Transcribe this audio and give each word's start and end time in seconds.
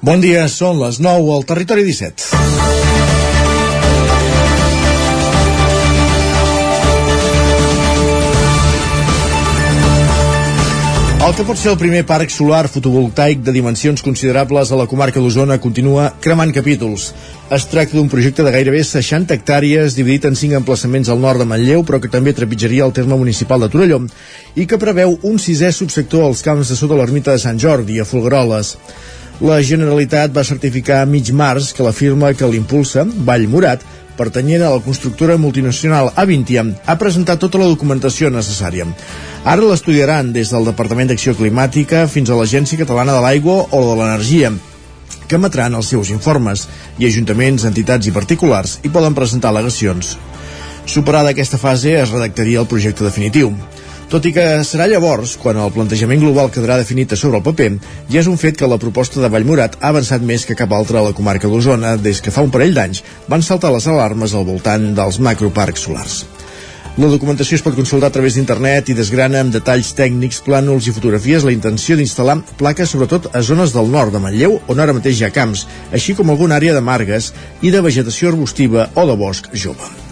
Bon 0.00 0.16
dia, 0.16 0.46
són 0.48 0.78
les 0.80 0.96
9 1.04 1.32
al 1.34 1.42
Territori 1.44 1.82
17. 1.84 2.38
El 11.20 11.34
que 11.36 11.44
pot 11.44 11.60
ser 11.60 11.68
el 11.74 11.76
primer 11.76 12.00
parc 12.08 12.32
solar 12.32 12.62
fotovoltaic 12.72 13.44
de 13.44 13.52
dimensions 13.52 14.00
considerables 14.00 14.72
a 14.72 14.78
la 14.80 14.88
comarca 14.88 15.20
d'Osona 15.20 15.60
continua 15.60 16.08
cremant 16.24 16.56
capítols. 16.56 17.10
Es 17.52 17.68
tracta 17.68 17.98
d'un 17.98 18.08
projecte 18.08 18.40
de 18.40 18.56
gairebé 18.56 18.80
60 18.80 19.36
hectàrees 19.36 20.00
dividit 20.00 20.24
en 20.24 20.40
5 20.46 20.62
emplaçaments 20.62 21.12
al 21.12 21.20
nord 21.20 21.44
de 21.44 21.50
Manlleu, 21.52 21.84
però 21.84 22.00
que 22.00 22.08
també 22.08 22.32
trepitjaria 22.32 22.88
el 22.88 22.96
terme 22.96 23.20
municipal 23.20 23.60
de 23.60 23.68
Torelló, 23.68 24.00
i 24.56 24.64
que 24.64 24.80
preveu 24.80 25.18
un 25.28 25.36
sisè 25.36 25.68
subsector 25.76 26.24
als 26.24 26.40
camps 26.40 26.72
de 26.72 26.80
sota 26.80 26.96
l'ermita 26.96 27.36
de 27.36 27.44
Sant 27.44 27.60
Jordi, 27.60 28.00
a 28.00 28.08
Folgueroles. 28.08 28.78
La 29.40 29.62
Generalitat 29.64 30.34
va 30.36 30.42
certificar 30.44 30.98
a 31.00 31.06
mig 31.08 31.30
març 31.32 31.70
que 31.72 31.84
la 31.84 31.94
firma 31.96 32.34
que 32.36 32.44
l'impulsa, 32.44 33.06
Vall 33.24 33.46
Morat, 33.48 33.80
pertanyent 34.18 34.66
a 34.66 34.72
la 34.74 34.82
constructora 34.84 35.38
multinacional 35.40 36.10
Avintia, 36.20 36.66
ha 36.84 36.96
presentat 37.00 37.40
tota 37.40 37.56
la 37.62 37.70
documentació 37.70 38.28
necessària. 38.28 38.84
Ara 39.48 39.64
l'estudiaran 39.64 40.34
des 40.34 40.52
del 40.52 40.68
Departament 40.68 41.08
d'Acció 41.08 41.32
Climàtica 41.38 42.04
fins 42.04 42.28
a 42.28 42.36
l'Agència 42.36 42.82
Catalana 42.82 43.16
de 43.16 43.24
l'Aigua 43.24 43.62
o 43.70 43.80
de 43.86 43.96
l'Energia, 43.96 44.52
que 45.26 45.40
emetran 45.40 45.72
els 45.78 45.88
seus 45.88 46.12
informes, 46.12 46.66
i 47.00 47.08
ajuntaments, 47.08 47.64
entitats 47.64 48.12
i 48.12 48.12
particulars 48.12 48.76
hi 48.84 48.92
poden 48.92 49.16
presentar 49.16 49.54
al·legacions. 49.54 50.18
Superada 50.84 51.32
aquesta 51.32 51.56
fase, 51.56 51.96
es 51.96 52.12
redactaria 52.12 52.60
el 52.60 52.68
projecte 52.68 53.08
definitiu. 53.08 53.54
Tot 54.10 54.24
i 54.26 54.32
que 54.34 54.44
serà 54.66 54.88
llavors, 54.90 55.36
quan 55.38 55.58
el 55.62 55.68
plantejament 55.70 56.18
global 56.18 56.48
quedarà 56.50 56.80
definit 56.80 57.12
sobre 57.14 57.38
el 57.38 57.44
paper, 57.46 57.68
ja 58.10 58.18
és 58.18 58.26
un 58.26 58.40
fet 58.42 58.56
que 58.58 58.66
la 58.66 58.78
proposta 58.82 59.22
de 59.22 59.28
Vallmorat 59.30 59.76
ha 59.78 59.92
avançat 59.94 60.24
més 60.26 60.42
que 60.48 60.56
cap 60.58 60.74
altra 60.74 60.98
a 60.98 61.04
la 61.04 61.12
comarca 61.14 61.46
d'Osona 61.46 61.92
des 61.94 62.18
que 62.18 62.32
fa 62.34 62.42
un 62.42 62.50
parell 62.50 62.74
d'anys 62.74 63.04
van 63.30 63.46
saltar 63.46 63.70
les 63.70 63.86
alarmes 63.86 64.34
al 64.34 64.48
voltant 64.50 64.88
dels 64.98 65.20
macroparcs 65.22 65.86
solars. 65.86 66.18
La 66.98 67.12
documentació 67.14 67.60
es 67.60 67.62
pot 67.62 67.78
consultar 67.78 68.10
a 68.10 68.16
través 68.18 68.34
d'internet 68.34 68.90
i 68.90 68.98
desgrana 68.98 69.44
amb 69.44 69.54
detalls 69.54 69.94
tècnics, 69.94 70.42
plànols 70.42 70.90
i 70.90 70.96
fotografies 70.98 71.46
la 71.46 71.54
intenció 71.54 71.94
d'instal·lar 71.94 72.40
plaques 72.58 72.90
sobretot 72.90 73.30
a 73.30 73.46
zones 73.46 73.78
del 73.78 73.94
nord 73.94 74.10
de 74.10 74.26
Manlleu, 74.26 74.58
on 74.66 74.82
ara 74.82 74.98
mateix 74.98 75.22
hi 75.22 75.30
ha 75.30 75.34
camps, 75.38 75.68
així 75.94 76.18
com 76.18 76.34
alguna 76.34 76.58
àrea 76.58 76.74
de 76.74 76.82
margues 76.82 77.30
i 77.62 77.70
de 77.70 77.86
vegetació 77.86 78.34
arbustiva 78.34 78.90
o 78.98 79.06
de 79.06 79.20
bosc 79.22 79.54
jove 79.54 80.09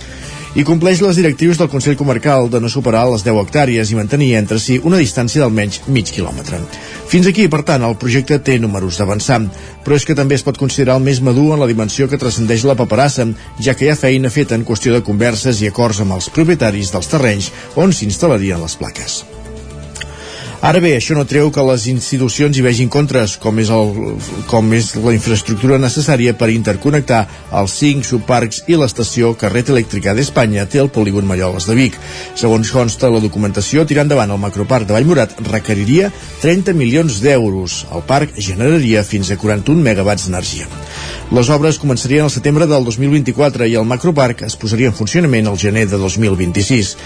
i 0.56 0.64
compleix 0.64 1.02
les 1.04 1.18
directrius 1.20 1.58
del 1.60 1.68
Consell 1.68 1.96
Comarcal 1.98 2.48
de 2.50 2.60
no 2.60 2.70
superar 2.72 3.04
les 3.10 3.24
10 3.26 3.40
hectàrees 3.42 3.92
i 3.92 3.98
mantenir 3.98 4.30
entre 4.38 4.58
si 4.62 4.78
una 4.80 5.00
distància 5.00 5.42
d'almenys 5.42 5.82
mig 5.92 6.08
quilòmetre. 6.14 6.60
Fins 7.08 7.28
aquí, 7.28 7.48
per 7.52 7.62
tant, 7.68 7.84
el 7.84 7.98
projecte 8.00 8.40
té 8.40 8.58
números 8.58 8.98
d'avançar, 8.98 9.40
però 9.84 9.96
és 9.96 10.08
que 10.08 10.16
també 10.16 10.38
es 10.38 10.44
pot 10.46 10.58
considerar 10.60 10.98
el 10.98 11.06
més 11.06 11.20
madur 11.20 11.52
en 11.54 11.60
la 11.62 11.70
dimensió 11.70 12.08
que 12.08 12.20
transcendeix 12.20 12.64
la 12.64 12.78
paperassa, 12.78 13.28
ja 13.60 13.76
que 13.76 13.86
hi 13.86 13.92
ha 13.92 13.98
feina 14.00 14.32
feta 14.32 14.56
en 14.56 14.64
qüestió 14.64 14.94
de 14.94 15.04
converses 15.04 15.60
i 15.62 15.68
acords 15.68 16.00
amb 16.04 16.16
els 16.16 16.30
propietaris 16.32 16.94
dels 16.94 17.12
terrenys 17.12 17.52
on 17.76 17.92
s'instal·larien 17.92 18.64
les 18.64 18.80
plaques. 18.80 19.24
Ara 20.58 20.80
bé, 20.82 20.96
això 20.98 21.14
no 21.14 21.22
treu 21.22 21.52
que 21.54 21.62
les 21.62 21.84
institucions 21.86 22.56
hi 22.58 22.62
vegin 22.66 22.88
contres, 22.90 23.36
com 23.38 23.60
és, 23.62 23.68
el, 23.70 23.92
com 24.50 24.72
és 24.74 24.88
la 24.98 25.12
infraestructura 25.14 25.76
necessària 25.78 26.32
per 26.34 26.48
interconnectar 26.50 27.20
els 27.60 27.76
cinc 27.78 28.02
subparcs 28.08 28.64
i 28.66 28.74
l'estació 28.74 29.30
Carreta 29.38 29.70
Elèctrica 29.70 30.16
d'Espanya 30.18 30.66
té 30.66 30.82
el 30.82 30.90
polígon 30.90 31.30
Malloles 31.30 31.68
de 31.70 31.78
Vic. 31.78 32.00
Segons 32.34 32.74
consta 32.74 33.06
la 33.06 33.22
documentació, 33.22 33.86
tirar 33.86 34.08
endavant 34.08 34.34
el 34.34 34.42
macroparc 34.42 34.90
de 34.90 34.98
Vallmorat 34.98 35.38
requeriria 35.46 36.10
30 36.42 36.74
milions 36.74 37.22
d'euros. 37.22 37.84
El 37.94 38.02
parc 38.10 38.34
generaria 38.42 39.06
fins 39.06 39.30
a 39.30 39.38
41 39.38 39.78
megawatts 39.78 40.26
d'energia. 40.26 40.66
Les 41.38 41.54
obres 41.54 41.78
començarien 41.78 42.26
al 42.26 42.34
setembre 42.34 42.66
del 42.66 42.82
2024 42.82 43.70
i 43.70 43.78
el 43.78 43.86
macroparc 43.86 44.42
es 44.48 44.58
posaria 44.58 44.90
en 44.90 44.98
funcionament 44.98 45.46
al 45.46 45.58
gener 45.60 45.86
de 45.86 46.02
2026. 46.02 46.96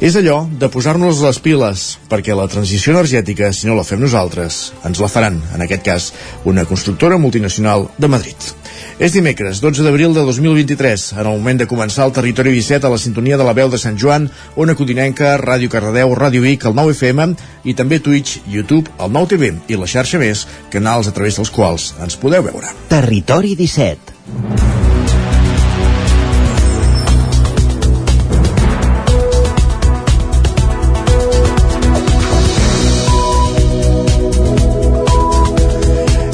És 0.00 0.14
allò 0.16 0.46
de 0.48 0.68
posar-nos 0.72 1.18
les 1.20 1.38
piles, 1.44 1.80
perquè 2.08 2.32
la 2.32 2.46
transició 2.48 2.94
energètica, 2.94 3.50
si 3.52 3.66
no 3.68 3.74
la 3.76 3.84
fem 3.84 4.00
nosaltres, 4.00 4.70
ens 4.88 4.96
la 4.96 5.10
faran, 5.12 5.36
en 5.52 5.60
aquest 5.60 5.84
cas, 5.84 6.06
una 6.48 6.64
constructora 6.64 7.18
multinacional 7.20 7.84
de 8.00 8.08
Madrid. 8.08 8.48
És 8.96 9.12
dimecres, 9.12 9.60
12 9.60 9.84
d'abril 9.84 10.16
de 10.16 10.24
2023, 10.24 11.04
en 11.18 11.20
el 11.20 11.36
moment 11.36 11.60
de 11.60 11.68
començar 11.68 12.08
el 12.08 12.16
Territori 12.16 12.56
17 12.56 12.88
a 12.88 12.94
la 12.94 13.02
sintonia 13.04 13.36
de 13.36 13.44
la 13.44 13.52
veu 13.52 13.68
de 13.68 13.76
Sant 13.76 14.00
Joan, 14.00 14.30
Ona 14.56 14.72
Codinenca, 14.72 15.36
Ràdio 15.36 15.68
Cardedeu, 15.68 16.16
Ràdio 16.16 16.48
Vic, 16.48 16.64
el 16.64 16.80
9 16.80 16.96
FM 16.96 17.34
i 17.68 17.76
també 17.76 18.00
Twitch, 18.00 18.40
YouTube, 18.48 18.88
el 18.96 19.12
9 19.12 19.34
TV 19.36 19.52
i 19.68 19.76
la 19.76 19.90
xarxa 19.98 20.16
més, 20.16 20.48
canals 20.72 21.12
a 21.12 21.16
través 21.16 21.36
dels 21.36 21.52
quals 21.52 21.92
ens 22.00 22.16
podeu 22.16 22.48
veure. 22.48 22.72
Territori 22.88 23.52
17 23.52 24.79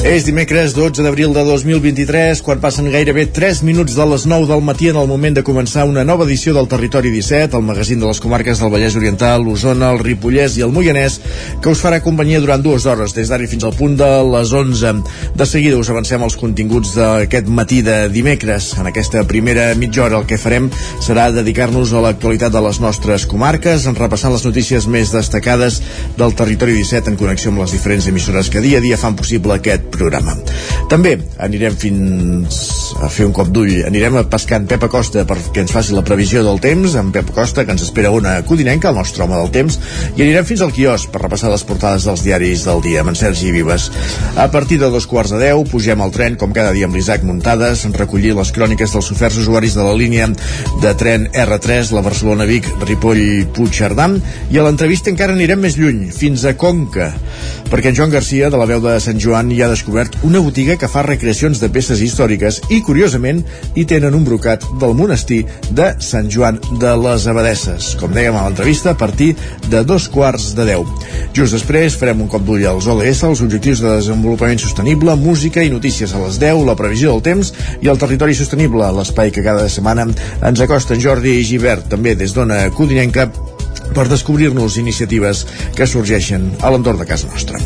És 0.07 0.23
dimecres 0.23 0.71
12 0.71 1.03
d'abril 1.03 1.33
de 1.35 1.41
2023, 1.43 2.39
quan 2.39 2.61
passen 2.63 2.85
gairebé 2.87 3.25
3 3.35 3.59
minuts 3.67 3.91
de 3.97 4.05
les 4.07 4.23
9 4.23 4.45
del 4.47 4.61
matí 4.63 4.87
en 4.87 4.95
el 5.01 5.07
moment 5.09 5.35
de 5.35 5.41
començar 5.43 5.83
una 5.83 6.05
nova 6.07 6.23
edició 6.23 6.53
del 6.55 6.69
Territori 6.71 7.09
17, 7.11 7.57
el 7.57 7.65
magazín 7.67 7.99
de 7.99 8.07
les 8.07 8.21
comarques 8.23 8.61
del 8.61 8.71
Vallès 8.71 8.95
Oriental, 8.95 9.43
l'Osona, 9.43 9.89
el 9.91 9.99
Ripollès 9.99 10.55
i 10.55 10.63
el 10.63 10.71
Moianès, 10.71 11.17
que 11.59 11.73
us 11.75 11.81
farà 11.83 11.99
companyia 12.05 12.39
durant 12.39 12.63
dues 12.63 12.85
hores, 12.87 13.11
des 13.17 13.27
d'ara 13.27 13.49
fins 13.51 13.65
al 13.67 13.75
punt 13.75 13.97
de 13.99 14.07
les 14.31 14.53
11. 14.55 14.93
De 15.35 15.49
seguida 15.49 15.75
us 15.75 15.91
avancem 15.91 16.23
els 16.23 16.39
continguts 16.39 16.95
d'aquest 16.95 17.51
matí 17.51 17.81
de 17.83 17.97
dimecres. 18.07 18.69
En 18.79 18.87
aquesta 18.87 19.25
primera 19.27 19.73
mitja 19.75 20.05
hora 20.05 20.21
el 20.23 20.29
que 20.31 20.39
farem 20.39 20.71
serà 21.03 21.27
dedicar-nos 21.35 21.91
a 21.91 22.05
l'actualitat 22.07 22.55
de 22.55 22.63
les 22.63 22.79
nostres 22.79 23.27
comarques, 23.27 23.83
en 23.83 23.99
repassant 23.99 24.31
les 24.31 24.47
notícies 24.47 24.87
més 24.87 25.11
destacades 25.11 25.81
del 26.15 26.31
Territori 26.31 26.79
17 26.79 27.11
en 27.11 27.19
connexió 27.19 27.51
amb 27.51 27.65
les 27.65 27.75
diferents 27.75 28.07
emissores 28.07 28.47
que 28.47 28.63
dia 28.63 28.79
a 28.79 28.87
dia 28.87 29.03
fan 29.03 29.19
possible 29.19 29.59
aquest 29.59 29.96
programa. 29.97 30.35
També 30.91 31.17
anirem 31.43 31.75
fins 31.75 32.61
a 33.03 33.09
fer 33.11 33.27
un 33.27 33.33
cop 33.35 33.49
d'ull, 33.53 33.83
anirem 33.87 34.19
a 34.19 34.23
pescar 34.29 34.61
en 34.61 34.67
Pep 34.69 34.85
Acosta 34.87 35.25
perquè 35.27 35.63
ens 35.63 35.73
faci 35.73 35.95
la 35.95 36.03
previsió 36.07 36.43
del 36.45 36.61
temps, 36.63 36.95
en 36.95 37.11
Pep 37.15 37.33
Acosta, 37.33 37.65
que 37.65 37.75
ens 37.75 37.83
espera 37.83 38.13
una 38.15 38.37
codinenca, 38.47 38.91
el 38.93 38.99
nostre 39.01 39.25
home 39.25 39.35
del 39.35 39.51
temps, 39.53 39.79
i 40.15 40.23
anirem 40.23 40.47
fins 40.47 40.63
al 40.63 40.73
quios 40.75 41.07
per 41.11 41.21
repassar 41.25 41.51
les 41.51 41.65
portades 41.67 42.07
dels 42.07 42.23
diaris 42.25 42.63
del 42.67 42.81
dia 42.85 43.03
amb 43.03 43.11
en 43.11 43.19
Sergi 43.19 43.51
Vives. 43.51 43.89
A 44.37 44.47
partir 44.53 44.79
de 44.79 44.91
dos 44.93 45.09
quarts 45.09 45.33
de 45.35 45.41
deu 45.41 45.65
pugem 45.67 46.01
al 46.01 46.13
tren, 46.15 46.37
com 46.39 46.55
cada 46.55 46.71
dia 46.75 46.87
amb 46.87 46.95
l'Isaac 46.95 47.25
Muntades, 47.27 47.83
recollir 47.97 48.35
les 48.37 48.53
cròniques 48.55 48.93
dels 48.93 49.11
oferts 49.11 49.41
usuaris 49.43 49.75
de 49.75 49.83
la 49.83 49.95
línia 49.97 50.29
de 50.83 50.93
tren 50.99 51.27
R3, 51.33 51.91
la 51.95 52.05
Barcelona-Vic, 52.05 52.69
Ripoll-Puigcerdà, 52.87 54.07
i 54.53 54.59
a 54.59 54.63
l'entrevista 54.65 55.11
encara 55.11 55.35
anirem 55.35 55.59
més 55.63 55.77
lluny, 55.79 56.07
fins 56.15 56.45
a 56.45 56.53
Conca, 56.59 57.09
perquè 57.71 57.91
en 57.91 57.97
Joan 57.97 58.13
Garcia, 58.13 58.51
de 58.53 58.59
la 58.59 58.67
veu 58.69 58.83
de 58.83 58.97
Sant 59.03 59.19
Joan, 59.21 59.51
ja 59.57 59.65
ha 59.67 59.73
descobert 59.73 59.86
una 59.87 60.39
botiga 60.43 60.75
que 60.77 60.89
fa 60.91 61.03
recreacions 61.05 61.61
de 61.61 61.69
peces 61.71 62.01
històriques 62.03 62.59
i, 62.69 62.81
curiosament, 62.83 63.39
hi 63.75 63.85
tenen 63.87 64.15
un 64.17 64.25
brocat 64.27 64.65
del 64.81 64.95
monestir 64.97 65.43
de 65.71 65.89
Sant 66.03 66.29
Joan 66.33 66.59
de 66.81 66.93
les 66.99 67.27
Abadesses. 67.31 67.93
Com 68.01 68.13
dèiem 68.15 68.35
a 68.35 68.43
l'entrevista, 68.47 68.91
a 68.91 68.99
partir 68.99 69.33
de 69.71 69.83
dos 69.87 70.09
quarts 70.11 70.51
de 70.57 70.67
deu. 70.67 70.85
Just 71.37 71.55
després 71.55 71.97
farem 71.99 72.21
un 72.25 72.31
cop 72.31 72.43
d'ull 72.45 72.65
als 72.67 72.87
OLS, 72.91 73.23
els 73.29 73.43
objectius 73.45 73.83
de 73.83 73.95
desenvolupament 73.97 74.61
sostenible, 74.61 75.15
música 75.15 75.63
i 75.63 75.73
notícies 75.73 76.13
a 76.13 76.23
les 76.25 76.39
10, 76.43 76.65
la 76.67 76.77
previsió 76.79 77.15
del 77.15 77.25
temps 77.25 77.53
i 77.81 77.91
el 77.91 78.01
territori 78.01 78.35
sostenible, 78.37 78.91
l'espai 78.97 79.31
que 79.31 79.45
cada 79.45 79.69
setmana 79.71 80.07
ens 80.07 80.63
acosta 80.63 80.97
en 80.97 81.03
Jordi 81.03 81.39
Givert, 81.47 81.87
també 81.91 82.15
des 82.19 82.35
d'Ona 82.35 82.67
Codinenca, 82.75 83.29
per 83.95 84.07
descobrir-nos 84.11 84.77
iniciatives 84.81 85.45
que 85.75 85.87
sorgeixen 85.87 86.51
a 86.61 86.73
l'entorn 86.73 86.99
de 86.99 87.07
casa 87.09 87.29
nostra. 87.31 87.61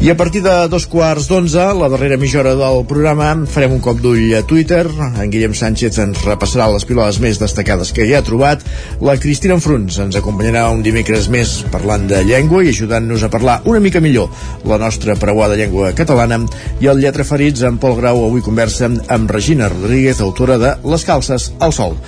I 0.00 0.10
a 0.10 0.16
partir 0.16 0.44
de 0.44 0.52
dos 0.70 0.84
quarts 0.86 1.26
d'onze, 1.26 1.58
la 1.74 1.88
darrera 1.90 2.14
mitja 2.16 2.38
hora 2.38 2.52
del 2.54 2.84
programa, 2.86 3.32
farem 3.50 3.72
un 3.74 3.80
cop 3.82 3.98
d'ull 3.98 4.30
a 4.38 4.44
Twitter. 4.46 4.84
En 5.18 5.26
Guillem 5.26 5.56
Sánchez 5.58 5.96
ens 5.98 6.20
repassarà 6.22 6.68
les 6.70 6.84
pilades 6.86 7.16
més 7.18 7.40
destacades 7.42 7.90
que 7.90 8.06
hi 8.06 8.14
ha 8.14 8.20
trobat. 8.22 8.62
La 9.02 9.16
Cristina 9.18 9.56
Enfruns 9.58 9.96
ens 9.98 10.14
acompanyarà 10.14 10.68
un 10.70 10.84
dimecres 10.86 11.26
més 11.34 11.56
parlant 11.72 12.04
de 12.06 12.20
llengua 12.28 12.62
i 12.62 12.70
ajudant-nos 12.70 13.24
a 13.26 13.30
parlar 13.32 13.56
una 13.66 13.80
mica 13.82 13.98
millor 13.98 14.30
la 14.70 14.78
nostra 14.78 15.16
preuada 15.18 15.56
llengua 15.58 15.90
catalana. 15.98 16.44
I 16.78 16.92
el 16.94 17.02
Lletra 17.02 17.26
Ferits, 17.26 17.66
en 17.66 17.82
Pol 17.82 17.98
Grau, 17.98 18.22
avui 18.28 18.46
conversa 18.46 18.86
amb 18.86 19.34
Regina 19.34 19.66
Rodríguez, 19.66 20.22
autora 20.22 20.60
de 20.62 20.76
Les 20.86 21.08
calces 21.10 21.48
al 21.58 21.74
sol. 21.74 21.98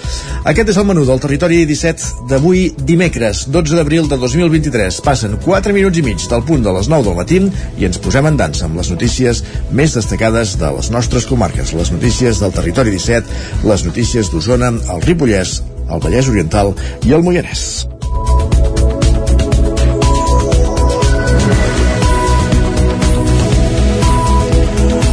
Aquest 0.46 0.70
és 0.70 0.78
el 0.78 0.87
menú 0.87 1.02
del 1.10 1.19
territori 1.26 1.64
17 1.66 2.31
d'avui 2.31 2.69
dimecres, 2.78 3.48
12 3.50 3.82
d'abril 3.82 4.06
de 4.06 4.22
2023. 4.22 5.02
Passen 5.02 5.40
4 5.42 5.75
minuts 5.75 5.98
i 5.98 6.06
mig 6.06 6.31
del 6.31 6.46
punt 6.46 6.62
de 6.62 6.78
les 6.78 6.87
9 6.87 7.10
del 7.10 7.19
matí 7.19 7.42
i 7.80 7.88
ens 7.88 8.00
posem 8.02 8.28
en 8.28 8.36
dansa 8.40 8.66
amb 8.68 8.80
les 8.80 8.90
notícies 8.92 9.42
més 9.72 9.96
destacades 9.96 10.56
de 10.60 10.72
les 10.76 10.90
nostres 10.94 11.26
comarques, 11.30 11.72
les 11.76 11.92
notícies 11.94 12.42
del 12.42 12.54
territori 12.56 12.92
17, 12.96 13.40
les 13.70 13.86
notícies 13.88 14.32
d'Osona, 14.32 14.74
el 14.94 15.06
Ripollès, 15.08 15.60
el 15.90 16.04
Vallès 16.04 16.28
Oriental 16.30 16.76
i 17.08 17.16
el 17.16 17.26
Moianès. 17.26 18.00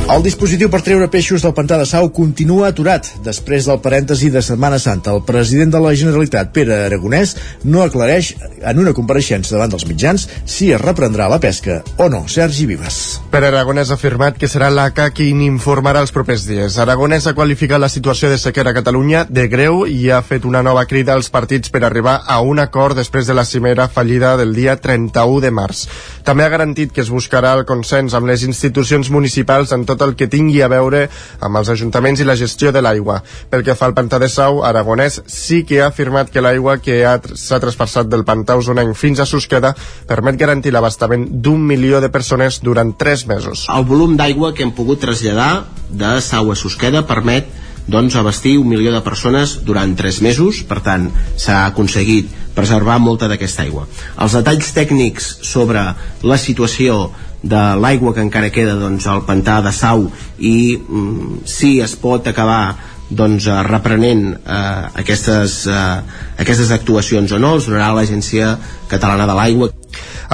El 0.07 0.21
dispositiu 0.23 0.69
per 0.71 0.79
treure 0.85 1.09
peixos 1.11 1.43
del 1.43 1.51
pantà 1.51 1.75
de 1.75 1.85
Sau 1.85 2.05
continua 2.15 2.69
aturat 2.69 3.09
després 3.25 3.65
del 3.67 3.81
parèntesi 3.83 4.29
de 4.31 4.39
Setmana 4.39 4.77
Santa. 4.79 5.11
El 5.11 5.25
president 5.27 5.73
de 5.73 5.81
la 5.83 5.91
Generalitat, 5.99 6.53
Pere 6.55 6.77
Aragonès, 6.85 7.33
no 7.67 7.81
aclareix 7.83 8.29
en 8.39 8.79
una 8.79 8.93
compareixença 8.95 9.51
davant 9.57 9.73
dels 9.73 9.83
mitjans 9.89 10.23
si 10.47 10.69
es 10.71 10.79
reprendrà 10.79 11.27
la 11.27 11.41
pesca 11.43 11.81
o 11.99 12.07
no. 12.07 12.21
Sergi 12.31 12.63
Vives. 12.69 13.19
Pere 13.33 13.49
Aragonès 13.49 13.91
ha 13.91 13.97
afirmat 13.99 14.39
que 14.39 14.47
serà 14.47 14.69
l'ACA 14.71 15.09
qui 15.11 15.27
n'informarà 15.35 16.05
els 16.05 16.15
propers 16.15 16.47
dies. 16.47 16.79
Aragonès 16.79 17.27
ha 17.27 17.35
qualificat 17.35 17.83
la 17.83 17.91
situació 17.91 18.31
de 18.31 18.39
sequera 18.39 18.71
a 18.71 18.79
Catalunya 18.79 19.25
de 19.27 19.49
greu 19.51 19.83
i 19.91 20.07
ha 20.07 20.21
fet 20.23 20.47
una 20.47 20.63
nova 20.63 20.85
crida 20.87 21.17
als 21.19 21.27
partits 21.27 21.67
per 21.67 21.83
arribar 21.83 22.21
a 22.23 22.39
un 22.39 22.63
acord 22.63 22.95
després 22.95 23.27
de 23.27 23.35
la 23.35 23.43
cimera 23.43 23.89
fallida 23.91 24.37
del 24.39 24.55
dia 24.55 24.79
31 24.79 25.43
de 25.43 25.51
març. 25.51 25.83
També 26.23 26.47
ha 26.47 26.55
garantit 26.55 26.95
que 26.95 27.03
es 27.03 27.11
buscarà 27.11 27.57
el 27.59 27.67
consens 27.67 28.15
amb 28.15 28.31
les 28.31 28.47
institucions 28.47 29.11
municipals 29.11 29.75
en 29.75 29.83
tot 29.83 29.96
tot 29.97 30.07
el 30.07 30.15
que 30.15 30.29
tingui 30.31 30.61
a 30.61 30.69
veure 30.71 31.07
amb 31.41 31.59
els 31.59 31.71
ajuntaments 31.73 32.21
i 32.21 32.27
la 32.27 32.37
gestió 32.39 32.71
de 32.71 32.81
l'aigua. 32.85 33.19
Pel 33.49 33.65
que 33.65 33.75
fa 33.75 33.89
al 33.89 33.95
pantà 33.97 34.19
de 34.21 34.29
Sau, 34.29 34.61
Aragonès 34.63 35.21
sí 35.27 35.63
que 35.67 35.81
ha 35.81 35.89
afirmat 35.91 36.31
que 36.31 36.43
l'aigua 36.43 36.77
que 36.77 37.01
s'ha 37.33 37.61
traspassat 37.63 38.09
del 38.11 38.25
pantà 38.27 38.57
usonenc 38.59 38.95
fins 38.97 39.19
a 39.19 39.27
Susqueda 39.29 39.73
permet 40.07 40.39
garantir 40.39 40.73
l'abastament 40.75 41.27
d'un 41.43 41.63
milió 41.65 42.01
de 42.01 42.09
persones 42.13 42.61
durant 42.61 42.93
tres 42.97 43.27
mesos. 43.27 43.67
El 43.73 43.85
volum 43.89 44.17
d'aigua 44.17 44.53
que 44.53 44.63
hem 44.63 44.73
pogut 44.75 45.01
traslladar 45.01 45.65
de 45.89 46.19
Sau 46.21 46.51
a 46.51 46.55
Susqueda 46.55 47.05
permet 47.07 47.47
doncs, 47.87 48.15
abastir 48.19 48.57
un 48.59 48.67
milió 48.67 48.91
de 48.91 49.01
persones 49.01 49.61
durant 49.63 49.95
tres 49.95 50.19
mesos, 50.21 50.59
per 50.67 50.81
tant 50.83 51.07
s'ha 51.39 51.63
aconseguit 51.69 52.29
preservar 52.57 52.97
molta 52.99 53.29
d'aquesta 53.31 53.63
aigua. 53.63 53.85
Els 54.19 54.35
detalls 54.35 54.73
tècnics 54.75 55.29
sobre 55.45 55.83
la 56.25 56.37
situació 56.41 57.07
de 57.51 57.63
l'aigua 57.81 58.13
que 58.13 58.25
encara 58.25 58.51
queda 58.53 58.75
doncs, 58.79 59.07
al 59.07 59.23
pantà 59.27 59.61
de 59.65 59.73
Sau 59.75 60.07
i 60.37 60.77
mm, 60.77 61.41
si 61.47 61.77
es 61.83 61.95
pot 61.99 62.27
acabar 62.27 62.61
doncs, 63.09 63.47
eh, 63.47 63.63
reprenent 63.63 64.33
eh, 64.35 64.87
aquestes, 64.99 65.65
eh, 65.67 66.01
aquestes 66.37 66.71
actuacions 66.71 67.31
o 67.31 67.39
no, 67.39 67.55
els 67.55 67.67
donarà 67.69 67.93
l'Agència 67.95 68.57
Catalana 68.91 69.27
de 69.27 69.35
l'Aigua. 69.37 69.69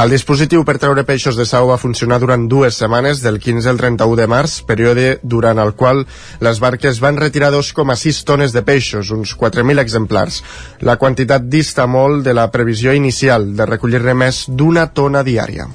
El 0.02 0.10
dispositiu 0.10 0.64
per 0.66 0.80
treure 0.82 1.04
peixos 1.06 1.38
de 1.38 1.46
sau 1.46 1.68
va 1.70 1.78
funcionar 1.78 2.18
durant 2.20 2.48
dues 2.50 2.80
setmanes, 2.82 3.22
del 3.22 3.38
15 3.40 3.70
al 3.70 3.78
31 3.78 4.18
de 4.18 4.26
març, 4.28 4.56
període 4.66 5.20
durant 5.22 5.62
el 5.62 5.76
qual 5.78 6.02
les 6.42 6.60
barques 6.60 6.98
van 7.04 7.20
retirar 7.22 7.52
2,6 7.54 8.24
tones 8.26 8.58
de 8.58 8.64
peixos, 8.66 9.12
uns 9.14 9.36
4.000 9.38 9.84
exemplars. 9.84 10.42
La 10.82 10.98
quantitat 10.98 11.46
dista 11.46 11.86
molt 11.86 12.26
de 12.26 12.34
la 12.34 12.50
previsió 12.50 12.98
inicial 12.98 13.52
de 13.54 13.70
recollir-ne 13.70 14.18
més 14.18 14.48
d'una 14.50 14.90
tona 14.98 15.22
diària. 15.22 15.70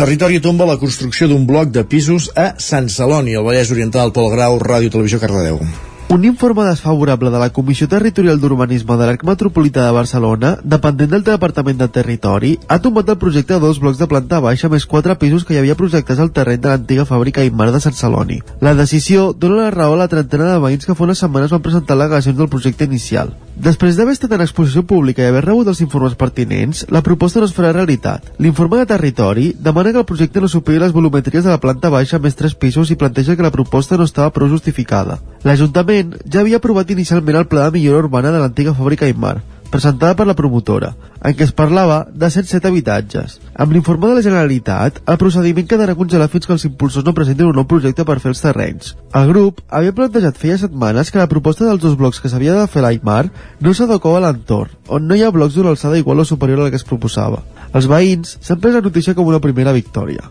Territori 0.00 0.38
tomba 0.40 0.64
la 0.64 0.78
construcció 0.80 1.26
d'un 1.28 1.42
bloc 1.44 1.74
de 1.74 1.82
pisos 1.84 2.30
a 2.32 2.46
Sant 2.56 2.88
Celoni, 2.88 3.36
al 3.36 3.44
Vallès 3.44 3.74
Oriental, 3.76 4.14
Pol 4.16 4.32
Grau, 4.32 4.56
Ràdio 4.64 4.96
Televisió 4.96 5.20
Cardedeu. 5.20 5.60
Un 6.10 6.24
informe 6.24 6.64
desfavorable 6.64 7.30
de 7.30 7.38
la 7.38 7.50
Comissió 7.50 7.86
Territorial 7.86 8.40
d'Urbanisme 8.42 8.96
de 8.98 9.06
l'Arc 9.06 9.20
Metropolità 9.22 9.84
de 9.84 9.92
Barcelona, 9.94 10.48
dependent 10.64 11.12
del 11.12 11.22
Departament 11.22 11.78
de 11.78 11.86
Territori, 11.86 12.56
ha 12.66 12.80
tombat 12.82 13.12
el 13.12 13.18
projecte 13.22 13.54
de 13.54 13.62
dos 13.62 13.78
blocs 13.78 14.00
de 14.00 14.08
planta 14.10 14.40
baixa 14.42 14.68
més 14.72 14.88
quatre 14.90 15.14
pisos 15.20 15.44
que 15.46 15.54
hi 15.54 15.60
havia 15.60 15.76
projectes 15.78 16.18
al 16.18 16.32
terreny 16.34 16.64
de 16.64 16.72
l'antiga 16.72 17.04
fàbrica 17.06 17.44
Imar 17.46 17.68
de 17.70 17.78
Sant 17.84 17.94
Celoni. 17.94 18.40
La 18.58 18.74
decisió 18.74 19.28
dona 19.44 19.60
la 19.60 19.70
raó 19.70 19.94
a 19.94 20.00
la 20.00 20.08
trentena 20.10 20.50
de 20.50 20.58
veïns 20.66 20.88
que 20.88 20.98
fa 20.98 21.06
unes 21.06 21.22
setmanes 21.22 21.54
van 21.54 21.62
presentar 21.62 21.94
al·legacions 21.94 22.42
del 22.42 22.50
projecte 22.50 22.90
inicial. 22.90 23.30
Després 23.54 23.94
d'haver 23.94 24.16
estat 24.16 24.34
en 24.34 24.42
exposició 24.42 24.82
pública 24.82 25.22
i 25.22 25.30
haver 25.30 25.44
rebut 25.44 25.68
els 25.68 25.82
informes 25.84 26.18
pertinents, 26.18 26.86
la 26.88 27.04
proposta 27.06 27.38
no 27.38 27.46
es 27.46 27.54
farà 27.54 27.70
realitat. 27.76 28.32
L'informe 28.40 28.80
de 28.80 28.88
Territori 28.88 29.50
demana 29.54 29.92
que 29.92 30.02
el 30.02 30.08
projecte 30.08 30.40
no 30.40 30.48
superi 30.48 30.80
les 30.80 30.94
volumetries 30.96 31.44
de 31.44 31.52
la 31.52 31.60
planta 31.60 31.92
baixa 31.92 32.18
més 32.18 32.34
tres 32.34 32.56
pisos 32.56 32.90
i 32.90 32.96
planteja 32.96 33.36
que 33.36 33.46
la 33.46 33.52
proposta 33.54 34.00
no 34.00 34.08
estava 34.08 34.32
prou 34.32 34.48
justificada. 34.48 35.20
L'Ajuntament 35.44 35.99
L'Ajuntament 36.00 36.32
ja 36.32 36.40
havia 36.40 36.58
aprovat 36.60 36.90
inicialment 36.90 37.36
el 37.36 37.46
pla 37.46 37.68
de 37.68 37.78
millora 37.78 38.06
urbana 38.06 38.30
de 38.32 38.38
l'antiga 38.40 38.72
fàbrica 38.72 39.04
Aymar, 39.04 39.42
presentada 39.70 40.16
per 40.16 40.26
la 40.26 40.34
promotora, 40.34 40.94
en 41.22 41.34
què 41.36 41.44
es 41.44 41.52
parlava 41.52 42.06
de 42.10 42.30
107 42.30 42.68
habitatges. 42.68 43.36
Amb 43.54 43.72
l'informe 43.72 44.08
de 44.08 44.16
la 44.16 44.24
Generalitat, 44.24 45.02
el 45.04 45.18
procediment 45.20 45.68
quedarà 45.68 45.94
congelat 45.98 46.32
fins 46.32 46.46
que 46.46 46.56
els 46.56 46.64
impulsors 46.64 47.04
no 47.04 47.14
presentin 47.14 47.50
un 47.50 47.54
nou 47.60 47.68
projecte 47.68 48.04
per 48.08 48.18
fer 48.18 48.32
els 48.32 48.40
terrenys. 48.40 48.96
El 49.12 49.28
grup 49.28 49.60
havia 49.68 49.94
plantejat 49.94 50.40
feia 50.40 50.58
setmanes 50.58 51.12
que 51.12 51.20
la 51.20 51.28
proposta 51.28 51.68
dels 51.68 51.84
dos 51.84 51.96
blocs 52.00 52.20
que 52.20 52.32
s'havia 52.32 52.56
de 52.56 52.66
fer 52.66 52.82
l'Aimar 52.82 53.26
no 53.60 53.74
s'adequava 53.76 54.22
a 54.22 54.26
l'entorn, 54.26 54.72
on 54.88 55.06
no 55.06 55.14
hi 55.14 55.24
ha 55.24 55.34
blocs 55.34 55.54
d'una 55.54 55.76
alçada 55.76 56.00
igual 56.00 56.24
o 56.24 56.24
superior 56.24 56.64
a 56.64 56.68
la 56.68 56.70
que 56.70 56.80
es 56.80 56.88
proposava. 56.88 57.44
Els 57.74 57.86
veïns 57.86 58.38
s'han 58.40 58.58
pres 58.58 58.74
la 58.74 58.86
notícia 58.86 59.14
com 59.14 59.28
una 59.28 59.44
primera 59.44 59.76
victòria. 59.76 60.24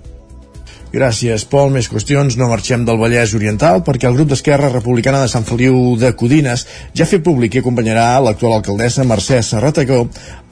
Gràcies, 0.90 1.44
Pol. 1.46 1.70
Més 1.70 1.86
qüestions. 1.92 2.34
No 2.40 2.50
marxem 2.50 2.82
del 2.86 2.98
Vallès 2.98 3.36
Oriental 3.38 3.84
perquè 3.86 4.10
el 4.10 4.16
grup 4.18 4.32
d'Esquerra 4.32 4.72
Republicana 4.74 5.22
de 5.22 5.30
Sant 5.30 5.46
Feliu 5.46 5.96
de 6.02 6.16
Codines 6.18 6.66
ja 6.98 7.06
ha 7.06 7.10
fet 7.10 7.26
públic 7.26 7.54
i 7.54 7.62
acompanyarà 7.62 8.16
l'actual 8.26 8.58
alcaldessa 8.58 9.06
Mercè 9.06 9.44
Serratacó 9.46 10.08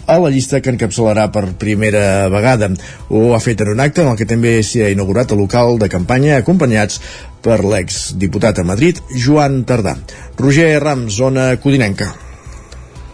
a 0.08 0.18
la 0.22 0.30
llista 0.32 0.62
que 0.62 0.72
encapçalarà 0.72 1.26
per 1.34 1.58
primera 1.60 2.30
vegada. 2.32 2.70
Ho 3.10 3.34
ha 3.36 3.42
fet 3.44 3.66
en 3.66 3.74
un 3.74 3.82
acte 3.84 4.06
en 4.06 4.14
el 4.14 4.20
que 4.20 4.30
també 4.30 4.60
s'hi 4.62 4.86
ha 4.86 4.94
inaugurat 4.94 5.34
el 5.34 5.42
local 5.42 5.82
de 5.82 5.90
campanya 5.92 6.38
acompanyats 6.38 7.02
per 7.44 7.60
l'ex-diputat 7.66 8.62
a 8.62 8.68
Madrid, 8.68 9.02
Joan 9.26 9.64
Tardà. 9.66 9.98
Roger 10.38 10.72
Ram, 10.84 11.10
zona 11.10 11.50
codinenca. 11.64 12.14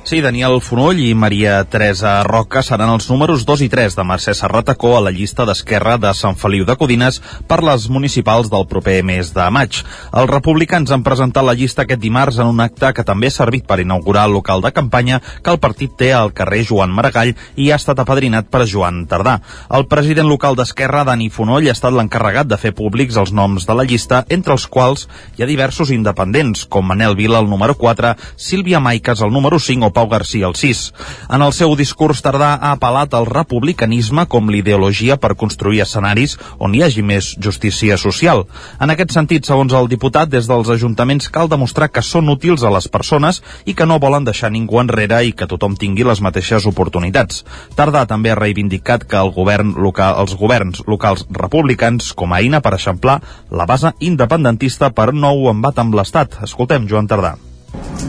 Sí, 0.03 0.17
Daniel 0.19 0.57
Fonoll 0.59 0.97
i 0.99 1.13
Maria 1.15 1.61
Teresa 1.63 2.17
Roca 2.27 2.59
seran 2.59 2.89
els 2.91 3.05
números 3.07 3.45
2 3.47 3.61
i 3.63 3.69
3 3.71 3.93
de 3.95 4.03
Mercè 4.03 4.33
Serratacó 4.35 4.97
a 4.97 5.03
la 5.05 5.13
llista 5.15 5.45
d'Esquerra 5.47 5.93
de 5.95 6.09
Sant 6.11 6.35
Feliu 6.35 6.65
de 6.67 6.75
Codines 6.75 7.21
per 7.47 7.61
les 7.63 7.85
municipals 7.87 8.49
del 8.51 8.65
proper 8.67 8.97
mes 9.07 9.31
de 9.31 9.45
maig. 9.47 9.79
Els 10.11 10.27
republicans 10.29 10.91
han 10.91 11.05
presentat 11.05 11.47
la 11.47 11.53
llista 11.55 11.85
aquest 11.85 12.01
dimarts 12.03 12.41
en 12.43 12.51
un 12.51 12.59
acte 12.59 12.89
que 12.91 13.05
també 13.07 13.29
ha 13.31 13.35
servit 13.35 13.63
per 13.63 13.77
inaugurar 13.79 14.25
el 14.27 14.35
local 14.35 14.59
de 14.65 14.73
campanya 14.75 15.21
que 15.39 15.53
el 15.55 15.61
partit 15.63 15.95
té 15.95 16.11
al 16.11 16.33
carrer 16.35 16.65
Joan 16.67 16.91
Maragall 16.91 17.31
i 17.55 17.69
ha 17.71 17.79
estat 17.79 18.03
apadrinat 18.03 18.51
per 18.51 18.67
Joan 18.67 19.05
Tardà. 19.07 19.37
El 19.71 19.87
president 19.87 20.27
local 20.27 20.59
d'Esquerra, 20.59 21.05
Dani 21.07 21.29
Fonoll, 21.31 21.69
ha 21.71 21.77
estat 21.79 21.95
l'encarregat 21.95 22.51
de 22.51 22.59
fer 22.59 22.73
públics 22.75 23.21
els 23.23 23.31
noms 23.31 23.63
de 23.63 23.79
la 23.79 23.87
llista, 23.87 24.25
entre 24.27 24.59
els 24.59 24.67
quals 24.67 25.07
hi 25.37 25.47
ha 25.47 25.49
diversos 25.49 25.95
independents, 25.95 26.67
com 26.67 26.91
Manel 26.91 27.15
Vila, 27.15 27.39
el 27.39 27.47
número 27.47 27.79
4, 27.79 28.17
Sílvia 28.35 28.83
Maiques, 28.83 29.23
el 29.23 29.31
número 29.31 29.63
5 29.63 29.92
o 29.92 29.92
Pau 29.93 30.09
Garcia 30.11 30.49
el 30.49 30.55
6. 30.59 30.81
En 31.29 31.45
el 31.45 31.53
seu 31.55 31.75
discurs 31.79 32.23
tardà 32.25 32.53
ha 32.57 32.73
apel·lat 32.73 33.13
al 33.13 33.27
republicanisme 33.29 34.25
com 34.27 34.49
l'ideologia 34.49 35.19
per 35.21 35.35
construir 35.39 35.83
escenaris 35.85 36.35
on 36.59 36.75
hi 36.75 36.83
hagi 36.83 37.05
més 37.05 37.33
justícia 37.39 37.97
social. 38.01 38.45
En 38.81 38.93
aquest 38.93 39.13
sentit, 39.15 39.45
segons 39.45 39.73
el 39.77 39.89
diputat, 39.91 40.31
des 40.33 40.49
dels 40.49 40.69
ajuntaments 40.73 41.29
cal 41.33 41.51
demostrar 41.51 41.91
que 41.93 42.03
són 42.03 42.31
útils 42.33 42.63
a 42.63 42.73
les 42.73 42.89
persones 42.89 43.41
i 43.65 43.77
que 43.77 43.87
no 43.87 44.01
volen 44.01 44.25
deixar 44.25 44.51
ningú 44.51 44.81
enrere 44.81 45.21
i 45.23 45.33
que 45.37 45.47
tothom 45.49 45.77
tingui 45.79 46.05
les 46.07 46.21
mateixes 46.21 46.67
oportunitats. 46.69 47.43
Tardà 47.77 48.05
també 48.09 48.33
ha 48.33 48.39
reivindicat 48.39 49.05
que 49.07 49.19
el 49.21 49.31
govern 49.35 49.75
local, 49.77 50.19
els 50.23 50.35
governs 50.39 50.83
locals 50.87 51.25
republicans 51.29 52.13
com 52.17 52.33
a 52.33 52.41
eina 52.41 52.61
per 52.61 52.75
eixamplar 52.77 53.19
la 53.51 53.67
base 53.69 53.93
independentista 53.99 54.91
per 54.91 55.11
nou 55.13 55.49
embat 55.51 55.79
amb 55.83 55.95
l'Estat. 55.97 56.39
Escoltem 56.47 56.87
Joan 56.89 57.09
Tardà. 57.09 57.35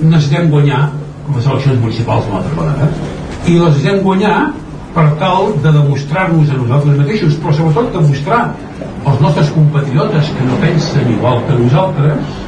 Necessitem 0.02 0.50
guanyar 0.52 0.88
com 1.24 1.38
les 1.38 1.46
eleccions 1.46 1.80
municipals 1.80 2.28
una 2.30 2.40
altra 2.42 2.54
vegada 2.60 2.88
i 3.50 3.58
les 3.60 3.84
hem 3.84 4.00
guanyar 4.04 4.38
per 4.94 5.06
tal 5.20 5.52
de 5.62 5.72
demostrar-nos 5.74 6.50
a 6.50 6.58
nosaltres 6.60 6.98
mateixos 7.00 7.38
però 7.42 7.54
sobretot 7.58 7.92
demostrar 7.96 8.42
als 9.04 9.20
nostres 9.20 9.50
compatriotes 9.54 10.30
que 10.36 10.48
no 10.48 10.58
pensen 10.62 11.10
igual 11.12 11.42
que 11.48 11.58
nosaltres 11.60 12.42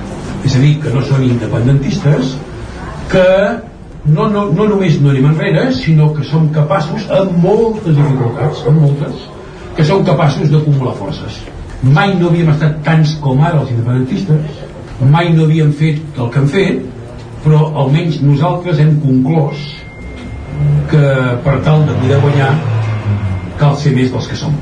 és 0.46 0.54
a 0.54 0.60
dir, 0.62 0.76
que 0.82 0.92
no 0.94 1.02
són 1.08 1.24
independentistes 1.26 2.36
que 3.10 3.26
no, 4.06 4.28
no, 4.30 4.46
no 4.54 4.68
només 4.70 5.00
no 5.02 5.10
anem 5.10 5.26
enrere 5.32 5.66
sinó 5.74 6.12
que 6.14 6.24
som 6.28 6.46
capaços 6.54 7.08
amb 7.20 7.34
moltes 7.42 7.96
dificultats 7.96 8.62
amb 8.70 8.84
moltes 8.84 9.24
que 9.76 9.84
som 9.84 10.04
capaços 10.04 10.48
d'acumular 10.48 10.94
forces. 10.96 11.42
Mai 11.82 12.14
no 12.16 12.30
havíem 12.30 12.48
estat 12.48 12.78
tants 12.86 13.12
com 13.20 13.42
ara 13.44 13.60
els 13.60 13.72
independentistes 13.74 14.62
mai 15.12 15.32
no 15.34 15.44
havíem 15.44 15.74
fet 15.76 15.98
el 16.16 16.30
que 16.32 16.40
hem 16.40 16.46
fet 16.54 16.95
però 17.46 17.68
almenys 17.84 18.18
nosaltres 18.26 18.80
hem 18.82 18.96
conclòs 18.98 19.66
que 20.90 21.10
per 21.44 21.60
tal 21.66 21.84
de 21.86 21.94
poder 22.00 22.18
guanyar 22.24 22.54
cal 23.60 23.76
ser 23.78 23.94
més 23.94 24.10
dels 24.10 24.26
que 24.26 24.38
som. 24.38 24.56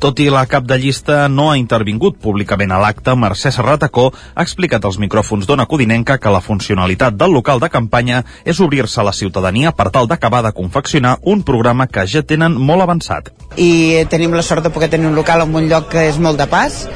Tot 0.00 0.16
i 0.22 0.30
la 0.32 0.46
cap 0.48 0.64
de 0.64 0.78
llista 0.80 1.26
no 1.28 1.50
ha 1.50 1.58
intervingut 1.60 2.14
públicament 2.24 2.70
a 2.72 2.78
l'acte, 2.80 3.12
Mercè 3.12 3.50
Serratacó 3.52 4.06
ha 4.08 4.44
explicat 4.46 4.86
als 4.88 4.96
micròfons 5.02 5.44
d'Ona 5.44 5.66
Codinenca 5.68 6.16
que 6.16 6.32
la 6.32 6.40
funcionalitat 6.40 7.18
del 7.20 7.34
local 7.36 7.60
de 7.60 7.68
campanya 7.68 8.22
és 8.48 8.62
obrir-se 8.64 9.02
a 9.02 9.04
la 9.04 9.12
ciutadania 9.12 9.74
per 9.76 9.90
tal 9.92 10.08
d'acabar 10.08 10.40
de 10.46 10.54
confeccionar 10.56 11.18
un 11.28 11.42
programa 11.42 11.84
que 11.86 12.06
ja 12.08 12.22
tenen 12.22 12.56
molt 12.56 12.86
avançat. 12.86 13.28
I 13.60 14.06
tenim 14.08 14.32
la 14.32 14.46
sort 14.46 14.64
de 14.64 14.72
poder 14.72 14.88
tenir 14.88 15.10
un 15.10 15.18
local 15.18 15.44
en 15.44 15.52
un 15.52 15.68
lloc 15.68 15.90
que 15.92 16.06
és 16.08 16.16
molt 16.16 16.40
de 16.40 16.48
pas, 16.48 16.86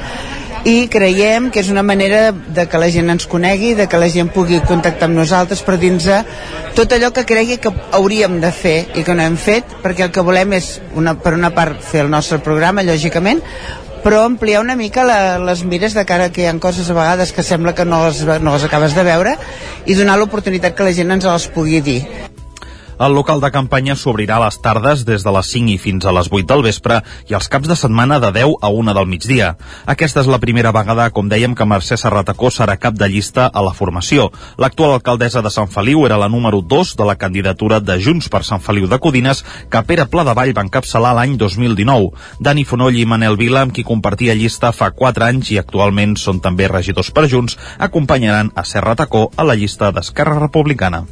i 0.65 0.89
creiem 0.89 1.51
que 1.53 1.61
és 1.61 1.69
una 1.69 1.83
manera 1.85 2.33
de 2.33 2.65
que 2.67 2.81
la 2.81 2.89
gent 2.89 3.13
ens 3.13 3.27
conegui, 3.29 3.75
de 3.77 3.85
que 3.87 4.01
la 4.01 4.09
gent 4.09 4.31
pugui 4.33 4.63
contactar 4.65 5.11
amb 5.11 5.19
nosaltres 5.19 5.61
per 5.63 5.77
dins 5.79 6.09
tot 6.75 6.93
allò 6.93 7.13
que 7.13 7.27
cregui 7.29 7.59
que 7.61 7.73
hauríem 7.93 8.41
de 8.41 8.51
fer 8.51 8.79
i 8.97 9.05
que 9.05 9.15
no 9.15 9.23
hem 9.23 9.37
fet, 9.37 9.77
perquè 9.85 10.09
el 10.09 10.13
que 10.13 10.25
volem 10.25 10.57
és, 10.57 10.81
una, 10.97 11.15
per 11.15 11.35
una 11.37 11.53
part, 11.55 11.81
fer 11.85 12.05
el 12.07 12.11
nostre 12.11 12.41
programa, 12.41 12.83
lògicament, 12.83 13.45
però 14.05 14.25
ampliar 14.25 14.61
una 14.61 14.77
mica 14.77 15.05
la, 15.05 15.39
les 15.39 15.65
mires 15.65 15.95
de 15.97 16.05
cara 16.05 16.31
que 16.33 16.45
hi 16.45 16.49
ha 16.49 16.59
coses 16.61 16.91
a 16.91 16.97
vegades 16.97 17.33
que 17.33 17.43
sembla 17.43 17.75
que 17.75 17.85
no 17.85 18.05
les, 18.07 18.25
no 18.25 18.53
les 18.57 18.65
acabes 18.65 18.97
de 18.97 19.05
veure 19.05 19.37
i 19.87 19.97
donar 19.97 20.19
l'oportunitat 20.21 20.77
que 20.77 20.89
la 20.89 20.97
gent 20.97 21.13
ens 21.17 21.29
les 21.29 21.49
pugui 21.53 21.81
dir. 21.85 22.01
El 22.99 23.15
local 23.15 23.41
de 23.43 23.51
campanya 23.51 23.97
s'obrirà 23.99 24.37
a 24.39 24.45
les 24.45 24.61
tardes 24.63 25.03
des 25.05 25.25
de 25.27 25.33
les 25.35 25.49
5 25.51 25.73
i 25.73 25.79
fins 25.83 26.05
a 26.07 26.13
les 26.15 26.29
8 26.31 26.47
del 26.47 26.63
vespre 26.63 27.01
i 27.31 27.35
els 27.35 27.49
caps 27.51 27.67
de 27.69 27.77
setmana 27.77 28.21
de 28.23 28.31
10 28.37 28.55
a 28.63 28.71
1 28.71 28.95
del 28.95 29.09
migdia. 29.11 29.55
Aquesta 29.87 30.23
és 30.23 30.31
la 30.31 30.39
primera 30.39 30.71
vegada, 30.73 31.09
com 31.11 31.29
dèiem, 31.29 31.57
que 31.59 31.67
Mercè 31.67 31.99
Serratacó 31.99 32.53
serà 32.55 32.77
cap 32.79 32.95
de 32.95 33.09
llista 33.11 33.49
a 33.49 33.65
la 33.67 33.75
formació. 33.75 34.31
L'actual 34.63 34.95
alcaldessa 34.95 35.43
de 35.43 35.51
Sant 35.51 35.71
Feliu 35.73 36.07
era 36.07 36.21
la 36.21 36.29
número 36.29 36.63
2 36.63 36.95
de 36.97 37.09
la 37.09 37.17
candidatura 37.19 37.81
de 37.81 37.99
Junts 37.99 38.31
per 38.31 38.45
Sant 38.47 38.63
Feliu 38.63 38.87
de 38.87 39.01
Codines 39.03 39.43
que 39.71 39.83
Pere 39.83 40.07
Pla 40.07 40.25
de 40.25 40.37
Vall 40.39 40.55
va 40.55 40.65
encapçalar 40.67 41.15
l'any 41.19 41.37
2019. 41.41 42.13
Dani 42.41 42.65
Fonoll 42.65 43.01
i 43.01 43.07
Manel 43.11 43.37
Vila, 43.41 43.65
amb 43.67 43.75
qui 43.75 43.83
compartia 43.83 44.39
llista 44.39 44.71
fa 44.73 44.93
4 44.95 45.29
anys 45.33 45.51
i 45.51 45.59
actualment 45.59 46.15
són 46.21 46.39
també 46.45 46.71
regidors 46.71 47.11
per 47.11 47.27
Junts, 47.27 47.59
acompanyaran 47.79 48.55
a 48.55 48.65
Serratacó 48.65 49.31
a 49.37 49.45
la 49.45 49.59
llista 49.59 49.91
d'Esquerra 49.91 50.39
Republicana. 50.39 51.05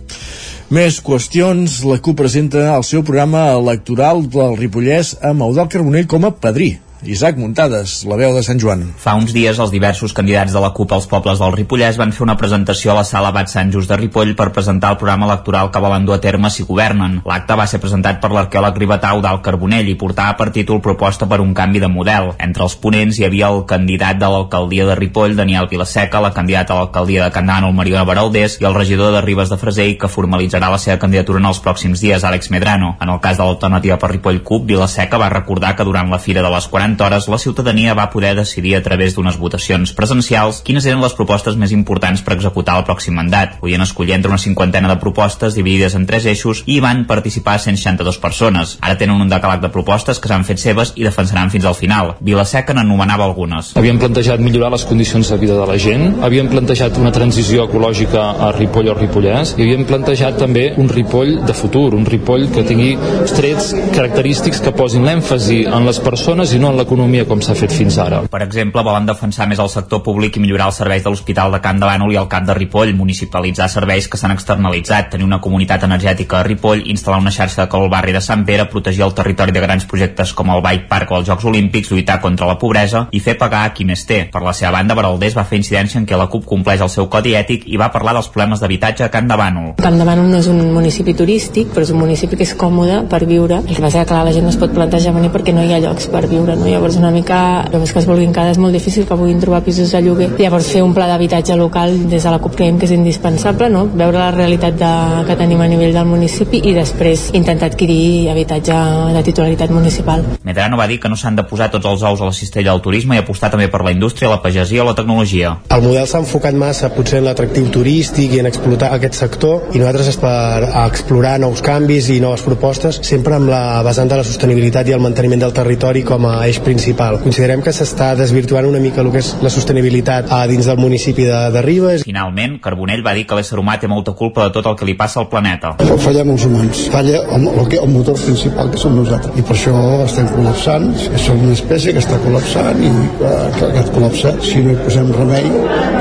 Més 0.72 1.02
qüestions. 1.04 1.72
La 1.84 1.98
CUP 2.00 2.16
presenta 2.16 2.62
el 2.72 2.84
seu 2.88 3.02
programa 3.04 3.42
electoral 3.52 4.22
del 4.32 4.54
Ripollès 4.56 5.10
amb 5.30 5.44
Eudal 5.44 5.68
Carbonell 5.68 6.08
com 6.08 6.24
a 6.24 6.30
padrí. 6.32 6.70
Isaac 7.02 7.34
Muntades, 7.34 8.04
la 8.06 8.14
veu 8.14 8.30
de 8.30 8.44
Sant 8.46 8.60
Joan. 8.62 8.84
Fa 8.94 9.16
uns 9.18 9.32
dies 9.34 9.58
els 9.58 9.72
diversos 9.74 10.12
candidats 10.14 10.52
de 10.54 10.60
la 10.62 10.68
CUP 10.70 10.92
als 10.94 11.08
pobles 11.10 11.40
del 11.42 11.50
Ripollès 11.50 11.96
van 11.98 12.12
fer 12.14 12.22
una 12.22 12.36
presentació 12.38 12.92
a 12.92 13.00
la 13.00 13.02
sala 13.02 13.32
Bat 13.34 13.48
Sant 13.50 13.72
Just 13.74 13.90
de 13.90 13.96
Ripoll 13.98 14.36
per 14.38 14.52
presentar 14.54 14.92
el 14.94 15.00
programa 15.00 15.26
electoral 15.26 15.72
que 15.74 15.82
volen 15.82 16.06
dur 16.06 16.14
a 16.14 16.20
terme 16.22 16.46
si 16.54 16.62
governen. 16.62 17.16
L'acte 17.26 17.56
va 17.58 17.66
ser 17.66 17.80
presentat 17.82 18.20
per 18.22 18.30
l'arqueòleg 18.30 18.78
ribetau 18.78 19.18
d'Alt 19.24 19.42
Carbonell 19.42 19.90
i 19.90 19.96
portava 19.98 20.36
per 20.38 20.52
títol 20.54 20.78
proposta 20.84 21.26
per 21.26 21.40
un 21.42 21.50
canvi 21.58 21.82
de 21.82 21.88
model. 21.90 22.36
Entre 22.38 22.62
els 22.62 22.78
ponents 22.78 23.18
hi 23.18 23.26
havia 23.26 23.50
el 23.50 23.64
candidat 23.66 24.22
de 24.22 24.30
l'alcaldia 24.30 24.86
de 24.86 24.94
Ripoll, 24.94 25.34
Daniel 25.34 25.66
Vilaseca, 25.66 26.22
la 26.22 26.30
candidata 26.30 26.76
a 26.76 26.84
l'alcaldia 26.84 27.26
de 27.26 27.34
Candano, 27.34 27.72
Mariona 27.72 28.06
Baraldés, 28.06 28.60
i 28.62 28.70
el 28.70 28.78
regidor 28.78 29.10
de 29.16 29.24
Ribes 29.26 29.50
de 29.50 29.58
Freser, 29.58 29.88
que 29.98 30.12
formalitzarà 30.12 30.70
la 30.70 30.78
seva 30.78 31.00
candidatura 31.02 31.42
en 31.42 31.50
els 31.50 31.62
pròxims 31.66 32.06
dies, 32.06 32.22
Àlex 32.22 32.54
Medrano. 32.54 32.94
En 33.02 33.10
el 33.10 33.18
cas 33.26 33.42
de 33.42 33.50
l'alternativa 33.50 33.98
per 33.98 34.14
Ripoll 34.14 34.44
CUP, 34.46 34.70
Vilaseca 34.70 35.18
va 35.18 35.34
recordar 35.34 35.74
que 35.74 35.90
durant 35.90 36.06
la 36.06 36.22
Fira 36.22 36.46
de 36.46 36.54
les 36.54 36.70
40 36.70 36.91
40 36.92 37.06
hores 37.06 37.28
la 37.28 37.38
ciutadania 37.38 37.94
va 37.94 38.10
poder 38.10 38.34
decidir 38.36 38.76
a 38.76 38.82
través 38.82 39.14
d'unes 39.14 39.38
votacions 39.38 39.92
presencials 39.96 40.60
quines 40.66 40.84
eren 40.84 41.00
les 41.00 41.14
propostes 41.16 41.56
més 41.56 41.72
importants 41.72 42.20
per 42.22 42.34
executar 42.36 42.76
el 42.78 42.84
pròxim 42.84 43.14
mandat. 43.16 43.58
Podien 43.60 43.80
escollir 43.80 44.14
entre 44.14 44.30
una 44.30 44.38
cinquantena 44.38 44.90
de 44.90 44.98
propostes 45.00 45.54
dividides 45.56 45.94
en 45.96 46.04
tres 46.06 46.26
eixos 46.26 46.62
i 46.66 46.80
van 46.84 47.04
participar 47.08 47.58
162 47.58 48.18
persones. 48.18 48.76
Ara 48.80 48.98
tenen 49.00 49.20
un 49.20 49.30
decàleg 49.30 49.62
de 49.62 49.70
propostes 49.72 50.20
que 50.20 50.28
s'han 50.28 50.44
fet 50.44 50.60
seves 50.60 50.92
i 50.96 51.06
defensaran 51.06 51.50
fins 51.50 51.64
al 51.64 51.78
final. 51.78 52.14
Vilaseca 52.20 52.76
n'anomenava 52.76 53.24
algunes. 53.24 53.72
Havíem 53.78 54.00
plantejat 54.02 54.42
millorar 54.44 54.72
les 54.74 54.84
condicions 54.84 55.32
de 55.32 55.40
vida 55.40 55.56
de 55.56 55.66
la 55.68 55.78
gent, 55.78 56.18
havíem 56.22 56.50
plantejat 56.52 56.98
una 57.00 57.14
transició 57.14 57.66
ecològica 57.70 58.26
a 58.48 58.52
Ripoll 58.58 58.92
o 58.92 58.98
Ripollès 58.98 59.54
i 59.56 59.64
havíem 59.64 59.86
plantejat 59.88 60.36
també 60.42 60.68
un 60.76 60.92
Ripoll 60.92 61.38
de 61.46 61.56
futur, 61.56 61.94
un 61.96 62.04
Ripoll 62.06 62.50
que 62.52 62.66
tingui 62.68 62.92
trets 63.32 63.72
característics 63.94 64.60
que 64.60 64.74
posin 64.76 65.06
l'èmfasi 65.08 65.62
en 65.64 65.88
les 65.88 66.02
persones 66.02 66.52
i 66.52 66.60
no 66.60 66.72
en 66.72 66.81
l'economia 66.82 67.26
com 67.28 67.40
s'ha 67.42 67.54
fet 67.58 67.72
fins 67.74 67.96
ara. 68.02 68.22
Per 68.30 68.42
exemple, 68.44 68.82
volen 68.84 69.06
defensar 69.08 69.46
més 69.50 69.60
el 69.62 69.70
sector 69.72 70.02
públic 70.04 70.36
i 70.36 70.42
millorar 70.42 70.68
els 70.70 70.80
serveis 70.82 71.04
de 71.04 71.10
l'Hospital 71.12 71.54
de 71.54 71.60
Can 71.64 71.80
de 71.80 71.88
Bànol 71.88 72.12
i 72.12 72.18
el 72.20 72.28
Cap 72.32 72.46
de 72.48 72.56
Ripoll, 72.58 72.94
municipalitzar 72.98 73.68
serveis 73.72 74.08
que 74.10 74.18
s'han 74.20 74.34
externalitzat, 74.34 75.12
tenir 75.14 75.26
una 75.28 75.40
comunitat 75.44 75.86
energètica 75.88 76.40
a 76.40 76.46
Ripoll, 76.46 76.84
instal·lar 76.92 77.20
una 77.22 77.32
xarxa 77.34 77.64
de 77.64 77.68
col 77.72 77.86
al 77.86 77.92
barri 77.92 78.14
de 78.14 78.22
Sant 78.24 78.44
Pere, 78.48 78.66
protegir 78.70 79.04
el 79.06 79.14
territori 79.14 79.54
de 79.54 79.62
grans 79.64 79.86
projectes 79.88 80.32
com 80.36 80.50
el 80.54 80.62
Bike 80.64 80.88
Park 80.90 81.12
o 81.12 81.20
els 81.20 81.28
Jocs 81.28 81.46
Olímpics, 81.48 81.92
lluitar 81.92 82.20
contra 82.20 82.48
la 82.48 82.58
pobresa 82.58 83.06
i 83.12 83.20
fer 83.20 83.36
pagar 83.38 83.64
a 83.66 83.72
qui 83.76 83.86
més 83.88 84.04
té. 84.08 84.22
Per 84.32 84.42
la 84.42 84.54
seva 84.56 84.72
banda, 84.78 84.96
Baraldés 84.98 85.36
va 85.38 85.46
fer 85.48 85.60
incidència 85.60 86.00
en 86.00 86.06
què 86.08 86.18
la 86.18 86.28
CUP 86.32 86.46
compleix 86.48 86.82
el 86.82 86.90
seu 86.92 87.08
codi 87.12 87.36
ètic 87.38 87.66
i 87.70 87.80
va 87.80 87.90
parlar 87.94 88.16
dels 88.16 88.30
problemes 88.32 88.62
d'habitatge 88.62 89.06
a 89.06 89.10
Can 89.12 89.30
de 89.30 89.38
Bànol. 89.38 89.72
Can 89.82 89.98
de 90.00 90.08
Bànol 90.08 90.30
no 90.32 90.40
és 90.42 90.50
un 90.50 90.62
municipi 90.74 91.14
turístic, 91.18 91.72
però 91.74 91.86
és 91.86 91.94
un 91.94 92.00
municipi 92.02 92.38
que 92.38 92.46
és 92.46 92.54
còmode 92.58 93.02
per 93.12 93.24
viure. 93.28 93.60
El 93.62 93.76
que 93.76 93.84
passa 93.84 94.02
que, 94.02 94.10
clar, 94.12 94.24
la 94.26 94.34
gent 94.34 94.46
no 94.46 94.52
es 94.54 94.60
pot 94.60 94.72
plantejar 94.74 95.14
venir 95.16 95.32
perquè 95.34 95.54
no 95.54 95.64
hi 95.64 95.74
ha 95.74 95.82
llocs 95.82 96.08
per 96.12 96.24
viure, 96.30 96.56
no? 96.58 96.71
Llavors 96.72 96.96
una 96.96 97.10
mica, 97.12 97.38
només 97.68 97.90
que 97.92 98.00
es 98.00 98.06
vulguin 98.08 98.30
quedar 98.32 98.54
és 98.54 98.58
molt 98.60 98.72
difícil 98.72 99.04
que 99.04 99.16
puguin 99.18 99.40
trobar 99.42 99.60
pisos 99.66 99.90
de 99.92 100.00
lloguer. 100.00 100.30
Llavors 100.38 100.70
fer 100.72 100.80
un 100.80 100.94
pla 100.96 101.04
d'habitatge 101.10 101.56
local 101.60 101.92
des 102.08 102.24
de 102.24 102.30
la 102.32 102.38
CUP 102.40 102.54
creiem 102.56 102.78
que 102.80 102.86
és 102.88 102.94
indispensable, 102.96 103.68
no? 103.68 103.84
Veure 103.92 104.16
la 104.16 104.30
realitat 104.32 104.78
de, 104.80 104.92
que 105.28 105.36
tenim 105.36 105.60
a 105.60 105.68
nivell 105.68 105.92
del 105.92 106.08
municipi 106.08 106.62
i 106.70 106.72
després 106.72 107.28
intentar 107.36 107.68
adquirir 107.68 108.30
habitatge 108.32 108.78
de 109.12 109.22
titularitat 109.26 109.74
municipal. 109.76 110.24
Medrano 110.48 110.78
va 110.80 110.88
dir 110.88 110.98
que 111.02 111.10
no 111.12 111.18
s'han 111.20 111.36
de 111.36 111.44
posar 111.50 111.68
tots 111.74 111.90
els 111.90 112.06
ous 112.08 112.22
a 112.24 112.30
la 112.30 112.36
cistella 112.36 112.72
del 112.72 112.80
turisme 112.80 113.18
i 113.18 113.20
apostar 113.20 113.52
també 113.52 113.68
per 113.68 113.82
la 113.84 113.92
indústria, 113.92 114.32
la 114.32 114.40
pagesia 114.40 114.82
o 114.82 114.88
la 114.88 114.96
tecnologia. 114.96 115.58
El 115.76 115.84
model 115.84 116.08
s'ha 116.08 116.22
enfocat 116.24 116.56
massa 116.56 116.88
potser 116.96 117.20
en 117.20 117.28
l'atractiu 117.28 117.68
turístic 117.74 118.32
i 118.32 118.40
en 118.40 118.48
explotar 118.48 118.94
aquest 118.96 119.20
sector 119.20 119.68
i 119.76 119.82
nosaltres 119.82 120.14
és 120.14 120.20
per 120.24 120.70
explorar 120.86 121.36
nous 121.42 121.60
canvis 121.60 122.08
i 122.16 122.20
noves 122.24 122.46
propostes 122.48 123.02
sempre 123.04 123.36
amb 123.36 123.52
la 123.52 123.82
vessant 123.84 124.08
de 124.08 124.22
la 124.22 124.26
sostenibilitat 124.26 124.88
i 124.88 124.96
el 124.96 125.04
manteniment 125.04 125.44
del 125.44 125.54
territori 125.56 126.04
com 126.08 126.24
a 126.30 126.38
eix 126.46 126.61
principal. 126.64 127.18
Considerem 127.22 127.62
que 127.64 127.74
s'està 127.74 128.12
desvirtuant 128.18 128.68
una 128.68 128.80
mica 128.82 129.02
el 129.02 129.10
que 129.12 129.22
és 129.22 129.32
la 129.42 129.50
sostenibilitat 129.52 130.30
a 130.32 130.42
dins 130.50 130.68
del 130.68 130.80
municipi 130.80 131.26
de, 131.28 131.38
de 131.54 131.62
Ribes. 131.64 132.06
Finalment, 132.08 132.58
Carbonell 132.64 133.04
va 133.04 133.14
dir 133.16 133.26
que 133.28 133.38
l'ésser 133.38 133.58
humà 133.60 133.78
té 133.80 133.90
molta 133.90 134.14
culpa 134.18 134.46
de 134.46 134.54
tot 134.56 134.68
el 134.70 134.78
que 134.78 134.88
li 134.88 134.96
passa 134.98 135.20
al 135.22 135.28
planeta. 135.32 135.74
Fallem 136.02 136.32
els 136.34 136.46
humans, 136.48 136.84
falla 136.92 137.22
el, 137.36 137.48
el, 137.50 137.76
el 137.78 137.90
motor 137.92 138.18
principal 138.18 138.70
que 138.72 138.80
som 138.80 138.96
nosaltres 138.96 139.38
i 139.38 139.44
per 139.46 139.56
això 139.56 139.74
estem 140.04 140.28
col·lapsant, 140.32 140.88
som 141.22 141.40
una 141.42 141.56
espècie 141.56 141.94
que 141.94 142.02
està 142.02 142.18
col·lapsant 142.22 142.82
i 142.82 142.90
eh, 142.90 143.32
que 143.58 143.68
aquest 143.68 143.92
col·lapse, 143.96 144.34
si 144.46 144.62
no 144.64 144.74
hi 144.74 144.78
posem 144.82 145.12
remei, 145.16 145.48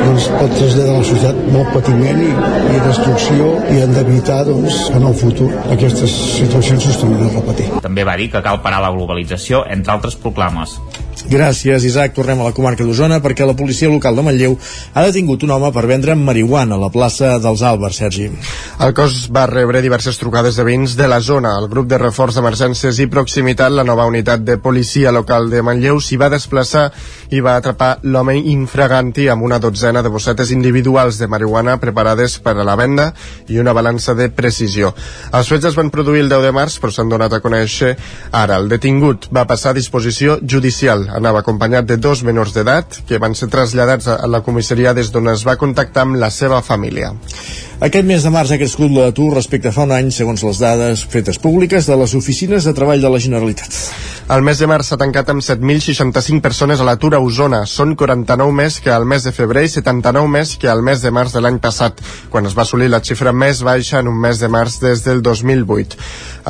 doncs 0.05 0.27
pot 0.37 0.55
traslladar 0.57 0.95
a 0.95 0.99
la 0.99 1.07
societat 1.11 1.41
molt 1.53 1.73
patiment 1.75 2.21
i, 2.25 2.31
i 2.75 2.81
destrucció 2.87 3.51
i 3.71 3.81
hem 3.83 3.95
d'evitar 3.95 4.41
doncs, 4.47 4.81
en 4.95 5.07
el 5.07 5.17
futur 5.17 5.49
aquestes 5.73 6.15
situacions 6.37 6.87
es 6.91 6.99
tornin 7.01 7.27
a 7.27 7.33
repetir. 7.35 7.69
També 7.83 8.05
va 8.07 8.17
dir 8.19 8.29
que 8.33 8.43
cal 8.45 8.61
parar 8.63 8.81
la 8.83 8.91
globalització, 8.95 9.63
entre 9.71 9.95
altres 9.95 10.17
reclames. 10.41 11.10
Gràcies, 11.31 11.85
Isaac. 11.85 12.13
Tornem 12.15 12.41
a 12.41 12.47
la 12.49 12.53
comarca 12.55 12.83
d'Osona 12.83 13.21
perquè 13.23 13.45
la 13.47 13.55
policia 13.55 13.89
local 13.89 14.17
de 14.17 14.23
Manlleu 14.25 14.57
ha 14.93 15.03
detingut 15.05 15.43
un 15.45 15.53
home 15.55 15.69
per 15.71 15.85
vendre 15.87 16.15
marihuana 16.15 16.75
a 16.75 16.81
la 16.81 16.89
plaça 16.91 17.37
dels 17.39 17.61
Àlbers, 17.63 17.99
Sergi. 18.01 18.27
El 18.81 18.93
cos 18.97 19.27
va 19.31 19.45
rebre 19.49 19.81
diverses 19.83 20.17
trucades 20.19 20.57
de 20.57 20.65
veïns 20.67 20.95
de 20.99 21.07
la 21.07 21.21
zona. 21.21 21.53
El 21.61 21.69
grup 21.71 21.87
de 21.87 21.99
reforç 22.01 22.35
d'emergències 22.35 22.99
i 22.99 23.07
proximitat, 23.11 23.71
la 23.71 23.85
nova 23.87 24.07
unitat 24.09 24.43
de 24.43 24.57
policia 24.57 25.11
local 25.11 25.49
de 25.51 25.61
Manlleu, 25.61 26.01
s'hi 26.01 26.17
va 26.17 26.31
desplaçar 26.33 26.89
i 27.31 27.39
va 27.39 27.55
atrapar 27.55 27.99
l'home 28.03 28.35
infraganti 28.39 29.29
amb 29.29 29.45
una 29.47 29.59
dotzena 29.59 30.01
de 30.01 30.11
bossetes 30.11 30.51
individuals 30.51 31.19
de 31.21 31.29
marihuana 31.31 31.77
preparades 31.79 32.39
per 32.43 32.57
a 32.57 32.67
la 32.67 32.75
venda 32.75 33.11
i 33.47 33.59
una 33.59 33.73
balança 33.77 34.15
de 34.17 34.29
precisió. 34.29 34.93
Els 35.31 35.47
fets 35.47 35.69
es 35.71 35.77
van 35.77 35.91
produir 35.93 36.25
el 36.25 36.29
10 36.33 36.47
de 36.47 36.51
març, 36.55 36.79
però 36.81 36.91
s'han 36.91 37.11
donat 37.11 37.33
a 37.33 37.41
conèixer 37.43 37.95
ara. 38.31 38.57
El 38.57 38.67
detingut 38.71 39.29
va 39.31 39.47
passar 39.47 39.71
a 39.71 39.79
disposició 39.79 40.39
judicial 40.43 41.00
anava 41.09 41.41
acompanyat 41.41 41.87
de 41.89 41.97
dos 41.97 42.23
menors 42.27 42.53
d'edat 42.55 43.01
que 43.07 43.19
van 43.21 43.35
ser 43.35 43.49
traslladats 43.53 44.07
a 44.11 44.27
la 44.27 44.43
comissaria 44.45 44.93
des 44.93 45.11
d'on 45.11 45.31
es 45.33 45.45
va 45.47 45.57
contactar 45.57 46.07
amb 46.07 46.19
la 46.21 46.29
seva 46.29 46.61
família. 46.61 47.13
Aquest 47.81 48.05
mes 48.05 48.21
de 48.21 48.29
març 48.29 48.51
ha 48.53 48.59
crescut 48.61 48.91
l'atur 48.93 49.31
respecte 49.33 49.71
a 49.71 49.73
fa 49.73 49.87
un 49.87 49.91
any, 49.95 50.11
segons 50.13 50.43
les 50.45 50.59
dades 50.61 51.01
fetes 51.09 51.39
públiques 51.41 51.87
de 51.89 51.95
les 51.97 52.11
oficines 52.13 52.61
de 52.67 52.73
treball 52.77 53.01
de 53.01 53.09
la 53.09 53.17
Generalitat. 53.23 53.73
El 54.31 54.45
mes 54.45 54.61
de 54.61 54.67
març 54.69 54.85
s'ha 54.91 54.99
tancat 55.01 55.25
amb 55.33 55.41
7.065 55.41 56.45
persones 56.45 56.77
a 56.77 56.85
l'atur 56.85 57.17
a 57.17 57.21
Osona. 57.25 57.65
Són 57.65 57.97
49 57.97 58.53
més 58.53 58.77
que 58.85 58.93
al 58.93 59.01
mes 59.09 59.25
de 59.25 59.33
febrer 59.33 59.65
i 59.65 59.73
79 59.73 60.29
més 60.29 60.61
que 60.61 60.69
al 60.69 60.85
mes 60.85 61.01
de 61.01 61.09
març 61.09 61.33
de 61.33 61.41
l'any 61.41 61.57
passat, 61.63 61.97
quan 62.29 62.45
es 62.45 62.53
va 62.53 62.61
assolir 62.67 62.91
la 62.93 63.01
xifra 63.01 63.33
més 63.33 63.65
baixa 63.65 63.97
en 63.99 64.07
un 64.13 64.19
mes 64.27 64.37
de 64.37 64.47
març 64.47 64.77
des 64.85 65.01
del 65.01 65.25
2008. 65.25 65.97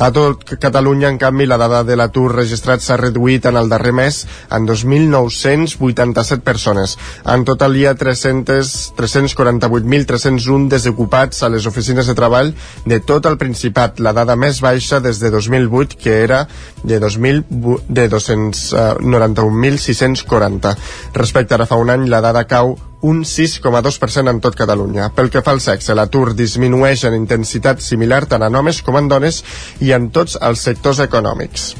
A 0.04 0.12
tot 0.12 0.44
Catalunya, 0.52 1.08
en 1.08 1.16
canvi, 1.18 1.48
la 1.48 1.56
dada 1.56 1.80
de 1.82 1.96
l'atur 1.96 2.36
registrat 2.36 2.84
s'ha 2.84 3.00
reduït 3.00 3.46
en 3.48 3.56
el 3.56 3.72
darrer 3.72 3.96
mes 3.96 4.28
en 4.52 4.68
2.987 4.68 6.44
persones. 6.44 7.00
En 7.24 7.44
total 7.48 7.72
hi 7.76 7.86
ha 7.88 7.96
348.301 7.96 10.68
desocupats 10.76 11.21
a 11.22 11.48
les 11.52 11.66
oficines 11.66 12.06
de 12.08 12.14
treball 12.18 12.54
de 12.88 13.00
tot 13.00 13.26
el 13.30 13.38
Principat, 13.38 14.00
la 14.00 14.12
dada 14.16 14.36
més 14.36 14.60
baixa 14.64 15.00
des 15.00 15.20
de 15.22 15.30
2008, 15.30 15.96
que 16.00 16.22
era 16.24 16.48
de, 16.82 16.98
2000, 16.98 17.44
de 17.88 18.10
291.640. 18.10 20.76
Respecte 21.14 21.54
ara 21.54 21.66
fa 21.70 21.76
un 21.78 21.90
any, 21.94 22.08
la 22.10 22.20
dada 22.24 22.44
cau 22.50 22.76
un 23.02 23.24
6,2% 23.26 24.30
en 24.30 24.40
tot 24.40 24.56
Catalunya. 24.56 25.10
Pel 25.14 25.30
que 25.30 25.42
fa 25.42 25.54
al 25.54 25.60
sexe, 25.60 25.94
l'atur 25.98 26.32
disminueix 26.38 27.04
en 27.08 27.18
intensitat 27.18 27.82
similar 27.82 28.24
tant 28.30 28.46
en 28.46 28.54
homes 28.54 28.80
com 28.82 28.96
en 28.98 29.10
dones 29.10 29.42
i 29.82 29.92
en 29.92 30.10
tots 30.14 30.38
els 30.40 30.62
sectors 30.62 31.02
econòmics. 31.02 31.72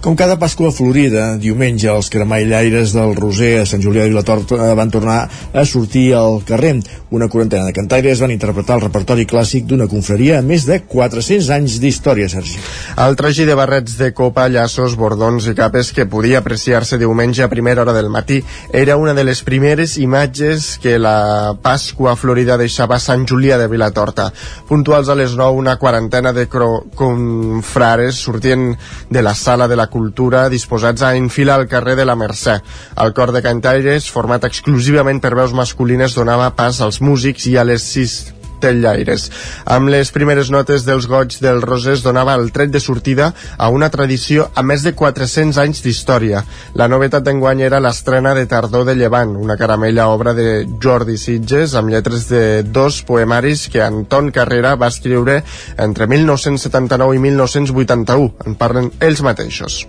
Com 0.00 0.16
cada 0.16 0.38
Pasqua 0.38 0.70
Florida, 0.72 1.36
diumenge 1.40 1.88
els 1.90 2.10
cremaillaires 2.12 2.94
del 2.94 3.16
Roser 3.18 3.56
a 3.62 3.66
Sant 3.66 3.82
Julià 3.82 4.04
de 4.04 4.12
Vilatorta 4.12 4.74
van 4.78 4.92
tornar 4.94 5.18
a 5.28 5.64
sortir 5.66 6.12
al 6.14 6.42
carrer. 6.46 6.76
Una 7.10 7.28
quarantena 7.32 7.64
de 7.64 7.72
cantaires 7.72 8.20
van 8.20 8.34
interpretar 8.34 8.76
el 8.76 8.84
repertori 8.84 9.24
clàssic 9.26 9.64
d'una 9.66 9.88
confraria 9.88 10.38
amb 10.38 10.52
més 10.52 10.66
de 10.68 10.80
400 10.84 11.48
anys 11.56 11.78
d'història, 11.82 12.28
Sergi. 12.28 12.58
El 13.00 13.16
tragi 13.16 13.46
de 13.48 13.56
barrets 13.58 13.96
de 13.98 14.12
copa, 14.14 14.46
llaços, 14.52 14.94
bordons 14.98 15.48
i 15.48 15.56
capes 15.58 15.92
que 15.96 16.06
podia 16.06 16.42
apreciar-se 16.42 16.98
diumenge 17.00 17.42
a 17.42 17.48
primera 17.48 17.82
hora 17.82 17.96
del 17.96 18.10
matí 18.12 18.42
era 18.72 18.96
una 18.96 19.14
de 19.14 19.24
les 19.24 19.42
primeres 19.42 19.96
imatges 19.98 20.76
que 20.82 20.98
la 20.98 21.56
Pasqua 21.62 22.14
Florida 22.16 22.58
deixava 22.60 22.96
a 22.96 23.02
Sant 23.02 23.26
Julià 23.26 23.58
de 23.58 23.66
Vilatorta. 23.72 24.28
Puntuals 24.68 25.08
a 25.08 25.16
les 25.18 25.34
9, 25.34 25.56
una 25.58 25.78
quarantena 25.80 26.32
de 26.32 26.46
confrares 26.48 28.20
sortien 28.22 28.76
de 29.10 29.22
la 29.22 29.34
sala 29.34 29.57
de 29.66 29.80
la 29.80 29.88
cultura 29.90 30.46
disposats 30.52 31.02
a 31.02 31.16
enfilar 31.18 31.58
al 31.58 31.66
carrer 31.66 31.96
de 31.98 32.06
la 32.06 32.14
Mercè. 32.14 32.60
El 33.02 33.14
cor 33.16 33.34
de 33.34 33.42
cantaires, 33.42 34.06
format 34.12 34.46
exclusivament 34.46 35.18
per 35.18 35.34
veus 35.34 35.56
masculines, 35.56 36.14
donava 36.14 36.52
pas 36.54 36.78
als 36.84 37.02
músics 37.02 37.50
i 37.50 37.58
a 37.58 37.66
les 37.66 37.82
sis 37.82 38.37
tellaires. 38.60 39.28
Amb 39.64 39.90
les 39.92 40.10
primeres 40.14 40.50
notes 40.54 40.84
dels 40.86 41.08
goig 41.10 41.38
del 41.42 41.62
Rosés 41.62 42.02
donava 42.04 42.34
el 42.38 42.50
tret 42.52 42.72
de 42.74 42.80
sortida 42.80 43.32
a 43.56 43.68
una 43.74 43.90
tradició 43.90 44.48
a 44.54 44.62
més 44.62 44.84
de 44.86 44.94
400 44.98 45.58
anys 45.62 45.82
d'història. 45.84 46.44
La 46.78 46.88
novetat 46.88 47.24
d'enguany 47.26 47.64
era 47.66 47.80
l'estrena 47.82 48.34
de 48.34 48.46
Tardor 48.50 48.86
de 48.88 48.96
Llevant, 48.98 49.36
una 49.36 49.56
caramella 49.60 50.08
obra 50.12 50.34
de 50.34 50.66
Jordi 50.82 51.18
Sitges 51.18 51.74
amb 51.78 51.92
lletres 51.92 52.28
de 52.30 52.62
dos 52.62 53.02
poemaris 53.02 53.68
que 53.72 53.82
Anton 53.84 54.30
Carrera 54.34 54.74
va 54.76 54.90
escriure 54.92 55.42
entre 55.76 56.06
1979 56.06 57.16
i 57.16 57.24
1981. 57.28 58.32
En 58.46 58.58
parlen 58.60 58.92
ells 59.00 59.22
mateixos. 59.24 59.82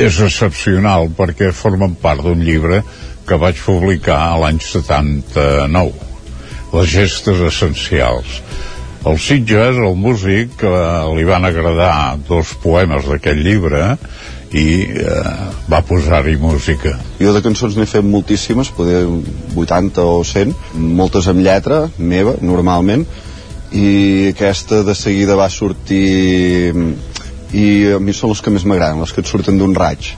És 0.00 0.20
excepcional 0.22 1.10
perquè 1.16 1.50
formen 1.52 1.96
part 2.00 2.22
d'un 2.24 2.40
llibre 2.44 2.82
que 3.26 3.38
vaig 3.40 3.58
publicar 3.64 4.22
l'any 4.40 4.62
79 4.64 6.09
les 6.72 6.90
gestes 6.90 7.40
essencials. 7.46 8.40
El 9.06 9.16
Sitges, 9.18 9.78
el 9.80 9.96
músic, 9.96 10.60
eh, 10.60 10.72
li 11.16 11.24
van 11.24 11.46
agradar 11.48 12.18
dos 12.28 12.52
poemes 12.60 13.08
d'aquest 13.08 13.40
llibre 13.40 13.96
i 14.52 14.66
eh, 15.00 15.34
va 15.70 15.80
posar-hi 15.86 16.36
música. 16.36 16.96
Jo 17.20 17.32
de 17.32 17.40
cançons 17.40 17.78
n'he 17.78 17.88
fet 17.88 18.04
moltíssimes, 18.04 18.72
poder 18.76 19.06
80 19.56 20.04
o 20.04 20.20
100, 20.26 20.54
moltes 21.00 21.30
amb 21.32 21.40
lletra 21.46 21.86
meva, 21.96 22.36
normalment, 22.42 23.06
i 23.72 24.32
aquesta 24.34 24.82
de 24.84 24.96
seguida 24.98 25.38
va 25.38 25.48
sortir 25.48 26.74
i 27.54 27.66
a 27.94 28.00
mi 28.02 28.12
són 28.14 28.34
les 28.34 28.42
que 28.42 28.52
més 28.52 28.66
m'agraden, 28.66 29.00
les 29.00 29.14
que 29.14 29.22
et 29.22 29.30
surten 29.30 29.58
d'un 29.58 29.74
raig 29.74 30.12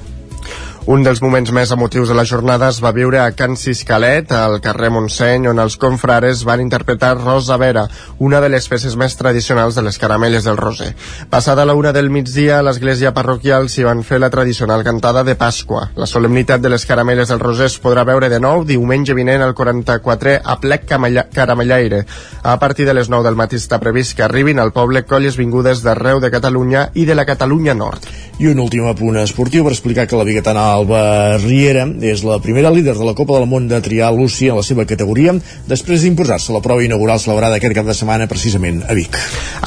un 0.86 1.04
dels 1.06 1.20
moments 1.22 1.52
més 1.54 1.70
emotius 1.70 2.10
de 2.10 2.14
la 2.18 2.24
jornada 2.26 2.66
es 2.72 2.80
va 2.82 2.90
viure 2.90 3.20
a 3.22 3.30
Can 3.38 3.54
Ciscalet, 3.54 4.32
al 4.34 4.56
carrer 4.64 4.88
Montseny, 4.90 5.44
on 5.46 5.60
els 5.62 5.76
confrares 5.78 6.40
van 6.42 6.58
interpretar 6.64 7.12
Rosa 7.20 7.54
Vera, 7.56 7.84
una 8.18 8.40
de 8.42 8.48
les 8.50 8.66
peces 8.66 8.96
més 8.98 9.14
tradicionals 9.14 9.78
de 9.78 9.84
les 9.86 9.98
caramelles 10.02 10.42
del 10.42 10.58
Roser. 10.58 10.90
Passada 11.30 11.64
la 11.64 11.76
una 11.78 11.92
del 11.94 12.10
migdia, 12.10 12.58
a 12.58 12.64
l'església 12.66 13.12
parroquial 13.14 13.68
s'hi 13.70 13.86
van 13.86 14.02
fer 14.02 14.18
la 14.18 14.30
tradicional 14.34 14.82
cantada 14.82 15.22
de 15.22 15.36
Pasqua. 15.38 15.84
La 15.94 16.08
solemnitat 16.10 16.60
de 16.60 16.74
les 16.74 16.86
caramelles 16.86 17.30
del 17.30 17.40
Roser 17.40 17.70
es 17.70 17.78
podrà 17.78 18.02
veure 18.08 18.32
de 18.32 18.42
nou 18.42 18.64
diumenge 18.66 19.14
vinent 19.14 19.46
al 19.46 19.54
44è 19.54 20.40
a 20.42 20.58
plec 20.58 20.90
Caramellaire. 20.90 22.02
A 22.42 22.58
partir 22.58 22.88
de 22.90 22.94
les 22.98 23.08
9 23.08 23.28
del 23.28 23.38
matí 23.38 23.60
està 23.60 23.78
previst 23.78 24.16
que 24.16 24.26
arribin 24.26 24.58
al 24.58 24.74
poble 24.74 25.06
colles 25.06 25.38
vingudes 25.38 25.86
d'arreu 25.86 26.18
de 26.18 26.32
Catalunya 26.34 26.88
i 26.94 27.06
de 27.06 27.14
la 27.14 27.28
Catalunya 27.28 27.78
Nord. 27.78 28.10
I 28.42 28.50
un 28.50 28.58
últim 28.58 28.90
apunt 28.90 29.20
esportiu 29.22 29.62
per 29.62 29.76
explicar 29.76 30.08
que 30.10 30.18
la 30.18 30.26
Bigatana 30.26 30.71
Alba 30.72 31.36
Riera 31.42 31.84
és 32.00 32.22
la 32.24 32.38
primera 32.40 32.70
líder 32.72 32.94
de 32.96 33.04
la 33.04 33.14
Copa 33.18 33.36
del 33.36 33.48
Món 33.50 33.66
de 33.68 33.80
trial 33.84 34.16
Lucy 34.16 34.48
en 34.48 34.56
la 34.56 34.64
seva 34.64 34.86
categoria 34.88 35.34
després 35.68 36.04
d'imposar-se 36.04 36.54
la 36.54 36.62
prova 36.64 36.84
inaugural 36.84 37.20
celebrada 37.20 37.58
aquest 37.58 37.76
cap 37.76 37.88
de 37.88 37.96
setmana 37.96 38.28
precisament 38.30 38.80
a 38.88 38.96
Vic. 38.96 39.18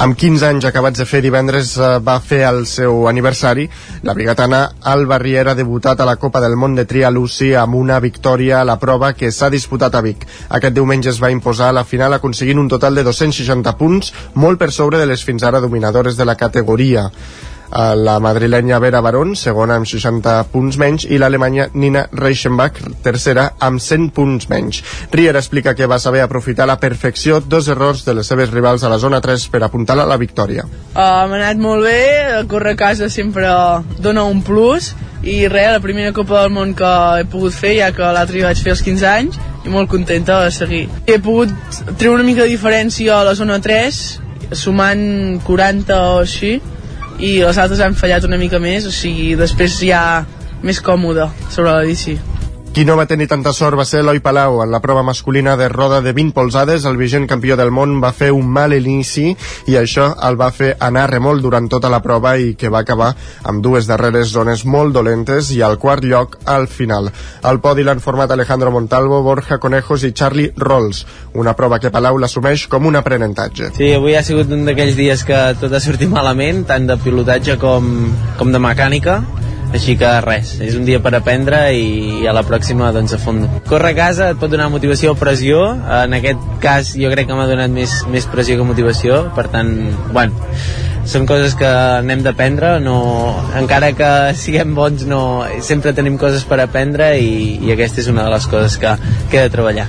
Amb 0.02 0.18
15 0.18 0.48
anys 0.48 0.66
acabats 0.68 0.98
de 0.98 1.06
fer 1.06 1.22
divendres 1.24 1.76
eh, 1.78 1.92
va 2.02 2.18
fer 2.20 2.42
el 2.48 2.64
seu 2.66 3.06
aniversari. 3.10 3.68
La 4.02 4.16
bigatana 4.18 4.62
Alba 4.82 5.20
Riera 5.22 5.54
ha 5.54 5.58
debutat 5.58 6.00
a 6.00 6.08
la 6.08 6.16
Copa 6.20 6.42
del 6.42 6.58
Món 6.58 6.74
de 6.74 6.86
trial 6.90 7.14
Lucy 7.14 7.52
amb 7.54 7.78
una 7.78 8.00
victòria 8.02 8.60
a 8.60 8.68
la 8.68 8.78
prova 8.82 9.12
que 9.14 9.30
s'ha 9.30 9.50
disputat 9.52 9.94
a 9.94 10.04
Vic. 10.04 10.26
Aquest 10.58 10.74
diumenge 10.74 11.12
es 11.14 11.22
va 11.22 11.30
imposar 11.34 11.70
a 11.70 11.78
la 11.80 11.86
final 11.86 12.18
aconseguint 12.18 12.58
un 12.62 12.72
total 12.72 12.98
de 12.98 13.06
260 13.06 13.76
punts, 13.78 14.14
molt 14.34 14.58
per 14.58 14.72
sobre 14.72 14.98
de 14.98 15.06
les 15.06 15.22
fins 15.24 15.46
ara 15.46 15.62
dominadores 15.62 16.16
de 16.16 16.26
la 16.26 16.36
categoria 16.36 17.10
la 17.70 18.18
madrilenya 18.20 18.78
Vera 18.78 19.00
Barón, 19.00 19.34
segona 19.36 19.76
amb 19.76 19.88
60 19.88 20.36
punts 20.52 20.78
menys, 20.78 21.06
i 21.08 21.18
l'alemanya 21.18 21.68
Nina 21.74 22.06
Reichenbach, 22.12 22.78
tercera 23.02 23.50
amb 23.58 23.82
100 23.82 24.10
punts 24.16 24.48
menys. 24.52 24.82
Rier 25.12 25.36
explica 25.36 25.74
que 25.74 25.88
va 25.90 25.98
saber 25.98 26.22
aprofitar 26.22 26.66
la 26.66 26.78
perfecció 26.80 27.40
dos 27.40 27.68
errors 27.68 28.04
de 28.06 28.14
les 28.14 28.26
seves 28.26 28.52
rivals 28.54 28.84
a 28.84 28.92
la 28.92 28.98
zona 28.98 29.20
3 29.20 29.48
per 29.50 29.62
apuntar 29.64 29.98
a 29.98 30.06
la 30.06 30.16
victòria. 30.20 30.66
Uh, 30.94 31.26
M'ha 31.26 31.40
anat 31.42 31.60
molt 31.60 31.84
bé, 31.86 32.46
córrer 32.48 32.76
a 32.76 32.80
casa 32.86 33.10
sempre 33.10 33.50
dona 33.98 34.24
un 34.24 34.42
plus, 34.46 34.94
i 35.26 35.48
res, 35.48 35.72
la 35.72 35.80
primera 35.82 36.12
Copa 36.14 36.42
del 36.42 36.52
Món 36.54 36.74
que 36.76 36.92
he 37.20 37.24
pogut 37.30 37.54
fer, 37.56 37.74
ja 37.80 37.90
que 37.94 38.12
l'altre 38.14 38.44
vaig 38.46 38.60
fer 38.62 38.74
als 38.74 38.84
15 38.86 39.08
anys, 39.10 39.40
i 39.66 39.72
molt 39.72 39.90
contenta 39.90 40.38
de 40.44 40.52
seguir. 40.54 40.84
He 41.06 41.18
pogut 41.22 41.50
treure 41.96 42.20
una 42.20 42.26
mica 42.26 42.44
de 42.44 42.52
diferència 42.52 43.16
a 43.16 43.24
la 43.26 43.34
zona 43.34 43.58
3, 43.62 44.00
sumant 44.54 45.02
40 45.46 45.96
o 46.12 46.20
així, 46.22 46.56
i 47.18 47.36
les 47.40 47.58
altres 47.58 47.80
han 47.80 47.96
fallat 47.96 48.24
una 48.28 48.38
mica 48.40 48.60
més, 48.62 48.86
o 48.88 48.92
sigui, 48.94 49.34
després 49.38 49.78
ja 49.80 50.00
més 50.66 50.80
còmode 50.84 51.28
sobre 51.48 51.72
la 51.72 51.84
bici. 51.86 52.18
Qui 52.74 52.84
no 52.84 52.96
va 52.98 53.06
tenir 53.08 53.26
tanta 53.28 53.54
sort 53.56 53.78
va 53.78 53.84
ser 53.88 54.02
Eloi 54.02 54.18
Palau. 54.20 54.58
En 54.62 54.70
la 54.70 54.82
prova 54.84 55.02
masculina 55.02 55.54
de 55.56 55.68
roda 55.68 56.02
de 56.04 56.12
20 56.12 56.34
polzades, 56.36 56.84
el 56.84 56.98
vigent 57.00 57.26
campió 57.26 57.56
del 57.56 57.70
món 57.72 57.94
va 58.02 58.12
fer 58.12 58.28
un 58.36 58.50
mal 58.52 58.74
inici 58.76 59.30
i 59.66 59.78
això 59.80 60.10
el 60.28 60.36
va 60.36 60.50
fer 60.52 60.74
anar 60.84 61.06
remol 61.10 61.40
durant 61.40 61.70
tota 61.72 61.88
la 61.92 62.02
prova 62.04 62.34
i 62.36 62.52
que 62.54 62.68
va 62.68 62.82
acabar 62.84 63.14
amb 63.48 63.64
dues 63.64 63.88
darreres 63.88 64.28
zones 64.34 64.66
molt 64.66 64.92
dolentes 64.92 65.50
i 65.56 65.62
al 65.62 65.78
quart 65.80 66.04
lloc 66.04 66.36
al 66.44 66.68
final. 66.68 67.08
Al 67.42 67.62
podi 67.64 67.86
l'han 67.86 68.04
format 68.04 68.30
Alejandro 68.36 68.74
Montalvo, 68.74 69.22
Borja 69.24 69.56
Conejos 69.58 70.04
i 70.04 70.12
Charlie 70.12 70.52
Rolls, 70.56 71.06
una 71.34 71.56
prova 71.56 71.80
que 71.80 71.90
Palau 71.90 72.20
l'assumeix 72.20 72.66
com 72.68 72.86
un 72.86 73.00
aprenentatge. 73.00 73.72
Sí, 73.80 73.92
avui 73.96 74.16
ha 74.16 74.24
sigut 74.26 74.52
un 74.52 74.68
d'aquells 74.68 75.00
dies 75.00 75.24
que 75.24 75.42
tot 75.60 75.72
ha 75.72 75.80
sortit 75.80 76.12
malament, 76.12 76.66
tant 76.68 76.86
de 76.86 77.00
pilotatge 77.00 77.56
com, 77.62 77.92
com 78.36 78.52
de 78.52 78.60
mecànica, 78.60 79.22
així 79.76 79.96
que 80.00 80.10
res, 80.24 80.56
és 80.64 80.76
un 80.78 80.86
dia 80.88 81.00
per 81.04 81.14
aprendre 81.18 81.60
i, 81.76 82.22
i 82.22 82.28
a 82.28 82.34
la 82.36 82.44
pròxima 82.46 82.90
doncs 82.96 83.16
a 83.16 83.20
fons. 83.22 83.46
Córrer 83.68 83.92
a 83.94 83.98
casa 84.00 84.30
et 84.32 84.40
pot 84.40 84.52
donar 84.52 84.70
motivació 84.72 85.14
o 85.14 85.20
pressió, 85.20 85.62
en 86.00 86.16
aquest 86.18 86.42
cas 86.64 86.94
jo 86.98 87.12
crec 87.12 87.30
que 87.30 87.38
m'ha 87.38 87.48
donat 87.50 87.72
més, 87.72 88.00
més 88.12 88.26
pressió 88.32 88.58
que 88.58 88.66
motivació, 88.68 89.26
per 89.36 89.48
tant, 89.52 89.72
bueno, 90.16 90.46
són 91.06 91.26
coses 91.30 91.54
que 91.58 91.68
n'hem 92.02 92.24
d'aprendre, 92.26 92.76
no, 92.82 92.96
encara 93.58 93.92
que 93.96 94.10
siguem 94.38 94.74
bons 94.74 95.06
no, 95.06 95.20
sempre 95.62 95.94
tenim 95.94 96.18
coses 96.18 96.44
per 96.48 96.58
aprendre 96.64 97.12
i, 97.22 97.56
i 97.62 97.72
aquesta 97.76 98.02
és 98.02 98.10
una 98.12 98.26
de 98.26 98.34
les 98.34 98.50
coses 98.50 98.80
que, 98.82 98.96
que 99.30 99.40
he 99.40 99.46
de 99.46 99.54
treballar. 99.54 99.86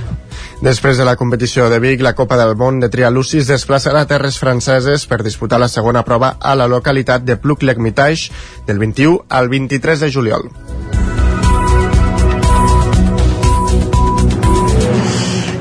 Després 0.58 0.98
de 0.98 1.04
la 1.06 1.14
competició 1.14 1.68
de 1.70 1.78
Vic, 1.78 2.00
la 2.02 2.16
Copa 2.18 2.36
del 2.36 2.56
Món 2.58 2.80
de 2.82 2.88
Trial 2.90 3.14
Lucis 3.14 3.46
desplaçarà 3.46 4.02
a 4.02 4.08
terres 4.10 4.40
franceses 4.42 5.04
per 5.06 5.20
disputar 5.22 5.60
la 5.62 5.68
segona 5.70 6.02
prova 6.02 6.32
a 6.40 6.56
la 6.58 6.66
localitat 6.66 7.22
de 7.22 7.36
Pluc-Lecmitage 7.38 8.32
del 8.66 8.82
21 8.82 9.20
al 9.28 9.48
23 9.48 10.02
de 10.02 10.10
juliol. 10.10 10.50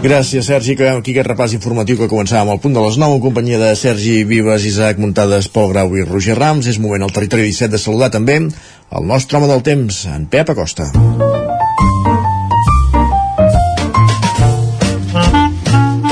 Gràcies, 0.01 0.45
Sergi. 0.45 0.73
Acabem 0.73 1.01
aquí 1.01 1.13
aquest 1.13 1.29
repàs 1.29 1.53
informatiu 1.57 1.97
que 1.99 2.10
començàvem 2.10 2.53
al 2.53 2.62
punt 2.63 2.73
de 2.73 2.81
les 2.86 2.97
9 3.01 3.17
en 3.17 3.21
companyia 3.21 3.62
de 3.62 3.73
Sergi 3.75 4.23
Vives, 4.29 4.65
Isaac 4.65 5.01
Muntades, 5.03 5.49
Pol 5.49 5.69
Grau 5.73 5.93
i 5.97 6.05
Roger 6.05 6.38
Rams. 6.38 6.69
És 6.69 6.81
moment 6.81 7.05
al 7.05 7.13
territori 7.13 7.49
17 7.49 7.73
de 7.75 7.81
saludar 7.81 8.10
també 8.13 8.39
el 8.39 9.07
nostre 9.13 9.38
home 9.38 9.51
del 9.51 9.65
temps, 9.65 10.05
en 10.10 10.25
Pep 10.31 10.53
Acosta. 10.53 10.89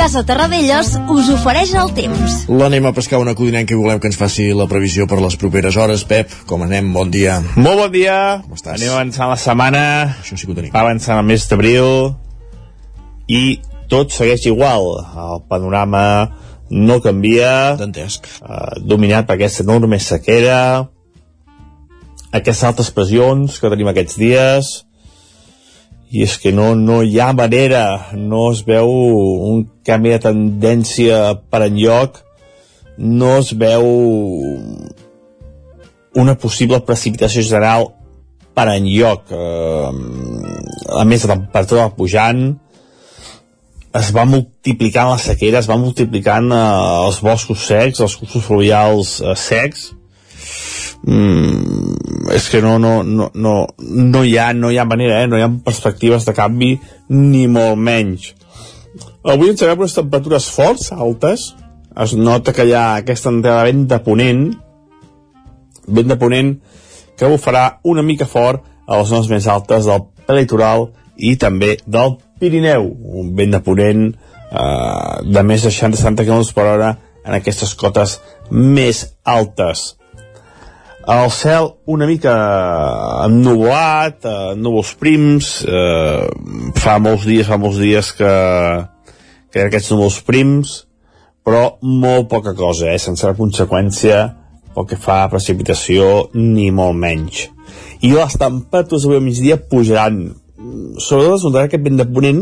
Casa 0.06 0.22
Terradellos 0.22 0.92
us 1.10 1.30
ofereix 1.34 1.72
el 1.82 1.88
temps. 1.98 2.34
L'anem 2.46 2.86
a 2.86 2.92
pescar 2.94 3.18
una 3.18 3.32
codinenca 3.34 3.74
i 3.74 3.78
volem 3.80 3.98
que 3.98 4.06
ens 4.06 4.20
faci 4.20 4.52
la 4.54 4.68
previsió 4.70 5.08
per 5.10 5.18
les 5.18 5.34
properes 5.42 5.80
hores. 5.82 6.04
Pep, 6.06 6.30
com 6.46 6.62
anem? 6.62 6.92
Bon 6.94 7.10
dia. 7.10 7.40
Molt 7.56 7.80
bon 7.80 7.90
dia. 7.90 8.18
Com 8.44 8.54
estàs? 8.54 8.76
Anem 8.76 8.94
avançant 8.94 9.32
la 9.34 9.40
setmana. 9.42 9.82
Això 10.22 10.38
sí 10.38 10.46
que 10.46 10.54
ho 10.54 10.60
tenim. 10.60 10.70
Va 10.76 10.84
avançant 10.86 11.18
el 11.18 11.26
mes 11.26 11.48
d'abril 11.50 11.90
i 13.34 13.42
tot 13.90 14.14
segueix 14.14 14.46
igual. 14.46 14.92
El 15.26 15.42
panorama 15.50 16.06
no 16.70 17.02
canvia. 17.02 17.74
Dantesc. 17.82 18.30
Uh, 18.46 18.78
dominat 18.86 19.26
per 19.26 19.40
aquesta 19.40 19.66
enorme 19.66 19.98
sequera, 19.98 20.60
aquestes 22.30 22.68
altes 22.70 22.94
pressions 22.94 23.58
que 23.58 23.74
tenim 23.74 23.90
aquests 23.90 24.22
dies, 24.22 24.76
i 26.12 26.24
és 26.24 26.38
que 26.42 26.54
no, 26.54 26.74
no 26.76 27.02
hi 27.04 27.20
ha 27.20 27.32
manera, 27.34 28.12
no 28.14 28.50
es 28.52 28.62
veu 28.68 28.92
un 29.50 29.66
canvi 29.88 30.14
de 30.14 30.22
tendència 30.28 31.20
per 31.52 31.66
enlloc, 31.66 32.22
no 32.98 33.38
es 33.40 33.52
veu 33.58 33.88
una 36.16 36.36
possible 36.40 36.80
precipitació 36.88 37.44
general 37.44 37.90
per 38.56 38.70
enlloc. 38.72 39.34
Eh, 39.36 39.90
a 40.96 41.04
més, 41.04 41.26
la 41.26 41.36
temperatura 41.36 41.90
va 41.90 41.98
pujant, 41.98 42.46
es 43.96 44.12
va 44.16 44.26
multiplicant 44.28 45.12
la 45.12 45.20
sequera, 45.22 45.60
es 45.60 45.70
va 45.72 45.80
multiplicant 45.82 46.52
eh, 46.52 46.64
els 47.10 47.20
boscos 47.26 47.68
secs, 47.68 48.02
els 48.06 48.16
cursos 48.22 48.46
fluvials 48.48 49.18
eh, 49.22 49.36
secs, 49.40 49.90
mm, 51.08 52.32
és 52.36 52.50
que 52.50 52.62
no, 52.62 52.78
no, 52.80 53.02
no, 53.04 53.30
no, 53.34 53.56
no, 53.80 54.24
hi 54.24 54.38
ha, 54.38 54.52
no 54.54 54.72
hi 54.72 54.80
ha 54.80 54.88
manera, 54.90 55.22
eh? 55.24 55.30
no 55.30 55.38
hi 55.38 55.46
ha 55.46 55.52
perspectives 55.66 56.26
de 56.26 56.34
canvi, 56.38 56.74
ni 57.10 57.46
molt 57.48 57.80
menys. 57.80 58.34
Avui 59.26 59.50
ens 59.52 59.62
trobem 59.62 59.86
unes 59.86 59.96
temperatures 59.98 60.50
forts, 60.54 60.92
altes, 60.94 61.54
es 62.04 62.14
nota 62.20 62.54
que 62.54 62.66
hi 62.68 62.74
ha 62.76 62.86
aquesta 63.00 63.32
entrada 63.32 63.66
vent 63.70 63.86
de 63.90 64.00
ponent, 64.04 64.46
vent 65.88 66.12
de 66.12 66.18
ponent 66.20 66.56
que 67.16 67.30
bufarà 67.32 67.80
una 67.88 68.04
mica 68.04 68.28
fort 68.28 68.66
a 68.86 69.00
les 69.00 69.10
zones 69.10 69.30
més 69.32 69.48
altes 69.48 69.88
del 69.88 70.36
litoral 70.36 70.90
i 71.16 71.36
també 71.40 71.76
del 71.86 72.18
Pirineu, 72.40 72.90
un 73.22 73.32
vent 73.38 73.56
de 73.56 73.62
ponent 73.64 74.08
eh, 74.12 75.16
de 75.24 75.44
més 75.48 75.64
de 75.64 75.72
60-70 75.72 76.26
km 76.28 76.44
per 76.58 76.66
hora 76.74 76.90
en 77.26 77.38
aquestes 77.38 77.74
cotes 77.80 78.20
més 78.52 79.06
altes. 79.24 79.94
El 81.06 81.30
cel 81.30 81.68
una 81.86 82.08
mica 82.10 82.34
ennuvolat, 83.28 84.26
eh, 84.26 84.54
núvols 84.58 84.96
prims, 84.98 85.50
eh, 85.68 86.26
fa 86.82 86.98
molts 87.00 87.28
dies, 87.30 87.46
fa 87.46 87.60
molts 87.62 87.78
dies 87.78 88.10
que, 88.18 88.32
que 89.52 89.62
hi 89.62 89.68
aquests 89.68 89.92
núvols 89.94 90.18
prims, 90.26 90.80
però 91.46 91.76
molt 91.82 92.30
poca 92.32 92.56
cosa, 92.58 92.90
eh, 92.90 92.98
sense 92.98 93.36
conseqüència 93.38 94.24
pel 94.74 94.88
que 94.90 94.98
fa 94.98 95.22
a 95.24 95.30
precipitació, 95.30 96.32
ni 96.34 96.72
molt 96.74 96.98
menys. 96.98 97.46
I 98.02 98.16
les 98.16 98.40
temperatures 98.42 99.06
avui 99.06 99.22
al 99.22 99.28
migdia 99.28 99.62
pujaran 99.62 100.26
sobretot 101.00 101.38
es 101.38 101.46
notarà 101.46 101.70
aquest 101.70 101.84
vent 101.86 102.00
de 102.00 102.08
ponent 102.10 102.42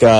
que 0.00 0.12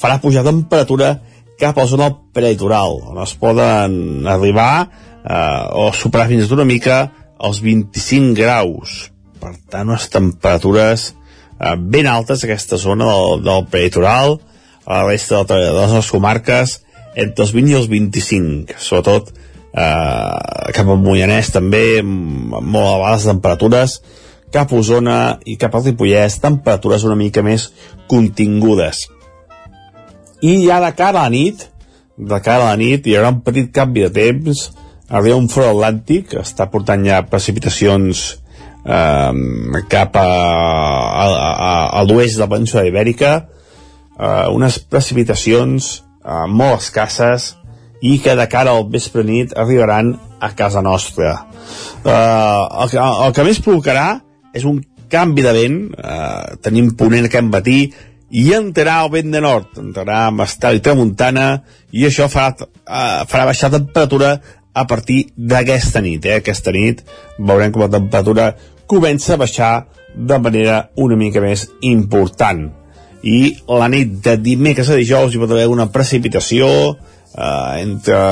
farà 0.00 0.18
pujar 0.22 0.44
temperatura 0.46 1.18
cap 1.58 1.76
a 1.76 1.84
la 1.84 1.90
zona 1.90 2.08
prelitoral, 2.34 3.00
on 3.10 3.18
es 3.22 3.34
poden 3.40 4.26
arribar 4.30 4.88
eh, 5.24 5.64
o 5.72 5.90
superar 5.94 6.28
fins 6.30 6.52
una 6.54 6.66
mica 6.68 7.06
els 7.38 7.62
25 7.62 8.34
graus. 8.38 8.98
Per 9.38 9.54
tant, 9.70 9.88
unes 9.88 10.08
temperatures 10.10 11.12
eh, 11.12 11.76
ben 11.78 12.08
altes 12.10 12.44
aquesta 12.44 12.78
zona 12.78 13.08
del, 13.10 13.42
del 13.46 13.66
prelitoral, 13.70 14.38
a 14.88 15.02
la 15.02 15.10
resta 15.10 15.44
de, 15.44 15.58
de 15.66 15.74
les 15.76 15.92
nostres 15.92 16.14
comarques, 16.14 16.78
entre 17.18 17.44
els 17.44 17.52
20 17.54 17.72
i 17.72 17.76
els 17.78 17.90
25, 17.90 18.78
sobretot 18.82 19.30
eh, 19.32 20.72
cap 20.74 20.88
al 20.88 21.02
Moianès 21.02 21.52
també, 21.54 22.00
molt 22.02 22.84
elevades 22.84 23.28
temperatures, 23.28 23.98
cap 24.54 24.72
a 24.72 24.80
Osona 24.80 25.18
i 25.44 25.58
cap 25.60 25.74
al 25.76 25.84
Ripollès 25.84 26.38
temperatures 26.40 27.04
una 27.04 27.18
mica 27.20 27.44
més 27.44 27.68
contingudes. 28.08 29.06
I 30.40 30.54
ja 30.64 30.78
de 30.80 30.92
cara 30.96 31.24
a 31.24 31.26
la 31.26 31.32
nit, 31.34 31.66
de 32.16 32.38
cara 32.42 32.68
a 32.68 32.72
la 32.72 32.78
nit 32.80 33.06
hi 33.06 33.16
haurà 33.18 33.32
un 33.34 33.42
petit 33.44 33.70
canvi 33.74 34.06
de 34.06 34.12
temps, 34.14 34.68
arriba 35.08 35.38
un 35.40 35.48
front 35.52 35.70
atlàntic, 35.72 36.34
està 36.42 36.68
portant 36.72 37.04
ja 37.06 37.22
precipitacions 37.28 38.24
eh, 38.84 39.84
cap 39.88 40.18
a, 40.20 40.26
a, 40.26 41.28
a, 41.28 41.72
a 42.00 42.02
l'oest 42.08 42.36
de 42.36 42.44
la 42.44 42.50
península 42.52 42.84
ibèrica, 42.88 43.32
eh, 44.18 44.46
unes 44.54 44.80
precipitacions 44.90 45.94
eh, 45.98 46.44
molt 46.48 46.82
escasses 46.82 47.54
i 48.04 48.18
que 48.22 48.36
de 48.38 48.46
cara 48.50 48.76
al 48.76 48.86
vespre 48.92 49.24
nit 49.26 49.56
arribaran 49.58 50.14
a 50.40 50.52
casa 50.54 50.82
nostra. 50.84 51.34
Eh, 52.04 52.12
el, 52.12 52.92
que, 52.92 53.00
el 53.00 53.34
que 53.34 53.48
més 53.48 53.62
provocarà 53.64 54.08
és 54.54 54.68
un 54.68 54.82
canvi 55.08 55.42
de 55.42 55.56
vent, 55.56 55.80
eh, 55.96 56.58
tenim 56.62 56.92
ponent 56.98 57.26
aquest 57.28 57.48
matí, 57.48 57.80
i 58.28 58.50
entrarà 58.52 58.98
el 59.06 59.10
vent 59.14 59.32
de 59.32 59.40
nord, 59.40 59.78
entrarà 59.80 60.26
amb 60.28 60.44
estel 60.44 60.76
i 60.76 60.82
tramuntana, 60.84 61.46
i 61.96 62.04
això 62.04 62.28
farà, 62.28 62.52
eh, 62.60 63.24
farà 63.30 63.46
baixar 63.48 63.72
temperatura 63.72 64.34
a 64.78 64.86
partir 64.86 65.28
d'aquesta 65.36 66.02
nit. 66.04 66.26
Eh? 66.26 66.38
Aquesta 66.42 66.74
nit 66.74 67.02
veurem 67.38 67.72
com 67.74 67.84
la 67.84 67.92
temperatura 67.92 68.52
comença 68.88 69.34
a 69.34 69.40
baixar 69.42 69.72
de 70.14 70.38
manera 70.42 70.88
una 70.96 71.18
mica 71.20 71.42
més 71.44 71.66
important. 71.86 72.68
I 73.22 73.40
la 73.66 73.90
nit 73.90 74.20
de 74.24 74.36
dimecres 74.38 74.90
a 74.90 74.98
dijous 74.98 75.34
hi 75.34 75.42
pot 75.42 75.52
haver 75.52 75.66
una 75.70 75.88
precipitació 75.92 76.68
eh, 76.94 77.82
entre, 77.82 78.22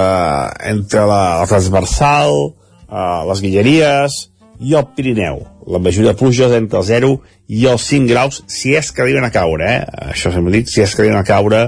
entre 0.70 1.04
la, 1.10 1.20
la 1.42 1.50
transversal, 1.50 2.38
eh, 2.86 3.20
les 3.32 3.44
Guilleries 3.44 4.22
i 4.62 4.78
el 4.78 4.88
Pirineu 4.96 5.44
la 5.66 5.78
majoria 5.78 6.12
de 6.12 6.18
pluges 6.18 6.52
entre 6.52 6.78
el 6.78 6.84
0 6.84 7.10
i 7.48 7.66
els 7.66 7.86
5 7.90 8.08
graus, 8.10 8.42
si 8.46 8.74
és 8.78 8.92
que 8.92 9.02
arriben 9.02 9.26
a 9.26 9.32
caure, 9.34 9.66
eh? 9.66 10.10
Això 10.12 10.32
sempre 10.34 10.54
dic, 10.54 10.70
si 10.70 10.82
és 10.82 10.94
que 10.94 11.02
arriben 11.02 11.18
a 11.18 11.26
caure, 11.26 11.62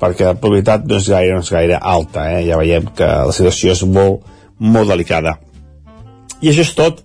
perquè 0.00 0.30
la 0.30 0.36
probabilitat 0.38 0.86
no 0.88 0.98
és 0.98 1.08
gaire, 1.10 1.34
no 1.34 1.44
és 1.44 1.52
gaire 1.52 1.78
alta, 1.78 2.28
eh? 2.32 2.44
Ja 2.46 2.58
veiem 2.60 2.88
que 2.96 3.08
la 3.28 3.34
situació 3.34 3.74
és 3.74 3.82
molt, 3.86 4.26
molt 4.58 4.90
delicada. 4.90 5.38
I 6.40 6.52
això 6.52 6.64
és 6.66 6.74
tot. 6.78 7.02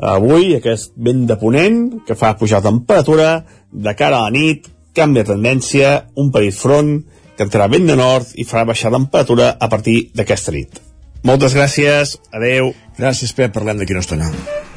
Avui, 0.00 0.54
aquest 0.56 0.94
vent 0.96 1.26
de 1.28 1.36
ponent, 1.40 1.80
que 2.06 2.16
fa 2.16 2.34
pujar 2.40 2.62
la 2.62 2.70
temperatura, 2.70 3.30
de 3.70 3.96
cara 3.96 4.20
a 4.20 4.28
la 4.28 4.34
nit, 4.36 4.68
canvia 4.96 5.24
de 5.24 5.34
tendència, 5.34 5.96
un 6.16 6.30
petit 6.32 6.56
front, 6.56 7.00
que 7.36 7.46
entrarà 7.46 7.68
vent 7.72 7.88
de 7.88 7.96
nord 7.96 8.32
i 8.36 8.44
farà 8.48 8.66
baixar 8.68 8.92
la 8.92 8.98
temperatura 9.00 9.54
a 9.60 9.68
partir 9.72 10.10
d'aquesta 10.16 10.52
nit. 10.56 10.80
Moltes 11.24 11.54
gràcies, 11.56 12.16
adeu. 12.32 12.72
Gràcies, 12.96 13.32
Pep, 13.36 13.52
parlem 13.52 13.80
d'aquí 13.80 13.96
una 13.96 14.04
estona. 14.04 14.30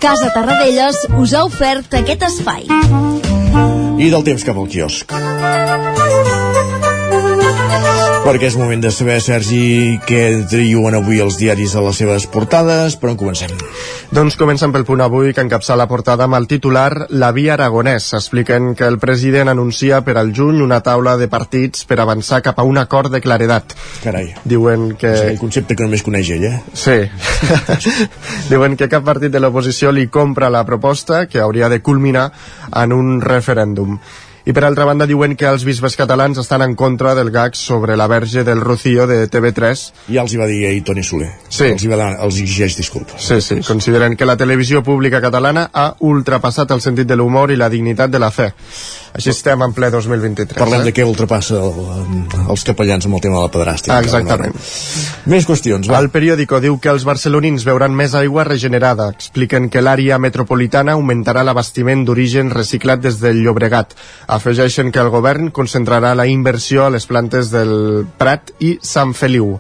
Casa 0.04 0.32
Tarradellas 0.36 1.06
us 1.20 1.36
ha 1.36 1.46
ofert 1.48 1.96
aquest 2.04 2.28
espai. 2.28 2.68
I 4.04 4.10
del 4.12 4.24
temps 4.28 4.44
cap 4.44 4.60
al 4.60 4.68
quiosc 4.68 5.12
perquè 8.24 8.48
és 8.48 8.56
moment 8.56 8.80
de 8.80 8.90
saber, 8.94 9.18
Sergi, 9.20 10.00
què 10.08 10.22
triuen 10.48 10.96
avui 10.96 11.20
els 11.20 11.36
diaris 11.36 11.74
a 11.76 11.82
les 11.84 11.98
seves 12.00 12.24
portades, 12.32 12.96
però 13.00 13.12
on 13.12 13.20
comencem? 13.20 13.52
Doncs 14.16 14.38
comencem 14.40 14.72
pel 14.72 14.86
punt 14.88 15.04
avui, 15.04 15.34
que 15.36 15.44
encapça 15.44 15.76
la 15.76 15.90
portada 15.92 16.24
amb 16.24 16.38
el 16.40 16.48
titular 16.48 17.08
La 17.12 17.34
via 17.36 17.58
aragonès. 17.58 18.14
Expliquen 18.16 18.74
que 18.80 18.88
el 18.88 18.98
president 19.02 19.52
anuncia 19.52 20.02
per 20.08 20.16
al 20.22 20.32
juny 20.36 20.64
una 20.64 20.80
taula 20.86 21.18
de 21.20 21.28
partits 21.28 21.84
per 21.90 22.00
avançar 22.00 22.42
cap 22.46 22.60
a 22.60 22.68
un 22.68 22.80
acord 22.80 23.12
de 23.12 23.22
claredat. 23.22 23.76
Carai. 24.06 24.32
Diuen 24.48 24.94
que... 24.96 25.12
És 25.12 25.32
el 25.34 25.40
concepte 25.42 25.76
que 25.76 25.84
només 25.84 26.06
coneix 26.08 26.32
ell, 26.38 26.48
eh? 26.48 26.58
Sí. 26.74 27.00
Diuen 28.52 28.80
que 28.80 28.92
cap 28.92 29.04
partit 29.04 29.34
de 29.34 29.44
l'oposició 29.44 29.92
li 29.92 30.08
compra 30.08 30.54
la 30.54 30.64
proposta 30.64 31.26
que 31.28 31.44
hauria 31.44 31.68
de 31.70 31.84
culminar 31.84 32.30
en 32.72 32.96
un 32.96 33.18
referèndum. 33.22 34.00
I 34.44 34.52
per 34.52 34.66
altra 34.68 34.84
banda 34.84 35.06
diuen 35.08 35.38
que 35.40 35.48
els 35.48 35.64
bisbes 35.64 35.96
catalans 35.96 36.40
estan 36.42 36.66
en 36.66 36.74
contra 36.76 37.14
del 37.16 37.30
gag 37.32 37.56
sobre 37.56 37.96
la 37.96 38.10
verge 38.12 38.44
del 38.44 38.60
Rocío 38.60 39.06
de 39.08 39.30
TV3. 39.32 39.84
Ja 40.12 40.26
els 40.26 40.34
hi 40.34 40.40
va 40.42 40.48
dir 40.50 40.66
ahir 40.68 40.82
Toni 40.84 41.04
Soler. 41.08 41.30
Sí. 41.48 41.70
Els, 41.72 41.86
hi 41.86 41.92
va 41.92 42.10
els 42.12 42.42
exigeix 42.42 42.76
disculpes. 42.76 43.24
Sí, 43.24 43.40
sí. 43.40 43.62
Consideren 43.64 44.18
que 44.20 44.28
la 44.28 44.36
televisió 44.36 44.84
pública 44.84 45.22
catalana 45.24 45.70
ha 45.72 45.94
ultrapassat 46.04 46.76
el 46.76 46.84
sentit 46.84 47.08
de 47.08 47.16
l'humor 47.16 47.56
i 47.56 47.60
la 47.62 47.72
dignitat 47.72 48.12
de 48.12 48.20
la 48.20 48.32
fe. 48.36 48.52
Així 49.14 49.30
estem 49.30 49.62
en 49.62 49.74
ple 49.78 49.92
2023. 49.94 50.58
Parlem 50.58 50.82
eh? 50.82 50.88
de 50.88 50.94
què 50.98 51.04
ultrapassa 51.06 51.60
el, 51.62 51.76
els 52.50 52.64
capellans 52.66 53.06
amb 53.06 53.20
el 53.20 53.22
tema 53.22 53.38
de 53.38 53.44
la 53.46 53.52
pedràstica. 53.54 53.94
Ah, 53.94 54.02
exactament. 54.02 54.58
Més 55.30 55.46
qüestions, 55.46 55.86
va. 55.92 56.00
El 56.02 56.10
periòdico 56.14 56.58
diu 56.64 56.80
que 56.82 56.90
els 56.90 57.06
barcelonins 57.06 57.66
veuran 57.68 57.94
més 57.94 58.18
aigua 58.18 58.48
regenerada. 58.50 59.12
Expliquen 59.14 59.70
que 59.70 59.86
l'àrea 59.86 60.18
metropolitana 60.18 60.98
augmentarà 60.98 61.46
l'abastiment 61.46 62.02
d'origen 62.08 62.50
reciclat 62.58 63.06
des 63.06 63.22
del 63.22 63.44
Llobregat. 63.46 63.94
Afegeixen 64.34 64.90
que 64.90 65.06
el 65.06 65.14
govern 65.14 65.54
concentrarà 65.54 66.16
la 66.18 66.26
inversió 66.26 66.88
a 66.88 66.92
les 66.98 67.06
plantes 67.06 67.54
del 67.54 68.08
Prat 68.18 68.56
i 68.66 68.80
Sant 68.82 69.14
Feliu. 69.14 69.60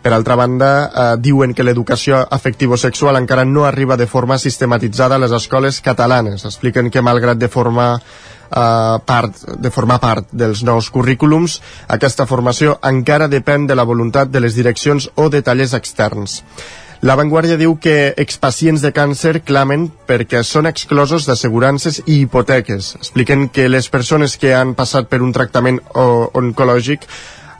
Per 0.00 0.12
altra 0.16 0.34
banda, 0.34 0.70
eh, 0.88 1.16
diuen 1.20 1.52
que 1.52 1.64
l'educació 1.64 2.22
afectivo-sexual 2.32 3.18
encara 3.20 3.44
no 3.44 3.66
arriba 3.66 3.98
de 4.00 4.06
forma 4.06 4.38
sistematitzada 4.38 5.16
a 5.16 5.18
les 5.18 5.32
escoles 5.32 5.80
catalanes. 5.80 6.44
Expliquen 6.44 6.90
que 6.90 7.02
malgrat 7.02 7.36
de 7.36 7.48
forma 7.48 8.00
eh, 8.50 8.98
part, 9.04 9.36
de 9.60 9.70
formar 9.70 10.00
part 10.00 10.28
dels 10.32 10.64
nous 10.64 10.90
currículums, 10.90 11.60
aquesta 11.88 12.26
formació 12.26 12.78
encara 12.82 13.28
depèn 13.28 13.66
de 13.66 13.76
la 13.76 13.84
voluntat 13.84 14.30
de 14.32 14.40
les 14.40 14.56
direccions 14.56 15.10
o 15.16 15.28
de 15.28 15.42
tallers 15.42 15.74
externs. 15.76 16.40
La 17.00 17.14
Vanguardia 17.16 17.56
diu 17.56 17.78
que 17.80 18.12
expacients 18.20 18.82
de 18.84 18.90
càncer 18.92 19.38
clamen 19.40 19.86
perquè 20.08 20.42
són 20.44 20.68
exclosos 20.68 21.24
d'assegurances 21.24 22.02
i 22.04 22.18
hipoteques. 22.20 22.94
Expliquen 22.98 23.46
que 23.48 23.70
les 23.72 23.88
persones 23.88 24.36
que 24.36 24.52
han 24.52 24.74
passat 24.76 25.08
per 25.08 25.22
un 25.24 25.32
tractament 25.32 25.80
oncològic 25.96 27.08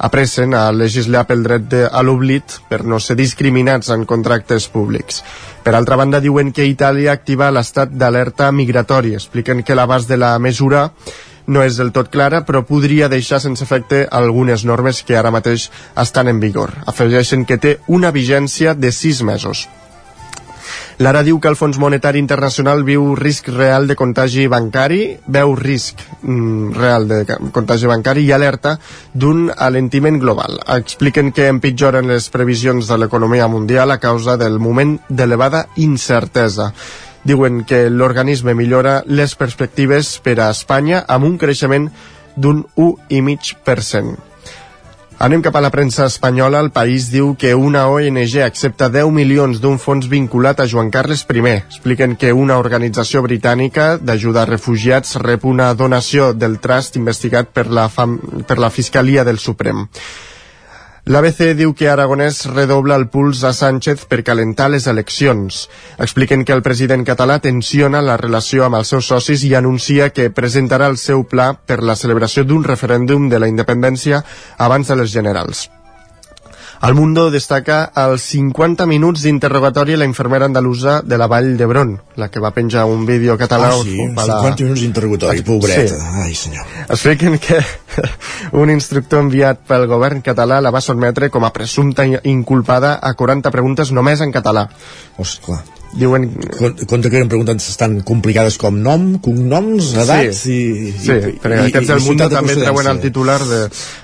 apressen 0.01 0.55
a 0.57 0.65
legislar 0.73 1.27
pel 1.29 1.45
dret 1.45 1.67
de, 1.69 1.85
a 1.87 2.03
l'oblit 2.03 2.59
per 2.71 2.83
no 2.89 2.99
ser 3.01 3.19
discriminats 3.21 3.93
en 3.93 4.07
contractes 4.09 4.69
públics. 4.73 5.21
Per 5.63 5.75
altra 5.77 5.99
banda, 6.01 6.23
diuen 6.25 6.55
que 6.57 6.65
Itàlia 6.65 7.13
activa 7.13 7.51
l'estat 7.53 7.93
d'alerta 7.93 8.49
migratori. 8.53 9.13
Expliquen 9.19 9.61
que 9.63 9.77
l'abast 9.77 10.09
de 10.09 10.17
la 10.17 10.39
mesura 10.39 10.89
no 11.51 11.65
és 11.67 11.77
del 11.77 11.91
tot 11.93 12.09
clara, 12.15 12.45
però 12.47 12.63
podria 12.65 13.11
deixar 13.13 13.41
sense 13.43 13.65
efecte 13.67 14.07
algunes 14.11 14.65
normes 14.65 15.03
que 15.05 15.19
ara 15.19 15.35
mateix 15.35 15.69
estan 15.99 16.31
en 16.33 16.41
vigor. 16.41 16.73
Afegeixen 16.87 17.45
que 17.45 17.59
té 17.59 17.77
una 17.89 18.13
vigència 18.15 18.75
de 18.75 18.93
sis 18.95 19.21
mesos. 19.27 19.67
L'ara 21.01 21.23
diu 21.25 21.39
que 21.41 21.49
el 21.49 21.57
Fons 21.57 21.79
Monetari 21.81 22.21
Internacional 22.21 22.83
viu 22.85 23.15
risc 23.17 23.47
real 23.49 23.87
de 23.89 23.95
contagi 23.97 24.43
bancari, 24.53 24.99
veu 25.33 25.55
risc 25.57 26.03
mm, 26.21 26.75
real 26.77 27.09
de 27.09 27.21
contagi 27.57 27.89
bancari 27.89 28.27
i 28.29 28.35
alerta 28.37 28.75
d'un 29.15 29.49
alentiment 29.57 30.21
global. 30.21 30.61
Expliquen 30.77 31.33
que 31.33 31.49
empitjoren 31.49 32.13
les 32.13 32.29
previsions 32.29 32.85
de 32.85 33.01
l'economia 33.01 33.49
mundial 33.49 33.97
a 33.97 33.99
causa 33.99 34.37
del 34.37 34.61
moment 34.61 34.99
d'elevada 35.09 35.71
incertesa. 35.81 36.75
Diuen 37.25 37.65
que 37.65 37.87
l'organisme 37.89 38.53
millora 38.53 39.01
les 39.09 39.39
perspectives 39.41 40.19
per 40.21 40.37
a 40.37 40.53
Espanya 40.53 41.07
amb 41.09 41.33
un 41.33 41.41
creixement 41.41 41.89
d'un 42.37 42.67
1,5%. 42.77 44.30
Anem 45.21 45.43
cap 45.45 45.53
a 45.59 45.61
la 45.61 45.69
premsa 45.69 46.07
espanyola. 46.09 46.63
El 46.65 46.71
país 46.73 47.11
diu 47.13 47.35
que 47.37 47.51
una 47.53 47.83
ONG 47.93 48.39
accepta 48.41 48.87
10 48.89 49.11
milions 49.13 49.59
d'un 49.61 49.77
fons 49.77 50.07
vinculat 50.09 50.63
a 50.63 50.65
Joan 50.65 50.89
Carles 50.89 51.27
I. 51.29 51.43
Expliquen 51.59 52.15
que 52.17 52.33
una 52.33 52.57
organització 52.57 53.21
britànica 53.27 53.99
d'ajuda 54.01 54.47
a 54.47 54.49
refugiats 54.49 55.19
rep 55.21 55.45
una 55.45 55.75
donació 55.75 56.33
del 56.33 56.57
trust 56.65 56.97
investigat 56.97 57.53
per 57.53 57.67
la, 57.69 57.91
fam 57.93 58.17
per 58.49 58.57
la 58.57 58.73
Fiscalia 58.73 59.23
del 59.29 59.37
Suprem. 59.37 59.85
L'ABC 61.09 61.55
diu 61.57 61.73
que 61.73 61.89
Aragonès 61.89 62.43
redobla 62.53 62.99
el 63.01 63.07
puls 63.09 63.41
a 63.49 63.55
Sánchez 63.57 64.05
per 64.11 64.21
calentar 64.27 64.69
les 64.69 64.87
eleccions. 64.91 65.63
Expliquen 65.97 66.45
que 66.45 66.53
el 66.53 66.63
president 66.63 67.07
català 67.09 67.39
tensiona 67.41 68.05
la 68.05 68.19
relació 68.21 68.67
amb 68.67 68.77
els 68.83 68.93
seus 68.93 69.09
socis 69.09 69.45
i 69.49 69.55
anuncia 69.57 70.13
que 70.13 70.29
presentarà 70.29 70.93
el 70.93 71.01
seu 71.01 71.25
pla 71.25 71.55
per 71.57 71.81
la 71.81 71.97
celebració 71.97 72.45
d'un 72.45 72.65
referèndum 72.69 73.31
de 73.33 73.41
la 73.41 73.49
independència 73.49 74.25
abans 74.59 74.93
de 74.93 75.01
les 75.01 75.13
generals. 75.13 75.71
El 76.81 76.95
Mundo 76.97 77.27
destaca 77.29 77.91
els 78.01 78.25
50 78.33 78.87
minuts 78.89 79.21
d'interrogatori 79.27 79.93
a 79.93 79.99
la 80.01 80.07
infermera 80.09 80.47
andalusa 80.49 80.95
de 81.05 81.19
la 81.21 81.27
Vall 81.29 81.51
d'Hebron, 81.59 81.91
la 82.17 82.31
que 82.33 82.41
va 82.41 82.55
penjar 82.57 82.87
un 82.89 83.03
vídeo 83.05 83.37
català... 83.37 83.69
Ah, 83.75 83.83
sí? 83.85 83.99
50 83.99 84.65
minuts 84.65 84.81
d'interrogatori, 84.81 85.43
pobreta. 85.45 85.99
Sí. 85.99 86.23
Ai, 86.23 86.33
senyor. 86.35 86.71
Expliquen 86.87 87.37
que 87.37 87.59
un 88.63 88.73
instructor 88.73 89.21
enviat 89.27 89.61
pel 89.69 89.85
govern 89.91 90.25
català 90.25 90.63
la 90.65 90.73
va 90.73 90.81
sotmetre 90.81 91.29
com 91.29 91.45
a 91.45 91.53
presumpta 91.53 92.09
inculpada 92.33 92.95
a 92.97 93.13
40 93.13 93.53
preguntes 93.53 93.93
només 93.93 94.25
en 94.25 94.33
català. 94.33 94.65
Ostres, 95.21 95.61
diuen... 95.93 96.29
Compte 96.87 97.11
que 97.11 97.19
eren 97.19 97.31
preguntes 97.31 97.67
tan 97.81 98.01
complicades 98.07 98.57
com 98.61 98.79
nom, 98.83 99.07
cognoms, 99.23 99.93
edats 100.05 100.45
sí, 100.45 100.57
i... 100.57 100.93
Sí, 100.95 101.17
i, 101.17 101.35
perquè 101.43 101.65
i, 101.65 101.71
aquests 101.73 101.93
del 101.93 102.05
Mundo 102.07 102.29
també 102.33 102.57
treuen 102.59 102.91
el 102.93 103.03
titular 103.03 103.41
de... 103.47 103.61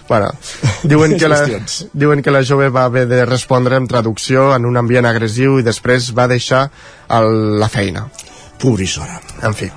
Bueno, 0.09 0.33
diuen 0.90 1.16
que, 1.18 1.31
la, 1.31 1.40
diuen 1.92 2.22
que 2.22 2.35
la 2.35 2.44
jove 2.46 2.70
va 2.75 2.87
haver 2.90 3.07
de 3.11 3.25
respondre 3.29 3.79
amb 3.79 3.90
traducció 3.90 4.53
en 4.57 4.66
un 4.68 4.79
ambient 4.83 5.09
agressiu 5.09 5.61
i 5.61 5.66
després 5.66 6.12
va 6.16 6.29
deixar 6.31 6.66
el, 7.18 7.59
la 7.61 7.70
feina. 7.70 8.07
Pobrissora. 8.57 9.20
En 9.44 9.55
fi. 9.55 9.68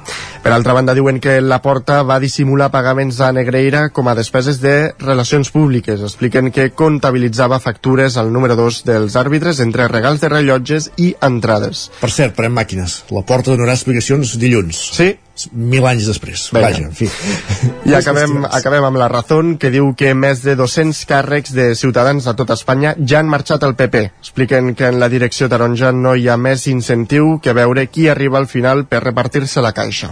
Per 0.44 0.54
altra 0.56 0.74
banda, 0.74 0.96
diuen 0.96 1.20
que 1.20 1.42
la 1.44 1.60
Porta 1.62 2.00
va 2.08 2.20
dissimular 2.24 2.70
pagaments 2.72 3.20
a 3.20 3.32
Negreira 3.36 3.90
com 3.92 4.08
a 4.08 4.16
despeses 4.16 4.62
de 4.64 4.94
relacions 4.98 5.52
públiques. 5.52 6.00
Expliquen 6.00 6.48
que 6.56 6.70
comptabilitzava 6.72 7.60
factures 7.60 8.16
al 8.18 8.32
número 8.32 8.56
2 8.56 8.84
dels 8.88 9.18
àrbitres 9.20 9.60
entre 9.60 9.90
regals 9.92 10.24
de 10.24 10.30
rellotges 10.32 10.92
i 10.98 11.12
entrades. 11.22 11.90
Per 12.00 12.12
cert, 12.14 12.38
parem 12.40 12.56
màquines. 12.56 13.02
La 13.12 13.26
Porta 13.28 13.52
donarà 13.52 13.76
explicacions 13.76 14.38
dilluns. 14.40 14.80
Sí? 14.96 15.12
Mil 15.52 15.86
anys 15.88 16.08
després. 16.10 16.48
Vinga. 16.52 16.68
Vaja, 16.68 16.88
en 16.88 16.96
fi. 16.96 17.08
I 17.90 17.96
acabem, 18.00 18.44
acabem 18.46 18.88
amb 18.88 19.00
la 19.00 19.08
Razón, 19.12 19.54
que 19.60 19.72
diu 19.72 19.94
que 20.00 20.14
més 20.16 20.44
de 20.44 20.56
200 20.60 21.04
càrrecs 21.10 21.56
de 21.56 21.70
ciutadans 21.80 22.28
a 22.28 22.36
tot 22.40 22.52
Espanya 22.56 22.96
ja 23.00 23.20
han 23.20 23.32
marxat 23.32 23.64
al 23.64 23.76
PP. 23.80 24.06
Expliquen 24.24 24.74
que 24.76 24.88
en 24.92 25.00
la 25.04 25.12
direcció 25.12 25.52
taronja 25.52 25.94
no 25.96 26.16
hi 26.16 26.28
ha 26.28 26.40
més 26.40 26.68
incentiu 26.72 27.38
que 27.44 27.56
veure 27.56 27.88
qui 27.88 28.10
arriba 28.10 28.40
al 28.40 28.48
final 28.52 28.88
per 28.88 29.04
repartir-se 29.06 29.64
la 29.64 29.76
caixa. 29.76 30.12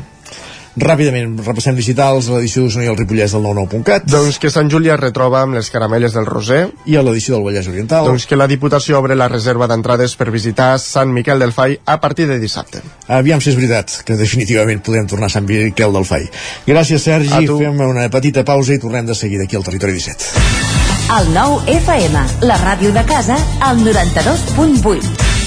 Ràpidament, 0.77 1.39
repassem 1.41 1.73
digitals 1.77 2.27
a 2.29 2.35
l'edició 2.35 2.63
d'Osona 2.63 2.85
i 2.85 2.89
el 2.91 2.97
Ripollès 2.99 3.33
del 3.33 3.41
99.cat. 3.41 4.05
Doncs 4.11 4.37
que 4.41 4.51
Sant 4.53 4.69
Júlia 4.69 4.93
es 4.93 5.01
retroba 5.01 5.41
amb 5.41 5.57
les 5.57 5.71
caramelles 5.73 6.13
del 6.13 6.27
Roser. 6.29 6.67
I 6.85 6.99
a 6.99 7.03
l'edició 7.05 7.33
del 7.35 7.47
Vallès 7.47 7.69
Oriental. 7.71 8.05
Doncs 8.05 8.27
que 8.29 8.37
la 8.37 8.45
Diputació 8.51 8.99
obre 9.01 9.17
la 9.17 9.29
reserva 9.31 9.65
d'entrades 9.69 10.13
per 10.19 10.29
visitar 10.33 10.75
Sant 10.83 11.09
Miquel 11.15 11.41
del 11.41 11.55
Fai 11.55 11.79
a 11.83 11.97
partir 12.03 12.27
de 12.29 12.37
dissabte. 12.37 12.83
Aviam 13.07 13.41
si 13.41 13.49
és 13.49 13.57
veritat 13.57 14.03
que 14.05 14.19
definitivament 14.19 14.83
podem 14.85 15.09
tornar 15.09 15.31
a 15.31 15.35
Sant 15.39 15.49
Miquel 15.49 15.97
del 15.97 16.05
Fai. 16.05 16.29
Gràcies, 16.69 17.09
Sergi. 17.09 17.47
Fem 17.47 17.81
una 17.87 18.05
petita 18.13 18.45
pausa 18.45 18.77
i 18.77 18.81
tornem 18.83 19.09
de 19.09 19.17
seguida 19.17 19.49
aquí 19.49 19.57
al 19.57 19.65
Territori 19.65 19.97
17. 19.97 20.77
El 21.17 21.33
9 21.33 21.73
FM, 21.79 22.23
la 22.45 22.61
ràdio 22.61 22.93
de 22.93 23.05
casa, 23.07 23.39
al 23.63 23.81
92.8. 23.81 25.46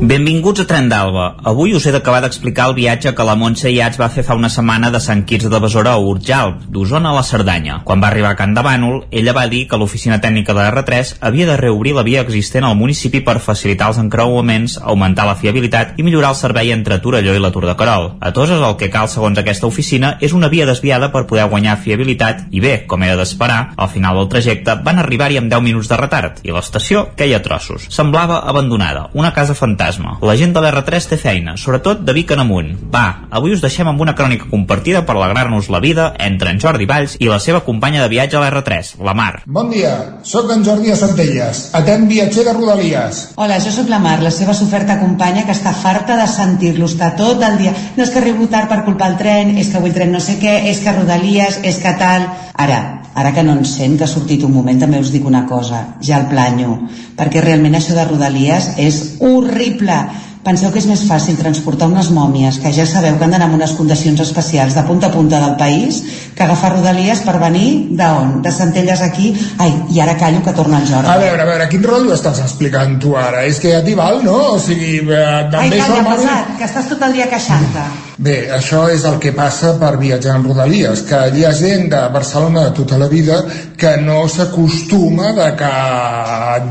Benvinguts 0.00 0.62
a 0.62 0.64
Tren 0.64 0.86
d'Alba. 0.88 1.26
Avui 1.44 1.74
us 1.76 1.84
he 1.84 1.90
d'acabar 1.92 2.22
d'explicar 2.24 2.70
el 2.70 2.74
viatge 2.78 3.10
que 3.12 3.24
la 3.28 3.34
Montse 3.36 3.68
Iats 3.68 3.98
va 4.00 4.06
fer 4.08 4.22
fa 4.24 4.32
una 4.32 4.48
setmana 4.48 4.88
de 4.90 4.96
Sant 4.96 5.26
Quirze 5.28 5.50
de 5.52 5.58
Besora 5.60 5.90
a 5.92 6.00
Urjalp, 6.00 6.62
d'Osona 6.72 7.10
a 7.10 7.18
la 7.18 7.22
Cerdanya. 7.22 7.82
Quan 7.84 8.00
va 8.00 8.08
arribar 8.08 8.30
a 8.32 8.38
Can 8.38 8.54
de 8.56 8.62
Bànol, 8.64 9.02
ella 9.10 9.34
va 9.36 9.44
dir 9.52 9.66
que 9.68 9.76
l'oficina 9.76 10.16
tècnica 10.18 10.54
de 10.56 10.64
R3 10.70 11.10
havia 11.20 11.48
de 11.50 11.56
reobrir 11.60 11.92
la 11.92 12.04
via 12.06 12.22
existent 12.24 12.64
al 12.64 12.78
municipi 12.80 13.20
per 13.20 13.42
facilitar 13.44 13.90
els 13.92 13.98
encreuaments, 14.00 14.78
augmentar 14.80 15.26
la 15.28 15.34
fiabilitat 15.36 16.00
i 16.00 16.06
millorar 16.08 16.32
el 16.32 16.40
servei 16.40 16.72
entre 16.72 16.98
Torelló 17.04 17.36
i 17.36 17.44
la 17.44 17.52
Tour 17.52 17.68
de 17.68 17.76
Carol. 17.76 18.14
A 18.24 18.32
Toses 18.32 18.64
el 18.64 18.78
que 18.80 18.88
cal, 18.88 19.12
segons 19.12 19.36
aquesta 19.36 19.68
oficina, 19.68 20.14
és 20.24 20.32
una 20.32 20.48
via 20.48 20.64
desviada 20.64 21.12
per 21.12 21.26
poder 21.26 21.44
guanyar 21.52 21.76
fiabilitat 21.76 22.46
i 22.48 22.64
bé, 22.64 22.86
com 22.86 23.04
era 23.04 23.20
d'esperar, 23.20 23.74
al 23.76 23.92
final 23.92 24.16
del 24.16 24.32
trajecte 24.32 24.80
van 24.80 25.04
arribar-hi 25.04 25.36
amb 25.44 25.52
10 25.52 25.68
minuts 25.68 25.92
de 25.92 26.00
retard 26.00 26.40
i 26.40 26.56
l'estació 26.56 27.10
queia 27.20 27.44
trossos. 27.44 27.90
Semblava 27.92 28.40
abandonada, 28.48 29.10
una 29.12 29.36
casa 29.36 29.52
fantàstica 29.52 29.89
fantasma. 29.90 30.18
La 30.22 30.36
gent 30.36 30.52
de 30.54 30.60
l'R3 30.62 31.08
té 31.10 31.18
feina, 31.18 31.56
sobretot 31.56 32.02
de 32.04 32.12
Vic 32.14 32.30
en 32.32 32.42
amunt. 32.44 32.70
Va, 32.92 33.26
avui 33.30 33.54
us 33.54 33.62
deixem 33.62 33.88
amb 33.88 34.00
una 34.00 34.14
crònica 34.14 34.48
compartida 34.50 35.04
per 35.06 35.16
alegrar-nos 35.16 35.70
la 35.70 35.80
vida 35.80 36.12
entre 36.18 36.50
en 36.50 36.60
Jordi 36.60 36.86
Valls 36.86 37.16
i 37.18 37.28
la 37.28 37.40
seva 37.40 37.62
companya 37.66 38.02
de 38.02 38.08
viatge 38.12 38.36
a 38.38 38.42
l'R3, 38.44 38.94
la 39.04 39.14
Mar. 39.14 39.42
Bon 39.46 39.70
dia, 39.70 40.20
sóc 40.22 40.50
en 40.50 40.64
Jordi 40.64 40.90
de 40.90 40.96
Centelles, 40.96 41.62
atent 41.74 42.06
viatger 42.08 42.44
de 42.46 42.54
Rodalies. 42.54 43.22
Hola, 43.36 43.58
jo 43.60 43.72
sóc 43.74 43.90
la 43.90 44.00
Mar, 44.02 44.20
la 44.22 44.30
seva 44.34 44.54
soferta 44.54 45.00
companya 45.00 45.46
que 45.46 45.56
està 45.56 45.74
farta 45.74 46.18
de 46.20 46.28
sentir-lo, 46.30 46.86
està 46.86 47.14
tot 47.18 47.42
el 47.42 47.58
dia. 47.58 47.74
No 47.96 48.04
és 48.04 48.12
que 48.12 48.22
arribo 48.22 48.48
tard 48.50 48.70
per 48.70 48.84
culpar 48.86 49.12
el 49.12 49.18
tren, 49.18 49.56
és 49.58 49.70
que 49.70 49.80
avui 49.80 49.90
el 49.90 49.98
tren 49.98 50.14
no 50.14 50.22
sé 50.22 50.38
què, 50.40 50.60
és 50.70 50.82
que 50.84 50.96
Rodalies, 50.96 51.62
és 51.64 51.82
que 51.82 51.96
tal... 51.98 52.28
Ara, 52.60 52.80
ara 53.16 53.30
que 53.32 53.42
no 53.42 53.54
en 53.56 53.64
sent 53.64 53.96
que 53.96 54.04
ha 54.04 54.10
sortit 54.10 54.42
un 54.44 54.52
moment 54.52 54.78
també 54.82 55.00
us 55.00 55.10
dic 55.10 55.24
una 55.26 55.46
cosa, 55.48 55.80
ja 56.04 56.18
el 56.20 56.28
planyo 56.28 56.76
perquè 57.20 57.44
realment 57.44 57.76
això 57.76 57.92
de 57.96 58.08
Rodalies 58.08 58.72
és 58.80 59.00
horrible 59.20 60.00
Penseu 60.40 60.70
que 60.72 60.80
és 60.80 60.86
més 60.88 61.02
fàcil 61.04 61.36
transportar 61.36 61.90
unes 61.90 62.06
mòmies 62.16 62.56
que 62.62 62.70
ja 62.72 62.86
sabeu 62.88 63.18
que 63.18 63.26
han 63.26 63.34
d'anar 63.34 63.50
en 63.50 63.58
unes 63.58 63.74
condicions 63.76 64.22
especials 64.24 64.72
de 64.72 64.84
punta 64.88 65.10
a 65.10 65.12
punta 65.12 65.36
del 65.42 65.58
país 65.60 65.98
que 66.32 66.46
agafar 66.46 66.70
rodalies 66.72 67.20
per 67.26 67.34
venir 67.42 67.66
d'on? 67.98 68.38
De 68.40 68.52
Centelles 68.56 69.02
aquí? 69.04 69.34
Ai, 69.60 69.74
i 69.92 70.00
ara 70.00 70.16
callo 70.16 70.40
que 70.46 70.56
torna 70.56 70.80
el 70.80 70.88
Jordi. 70.88 71.12
A 71.12 71.18
veure, 71.20 71.44
a 71.44 71.50
veure, 71.50 71.68
quin 71.68 71.84
rotllo 71.84 72.16
estàs 72.16 72.40
explicant 72.40 72.96
tu 73.02 73.12
ara? 73.20 73.44
És 73.44 73.60
que 73.60 73.74
ja 73.74 73.82
t'hi 73.84 73.98
val, 73.98 74.22
no? 74.24 74.38
O 74.54 74.58
sigui, 74.58 75.02
eh, 75.04 75.26
també 75.52 75.76
Ai, 75.76 75.82
calla, 75.84 76.06
pesat, 76.14 76.54
que 76.56 76.70
estàs 76.70 76.88
tot 76.94 77.04
el 77.10 77.18
dia 77.20 77.28
queixant-te. 77.28 77.90
Bé, 78.20 78.34
això 78.52 78.82
és 78.92 79.04
el 79.08 79.14
que 79.20 79.30
passa 79.32 79.74
per 79.80 79.94
viatjar 80.00 80.34
en 80.36 80.42
Rodalies, 80.44 81.04
que 81.08 81.20
hi 81.36 81.44
ha 81.48 81.52
gent 81.56 81.86
de 81.92 82.00
Barcelona 82.12 82.66
de 82.66 82.74
tota 82.76 82.98
la 83.00 83.08
vida 83.08 83.38
que 83.80 83.94
no 83.96 84.26
s'acostuma 84.28 85.30
de 85.36 85.46
que 85.56 85.70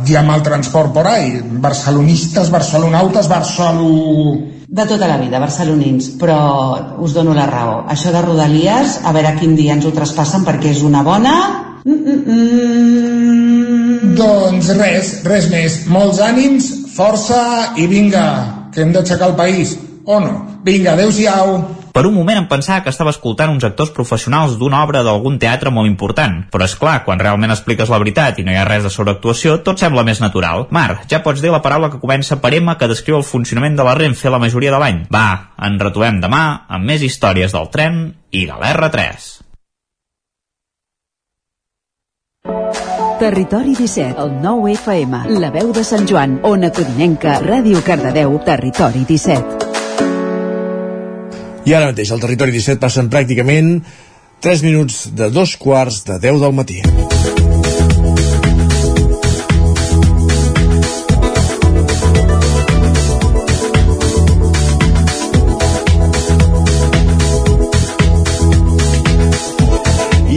hi 0.06 0.16
ha 0.16 0.22
mal 0.28 0.44
transport 0.46 0.94
por 0.94 1.10
ahí. 1.10 1.40
Barcelonistes, 1.64 2.52
barcelonautes, 2.54 3.30
barcelo... 3.60 4.48
De 4.70 4.86
tota 4.86 5.08
la 5.10 5.18
vida, 5.18 5.40
barcelonins, 5.42 6.12
però 6.22 6.98
us 7.02 7.14
dono 7.16 7.34
la 7.34 7.48
raó. 7.50 7.86
Això 7.90 8.12
de 8.14 8.22
Rodalies, 8.22 9.00
a 9.02 9.12
veure 9.16 9.34
quin 9.40 9.56
dia 9.58 9.74
ens 9.74 9.86
ho 9.86 9.92
traspassen 9.92 10.46
perquè 10.46 10.70
és 10.76 10.84
una 10.86 11.02
bona... 11.04 11.34
Mm 11.86 11.96
-mm 12.06 12.24
-mm. 12.26 14.16
Doncs 14.16 14.68
res, 14.78 15.24
res 15.24 15.50
més. 15.50 15.88
Molts 15.88 16.20
ànims, 16.20 16.70
força 16.94 17.74
i 17.78 17.88
vinga, 17.88 18.70
que 18.74 18.82
hem 18.82 18.92
d'aixecar 18.92 19.30
el 19.30 19.36
país, 19.36 19.78
o 20.06 20.20
no? 20.20 20.46
Vinga, 20.64 20.92
adeu-siau. 20.94 21.79
Per 21.94 22.06
un 22.06 22.14
moment 22.14 22.38
em 22.38 22.48
pensava 22.50 22.84
que 22.86 22.92
estava 22.94 23.12
escoltant 23.14 23.50
uns 23.50 23.66
actors 23.66 23.90
professionals 23.96 24.58
d'una 24.60 24.84
obra 24.86 25.02
d'algun 25.06 25.40
teatre 25.42 25.72
molt 25.74 25.90
important, 25.90 26.44
però 26.54 26.68
és 26.68 26.76
clar, 26.78 27.00
quan 27.06 27.20
realment 27.22 27.54
expliques 27.56 27.90
la 27.90 28.00
veritat 28.02 28.40
i 28.40 28.46
no 28.46 28.54
hi 28.54 28.60
ha 28.60 28.68
res 28.68 28.86
de 28.86 28.94
sobreactuació, 28.94 29.58
tot 29.66 29.82
sembla 29.82 30.06
més 30.06 30.22
natural. 30.22 30.68
Mar, 30.76 31.02
ja 31.10 31.24
pots 31.26 31.42
dir 31.42 31.52
la 31.54 31.64
paraula 31.66 31.90
que 31.90 32.02
comença 32.02 32.38
per 32.42 32.54
M 32.60 32.78
que 32.78 32.92
descriu 32.92 33.18
el 33.18 33.28
funcionament 33.28 33.76
de 33.80 33.88
la 33.88 33.98
Renfe 33.98 34.30
la 34.30 34.42
majoria 34.42 34.74
de 34.76 34.82
l'any. 34.84 35.04
Va, 35.14 35.56
en 35.66 35.80
retrobem 35.82 36.22
demà 36.22 36.44
amb 36.70 36.86
més 36.86 37.06
històries 37.06 37.56
del 37.56 37.70
tren 37.74 38.02
i 38.32 38.46
de 38.46 38.58
l'R3. 38.60 39.30
Territori 43.20 43.74
17, 43.76 44.16
el 44.22 44.38
9 44.40 44.76
FM, 44.78 45.26
la 45.44 45.50
veu 45.52 45.74
de 45.76 45.84
Sant 45.84 46.08
Joan, 46.08 46.40
Ona 46.48 46.70
Codinenca, 46.72 47.42
Ràdio 47.44 47.84
Cardedeu, 47.84 48.38
Territori 48.48 49.04
17. 49.10 49.69
I 51.68 51.76
ara 51.76 51.92
mateix 51.92 52.12
al 52.14 52.22
territori 52.24 52.56
17 52.56 52.80
passen 52.82 53.12
pràcticament 53.12 53.76
3 54.46 54.64
minuts 54.64 55.08
de 55.12 55.28
dos 55.34 55.58
quarts 55.60 56.04
de 56.08 56.20
10 56.30 56.46
del 56.46 56.56
matí. 56.56 56.82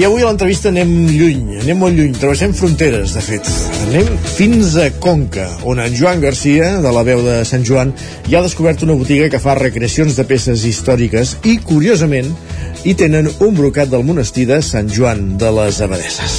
I 0.02 0.04
avui 0.08 0.24
a 0.24 0.26
l'entrevista 0.26 0.66
anem 0.72 0.88
lluny, 1.06 1.60
anem 1.60 1.78
molt 1.78 1.94
lluny, 1.94 2.16
travessem 2.18 2.50
fronteres, 2.58 3.12
de 3.14 3.20
fet. 3.22 3.50
Anem 3.84 4.08
fins 4.34 4.72
a 4.82 4.88
Conca, 4.98 5.44
on 5.62 5.78
en 5.78 5.94
Joan 5.94 6.18
Garcia, 6.24 6.72
de 6.82 6.90
la 6.96 7.04
veu 7.06 7.22
de 7.22 7.36
Sant 7.46 7.62
Joan, 7.62 7.92
ja 8.26 8.40
ha 8.40 8.42
descobert 8.42 8.82
una 8.82 8.98
botiga 8.98 9.30
que 9.30 9.38
fa 9.38 9.54
recreacions 9.60 10.18
de 10.18 10.26
peces 10.26 10.66
històriques 10.66 11.36
i, 11.46 11.54
curiosament, 11.62 12.34
hi 12.82 12.96
tenen 12.98 13.30
un 13.30 13.54
brocat 13.54 13.94
del 13.94 14.02
monestir 14.02 14.50
de 14.50 14.58
Sant 14.72 14.90
Joan 14.90 15.36
de 15.38 15.54
les 15.60 15.78
Abadesses. 15.86 16.36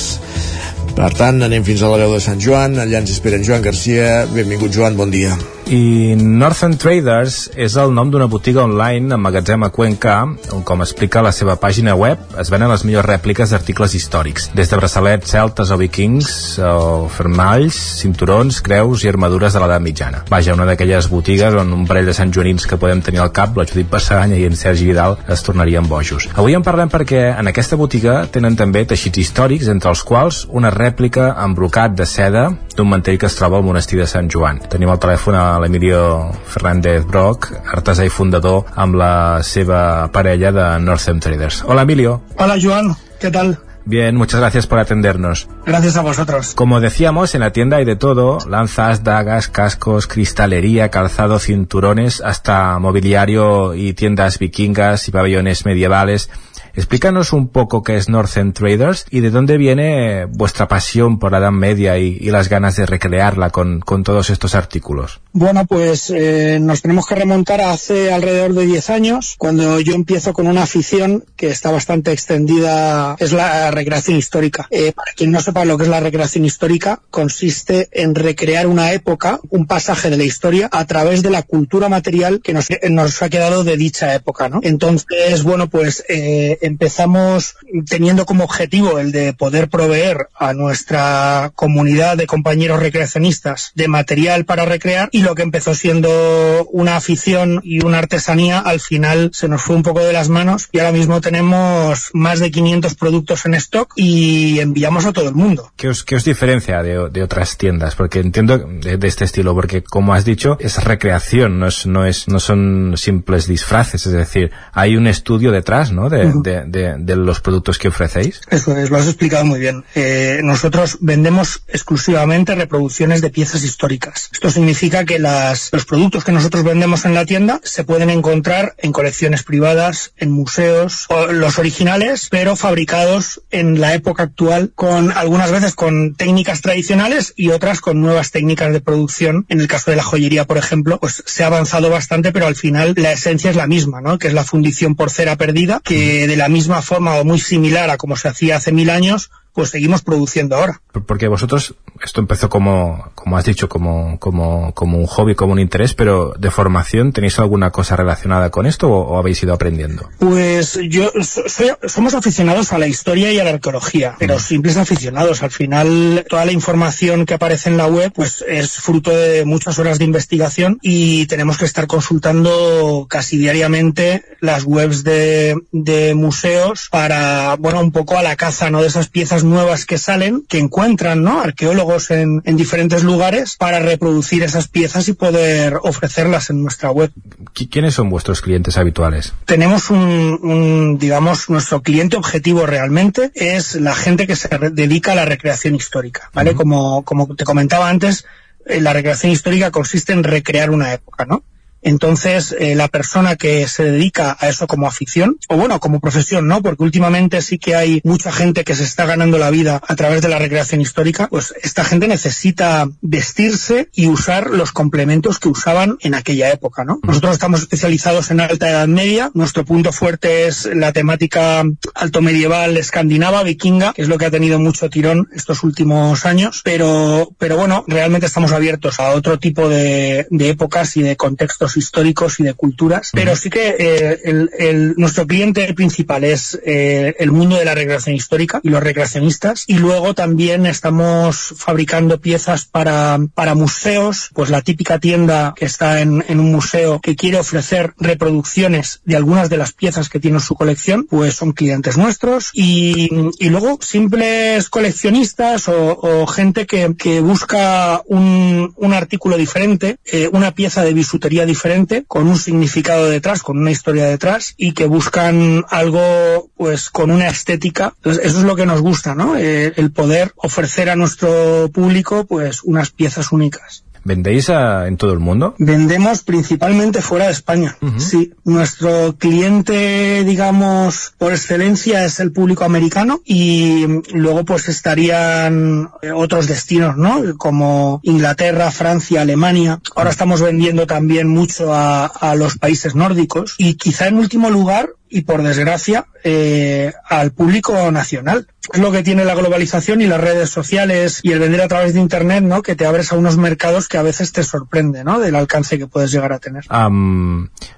Per 0.92 1.14
tant, 1.16 1.40
anem 1.48 1.64
fins 1.64 1.88
a 1.88 1.96
la 1.96 2.04
veu 2.04 2.20
de 2.20 2.24
Sant 2.28 2.44
Joan, 2.44 2.82
allà 2.84 3.00
ens 3.00 3.16
espera 3.16 3.40
en 3.40 3.48
Joan 3.48 3.64
Garcia. 3.64 4.26
Benvingut, 4.36 4.76
Joan, 4.76 5.00
bon 5.00 5.08
dia. 5.08 5.40
I 5.72 6.16
Northern 6.20 6.76
Traders 6.76 7.46
és 7.56 7.78
el 7.80 7.94
nom 7.96 8.10
d'una 8.12 8.28
botiga 8.28 8.66
online 8.66 9.16
amb 9.16 9.24
magatzem 9.24 9.64
a 9.64 9.70
Cuenca, 9.72 10.18
on, 10.52 10.64
com 10.68 10.84
explica 10.84 11.22
la 11.24 11.32
seva 11.32 11.56
pàgina 11.62 11.94
web, 11.96 12.20
es 12.40 12.52
venen 12.52 12.68
les 12.68 12.84
millors 12.84 13.08
rèpliques 13.08 13.54
d'articles 13.54 13.96
històrics, 13.96 14.50
des 14.58 14.70
de 14.70 14.80
braçalets 14.80 15.32
celtes 15.32 15.72
o 15.72 15.78
vikings, 15.80 16.34
o 16.60 17.08
fermalls, 17.08 17.78
cinturons, 18.02 18.60
creus 18.66 19.06
i 19.06 19.12
armadures 19.14 19.56
de 19.56 19.64
l'edat 19.64 19.86
mitjana. 19.86 20.24
Vaja, 20.30 20.58
una 20.58 20.68
d'aquelles 20.68 21.08
botigues 21.10 21.56
on 21.56 21.72
un 21.74 21.88
parell 21.88 22.12
de 22.12 22.18
Sant 22.18 22.34
Joanins 22.36 22.68
que 22.68 22.80
podem 22.82 23.02
tenir 23.02 23.24
al 23.24 23.32
cap, 23.32 23.56
la 23.58 23.68
Judit 23.70 23.88
Passanya 23.90 24.36
i 24.36 24.46
en 24.50 24.60
Sergi 24.60 24.90
Vidal, 24.92 25.16
es 25.32 25.46
tornarien 25.48 25.88
bojos. 25.88 26.28
Avui 26.36 26.58
en 26.60 26.68
parlem 26.68 26.92
perquè 26.92 27.30
en 27.38 27.48
aquesta 27.54 27.80
botiga 27.80 28.26
tenen 28.28 28.60
també 28.60 28.84
teixits 28.90 29.24
històrics, 29.24 29.72
entre 29.72 29.96
els 29.96 30.04
quals 30.04 30.44
una 30.52 30.74
rèplica 30.76 31.32
amb 31.40 31.56
brocat 31.56 31.96
de 31.96 32.10
seda 32.10 32.50
d'un 32.76 32.90
mantell 32.90 33.20
que 33.22 33.30
es 33.30 33.36
troba 33.38 33.58
al 33.58 33.66
monestir 33.66 34.00
de 34.02 34.10
Sant 34.10 34.28
Joan. 34.34 34.60
Tenim 34.70 34.92
al 34.92 35.00
telèfon 35.00 35.38
a 35.38 35.53
l'Emilio 35.60 36.32
Fernández 36.46 37.06
Broc, 37.06 37.50
artesà 37.74 38.06
i 38.06 38.14
fundador 38.14 38.66
amb 38.76 38.96
la 38.98 39.14
seva 39.44 40.08
parella 40.14 40.52
de 40.56 40.66
Northern 40.80 41.20
Traders. 41.20 41.64
Hola 41.68 41.84
Emilio. 41.84 42.22
Hola 42.38 42.58
Joan, 42.62 42.96
¿qué 43.20 43.32
tal? 43.32 43.58
Bien, 43.86 44.16
muchas 44.16 44.40
gracias 44.40 44.66
por 44.66 44.80
atendernos. 44.80 45.50
Gracias 45.66 45.98
a 45.98 46.02
vosotros. 46.02 46.54
Como 46.56 46.80
decíamos, 46.80 47.36
en 47.36 47.42
la 47.42 47.52
tienda 47.52 47.78
hay 47.78 47.86
de 47.86 47.98
todo, 47.98 48.38
lanzas, 48.48 49.04
dagas, 49.04 49.50
cascos, 49.50 50.08
cristalería, 50.08 50.90
calzado, 50.90 51.38
cinturones, 51.40 52.22
hasta 52.22 52.80
mobiliario 52.80 53.74
y 53.76 53.94
tiendas 53.94 54.40
vikingas 54.40 55.08
y 55.10 55.12
pabellones 55.12 55.66
medievales. 55.66 56.30
Explícanos 56.76 57.34
un 57.34 57.50
poco 57.50 57.84
qué 57.84 57.98
es 57.98 58.10
Northern 58.10 58.52
Traders 58.52 59.06
y 59.12 59.20
de 59.20 59.30
dónde 59.30 59.58
viene 59.58 60.26
vuestra 60.26 60.68
pasión 60.68 61.20
por 61.20 61.32
la 61.32 61.38
Edad 61.38 61.52
Media 61.52 62.00
y, 62.00 62.18
y 62.20 62.32
las 62.32 62.50
ganas 62.50 62.76
de 62.76 62.88
recrearla 62.88 63.52
con, 63.52 63.80
con 63.80 64.04
todos 64.04 64.32
estos 64.32 64.56
artículos. 64.56 65.22
Bueno, 65.34 65.66
pues 65.66 66.10
eh, 66.10 66.60
nos 66.60 66.82
tenemos 66.82 67.08
que 67.08 67.16
remontar 67.16 67.62
a 67.62 67.72
hace 67.72 68.12
alrededor 68.12 68.54
de 68.54 68.66
10 68.66 68.90
años, 68.90 69.36
cuando 69.38 69.80
yo 69.80 69.94
empiezo 69.94 70.34
con 70.34 70.48
una 70.48 70.64
afición 70.64 71.26
que 71.36 71.48
está 71.48 71.72
bastante 71.72 72.12
extendida, 72.12 73.16
es 73.20 73.34
la 73.34 73.72
recreación 73.72 74.18
histórica. 74.18 74.68
Eh, 74.70 74.94
para 74.94 75.12
quien 75.16 75.32
no 75.32 75.42
sepa 75.42 75.66
lo 75.66 75.78
que 75.78 75.84
es 75.84 75.90
la 75.90 76.00
recreación 76.00 76.46
histórica, 76.46 77.02
consiste 77.10 77.90
en 77.92 78.16
recrear 78.16 78.68
una 78.68 78.94
época, 78.94 79.40
un 79.50 79.66
pasaje 79.66 80.10
de 80.10 80.18
la 80.18 80.24
historia, 80.24 80.70
a 80.72 80.86
través 80.86 81.24
de 81.24 81.30
la 81.30 81.44
cultura 81.44 81.90
material 81.90 82.42
que 82.44 82.54
nos, 82.54 82.68
nos 82.90 83.22
ha 83.22 83.30
quedado 83.30 83.64
de 83.64 83.78
dicha 83.78 84.14
época, 84.14 84.50
¿no? 84.50 84.60
Entonces, 84.64 85.44
bueno, 85.44 85.70
pues 85.70 86.04
eh, 86.10 86.60
empezamos 86.64 87.56
teniendo 87.90 88.26
como 88.26 88.46
objetivo 88.46 88.98
el 88.98 89.12
de 89.12 89.34
poder 89.34 89.70
proveer 89.70 90.30
a 90.36 90.54
nuestra 90.54 91.52
comunidad 91.56 92.18
de 92.18 92.26
compañeros 92.26 92.80
recreacionistas 92.80 93.72
de 93.76 93.88
material 93.88 94.46
para 94.46 94.66
recrear 94.66 95.10
y 95.12 95.24
lo 95.24 95.36
que 95.36 95.44
empezó 95.44 95.76
siendo 95.76 96.68
una 96.72 96.96
afición 96.96 97.60
y 97.64 97.84
una 97.84 98.00
artesanía 98.00 98.60
al 98.60 98.80
final 98.80 99.32
se 99.34 99.48
nos 99.48 99.62
fue 99.62 99.76
un 99.76 99.84
poco 99.84 100.00
de 100.00 100.14
las 100.14 100.30
manos 100.30 100.70
y 100.72 100.80
ahora 100.80 100.92
mismo 100.92 101.20
tenemos 101.22 102.10
más 102.14 102.40
de 102.40 102.52
500 102.52 102.96
productos 102.96 103.46
en 103.46 103.56
stock 103.56 103.92
y 103.96 104.60
enviamos 104.60 105.06
a 105.06 105.12
todo 105.12 105.28
el 105.28 105.36
mundo. 105.36 105.72
¿Qué 105.76 105.90
os, 105.90 106.04
qué 106.04 106.16
os 106.16 106.24
diferencia 106.24 106.82
de, 106.82 107.10
de, 107.10 107.24
otras 107.24 107.58
tiendas? 107.58 107.96
Porque 107.96 108.20
entiendo 108.20 108.58
de, 108.58 108.98
de, 108.98 109.08
este 109.08 109.26
estilo, 109.26 109.54
porque 109.54 109.84
como 109.84 110.14
has 110.14 110.26
dicho, 110.26 110.58
es 110.60 110.82
recreación, 110.84 111.60
no, 111.60 111.68
es, 111.68 111.86
no, 111.86 112.06
es, 112.06 112.28
no 112.28 112.40
son 112.40 112.94
simples 112.96 113.48
disfraces, 113.48 114.06
es 114.06 114.14
decir, 114.14 114.52
hay 114.74 114.96
un 114.96 115.08
estudio 115.08 115.52
detrás 115.52 115.92
¿no? 115.92 116.10
de, 116.10 116.26
uh 116.26 116.32
-huh. 116.32 116.42
de, 116.42 116.53
de 116.66 117.16
los 117.16 117.42
productos 117.42 117.78
que 117.78 117.88
ofrecéis. 117.88 118.42
Eso 118.50 118.78
es, 118.78 118.90
lo 118.90 118.98
has 118.98 119.08
explicado 119.08 119.46
muy 119.46 119.60
bien. 119.60 119.84
Eh, 119.96 120.42
nosotros 120.44 120.98
vendemos 121.02 121.64
exclusivamente 121.68 122.56
reproducciones 122.56 123.22
de 123.22 123.30
piezas 123.30 123.64
históricas. 123.64 124.30
Esto 124.32 124.50
significa 124.50 125.06
que 125.06 125.20
las, 125.20 125.70
los 125.72 125.86
productos 125.86 126.24
que 126.24 126.32
nosotros 126.32 126.64
vendemos 126.64 127.06
en 127.06 127.14
la 127.14 127.26
tienda 127.26 127.60
se 127.64 127.84
pueden 127.84 128.10
encontrar 128.10 128.76
en 128.78 128.92
colecciones 128.92 129.44
privadas, 129.44 130.14
en 130.18 130.32
museos, 130.32 131.06
o 131.10 131.28
los 131.28 131.60
originales, 131.60 132.28
pero 132.30 132.56
fabricados 132.56 133.42
en 133.52 133.80
la 133.80 133.94
época 133.94 134.24
actual 134.24 134.72
con 134.76 135.12
algunas 135.12 135.52
veces 135.52 135.76
con 135.76 136.16
técnicas 136.16 136.62
tradicionales 136.62 137.34
y 137.36 137.50
otras 137.50 137.82
con 137.82 138.02
nuevas 138.02 138.32
técnicas 138.32 138.72
de 138.72 138.82
producción. 138.82 139.46
En 139.50 139.60
el 139.60 139.68
caso 139.68 139.92
de 139.92 139.98
la 139.98 140.04
joyería, 140.04 140.46
por 140.46 140.58
ejemplo, 140.58 141.00
pues 141.00 141.24
se 141.26 141.44
ha 141.44 141.48
avanzado 141.48 141.90
bastante, 141.90 142.32
pero 142.32 142.48
al 142.48 142.56
final 142.56 142.94
la 142.98 143.12
esencia 143.12 143.50
es 143.50 143.56
la 143.56 143.68
misma, 143.68 144.02
¿no? 144.02 144.18
Que 144.20 144.28
es 144.28 144.34
la 144.34 144.44
fundición 144.44 144.96
por 144.96 145.10
cera 145.10 145.36
perdida, 145.36 145.82
que 145.84 146.28
de 146.28 146.36
la 146.36 146.43
misma 146.50 146.82
forma 146.82 147.16
o 147.16 147.26
muy 147.26 147.40
similar 147.40 147.90
a 147.90 147.98
como 147.98 148.16
se 148.16 148.28
hacía 148.28 148.58
hace 148.58 148.72
mil 148.72 148.90
años, 148.90 149.32
pues 149.54 149.70
seguimos 149.70 150.02
produciendo 150.02 150.56
ahora. 150.56 150.82
Porque 151.06 151.28
vosotros, 151.28 151.76
esto 152.04 152.22
empezó 152.22 152.50
como, 152.50 153.12
como 153.16 153.38
has 153.38 153.46
dicho, 153.46 153.70
como, 153.70 154.20
como, 154.20 154.74
como 154.74 154.98
un 154.98 155.08
hobby, 155.08 155.36
como 155.36 155.54
un 155.54 155.60
interés, 155.60 155.94
pero 155.94 156.34
de 156.38 156.52
formación, 156.52 157.14
¿tenéis 157.14 157.40
alguna 157.40 157.72
cosa 157.72 157.96
relacionada 157.96 158.50
con 158.50 158.66
esto 158.66 158.90
o, 158.90 159.14
o 159.14 159.18
habéis 159.18 159.42
ido 159.44 159.54
aprendiendo? 159.54 160.10
Pues 160.20 160.80
yo, 160.90 161.12
soy, 161.22 161.72
somos 161.86 162.14
aficionados 162.14 162.74
a 162.74 162.78
la 162.78 162.88
historia 162.88 163.32
y 163.32 163.40
a 163.40 163.44
la 163.44 163.52
arqueología, 163.52 164.16
pero 164.20 164.36
mm. 164.36 164.40
simples 164.40 164.78
aficionados. 164.78 165.44
Al 165.44 165.52
final, 165.52 166.26
toda 166.30 166.46
la 166.46 166.52
información 166.52 167.26
que 167.26 167.34
aparece 167.34 167.70
en 167.70 167.78
la 167.78 167.88
web, 167.88 168.12
pues 168.14 168.44
es 168.48 168.74
fruto 168.74 169.12
de 169.12 169.46
muchas 169.46 169.80
horas 169.80 170.00
de 170.00 170.06
investigación 170.06 170.80
y 170.82 171.26
tenemos 171.28 171.58
que 171.58 171.66
estar 171.66 171.88
consultando 171.88 173.08
casi 173.10 173.38
diariamente 173.38 174.24
las 174.40 174.64
webs 174.64 175.04
de, 175.04 175.56
de 175.72 176.16
museos 176.16 176.88
para, 176.92 177.56
bueno, 177.56 177.80
un 177.80 177.92
poco 177.92 178.18
a 178.18 178.24
la 178.24 178.36
caza, 178.36 178.70
¿no? 178.70 178.82
De 178.82 178.88
esas 178.88 179.10
piezas 179.10 179.43
nuevas 179.44 179.86
que 179.86 179.98
salen, 179.98 180.44
que 180.48 180.60
encuentran 180.60 181.24
¿no? 181.24 181.42
arqueólogos 181.42 182.12
en, 182.12 182.42
en, 182.46 182.58
diferentes 182.58 183.04
lugares 183.04 183.56
para 183.58 183.80
reproducir 183.80 184.44
esas 184.44 184.68
piezas 184.68 185.08
y 185.08 185.14
poder 185.14 185.78
ofrecerlas 185.84 186.50
en 186.50 186.62
nuestra 186.62 186.92
web. 186.92 187.12
¿Quiénes 187.54 187.96
son 187.96 188.10
vuestros 188.10 188.42
clientes 188.42 188.78
habituales? 188.78 189.34
Tenemos 189.46 189.90
un, 189.90 190.40
un 190.42 190.98
digamos, 190.98 191.50
nuestro 191.50 191.82
cliente 191.82 192.18
objetivo 192.18 192.66
realmente 192.66 193.32
es 193.36 193.76
la 193.76 193.96
gente 193.96 194.28
que 194.28 194.36
se 194.36 194.50
dedica 194.72 195.12
a 195.12 195.16
la 195.16 195.26
recreación 195.26 195.76
histórica, 195.76 196.30
¿vale? 196.34 196.52
Uh 196.52 196.54
-huh. 196.54 196.58
Como, 196.58 197.04
como 197.04 197.36
te 197.36 197.44
comentaba 197.44 197.90
antes, 197.90 198.26
eh, 198.66 198.80
la 198.82 198.94
recreación 198.94 199.32
histórica 199.32 199.72
consiste 199.72 200.14
en 200.14 200.24
recrear 200.24 200.70
una 200.70 200.94
época, 200.94 201.26
¿no? 201.26 201.44
Entonces, 201.84 202.56
eh, 202.58 202.76
la 202.76 202.88
persona 202.88 203.36
que 203.36 203.68
se 203.68 203.84
dedica 203.84 204.38
a 204.40 204.48
eso 204.48 204.68
como 204.68 204.88
afición, 204.88 205.38
o 205.50 205.58
bueno, 205.58 205.80
como 205.80 206.00
profesión, 206.00 206.48
¿no? 206.48 206.62
Porque 206.62 206.84
últimamente 206.84 207.42
sí 207.42 207.60
que 207.60 207.76
hay 207.76 208.02
mucha 208.04 208.32
gente 208.32 208.64
que 208.64 208.76
se 208.76 208.84
está 208.84 209.06
ganando 209.06 209.38
la 209.38 209.50
vida 209.50 209.82
a 209.86 209.96
través 209.96 210.22
de 210.22 210.30
la 210.30 210.40
recreación 210.40 210.82
histórica, 210.82 211.28
pues 211.28 211.54
esta 211.62 211.84
gente 211.84 212.08
necesita 212.08 212.88
vestirse 213.02 213.90
y 213.94 214.08
usar 214.08 214.50
los 214.50 214.72
complementos 214.72 215.40
que 215.40 215.50
usaban 215.50 215.98
en 216.02 216.16
aquella 216.16 216.52
época, 216.52 216.86
¿no? 216.86 217.00
Nosotros 217.04 217.34
estamos 217.34 217.62
especializados 217.62 218.32
en 218.32 218.40
alta 218.40 218.70
edad 218.70 218.88
media, 218.88 219.32
nuestro 219.34 219.66
punto 219.66 219.92
fuerte 219.92 220.48
es 220.48 220.66
la 220.74 220.94
temática 220.94 221.64
alto 221.96 222.22
medieval 222.22 222.78
escandinava, 222.78 223.44
vikinga, 223.44 223.94
que 223.94 224.04
es 224.04 224.08
lo 224.08 224.18
que 224.18 224.26
ha 224.26 224.32
tenido 224.32 224.60
mucho 224.60 224.90
tirón 224.90 225.28
estos 225.34 225.64
últimos 225.64 226.26
años, 226.26 226.62
pero, 226.64 227.30
pero 227.38 227.58
bueno, 227.58 227.84
realmente 227.88 228.28
estamos 228.28 228.52
abiertos 228.52 229.00
a 229.00 229.12
otro 229.12 229.40
tipo 229.40 229.70
de, 229.70 230.28
de 230.30 230.50
épocas 230.50 230.96
y 230.98 231.04
de 231.04 231.16
contextos 231.16 231.73
históricos 231.78 232.40
y 232.40 232.44
de 232.44 232.54
culturas, 232.54 233.10
pero 233.14 233.36
sí 233.36 233.50
que 233.50 233.76
eh, 233.80 234.20
el, 234.24 234.50
el, 234.58 234.94
nuestro 234.98 235.28
cliente 235.28 235.74
principal 235.74 236.24
es 236.24 236.60
eh, 236.66 237.16
el 237.20 237.32
mundo 237.32 237.58
de 237.58 237.66
la 237.66 237.76
recreación 237.76 238.16
histórica 238.16 238.60
y 238.64 238.70
los 238.70 238.84
recreacionistas, 238.84 239.64
y 239.68 239.78
luego 239.78 240.14
también 240.14 240.66
estamos 240.66 241.54
fabricando 241.58 242.20
piezas 242.20 242.66
para, 242.66 243.20
para 243.34 243.56
museos, 243.56 244.30
pues 244.34 244.50
la 244.50 244.62
típica 244.62 245.00
tienda 245.00 245.54
que 245.56 245.66
está 245.66 246.02
en, 246.02 246.24
en 246.28 246.40
un 246.40 246.52
museo 246.52 247.00
que 247.02 247.16
quiere 247.16 247.38
ofrecer 247.38 247.94
reproducciones 247.98 249.02
de 249.06 249.16
algunas 249.16 249.50
de 249.50 249.58
las 249.58 249.74
piezas 249.74 250.10
que 250.10 250.20
tiene 250.20 250.38
en 250.38 250.42
su 250.42 250.56
colección, 250.56 251.06
pues 251.10 251.36
son 251.36 251.54
clientes 251.54 251.98
nuestros, 251.98 252.50
y, 252.54 253.10
y 253.40 253.50
luego 253.50 253.80
simples 253.82 254.70
coleccionistas 254.70 255.68
o, 255.68 256.00
o 256.02 256.28
gente 256.28 256.66
que, 256.66 256.96
que 256.98 257.22
busca 257.22 258.02
un, 258.06 258.74
un 258.76 258.94
artículo 258.94 259.38
diferente, 259.38 259.98
eh, 260.06 260.30
una 260.32 260.52
pieza 260.52 260.84
de 260.84 260.94
bisutería 260.94 261.46
diferente, 261.46 261.63
diferente, 261.64 262.04
con 262.06 262.28
un 262.28 262.38
significado 262.38 263.10
detrás, 263.10 263.42
con 263.42 263.58
una 263.58 263.72
historia 263.72 264.06
detrás, 264.06 264.54
y 264.58 264.74
que 264.74 264.86
buscan 264.86 265.64
algo, 265.70 266.50
pues, 266.58 266.90
con 266.90 267.10
una 267.10 267.30
estética. 267.30 267.94
Entonces, 267.98 268.26
eso 268.26 268.40
es 268.40 268.44
lo 268.44 268.58
que 268.58 268.66
nos 268.66 268.82
gusta, 268.82 269.16
¿no? 269.16 269.38
Eh, 269.38 269.72
el 269.78 269.94
poder 269.94 270.34
ofrecer 270.36 270.90
a 270.90 270.98
nuestro 270.98 271.70
público, 271.74 272.26
pues, 272.26 272.64
unas 272.64 272.90
piezas 272.90 273.32
únicas. 273.32 273.86
¿Vendéis 274.04 274.50
a, 274.50 274.88
en 274.88 274.98
todo 274.98 275.14
el 275.14 275.20
mundo? 275.20 275.56
Vendemos 275.58 276.24
principalmente 276.24 277.02
fuera 277.02 277.26
de 277.28 277.32
España. 277.32 277.78
Uh 277.82 277.88
-huh. 277.88 278.00
Sí, 278.00 278.34
nuestro 278.44 279.16
cliente, 279.18 280.24
digamos, 280.26 281.14
por 281.18 281.32
excelencia 281.32 282.06
es 282.06 282.20
el 282.20 282.32
público 282.32 282.64
americano 282.66 283.22
y 283.26 283.86
luego 284.14 284.44
pues 284.44 284.68
estarían 284.70 285.90
otros 286.16 286.48
destinos, 286.48 286.98
¿no? 286.98 287.38
Como 287.38 288.00
Inglaterra, 288.04 288.72
Francia, 288.72 289.22
Alemania. 289.22 289.80
Ahora 289.96 290.10
estamos 290.10 290.42
vendiendo 290.42 290.86
también 290.88 291.28
mucho 291.28 291.74
a, 291.74 292.06
a 292.06 292.36
los 292.36 292.58
países 292.58 292.96
nórdicos 292.96 293.56
y 293.58 293.76
quizá 293.76 294.08
en 294.08 294.18
último 294.18 294.50
lugar 294.50 294.90
y 295.14 295.22
por 295.22 295.44
desgracia 295.44 296.08
eh, 296.24 296.92
al 297.08 297.32
público 297.32 297.92
nacional. 297.92 298.48
Es 298.74 298.80
lo 298.80 298.92
que 298.92 299.04
tiene 299.04 299.26
la 299.26 299.36
globalización 299.36 300.02
y 300.02 300.08
las 300.08 300.20
redes 300.20 300.50
sociales 300.50 301.20
y 301.22 301.32
el 301.34 301.40
vender 301.40 301.62
a 301.62 301.68
través 301.68 301.94
de 301.94 302.00
internet, 302.00 302.44
¿no? 302.44 302.64
Que 302.64 302.76
te 302.76 302.88
abres 302.88 303.12
a 303.12 303.16
unos 303.16 303.38
mercados 303.38 303.88
que 303.88 304.00
a 304.00 304.02
veces 304.02 304.32
te 304.32 304.44
sorprende, 304.44 305.04
¿no? 305.04 305.20
Del 305.20 305.36
alcance 305.36 305.78
que 305.78 305.86
puedes 305.86 306.12
llegar 306.12 306.34
a 306.34 306.40
tener. 306.40 306.66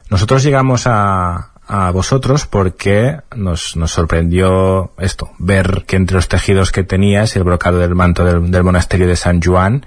Nosotros 0.09 0.43
llegamos 0.43 0.83
a, 0.85 1.51
a 1.67 1.91
vosotros 1.91 2.45
porque 2.45 3.19
nos, 3.35 3.75
nos 3.75 3.91
sorprendió 3.91 4.93
esto, 4.97 5.31
ver 5.37 5.83
que 5.85 5.97
entre 5.97 6.15
los 6.15 6.29
tejidos 6.29 6.71
que 6.71 6.83
tenías, 6.83 7.35
el 7.35 7.43
brocado 7.43 7.79
del 7.79 7.95
manto 7.95 8.23
del, 8.23 8.49
del 8.49 8.63
monasterio 8.63 9.07
de 9.07 9.17
San 9.17 9.41
Juan, 9.41 9.85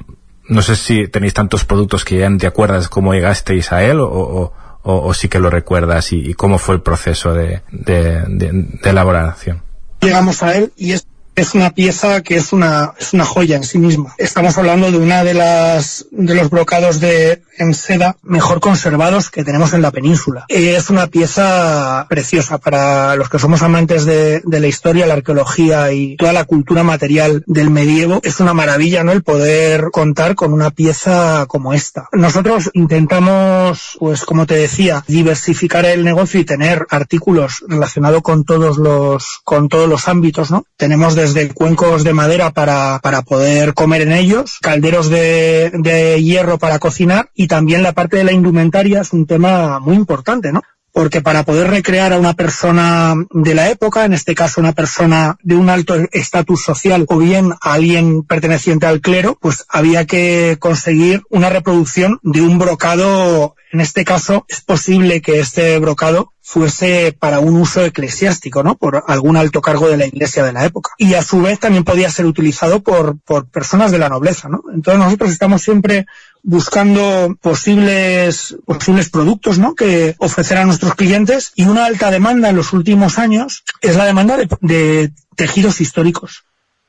no 0.48 0.60
sé 0.60 0.76
si 0.76 1.08
tenéis 1.08 1.32
tantos 1.32 1.64
productos 1.64 2.04
que 2.04 2.18
ya 2.18 2.36
te 2.36 2.46
acuerdas 2.46 2.88
cómo 2.88 3.14
llegasteis 3.14 3.72
a 3.72 3.84
él 3.84 4.00
o, 4.00 4.08
o 4.08 4.52
o, 4.82 4.96
o, 5.08 5.14
sí 5.14 5.28
que 5.28 5.38
lo 5.38 5.50
recuerdas 5.50 6.12
y, 6.12 6.30
y 6.30 6.34
cómo 6.34 6.58
fue 6.58 6.76
el 6.76 6.82
proceso 6.82 7.34
de, 7.34 7.62
de, 7.70 8.22
de, 8.28 8.50
de, 8.52 8.90
elaboración? 8.90 9.62
Llegamos 10.00 10.42
a 10.42 10.56
él 10.56 10.72
y 10.76 10.92
es, 10.92 11.07
es 11.38 11.54
una 11.54 11.70
pieza 11.70 12.22
que 12.22 12.36
es 12.36 12.52
una, 12.52 12.94
es 12.98 13.12
una 13.12 13.24
joya 13.24 13.56
en 13.56 13.62
sí 13.62 13.78
misma. 13.78 14.14
Estamos 14.18 14.58
hablando 14.58 14.90
de 14.90 14.98
una 14.98 15.22
de 15.22 15.34
las 15.34 16.06
de 16.10 16.34
los 16.34 16.50
brocados 16.50 16.98
de 16.98 17.42
en 17.58 17.74
seda 17.74 18.16
mejor 18.22 18.60
conservados 18.60 19.30
que 19.30 19.44
tenemos 19.44 19.72
en 19.72 19.82
la 19.82 19.90
península. 19.90 20.46
Es 20.48 20.90
una 20.90 21.08
pieza 21.08 22.06
preciosa 22.08 22.58
para 22.58 23.16
los 23.16 23.28
que 23.28 23.38
somos 23.38 23.62
amantes 23.62 24.04
de, 24.04 24.40
de 24.44 24.60
la 24.60 24.66
historia, 24.66 25.06
la 25.06 25.14
arqueología 25.14 25.92
y 25.92 26.16
toda 26.16 26.32
la 26.32 26.44
cultura 26.44 26.82
material 26.82 27.42
del 27.46 27.70
medievo. 27.70 28.20
Es 28.22 28.40
una 28.40 28.54
maravilla, 28.54 29.04
¿no? 29.04 29.12
El 29.12 29.22
poder 29.22 29.90
contar 29.92 30.34
con 30.34 30.52
una 30.52 30.70
pieza 30.70 31.46
como 31.46 31.72
esta. 31.72 32.08
Nosotros 32.12 32.70
intentamos, 32.74 33.96
pues 33.98 34.24
como 34.24 34.46
te 34.46 34.54
decía, 34.54 35.04
diversificar 35.06 35.84
el 35.84 36.04
negocio 36.04 36.40
y 36.40 36.44
tener 36.44 36.86
artículos 36.90 37.64
relacionados 37.66 38.22
con 38.22 38.44
todos 38.44 38.78
los, 38.78 39.40
con 39.44 39.68
todos 39.68 39.88
los 39.88 40.08
ámbitos, 40.08 40.50
¿no? 40.50 40.64
Tenemos 40.76 41.14
desde 41.14 41.27
cuencos 41.54 42.04
de 42.04 42.12
madera 42.12 42.50
para, 42.50 43.00
para 43.02 43.22
poder 43.22 43.74
comer 43.74 44.02
en 44.02 44.12
ellos, 44.12 44.58
calderos 44.60 45.08
de, 45.08 45.70
de 45.74 46.22
hierro 46.22 46.58
para 46.58 46.78
cocinar 46.78 47.30
y 47.34 47.48
también 47.48 47.82
la 47.82 47.92
parte 47.92 48.16
de 48.16 48.24
la 48.24 48.32
indumentaria 48.32 49.00
es 49.00 49.12
un 49.12 49.26
tema 49.26 49.78
muy 49.80 49.96
importante, 49.96 50.52
¿no? 50.52 50.62
porque 50.98 51.20
para 51.20 51.44
poder 51.44 51.70
recrear 51.70 52.12
a 52.12 52.18
una 52.18 52.34
persona 52.34 53.14
de 53.30 53.54
la 53.54 53.70
época, 53.70 54.04
en 54.04 54.14
este 54.14 54.34
caso 54.34 54.60
una 54.60 54.72
persona 54.72 55.36
de 55.44 55.54
un 55.54 55.70
alto 55.70 55.94
estatus 56.10 56.64
social 56.64 57.04
o 57.08 57.18
bien 57.18 57.52
a 57.60 57.74
alguien 57.74 58.24
perteneciente 58.24 58.86
al 58.86 59.00
clero, 59.00 59.38
pues 59.40 59.64
había 59.68 60.06
que 60.06 60.56
conseguir 60.58 61.22
una 61.30 61.50
reproducción 61.50 62.18
de 62.22 62.40
un 62.40 62.58
brocado, 62.58 63.54
en 63.72 63.80
este 63.80 64.04
caso 64.04 64.46
es 64.48 64.60
posible 64.60 65.20
que 65.20 65.40
este 65.40 65.78
brocado 65.78 66.32
fuese 66.40 67.14
para 67.18 67.40
un 67.40 67.56
uso 67.56 67.84
eclesiástico, 67.84 68.62
¿no? 68.62 68.76
Por 68.76 69.04
algún 69.06 69.36
alto 69.36 69.60
cargo 69.60 69.88
de 69.88 69.98
la 69.98 70.06
iglesia 70.06 70.44
de 70.44 70.52
la 70.52 70.64
época. 70.64 70.92
Y 70.96 71.12
a 71.14 71.22
su 71.22 71.42
vez 71.42 71.60
también 71.60 71.84
podía 71.84 72.10
ser 72.10 72.24
utilizado 72.24 72.82
por, 72.82 73.18
por 73.18 73.46
personas 73.48 73.90
de 73.90 73.98
la 73.98 74.08
nobleza, 74.08 74.48
¿no? 74.48 74.62
Entonces 74.72 74.98
nosotros 74.98 75.30
estamos 75.30 75.60
siempre 75.60 76.06
buscando 76.42 77.36
posibles, 77.42 78.56
posibles 78.64 79.10
productos 79.10 79.58
¿no? 79.58 79.74
que 79.74 80.14
ofrecer 80.18 80.56
a 80.56 80.64
nuestros 80.64 80.94
clientes 80.94 81.52
y 81.54 81.66
una 81.66 81.84
alta 81.84 82.10
demanda 82.10 82.48
en 82.48 82.56
los 82.56 82.72
últimos 82.72 83.18
años 83.18 83.64
es 83.82 83.96
la 83.96 84.06
demanda 84.06 84.36
de, 84.36 84.48
de 84.62 85.12
tejidos 85.36 85.80
históricos. 85.82 86.44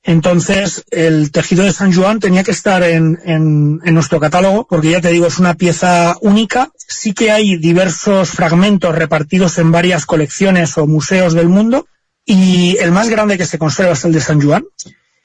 Entonces, 0.10 0.86
el 0.89 1.32
tejido 1.32 1.64
de 1.64 1.72
San 1.72 1.93
Juan 1.93 2.20
tenía 2.20 2.43
que 2.43 2.49
estar 2.49 2.82
en, 2.82 3.80
nuestro 3.93 4.20
catálogo, 4.20 4.66
porque 4.68 4.89
ya 4.89 5.01
te 5.01 5.10
digo, 5.12 5.28
es 5.28 5.38
una 5.38 5.53
pieza 5.53 6.18
única. 6.22 6.72
Sí 6.88 7.14
que 7.14 7.30
hay 7.30 7.57
diversos 7.57 8.32
fragmentos 8.32 8.95
repartidos 8.95 9.60
en 9.60 9.72
varias 9.72 10.07
colecciones 10.07 10.76
o 10.80 10.88
museos 10.88 11.36
del 11.36 11.47
mundo, 11.47 11.86
y 12.26 12.76
el 12.80 12.91
más 12.91 13.07
grande 13.07 13.38
que 13.38 13.45
se 13.45 13.60
conserva 13.60 13.91
es 13.91 14.03
el 14.03 14.12
de 14.12 14.20
San 14.20 14.41
Juan. 14.41 14.66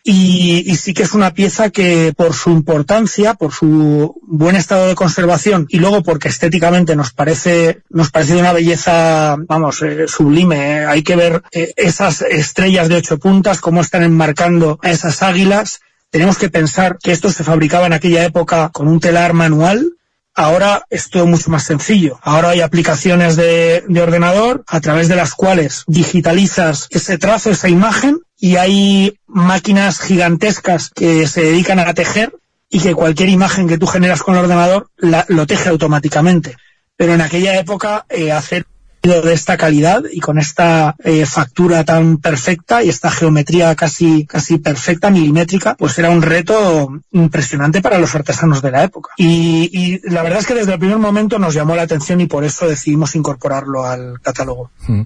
Y, 0.06 0.70
y, 0.70 0.76
sí 0.76 0.92
que 0.92 1.02
es 1.02 1.14
una 1.14 1.32
pieza 1.32 1.70
que 1.70 2.12
por 2.14 2.34
su 2.34 2.50
importancia, 2.50 3.32
por 3.32 3.54
su 3.54 4.20
buen 4.20 4.54
estado 4.54 4.86
de 4.86 4.94
conservación 4.94 5.66
y 5.70 5.78
luego 5.78 6.02
porque 6.02 6.28
estéticamente 6.28 6.94
nos 6.94 7.14
parece, 7.14 7.80
nos 7.88 8.10
parece 8.10 8.34
de 8.34 8.40
una 8.40 8.52
belleza, 8.52 9.36
vamos, 9.48 9.80
eh, 9.80 10.06
sublime. 10.06 10.82
¿eh? 10.82 10.84
Hay 10.84 11.02
que 11.02 11.16
ver 11.16 11.42
eh, 11.52 11.72
esas 11.76 12.20
estrellas 12.20 12.90
de 12.90 12.96
ocho 12.96 13.18
puntas, 13.18 13.62
cómo 13.62 13.80
están 13.80 14.02
enmarcando 14.02 14.78
a 14.82 14.90
esas 14.90 15.22
águilas. 15.22 15.80
Tenemos 16.10 16.36
que 16.36 16.50
pensar 16.50 16.98
que 17.02 17.10
esto 17.10 17.30
se 17.30 17.42
fabricaba 17.42 17.86
en 17.86 17.94
aquella 17.94 18.24
época 18.24 18.68
con 18.74 18.88
un 18.88 19.00
telar 19.00 19.32
manual, 19.32 19.94
Ahora 20.34 20.84
es 20.90 21.10
todo 21.10 21.26
mucho 21.26 21.50
más 21.50 21.64
sencillo. 21.64 22.18
Ahora 22.22 22.50
hay 22.50 22.60
aplicaciones 22.60 23.36
de, 23.36 23.84
de, 23.86 24.02
ordenador 24.02 24.64
a 24.66 24.80
través 24.80 25.08
de 25.08 25.16
las 25.16 25.34
cuales 25.34 25.84
digitalizas 25.86 26.88
ese 26.90 27.18
trazo, 27.18 27.50
esa 27.50 27.68
imagen, 27.68 28.18
y 28.36 28.56
hay 28.56 29.18
máquinas 29.26 30.00
gigantescas 30.00 30.90
que 30.90 31.26
se 31.28 31.42
dedican 31.42 31.78
a 31.78 31.94
tejer 31.94 32.34
y 32.68 32.80
que 32.80 32.94
cualquier 32.94 33.28
imagen 33.28 33.68
que 33.68 33.78
tú 33.78 33.86
generas 33.86 34.22
con 34.22 34.34
el 34.34 34.42
ordenador 34.42 34.90
la, 34.96 35.24
lo 35.28 35.46
teje 35.46 35.68
automáticamente. 35.68 36.56
Pero 36.96 37.14
en 37.14 37.20
aquella 37.20 37.58
época 37.58 38.04
eh, 38.08 38.32
hacer 38.32 38.66
de 39.04 39.32
esta 39.34 39.56
calidad 39.56 40.02
y 40.10 40.20
con 40.20 40.38
esta 40.38 40.96
eh, 41.04 41.26
factura 41.26 41.84
tan 41.84 42.16
perfecta 42.16 42.82
y 42.82 42.88
esta 42.88 43.10
geometría 43.10 43.74
casi 43.74 44.24
casi 44.24 44.58
perfecta 44.58 45.10
milimétrica 45.10 45.74
pues 45.74 45.98
era 45.98 46.08
un 46.08 46.22
reto 46.22 46.90
impresionante 47.12 47.82
para 47.82 47.98
los 47.98 48.14
artesanos 48.14 48.62
de 48.62 48.70
la 48.70 48.82
época 48.82 49.10
y, 49.18 49.68
y, 49.72 50.10
la 50.10 50.22
verdad 50.22 50.38
es 50.38 50.46
que 50.46 50.54
desde 50.54 50.72
el 50.72 50.78
primer 50.78 50.98
momento 50.98 51.38
nos 51.38 51.52
llamó 51.52 51.76
la 51.76 51.82
atención 51.82 52.20
y 52.22 52.26
por 52.26 52.44
eso 52.44 52.66
decidimos 52.66 53.14
incorporarlo 53.14 53.84
al 53.84 54.20
catálogo 54.22 54.70
mm. 54.86 55.02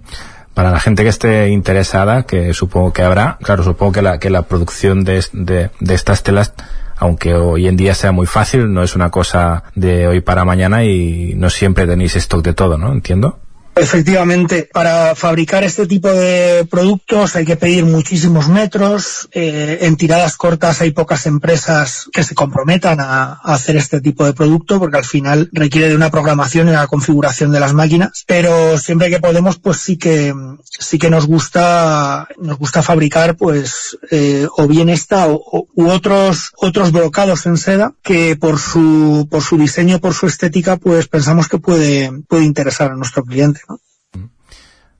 para 0.53 0.71
la 0.71 0.79
gente 0.79 1.03
que 1.03 1.09
esté 1.09 1.49
interesada 1.49 2.23
que 2.23 2.53
supongo 2.53 2.93
que 2.93 3.01
habrá 3.01 3.37
claro 3.43 3.63
supongo 3.63 3.91
que 3.91 4.01
la 4.01 4.17
que 4.17 4.29
la 4.29 4.43
producción 4.43 5.03
de, 5.03 5.25
de, 5.33 5.71
de 5.79 5.93
estas 5.93 6.23
telas 6.23 6.53
aunque 7.01 7.33
hoy 7.33 7.67
en 7.67 7.77
día 7.77 7.95
sea 7.95 8.11
muy 8.11 8.27
fácil, 8.27 8.73
no 8.73 8.83
es 8.83 8.93
una 8.93 9.09
cosa 9.09 9.63
de 9.73 10.05
hoy 10.05 10.19
para 10.19 10.43
mañana 10.43 10.83
y 10.83 11.33
no 11.37 11.49
siempre 11.49 11.87
tenéis 11.87 12.17
stock 12.17 12.43
de 12.43 12.53
todo, 12.53 12.77
¿no? 12.77 12.91
Entiendo. 12.91 13.39
Efectivamente, 13.79 14.69
para 14.73 15.15
fabricar 15.15 15.63
este 15.63 15.87
tipo 15.87 16.11
de 16.11 16.67
productos 16.69 17.37
hay 17.37 17.45
que 17.45 17.55
pedir 17.55 17.85
muchísimos 17.85 18.49
metros. 18.49 19.29
Eh, 19.31 19.79
en 19.81 19.95
tiradas 19.95 20.35
cortas 20.35 20.81
hay 20.81 20.91
pocas 20.91 21.25
empresas 21.25 22.09
que 22.11 22.23
se 22.23 22.35
comprometan 22.35 22.99
a, 22.99 23.39
hacer 23.43 23.77
este 23.77 24.01
tipo 24.01 24.25
de 24.25 24.33
producto 24.33 24.79
porque 24.79 24.97
al 24.97 25.05
final 25.05 25.49
requiere 25.53 25.87
de 25.87 25.95
una 25.95 26.11
programación 26.11 26.67
y 26.67 26.71
una 26.71 26.87
configuración 26.87 27.51
de 27.51 27.61
las 27.61 27.73
máquinas. 27.73 28.25
Pero 28.27 28.77
siempre 28.77 29.09
que 29.09 29.19
podemos, 29.19 29.57
pues 29.57 29.77
sí 29.77 29.97
que 29.97 30.33
sí 30.65 30.99
que 30.99 31.09
nos 31.09 31.25
gusta 31.25 32.27
nos 32.37 32.57
gusta 32.57 32.81
fabricar, 32.81 33.37
pues 33.37 33.97
eh, 34.11 34.45
o 34.57 34.67
bien 34.67 34.89
esta 34.89 35.27
o, 35.27 35.67
u 35.73 35.89
otros 35.89 36.51
otros 36.57 36.91
brocados 36.91 37.45
en 37.45 37.57
seda 37.57 37.93
que 38.03 38.35
por 38.35 38.59
su 38.59 39.27
por 39.31 39.41
su 39.41 39.57
diseño, 39.57 39.99
por 39.99 40.13
su 40.13 40.27
estética, 40.27 40.75
pues 40.75 41.07
pensamos 41.07 41.47
que 41.47 41.59
puede 41.59 42.11
puede 42.27 42.43
interesar 42.43 42.91
a 42.91 42.95
nuestro 42.95 43.23
cliente. 43.23 43.61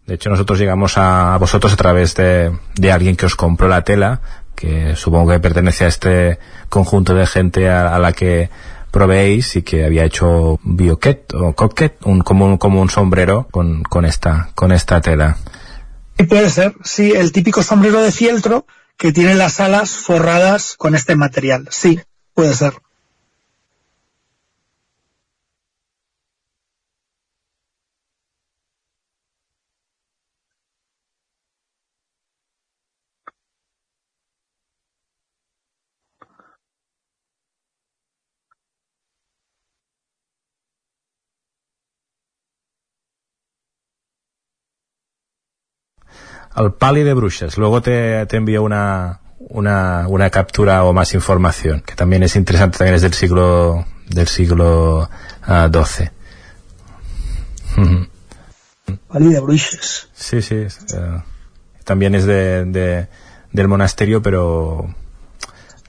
De 0.09 0.15
hecho, 0.15 0.31
nosotros 0.31 0.57
llegamos 0.57 0.97
a, 0.97 1.37
vosotros 1.37 1.71
a 1.71 1.75
través 1.75 2.15
de, 2.15 2.51
alguien 2.91 3.15
que 3.15 3.27
os 3.27 3.35
compró 3.35 3.67
la 3.67 3.83
tela, 3.83 4.21
que 4.55 4.95
supongo 4.95 5.29
que 5.29 5.39
pertenece 5.39 5.85
a 5.85 5.87
este 5.87 6.39
conjunto 6.67 7.13
de 7.13 7.27
gente 7.27 7.69
a, 7.69 7.99
la 7.99 8.11
que 8.11 8.49
proveéis 8.89 9.55
y 9.55 9.61
que 9.61 9.85
había 9.85 10.05
hecho 10.05 10.59
bioquet 10.63 11.31
o 11.35 11.53
coquet, 11.53 12.03
un, 12.05 12.21
como, 12.21 12.47
un, 12.47 12.57
como 12.57 12.81
un 12.81 12.89
sombrero 12.89 13.47
con, 13.51 13.85
esta, 14.03 14.49
con 14.55 14.71
esta 14.71 14.99
tela. 14.99 15.37
Sí, 16.17 16.23
puede 16.23 16.49
ser, 16.49 16.73
sí, 16.83 17.11
el 17.11 17.31
típico 17.31 17.61
sombrero 17.61 18.01
de 18.01 18.11
fieltro 18.11 18.65
que 18.97 19.11
tiene 19.11 19.35
las 19.35 19.59
alas 19.59 19.91
forradas 19.91 20.73
con 20.75 20.95
este 20.95 21.15
material. 21.15 21.67
Sí, 21.69 21.99
puede 22.33 22.55
ser. 22.55 22.73
El 46.55 46.73
pali 46.73 47.03
de 47.03 47.13
brujas. 47.13 47.57
Luego 47.57 47.81
te, 47.81 48.25
te 48.25 48.37
envío 48.37 48.63
una, 48.63 49.21
una, 49.39 50.07
una 50.07 50.29
captura 50.29 50.83
o 50.83 50.93
más 50.93 51.13
información, 51.13 51.81
que 51.81 51.95
también 51.95 52.23
es 52.23 52.35
interesante, 52.35 52.77
también 52.77 52.95
es 52.95 53.01
del 53.01 53.13
siglo 53.13 53.85
del 54.07 54.27
siglo 54.27 55.09
uh, 55.47 55.83
XII. 55.85 56.09
Pali 59.07 59.33
de 59.33 59.39
brujas. 59.39 60.09
Sí, 60.13 60.41
sí. 60.41 60.65
Uh, 60.93 61.21
también 61.83 62.15
es 62.15 62.25
de, 62.25 62.65
de, 62.65 63.07
del 63.51 63.67
monasterio, 63.67 64.21
pero 64.21 64.93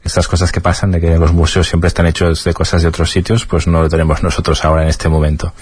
estas 0.05 0.29
cosas 0.29 0.53
que 0.53 0.61
pasan 0.61 0.91
de 0.91 1.01
que 1.01 1.19
los 1.19 1.33
museos 1.33 1.67
siempre 1.67 1.89
están 1.89 2.07
hechos 2.07 2.45
de 2.45 2.55
cosas 2.55 2.83
de 2.83 2.89
otros 2.89 3.11
sitios, 3.11 3.47
pues 3.47 3.67
no 3.67 3.83
lo 3.83 3.89
tenemos 3.89 4.23
nosotros 4.23 4.65
ahora 4.65 4.83
en 4.83 4.89
este 4.89 5.09
momento. 5.09 5.53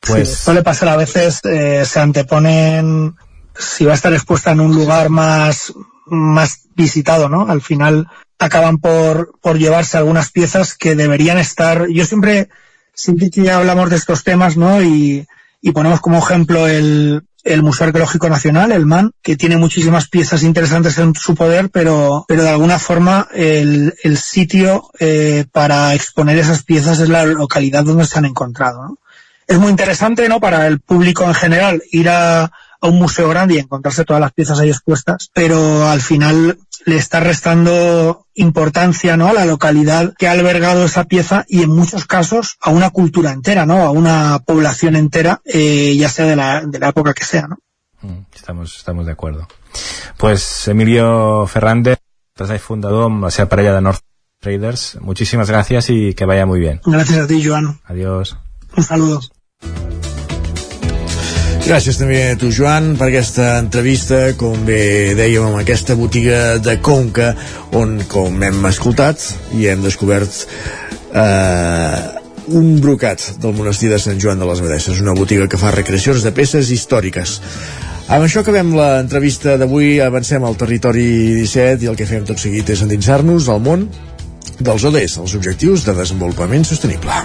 Pues 0.00 0.28
sí, 0.28 0.34
suele 0.44 0.62
pasar 0.62 0.90
a 0.90 0.96
veces, 0.96 1.40
eh, 1.44 1.84
se 1.86 2.00
anteponen 2.00 3.16
si 3.58 3.84
va 3.84 3.92
a 3.92 3.96
estar 3.96 4.12
expuesta 4.12 4.52
en 4.52 4.60
un 4.60 4.74
lugar 4.74 5.08
más, 5.08 5.72
más 6.06 6.62
visitado, 6.74 7.28
¿no? 7.28 7.48
Al 7.48 7.62
final 7.62 8.08
acaban 8.38 8.78
por, 8.78 9.38
por 9.40 9.58
llevarse 9.58 9.96
algunas 9.96 10.30
piezas 10.30 10.74
que 10.74 10.94
deberían 10.94 11.38
estar, 11.38 11.88
yo 11.88 12.04
siempre, 12.04 12.48
siempre 12.92 13.30
que 13.30 13.50
hablamos 13.50 13.90
de 13.90 13.96
estos 13.96 14.24
temas, 14.24 14.56
¿no? 14.56 14.82
Y, 14.82 15.26
y 15.60 15.72
ponemos 15.72 16.00
como 16.00 16.18
ejemplo 16.18 16.66
el, 16.66 17.22
el 17.44 17.62
Museo 17.62 17.86
Arqueológico 17.86 18.28
Nacional, 18.28 18.72
el 18.72 18.86
MAN, 18.86 19.12
que 19.22 19.36
tiene 19.36 19.56
muchísimas 19.56 20.08
piezas 20.08 20.42
interesantes 20.42 20.98
en 20.98 21.14
su 21.14 21.34
poder, 21.34 21.70
pero, 21.70 22.24
pero 22.26 22.42
de 22.42 22.48
alguna 22.50 22.78
forma 22.78 23.28
el, 23.32 23.94
el 24.02 24.18
sitio 24.18 24.90
eh, 24.98 25.44
para 25.52 25.94
exponer 25.94 26.38
esas 26.38 26.62
piezas 26.62 27.00
es 27.00 27.08
la 27.08 27.24
localidad 27.24 27.84
donde 27.84 28.06
se 28.06 28.18
han 28.18 28.24
encontrado. 28.24 28.82
¿no? 28.82 28.98
Es 29.46 29.58
muy 29.58 29.70
interesante 29.70 30.28
¿no? 30.28 30.40
para 30.40 30.66
el 30.66 30.80
público 30.80 31.24
en 31.24 31.34
general 31.34 31.82
ir 31.92 32.08
a, 32.08 32.50
a 32.84 32.88
un 32.88 32.98
museo 32.98 33.28
grande 33.30 33.54
y 33.54 33.58
encontrarse 33.58 34.04
todas 34.04 34.20
las 34.20 34.32
piezas 34.32 34.60
ahí 34.60 34.68
expuestas, 34.68 35.30
pero 35.32 35.88
al 35.88 36.02
final 36.02 36.58
le 36.84 36.96
está 36.96 37.18
restando 37.20 38.26
importancia 38.34 39.16
¿no? 39.16 39.28
a 39.28 39.32
la 39.32 39.46
localidad 39.46 40.12
que 40.18 40.28
ha 40.28 40.32
albergado 40.32 40.84
esa 40.84 41.04
pieza 41.04 41.46
y 41.48 41.62
en 41.62 41.70
muchos 41.70 42.04
casos 42.04 42.58
a 42.60 42.70
una 42.70 42.90
cultura 42.90 43.32
entera, 43.32 43.64
¿no? 43.64 43.78
a 43.78 43.90
una 43.90 44.40
población 44.44 44.96
entera, 44.96 45.40
eh, 45.46 45.96
ya 45.96 46.10
sea 46.10 46.26
de 46.26 46.36
la, 46.36 46.60
de 46.60 46.78
la 46.78 46.90
época 46.90 47.14
que 47.14 47.24
sea. 47.24 47.48
¿no? 47.48 47.56
Mm, 48.02 48.26
estamos, 48.34 48.76
estamos 48.76 49.06
de 49.06 49.12
acuerdo. 49.12 49.48
Pues 50.18 50.68
Emilio 50.68 51.46
Fernández, 51.46 51.98
empresari 52.34 52.58
fundador 52.58 53.10
la 53.10 53.30
seva 53.30 53.48
parella 53.48 53.74
de 53.74 53.80
North 53.80 54.00
Traders, 54.40 54.98
muchísimas 55.00 55.48
gracias 55.48 55.88
y 55.88 56.12
que 56.12 56.26
vaya 56.26 56.44
muy 56.44 56.60
bien. 56.60 56.82
Gracias 56.84 57.18
a 57.18 57.26
ti, 57.26 57.42
Joan. 57.42 57.80
Adiós. 57.86 58.36
Un 58.76 58.84
saludo. 58.84 59.20
Gràcies 61.64 61.96
també 61.96 62.18
a 62.28 62.36
tu, 62.36 62.50
Joan, 62.52 62.90
per 63.00 63.06
aquesta 63.08 63.54
entrevista, 63.56 64.18
com 64.36 64.66
bé 64.66 65.14
dèiem, 65.16 65.46
amb 65.48 65.62
aquesta 65.62 65.94
botiga 65.96 66.58
de 66.60 66.74
Conca, 66.84 67.30
on, 67.80 67.94
com 68.10 68.36
hem 68.44 68.66
escoltat 68.68 69.24
i 69.56 69.64
hem 69.72 69.80
descobert 69.80 70.42
eh, 71.16 72.02
un 72.52 72.68
brocat 72.84 73.24
del 73.40 73.56
monestir 73.56 73.88
de 73.88 74.00
Sant 74.02 74.20
Joan 74.20 74.44
de 74.44 74.48
les 74.50 74.60
Abadesses, 74.60 75.00
una 75.00 75.16
botiga 75.16 75.48
que 75.48 75.60
fa 75.60 75.72
recreacions 75.72 76.26
de 76.26 76.34
peces 76.36 76.68
històriques. 76.74 77.38
Amb 78.12 78.26
això 78.26 78.44
acabem 78.44 78.76
l'entrevista 78.76 79.56
d'avui, 79.56 79.96
avancem 80.04 80.44
al 80.44 80.60
territori 80.60 81.08
17 81.40 81.88
i 81.88 81.92
el 81.94 81.96
que 81.96 82.10
fem 82.10 82.28
tot 82.28 82.44
seguit 82.44 82.76
és 82.76 82.84
endinsar-nos 82.84 83.48
al 83.48 83.64
món 83.64 83.88
dels 84.60 84.84
ODS, 84.84 85.16
els 85.24 85.40
Objectius 85.40 85.88
de 85.88 85.96
Desenvolupament 85.96 86.68
Sostenible. 86.68 87.24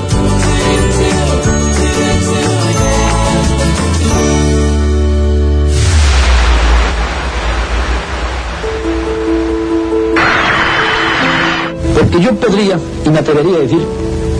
Porque 12.11 12.25
yo 12.25 12.35
podría 12.35 12.77
y 13.05 13.09
me 13.09 13.19
atrevería 13.19 13.55
a 13.55 13.59
decir 13.59 13.79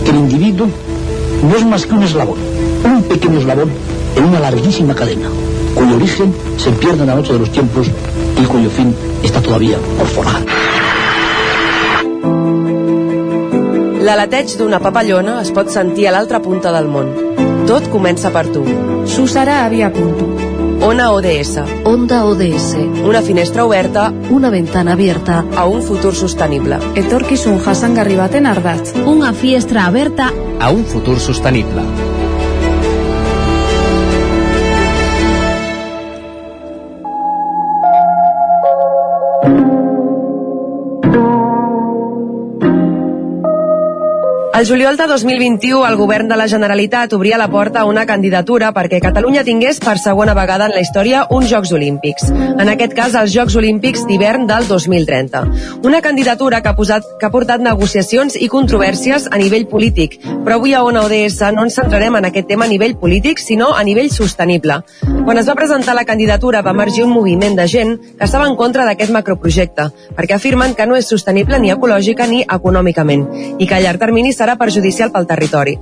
que 0.04 0.12
el 0.12 0.18
individuo 0.18 0.68
no 1.50 1.56
es 1.56 1.66
más 1.66 1.86
que 1.86 1.94
un 1.94 2.04
eslabón, 2.04 2.38
un 2.84 3.04
pequeño 3.04 3.40
eslabón 3.40 3.72
en 4.18 4.26
una 4.26 4.42
larguísima 4.42 4.94
cadena, 4.94 5.30
cuyo 5.74 5.96
origen 5.96 6.34
se 6.58 6.72
pierde 6.72 7.02
en 7.02 7.08
la 7.08 7.16
noche 7.16 7.32
de 7.32 7.40
los 7.40 7.50
tiempos 7.50 7.88
y 8.38 8.44
cuyo 8.44 8.70
fin 8.70 8.94
está 9.24 9.42
todavía 9.42 9.78
por 9.98 10.08
forjar. 10.08 10.42
L'aleteig 14.02 14.58
d'una 14.58 14.82
papallona 14.82 15.40
es 15.40 15.54
pot 15.56 15.72
sentir 15.72 16.10
a 16.10 16.16
l'altra 16.18 16.42
punta 16.44 16.74
del 16.76 16.92
món. 16.92 17.14
Tot 17.70 17.88
comença 17.94 18.34
per 18.36 18.50
tu. 18.52 18.66
Susara 19.06 19.64
Avia 19.64 19.94
Punto. 19.94 20.31
Ona 20.82 21.12
ODS. 21.12 21.58
Onda 21.86 22.26
ODS. 22.26 22.76
Una 23.06 23.22
finestra 23.22 23.66
oberta 23.66 24.12
Una 24.30 24.50
ventana 24.50 24.94
abierta. 24.94 25.46
a 25.56 25.66
un 25.66 25.82
futur 25.84 26.16
sostenible. 26.16 26.78
Etorkizun 26.96 27.60
jasangarri 27.60 28.16
baten 28.16 28.46
ardatz. 28.46 28.94
Una 29.06 29.34
fiestra 29.34 29.86
aberta 29.86 30.32
A 30.60 30.70
un 30.72 30.84
futur 30.86 31.20
sostenible. 31.20 31.82
El 44.62 44.68
juliol 44.68 44.96
de 44.96 45.08
2021, 45.08 45.88
el 45.88 45.96
govern 45.98 46.28
de 46.30 46.36
la 46.38 46.46
Generalitat 46.48 47.16
obria 47.18 47.38
la 47.42 47.48
porta 47.50 47.80
a 47.82 47.88
una 47.90 48.04
candidatura 48.06 48.68
perquè 48.76 49.00
Catalunya 49.02 49.42
tingués 49.42 49.80
per 49.82 49.96
segona 49.98 50.36
vegada 50.38 50.68
en 50.70 50.76
la 50.76 50.84
història 50.86 51.24
uns 51.34 51.50
Jocs 51.50 51.72
Olímpics. 51.74 52.28
En 52.30 52.70
aquest 52.70 52.94
cas, 52.94 53.16
els 53.18 53.34
Jocs 53.34 53.56
Olímpics 53.58 54.04
d'hivern 54.06 54.46
del 54.46 54.68
2030. 54.70 55.42
Una 55.82 56.04
candidatura 56.06 56.60
que 56.62 56.70
ha, 56.70 56.76
posat, 56.78 57.08
que 57.18 57.26
ha 57.26 57.32
portat 57.34 57.64
negociacions 57.66 58.38
i 58.38 58.52
controvèrsies 58.54 59.26
a 59.32 59.40
nivell 59.42 59.66
polític. 59.66 60.20
Però 60.46 60.60
avui 60.60 60.76
a 60.78 60.84
ONA 60.86 61.08
ODS 61.08 61.42
no 61.58 61.66
ens 61.66 61.80
centrarem 61.82 62.20
en 62.22 62.30
aquest 62.30 62.52
tema 62.54 62.70
a 62.70 62.70
nivell 62.70 62.94
polític, 63.02 63.42
sinó 63.42 63.72
a 63.74 63.82
nivell 63.82 64.14
sostenible. 64.14 64.84
Quan 65.26 65.42
es 65.42 65.50
va 65.50 65.58
presentar 65.58 65.98
la 65.98 66.06
candidatura 66.06 66.62
va 66.62 66.76
emergir 66.78 67.08
un 67.08 67.16
moviment 67.18 67.58
de 67.58 67.66
gent 67.66 67.98
que 67.98 68.30
estava 68.30 68.46
en 68.46 68.56
contra 68.62 68.86
d'aquest 68.86 69.10
macroprojecte, 69.10 69.90
perquè 70.14 70.38
afirmen 70.38 70.78
que 70.78 70.86
no 70.86 71.02
és 71.02 71.10
sostenible 71.10 71.58
ni 71.58 71.74
ecològica 71.74 72.30
ni 72.30 72.46
econòmicament, 72.46 73.26
i 73.58 73.66
que 73.66 73.78
a 73.80 73.82
llarg 73.82 74.06
termini 74.06 74.38
serà 74.38 74.51
perjudicial 74.58 75.12
pel 75.12 75.28
territori. 75.28 75.78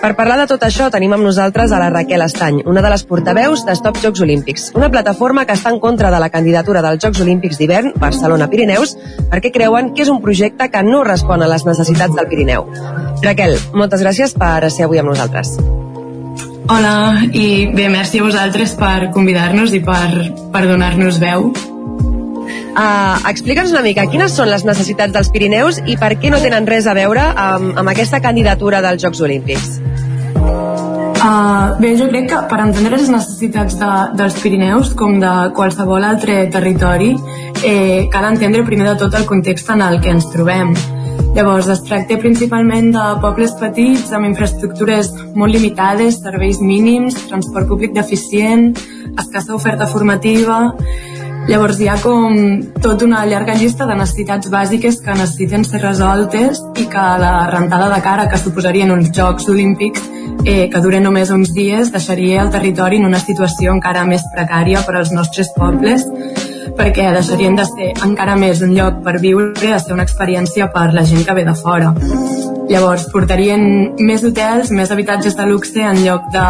Per 0.00 0.10
parlar 0.18 0.36
de 0.40 0.46
tot 0.50 0.62
això 0.66 0.90
tenim 0.92 1.14
amb 1.16 1.24
nosaltres 1.24 1.72
a 1.72 1.78
la 1.80 1.90
Raquel 1.92 2.24
Estany, 2.24 2.62
una 2.68 2.82
de 2.84 2.90
les 2.92 3.04
portaveus 3.08 3.64
de 3.64 3.76
Stop 3.78 4.00
Jocs 4.02 4.20
Olímpics, 4.24 4.66
una 4.74 4.90
plataforma 4.92 5.46
que 5.46 5.56
està 5.56 5.72
en 5.72 5.80
contra 5.80 6.10
de 6.10 6.20
la 6.20 6.30
candidatura 6.30 6.82
dels 6.84 7.00
Jocs 7.04 7.22
Olímpics 7.24 7.60
d'hivern 7.60 7.94
Barcelona-Pirineus 8.00 8.96
perquè 9.30 9.52
creuen 9.54 9.94
que 9.94 10.04
és 10.04 10.12
un 10.12 10.20
projecte 10.24 10.68
que 10.70 10.82
no 10.84 11.04
respon 11.04 11.42
a 11.42 11.48
les 11.48 11.64
necessitats 11.64 12.14
del 12.16 12.28
Pirineu. 12.28 12.68
Raquel, 13.24 13.56
moltes 13.72 14.04
gràcies 14.04 14.36
per 14.36 14.70
ser 14.70 14.88
avui 14.88 15.00
amb 15.00 15.14
nosaltres. 15.14 15.56
Hola, 16.64 17.20
i 17.36 17.68
bé, 17.76 17.90
merci 17.92 18.20
a 18.22 18.24
vosaltres 18.24 18.72
per 18.78 19.10
convidar-nos 19.12 19.74
i 19.76 19.82
per, 19.84 20.32
per 20.52 20.64
donar-nos 20.64 21.20
veu. 21.20 21.50
Uh, 22.74 23.22
Explica'ns 23.30 23.70
una 23.74 23.84
mica, 23.86 24.06
quines 24.10 24.34
són 24.34 24.50
les 24.50 24.64
necessitats 24.66 25.14
dels 25.14 25.30
Pirineus 25.34 25.80
i 25.86 25.98
per 26.00 26.14
què 26.18 26.32
no 26.32 26.40
tenen 26.42 26.66
res 26.66 26.88
a 26.90 26.94
veure 26.96 27.22
amb, 27.30 27.76
amb 27.78 27.92
aquesta 27.92 28.20
candidatura 28.24 28.82
dels 28.84 29.02
Jocs 29.04 29.22
Olímpics? 29.24 29.78
Uh, 31.24 31.72
bé, 31.80 31.94
jo 31.96 32.10
crec 32.10 32.26
que 32.28 32.38
per 32.50 32.58
entendre 32.60 32.98
les 33.00 33.08
necessitats 33.08 33.78
de, 33.80 33.92
dels 34.18 34.34
Pirineus, 34.42 34.90
com 34.98 35.16
de 35.22 35.32
qualsevol 35.56 36.04
altre 36.04 36.42
territori, 36.52 37.14
eh, 37.64 38.10
cal 38.12 38.26
entendre 38.28 38.66
primer 38.66 38.90
de 38.90 38.98
tot 39.00 39.16
el 39.16 39.24
context 39.24 39.70
en 39.72 39.80
el 39.86 40.02
que 40.04 40.12
ens 40.12 40.28
trobem. 40.34 40.74
Llavors, 41.34 41.70
es 41.72 41.80
tracta 41.86 42.18
principalment 42.20 42.92
de 42.94 43.06
pobles 43.22 43.56
petits 43.58 44.12
amb 44.14 44.28
infraestructures 44.28 45.08
molt 45.34 45.56
limitades, 45.56 46.20
serveis 46.22 46.60
mínims, 46.60 47.16
transport 47.30 47.72
públic 47.72 47.96
deficient, 47.96 48.72
escassa 49.16 49.56
oferta 49.56 49.88
formativa... 49.90 50.74
Llavors 51.44 51.76
hi 51.76 51.88
ha 51.92 51.96
com 52.00 52.36
tota 52.80 53.04
una 53.04 53.24
llarga 53.28 53.54
llista 53.58 53.84
de 53.84 53.96
necessitats 53.98 54.48
bàsiques 54.52 54.96
que 55.04 55.16
necessiten 55.18 55.66
ser 55.68 55.82
resoltes 55.82 56.62
i 56.80 56.86
que 56.88 57.04
la 57.20 57.32
rentada 57.50 57.90
de 57.92 58.00
cara 58.06 58.24
que 58.32 58.40
suposarien 58.40 58.92
uns 58.94 59.10
Jocs 59.12 59.50
Olímpics 59.52 60.06
eh, 60.46 60.70
que 60.72 60.80
duren 60.80 61.04
només 61.04 61.32
uns 61.34 61.52
dies 61.52 61.92
deixaria 61.92 62.40
el 62.46 62.52
territori 62.54 63.02
en 63.02 63.10
una 63.10 63.20
situació 63.20 63.76
encara 63.76 64.06
més 64.08 64.24
precària 64.32 64.80
per 64.86 64.96
als 64.96 65.12
nostres 65.12 65.52
pobles 65.58 66.08
perquè 66.78 67.10
deixarien 67.12 67.60
de 67.60 67.68
ser 67.68 67.92
encara 68.08 68.40
més 68.40 68.64
un 68.64 68.72
lloc 68.78 69.04
per 69.04 69.18
viure 69.20 69.74
a 69.74 69.82
ser 69.84 69.92
una 69.98 70.08
experiència 70.08 70.72
per 70.72 70.88
la 70.96 71.04
gent 71.04 71.28
que 71.28 71.36
ve 71.36 71.44
de 71.44 71.54
fora. 71.60 71.92
Llavors, 72.70 73.04
portarien 73.12 73.62
més 74.00 74.22
hotels, 74.24 74.70
més 74.72 74.90
habitatges 74.90 75.36
de 75.36 75.44
luxe 75.48 75.82
en 75.84 76.00
lloc 76.04 76.30
de 76.32 76.44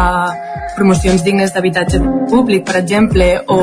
promocions 0.75 1.23
dignes 1.25 1.53
d'habitatge 1.55 1.99
públic, 2.31 2.65
per 2.67 2.77
exemple, 2.79 3.27
o 3.51 3.59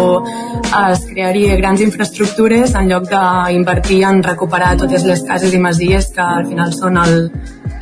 es 0.82 1.04
crearia 1.08 1.56
grans 1.60 1.82
infraestructures 1.84 2.76
en 2.78 2.88
lloc 2.92 3.08
d'invertir 3.10 4.02
en 4.08 4.22
recuperar 4.24 4.74
totes 4.80 5.06
les 5.08 5.24
cases 5.28 5.54
i 5.54 5.60
masies 5.60 6.10
que 6.14 6.24
al 6.24 6.48
final 6.48 6.72
són 6.76 7.00
el, 7.02 7.18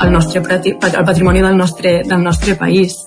el, 0.01 0.12
nostre, 0.12 0.43
el 0.43 1.05
patrimoni 1.07 1.43
del 1.47 1.59
nostre, 1.59 2.01
del 2.07 2.23
nostre 2.23 2.57
país. 2.59 2.99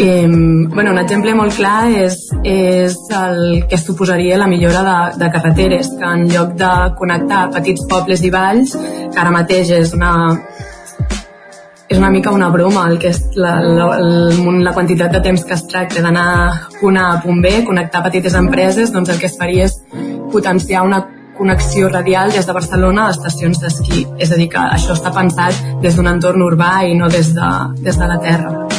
Eh, 0.00 0.28
bueno, 0.30 0.92
un 0.92 0.98
exemple 0.98 1.32
molt 1.34 1.56
clar 1.58 1.88
és, 1.90 2.20
és 2.46 2.94
el 3.18 3.64
que 3.66 3.78
suposaria 3.80 4.38
la 4.38 4.46
millora 4.46 4.84
de, 4.86 4.98
de 5.18 5.30
carreteres, 5.34 5.90
que 5.98 6.06
en 6.06 6.28
lloc 6.30 6.52
de 6.60 6.70
connectar 7.00 7.48
petits 7.56 7.82
pobles 7.90 8.22
i 8.22 8.30
valls, 8.30 8.76
que 8.78 9.18
ara 9.18 9.34
mateix 9.34 9.72
és 9.74 9.90
una, 9.98 10.12
és 11.88 11.98
una 11.98 12.12
mica 12.14 12.30
una 12.30 12.52
broma 12.54 12.86
el 12.92 13.00
que 13.02 13.10
és 13.10 13.20
la, 13.34 13.56
la, 13.58 13.90
el, 13.98 14.62
la 14.62 14.76
quantitat 14.76 15.18
de 15.18 15.24
temps 15.24 15.42
que 15.44 15.58
es 15.58 15.66
tracta 15.66 16.04
d'anar 16.06 16.30
a 16.38 17.12
punt 17.24 17.42
B, 17.42 17.64
connectar 17.66 18.06
petites 18.06 18.38
empreses, 18.38 18.94
doncs 18.94 19.10
el 19.10 19.18
que 19.18 19.26
es 19.26 19.38
faria 19.40 19.66
és 19.66 19.80
potenciar 20.30 20.86
una 20.86 21.08
connexió 21.38 21.88
radial 21.88 22.30
des 22.30 22.46
de 22.46 22.54
Barcelona 22.54 23.08
a 23.08 23.16
estacions 23.18 23.58
d'esquí. 23.58 24.06
És 24.18 24.30
a 24.30 24.38
dir, 24.38 24.46
que 24.54 24.62
això 24.62 24.94
està 24.94 25.10
pensat 25.10 25.58
des 25.82 25.98
d'un 25.98 26.06
entorn 26.06 26.46
urbà 26.46 26.84
i 26.86 26.94
no 26.94 27.10
des 27.10 27.34
de, 27.34 27.54
des 27.82 27.98
de 27.98 28.14
la 28.14 28.22
terra. 28.22 28.77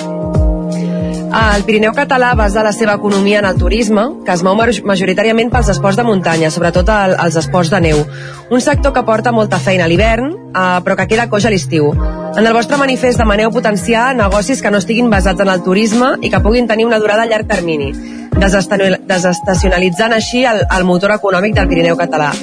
El 1.30 1.62
Pirineu 1.62 1.92
català 1.94 2.32
basa 2.34 2.64
la 2.66 2.72
seva 2.74 2.96
economia 2.98 3.38
en 3.40 3.46
el 3.46 3.58
turisme, 3.60 4.02
que 4.26 4.34
es 4.34 4.42
mou 4.42 4.56
majoritàriament 4.58 5.52
pels 5.54 5.68
esports 5.70 6.00
de 6.00 6.06
muntanya, 6.08 6.50
sobretot 6.50 6.90
el, 6.90 7.14
els 7.22 7.38
esports 7.38 7.70
de 7.70 7.80
neu. 7.86 8.02
Un 8.50 8.64
sector 8.66 8.96
que 8.96 9.04
porta 9.06 9.32
molta 9.32 9.60
feina 9.62 9.86
a 9.86 9.92
l'hivern, 9.92 10.32
eh, 10.50 10.64
però 10.82 10.98
que 10.98 11.06
queda 11.12 11.28
coix 11.30 11.46
a 11.46 11.52
l'estiu. 11.54 11.92
En 12.34 12.42
el 12.42 12.54
vostre 12.58 12.82
manifest 12.82 13.22
demaneu 13.22 13.54
potenciar 13.54 14.16
negocis 14.18 14.62
que 14.62 14.74
no 14.74 14.82
estiguin 14.82 15.14
basats 15.14 15.46
en 15.46 15.54
el 15.54 15.62
turisme 15.62 16.16
i 16.22 16.34
que 16.34 16.42
puguin 16.42 16.68
tenir 16.68 16.90
una 16.90 16.98
durada 16.98 17.28
a 17.28 17.30
llarg 17.30 17.46
termini, 17.50 17.94
desestacionalitzant 18.34 20.18
així 20.18 20.46
el, 20.50 20.66
el 20.66 20.90
motor 20.90 21.14
econòmic 21.14 21.54
del 21.54 21.70
Pirineu 21.70 21.98
català. 22.00 22.34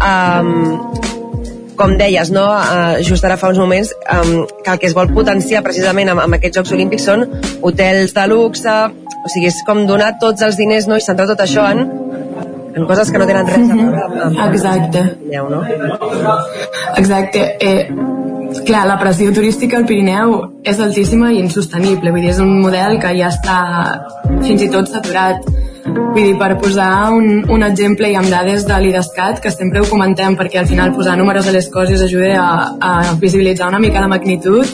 Um, 0.00 1.09
com 1.80 1.96
deies, 1.96 2.28
no, 2.34 2.44
uh, 2.44 2.98
just 3.06 3.24
ara 3.24 3.38
fa 3.40 3.48
uns 3.48 3.58
moments, 3.60 3.94
um, 4.12 4.44
que 4.64 4.74
el 4.74 4.80
que 4.82 4.90
es 4.90 4.96
vol 4.96 5.08
potenciar 5.14 5.62
precisament 5.64 6.12
amb, 6.12 6.20
amb 6.26 6.36
aquests 6.36 6.60
Jocs 6.60 6.74
Olímpics 6.76 7.08
són 7.08 7.24
hotels 7.64 8.12
de 8.16 8.26
luxe, 8.28 8.76
o 9.20 9.32
sigui, 9.32 9.48
és 9.48 9.62
com 9.66 9.86
donar 9.88 10.14
tots 10.20 10.44
els 10.44 10.60
diners 10.60 10.88
no, 10.90 11.00
i 11.00 11.04
centrar 11.04 11.28
tot 11.30 11.40
això 11.44 11.64
en, 11.72 11.82
en 12.76 12.86
coses 12.88 13.10
que 13.10 13.20
no 13.20 13.28
tenen 13.28 13.48
res 13.48 13.64
a 13.64 13.78
veure 13.80 14.04
amb, 14.04 14.20
amb 14.28 14.54
Exacte. 14.54 15.04
Pirineu, 15.22 15.48
no? 15.50 15.64
Exacte. 17.00 17.46
Eh, 17.60 17.88
clar, 18.66 18.84
la 18.88 18.98
pressió 19.00 19.32
turística 19.34 19.80
al 19.80 19.88
Pirineu 19.88 20.36
és 20.64 20.80
altíssima 20.84 21.32
i 21.32 21.40
insostenible. 21.42 22.12
Vull 22.12 22.24
dir, 22.26 22.34
és 22.34 22.44
un 22.44 22.56
model 22.60 22.98
que 23.02 23.12
ja 23.18 23.32
està 23.32 23.58
fins 24.44 24.68
i 24.68 24.70
tot 24.72 24.90
saturat 24.92 25.48
Vull 25.84 26.24
dir, 26.26 26.34
per 26.38 26.56
posar 26.60 27.10
un, 27.14 27.44
un 27.48 27.62
exemple 27.64 28.08
i 28.10 28.16
amb 28.18 28.28
dades 28.32 28.66
de 28.68 28.76
l'IDESCAT, 28.82 29.40
que 29.44 29.52
sempre 29.54 29.80
ho 29.80 29.88
comentem 29.88 30.36
perquè 30.38 30.60
al 30.60 30.68
final 30.68 30.92
posar 30.96 31.16
números 31.18 31.48
a 31.48 31.54
les 31.54 31.70
coses 31.72 32.02
ajuda 32.04 32.34
a, 32.42 32.50
a 32.80 33.14
visibilitzar 33.20 33.70
una 33.70 33.80
mica 33.82 34.02
la 34.02 34.10
magnitud, 34.10 34.66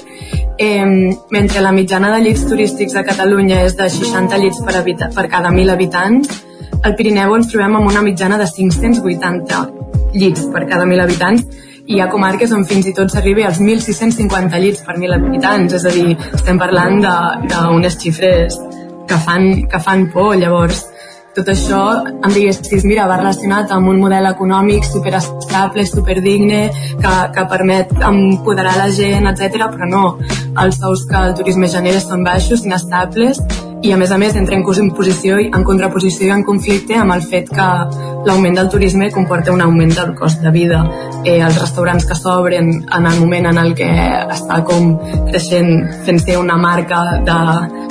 eh, 0.58 0.86
mentre 1.30 1.62
la 1.62 1.72
mitjana 1.76 2.14
de 2.14 2.22
llits 2.24 2.46
turístics 2.48 2.96
a 2.96 3.04
Catalunya 3.04 3.62
és 3.68 3.76
de 3.76 3.88
60 3.92 4.40
llits 4.42 4.64
per, 4.64 4.74
habita, 4.80 5.10
per 5.14 5.28
cada 5.28 5.52
1.000 5.52 5.76
habitants, 5.76 6.42
al 6.82 6.96
Pirineu 6.96 7.36
ens 7.36 7.52
trobem 7.52 7.78
amb 7.78 7.92
una 7.92 8.02
mitjana 8.02 8.40
de 8.40 8.48
580 8.48 9.62
llits 10.16 10.48
per 10.52 10.66
cada 10.66 10.84
1.000 10.84 11.04
habitants 11.04 11.64
hi 11.86 12.00
ha 12.00 12.08
comarques 12.10 12.50
on 12.54 12.64
fins 12.66 12.88
i 12.90 12.92
tot 12.94 13.12
s'arriba 13.12 13.44
als 13.46 13.60
1.650 13.62 14.58
llits 14.62 14.82
per 14.82 14.96
1.000 14.96 15.20
habitants, 15.20 15.76
és 15.78 15.84
a 15.86 15.92
dir, 15.94 16.16
estem 16.34 16.58
parlant 16.58 16.98
d'unes 17.46 17.98
xifres 18.02 18.58
que 19.06 19.18
fan, 19.22 19.66
que 19.70 19.80
fan 19.82 20.08
por, 20.10 20.34
llavors 20.40 20.82
tot 21.36 21.50
això 21.52 21.80
em 22.08 22.32
diguessis, 22.32 22.84
mira, 22.88 23.04
va 23.10 23.18
relacionat 23.20 23.72
amb 23.74 23.90
un 23.92 24.00
model 24.00 24.28
econòmic 24.30 24.86
superestable, 24.88 25.84
superdigne, 25.88 26.62
que, 27.02 27.14
que 27.34 27.46
permet 27.52 27.92
empoderar 28.00 28.76
la 28.80 28.88
gent, 28.98 29.28
etc. 29.28 29.68
però 29.74 29.90
no, 29.90 30.04
els 30.64 30.80
sous 30.80 31.04
que 31.10 31.20
el 31.28 31.36
turisme 31.36 31.68
genera 31.68 32.00
són 32.00 32.24
baixos, 32.24 32.64
inestables, 32.64 33.42
i 33.86 33.92
a 33.94 33.96
més 33.96 34.10
a 34.10 34.16
més 34.18 34.34
entra 34.34 34.56
en 34.58 34.64
posició 34.96 35.36
en 35.38 35.64
contraposició 35.64 36.26
i 36.26 36.32
en 36.34 36.42
conflicte 36.46 36.96
amb 36.98 37.14
el 37.14 37.22
fet 37.22 37.52
que 37.54 37.66
l'augment 38.26 38.56
del 38.58 38.70
turisme 38.72 39.10
comporta 39.14 39.52
un 39.54 39.62
augment 39.62 39.94
del 39.94 40.14
cost 40.18 40.42
de 40.42 40.50
vida. 40.50 40.80
Eh, 41.24 41.38
els 41.38 41.60
restaurants 41.60 42.06
que 42.06 42.16
s'obren 42.18 42.72
en 42.82 43.06
el 43.06 43.20
moment 43.20 43.46
en 43.52 43.62
el 43.62 43.74
que 43.78 43.86
està 43.86 44.58
com 44.66 44.96
creixent 45.30 46.02
fent 46.08 46.18
ser 46.24 46.40
una 46.42 46.58
marca 46.58 47.04
de 47.30 47.38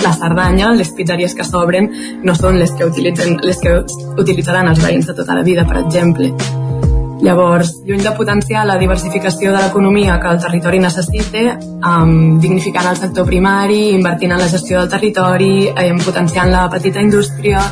la 0.04 0.14
Cerdanya, 0.20 0.74
les 0.76 0.92
pizzeries 0.98 1.36
que 1.38 1.48
s'obren 1.48 1.90
no 2.24 2.36
són 2.36 2.60
les 2.60 2.76
que, 2.76 2.92
utilitzen, 2.92 3.40
les 3.44 3.64
que 3.64 3.80
utilitzaran 4.20 4.68
els 4.68 4.84
veïns 4.84 5.08
de 5.08 5.16
tota 5.16 5.40
la 5.40 5.48
vida, 5.48 5.64
per 5.64 5.80
exemple. 5.86 6.34
Llavors, 7.24 7.72
lluny 7.88 8.02
de 8.04 8.12
potenciar 8.18 8.66
la 8.68 8.76
diversificació 8.78 9.54
de 9.54 9.62
l'economia 9.64 10.18
que 10.20 10.34
el 10.34 10.42
territori 10.44 10.82
necessita, 10.84 11.44
um, 11.92 12.40
dignificant 12.44 12.90
el 12.90 13.00
sector 13.00 13.28
primari, 13.30 13.94
invertint 13.96 14.36
en 14.36 14.44
la 14.44 14.50
gestió 14.52 14.82
del 14.82 14.92
territori, 14.92 15.70
um, 15.70 16.02
potenciant 16.04 16.52
la 16.52 16.66
petita 16.74 17.02
indústria, 17.02 17.64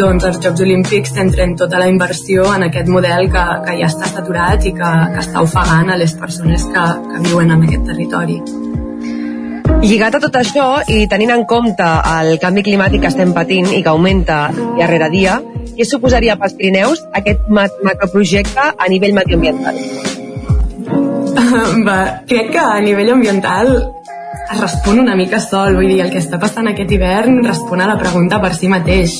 doncs 0.00 0.24
els 0.24 0.38
Jocs 0.42 0.62
Olímpics 0.64 1.12
centren 1.16 1.56
tota 1.58 1.80
la 1.82 1.88
inversió 1.90 2.46
en 2.54 2.68
aquest 2.68 2.88
model 2.88 3.28
que, 3.32 3.46
que 3.66 3.78
ja 3.82 3.90
està 3.90 4.08
saturat 4.12 4.64
i 4.64 4.74
que, 4.76 4.92
que 5.14 5.24
està 5.24 5.42
ofegant 5.42 5.90
a 5.90 5.98
les 6.00 6.14
persones 6.14 6.64
que, 6.70 6.86
que 7.10 7.24
viuen 7.28 7.50
en 7.56 7.66
aquest 7.68 7.88
territori. 7.90 8.40
Lligat 9.80 10.18
a 10.18 10.20
tot 10.20 10.34
això 10.36 10.64
i 10.92 11.06
tenint 11.08 11.30
en 11.32 11.46
compte 11.48 11.84
el 12.12 12.34
canvi 12.42 12.60
climàtic 12.66 13.00
que 13.00 13.08
estem 13.08 13.30
patint 13.32 13.70
i 13.72 13.78
que 13.80 13.88
augmenta 13.88 14.50
dia 14.52 14.88
rere 14.90 15.08
dia, 15.08 15.38
què 15.72 15.86
suposaria 15.88 16.36
pels 16.36 16.56
Pirineus 16.58 17.00
aquest 17.16 17.48
macroprojecte 17.48 18.66
a 18.76 18.90
nivell 18.92 19.16
medioambiental? 19.16 19.80
Va, 21.88 21.96
crec 22.28 22.52
que 22.52 22.60
a 22.60 22.76
nivell 22.84 23.14
ambiental 23.16 23.72
es 23.78 24.60
respon 24.60 25.00
una 25.00 25.16
mica 25.16 25.40
sol, 25.40 25.78
vull 25.80 25.88
dir, 25.88 26.02
el 26.04 26.12
que 26.12 26.20
està 26.20 26.36
passant 26.42 26.68
aquest 26.68 26.92
hivern 26.92 27.40
respon 27.46 27.80
a 27.80 27.88
la 27.88 27.96
pregunta 27.96 28.40
per 28.44 28.52
si 28.58 28.68
mateix. 28.68 29.16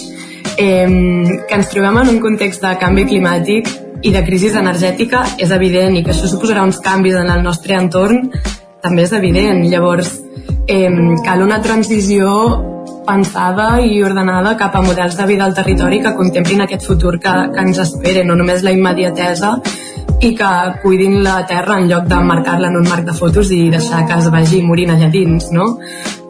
Eh, 0.61 0.87
que 1.49 1.57
ens 1.57 1.73
trobem 1.73 2.03
en 2.03 2.17
un 2.19 2.21
context 2.21 2.61
de 2.61 2.77
canvi 2.81 3.09
climàtic 3.09 3.73
i 4.05 4.13
de 4.13 4.25
crisi 4.29 4.53
energètica 4.57 5.25
és 5.41 5.53
evident 5.57 5.97
i 5.97 6.05
que 6.05 6.13
això 6.13 6.29
suposarà 6.29 6.69
uns 6.69 6.85
canvis 6.85 7.17
en 7.17 7.33
el 7.33 7.45
nostre 7.45 7.81
entorn 7.81 8.29
també 8.83 9.05
és 9.07 9.12
evident. 9.12 9.64
Llavors, 9.70 10.20
eh, 10.66 10.91
cal 11.24 11.43
una 11.43 11.61
transició 11.62 12.31
pensada 13.07 13.81
i 13.81 14.03
ordenada 14.05 14.57
cap 14.57 14.76
a 14.76 14.83
models 14.83 15.16
de 15.16 15.26
vida 15.26 15.45
al 15.45 15.55
territori 15.55 16.01
que 16.03 16.14
contemplin 16.14 16.62
aquest 16.62 16.87
futur 16.87 17.18
que, 17.18 17.33
que 17.55 17.64
ens 17.64 17.81
espera, 17.83 18.24
no 18.24 18.37
només 18.39 18.62
la 18.62 18.74
immediatesa 18.76 19.57
i 20.20 20.35
que 20.37 20.51
cuidin 20.83 21.22
la 21.24 21.41
terra 21.49 21.78
en 21.81 21.89
lloc 21.89 22.09
de 22.09 22.20
marcar-la 22.28 22.68
en 22.68 22.76
un 22.76 22.89
marc 22.89 23.07
de 23.09 23.14
fotos 23.16 23.51
i 23.57 23.70
deixar 23.72 24.05
que 24.07 24.18
es 24.20 24.28
vagi 24.31 24.61
morint 24.62 24.93
allà 24.93 25.09
dins, 25.12 25.49
no? 25.57 25.70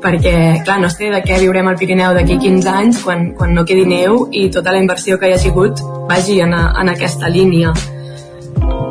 Perquè, 0.01 0.63
clar, 0.65 0.79
no 0.81 0.89
sé 0.89 1.11
de 1.13 1.21
què 1.27 1.41
viurem 1.43 1.67
al 1.69 1.77
Pirineu 1.77 2.15
d'aquí 2.17 2.39
15 2.41 2.71
anys 2.71 3.01
quan, 3.05 3.33
quan 3.37 3.53
no 3.55 3.67
quedi 3.69 3.85
neu 3.85 4.29
i 4.31 4.47
tota 4.55 4.73
la 4.73 4.81
inversió 4.81 5.19
que 5.19 5.29
hi 5.29 5.35
ha 5.35 5.43
sigut 5.43 5.83
vagi 6.09 6.39
en, 6.41 6.55
a, 6.55 6.71
en 6.81 6.95
aquesta 6.95 7.29
línia. 7.29 7.75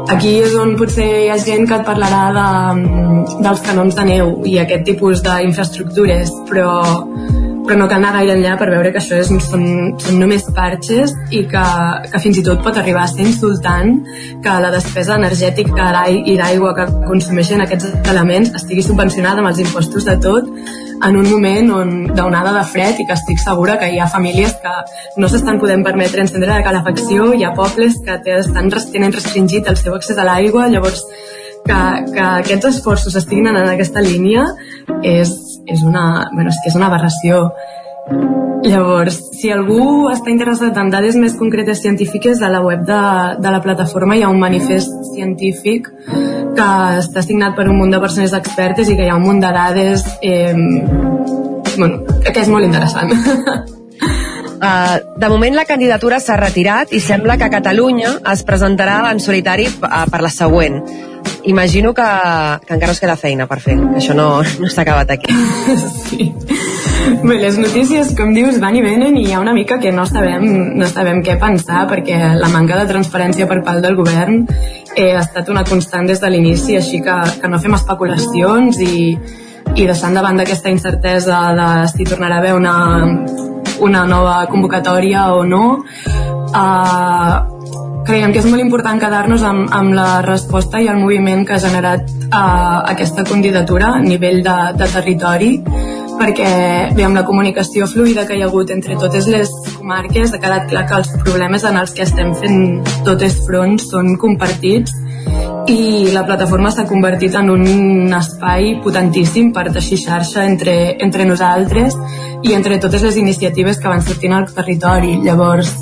Aquí 0.10 0.32
és 0.42 0.56
on 0.58 0.72
potser 0.80 1.06
hi 1.06 1.28
ha 1.30 1.38
gent 1.38 1.68
que 1.70 1.78
et 1.78 1.86
parlarà 1.86 2.22
de, 2.34 2.46
dels 3.46 3.62
canons 3.66 3.98
de 3.98 4.06
neu 4.08 4.32
i 4.50 4.56
aquest 4.62 4.88
tipus 4.88 5.22
d'infraestructures, 5.26 6.32
però 6.50 6.72
però 7.70 7.78
no 7.78 7.86
cal 7.86 8.00
anar 8.02 8.16
gaire 8.16 8.34
enllà 8.34 8.56
per 8.58 8.72
veure 8.72 8.90
que 8.90 8.98
això 8.98 9.20
és, 9.22 9.28
són, 9.30 9.64
són 10.02 10.16
només 10.18 10.48
parxes 10.56 11.12
i 11.30 11.44
que, 11.52 11.66
que 12.10 12.22
fins 12.24 12.40
i 12.42 12.44
tot 12.48 12.64
pot 12.66 12.80
arribar 12.82 13.04
a 13.04 13.12
ser 13.12 13.28
insultant 13.28 13.92
que 14.42 14.56
la 14.64 14.72
despesa 14.74 15.20
energètica 15.22 15.92
i 16.10 16.34
d'aigua 16.40 16.74
que 16.80 16.88
consumeixen 17.06 17.62
aquests 17.62 18.10
elements 18.10 18.56
estigui 18.58 18.82
subvencionada 18.88 19.44
amb 19.44 19.52
els 19.52 19.62
impostos 19.62 20.10
de 20.10 20.18
tot 20.24 20.50
en 20.50 21.20
un 21.22 21.30
moment 21.30 21.70
on 21.78 21.92
d'onada 22.10 22.56
de 22.58 22.64
fred 22.72 23.04
i 23.04 23.06
que 23.06 23.18
estic 23.20 23.38
segura 23.44 23.78
que 23.78 23.92
hi 23.94 24.02
ha 24.02 24.10
famílies 24.10 24.58
que 24.64 24.74
no 25.22 25.30
s'estan 25.30 25.62
podent 25.62 25.86
permetre 25.86 26.26
encendre 26.26 26.50
la 26.50 26.66
calefacció, 26.66 27.36
hi 27.38 27.46
ha 27.46 27.54
pobles 27.54 28.02
que 28.02 28.18
estan, 28.40 28.74
tenen 28.96 29.14
restringit 29.14 29.70
el 29.70 29.78
seu 29.78 29.94
accés 29.94 30.18
a 30.18 30.26
l'aigua, 30.26 30.68
llavors 30.74 31.06
que, 31.70 31.80
que 32.16 32.26
aquests 32.26 32.72
esforços 32.74 33.16
estiguin 33.22 33.52
en 33.54 33.62
aquesta 33.62 34.02
línia 34.02 34.48
és, 35.06 35.32
és 35.70 35.84
una, 35.86 36.30
bueno, 36.34 36.50
és 36.50 36.60
que 36.64 36.72
és 36.72 36.78
una 36.80 36.90
aberració. 36.90 37.46
Llavors, 38.60 39.16
si 39.40 39.52
algú 39.54 40.10
està 40.12 40.34
interessat 40.34 40.76
en 40.82 40.90
dades 40.92 41.16
més 41.16 41.36
concretes 41.40 41.80
científiques, 41.80 42.42
a 42.42 42.50
la 42.52 42.60
web 42.66 42.84
de, 42.88 43.02
de 43.40 43.54
la 43.54 43.62
plataforma 43.64 44.18
hi 44.18 44.26
ha 44.26 44.32
un 44.34 44.42
manifest 44.42 44.92
científic 45.14 45.88
que 46.58 46.70
està 47.00 47.24
signat 47.24 47.56
per 47.56 47.70
un 47.70 47.80
munt 47.80 47.94
de 47.96 48.02
persones 48.04 48.36
expertes 48.36 48.90
i 48.90 48.98
que 48.98 49.08
hi 49.08 49.12
ha 49.14 49.18
un 49.20 49.28
munt 49.30 49.40
de 49.40 49.52
dades 49.56 50.04
eh, 50.22 50.56
bueno, 51.78 52.04
que 52.26 52.42
és 52.42 52.52
molt 52.52 52.68
interessant. 52.68 53.14
Uh, 54.60 54.98
de 55.24 55.30
moment 55.32 55.56
la 55.56 55.66
candidatura 55.70 56.20
s'ha 56.20 56.36
retirat 56.40 56.92
i 56.92 57.00
sembla 57.04 57.38
que 57.40 57.52
Catalunya 57.54 58.18
es 58.34 58.44
presentarà 58.44 59.00
en 59.14 59.24
solitari 59.24 59.70
uh, 59.72 60.04
per 60.12 60.22
la 60.26 60.34
següent. 60.34 60.82
Imagino 61.44 61.94
que, 61.94 62.04
que 62.66 62.74
encara 62.74 62.92
us 62.92 63.00
queda 63.00 63.16
feina 63.16 63.48
per 63.48 63.60
fer, 63.64 63.78
que 63.80 64.02
això 64.02 64.16
no, 64.18 64.42
no 64.44 64.70
s'ha 64.72 64.84
acabat 64.84 65.16
aquí. 65.16 65.36
Sí. 66.10 66.26
Bé, 67.24 67.36
les 67.40 67.58
notícies, 67.62 68.10
com 68.18 68.32
dius, 68.34 68.58
van 68.60 68.76
i 68.76 68.82
venen 68.84 69.16
i 69.18 69.28
hi 69.28 69.34
ha 69.34 69.40
una 69.40 69.54
mica 69.54 69.78
que 69.80 69.92
no 69.94 70.06
sabem, 70.10 70.44
no 70.80 70.88
sabem 70.90 71.22
què 71.24 71.36
pensar 71.40 71.86
perquè 71.90 72.18
la 72.40 72.50
manca 72.52 72.80
de 72.80 72.88
transparència 72.90 73.48
per 73.48 73.60
part 73.66 73.84
del 73.86 73.96
govern 73.96 74.42
eh, 74.96 75.14
ha 75.14 75.22
estat 75.22 75.52
una 75.54 75.64
constant 75.68 76.10
des 76.10 76.20
de 76.20 76.32
l'inici, 76.34 76.76
així 76.80 77.00
que, 77.06 77.16
que 77.42 77.52
no 77.52 77.62
fem 77.62 77.78
especulacions 77.78 78.82
i, 78.84 79.14
i 79.76 79.86
deixant 79.86 80.18
de 80.18 80.26
banda 80.26 80.48
aquesta 80.48 80.74
incertesa 80.74 81.44
de 81.60 81.70
si 81.94 82.10
tornarà 82.10 82.40
a 82.40 82.44
haver 82.44 82.56
una, 82.58 82.76
una 83.86 84.04
nova 84.10 84.42
convocatòria 84.52 85.30
o 85.38 85.46
no, 85.48 85.64
eh, 86.50 87.59
creiem 88.10 88.32
que 88.34 88.42
és 88.42 88.48
molt 88.50 88.64
important 88.64 88.98
quedar-nos 88.98 89.44
amb, 89.46 89.68
amb 89.76 89.94
la 89.94 90.24
resposta 90.26 90.80
i 90.82 90.88
el 90.90 90.98
moviment 90.98 91.44
que 91.46 91.54
ha 91.54 91.62
generat 91.62 92.08
uh, 92.10 92.82
aquesta 92.90 93.22
candidatura 93.28 93.92
a 94.00 94.00
nivell 94.02 94.40
de, 94.46 94.56
de 94.80 94.88
territori 94.90 95.50
perquè 96.18 96.48
bé, 96.96 97.04
amb 97.06 97.20
la 97.20 97.24
comunicació 97.28 97.86
fluida 97.88 98.26
que 98.26 98.34
hi 98.36 98.42
ha 98.42 98.48
hagut 98.50 98.72
entre 98.74 98.98
totes 99.00 99.28
les 99.30 99.52
comarques 99.76 100.34
ha 100.34 100.40
quedat 100.42 100.66
clar 100.72 100.88
que 100.90 100.98
els 100.98 101.12
problemes 101.22 101.66
en 101.70 101.78
els 101.78 101.94
que 101.94 102.08
estem 102.08 102.34
fent 102.40 102.64
totes 103.06 103.38
fronts 103.46 103.86
són 103.94 104.16
compartits 104.18 104.96
i 105.70 106.10
la 106.10 106.24
plataforma 106.26 106.72
s'ha 106.74 106.88
convertit 106.90 107.38
en 107.38 107.52
un 107.54 108.16
espai 108.18 108.80
potentíssim 108.82 109.52
per 109.54 109.68
teixir 109.70 110.00
xarxa 110.02 110.48
entre, 110.50 110.76
entre 110.98 111.30
nosaltres 111.30 111.94
i 112.42 112.58
entre 112.58 112.82
totes 112.82 113.06
les 113.06 113.22
iniciatives 113.22 113.78
que 113.78 113.92
van 113.92 114.02
sortint 114.02 114.34
al 114.34 114.48
territori. 114.56 115.20
Llavors, 115.22 115.76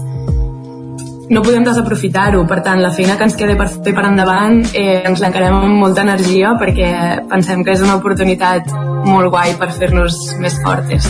no 1.30 1.43
podem 1.43 1.63
desaprofitar-ho, 1.67 2.45
per 2.47 2.61
tant, 2.63 2.80
la 2.82 2.91
feina 2.95 3.17
que 3.19 3.25
ens 3.28 3.36
queda 3.36 3.57
per 3.59 3.67
fer 3.73 3.93
per 3.95 4.05
endavant 4.07 4.61
eh, 4.71 5.03
ens 5.09 5.19
l'encarem 5.23 5.57
amb 5.59 5.80
molta 5.82 6.05
energia 6.05 6.53
perquè 6.59 6.89
pensem 7.28 7.63
que 7.67 7.75
és 7.75 7.84
una 7.84 7.97
oportunitat 7.99 8.71
molt 9.07 9.32
guai 9.34 9.55
per 9.59 9.71
fer-nos 9.75 10.19
més 10.39 10.55
fortes. 10.63 11.07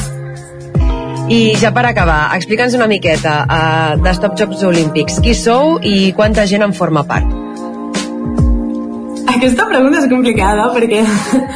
I 1.27 1.57
ja 1.59 1.73
per 1.75 1.83
acabar, 1.89 2.31
explica'ns 2.37 2.77
una 2.77 2.87
miqueta 2.87 3.33
uh, 3.43 3.97
de 3.99 4.13
Stop 4.15 4.37
Jocs 4.39 4.63
Olímpics. 4.63 5.19
Qui 5.23 5.35
sou 5.35 5.75
i 5.83 6.13
quanta 6.15 6.47
gent 6.47 6.63
en 6.63 6.73
forma 6.73 7.03
part? 7.09 7.27
Aquesta 9.35 9.67
pregunta 9.67 9.99
és 9.99 10.07
complicada 10.09 10.69
perquè 10.73 11.03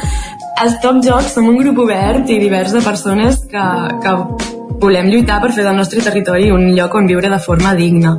Stop 0.76 1.00
Jocs 1.02 1.32
som 1.34 1.48
un 1.48 1.56
grup 1.58 1.80
obert 1.86 2.28
i 2.30 2.38
divers 2.38 2.76
de 2.76 2.84
persones 2.84 3.40
que, 3.50 3.64
que 4.04 4.60
volem 4.82 5.08
lluitar 5.12 5.38
per 5.42 5.52
fer 5.54 5.64
del 5.66 5.76
nostre 5.78 6.02
territori 6.02 6.50
un 6.50 6.66
lloc 6.76 6.94
on 6.98 7.06
viure 7.06 7.30
de 7.30 7.38
forma 7.38 7.74
digna. 7.78 8.16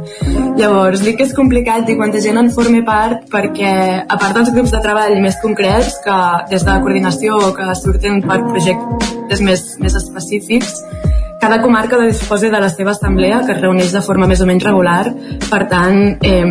Llavors, 0.57 1.03
dic 1.03 1.19
que 1.19 1.27
és 1.27 1.35
complicat 1.35 1.85
dir 1.87 1.97
quanta 1.99 2.21
gent 2.23 2.39
en 2.39 2.51
formi 2.55 2.83
part 2.87 3.27
perquè, 3.31 3.73
a 4.07 4.19
part 4.21 4.37
dels 4.37 4.53
grups 4.55 4.71
de 4.71 4.81
treball 4.83 5.17
més 5.23 5.39
concrets, 5.43 5.97
que 6.05 6.19
des 6.51 6.63
de 6.63 6.71
la 6.71 6.79
coordinació 6.81 7.39
que 7.57 7.67
surten 7.79 8.21
per 8.23 8.39
projectes 8.47 9.43
més, 9.43 9.65
més 9.83 9.97
específics, 9.99 10.77
cada 11.43 11.59
comarca 11.59 11.97
disposa 11.99 12.47
de 12.47 12.59
la 12.63 12.69
seva 12.71 12.93
assemblea 12.93 13.41
que 13.43 13.51
es 13.51 13.59
reuneix 13.59 13.91
de 13.91 14.01
forma 14.05 14.29
més 14.31 14.39
o 14.39 14.45
menys 14.47 14.63
regular 14.63 15.09
per 15.49 15.65
tant, 15.67 15.97
eh, 16.23 16.45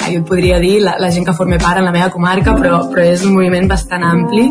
jo 0.00 0.16
et 0.18 0.24
podria 0.26 0.58
dir 0.58 0.80
la, 0.82 0.96
la 0.98 1.12
gent 1.14 1.28
que 1.28 1.36
forma 1.38 1.60
part 1.62 1.78
en 1.78 1.86
la 1.86 1.94
meva 1.94 2.10
comarca 2.10 2.56
però, 2.58 2.80
però 2.90 3.04
és 3.06 3.22
un 3.22 3.36
moviment 3.36 3.70
bastant 3.70 4.02
ampli 4.02 4.48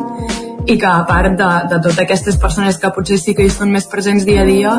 i 0.66 0.78
que 0.78 0.86
a 0.88 1.06
part 1.10 1.34
de, 1.38 1.50
de 1.70 1.80
totes 1.80 2.00
aquestes 2.04 2.38
persones 2.42 2.78
que 2.78 2.92
potser 2.94 3.18
sí 3.22 3.34
que 3.38 3.46
hi 3.46 3.52
són 3.54 3.72
més 3.74 3.88
presents 3.90 4.26
dia 4.28 4.44
a 4.44 4.48
dia 4.48 4.74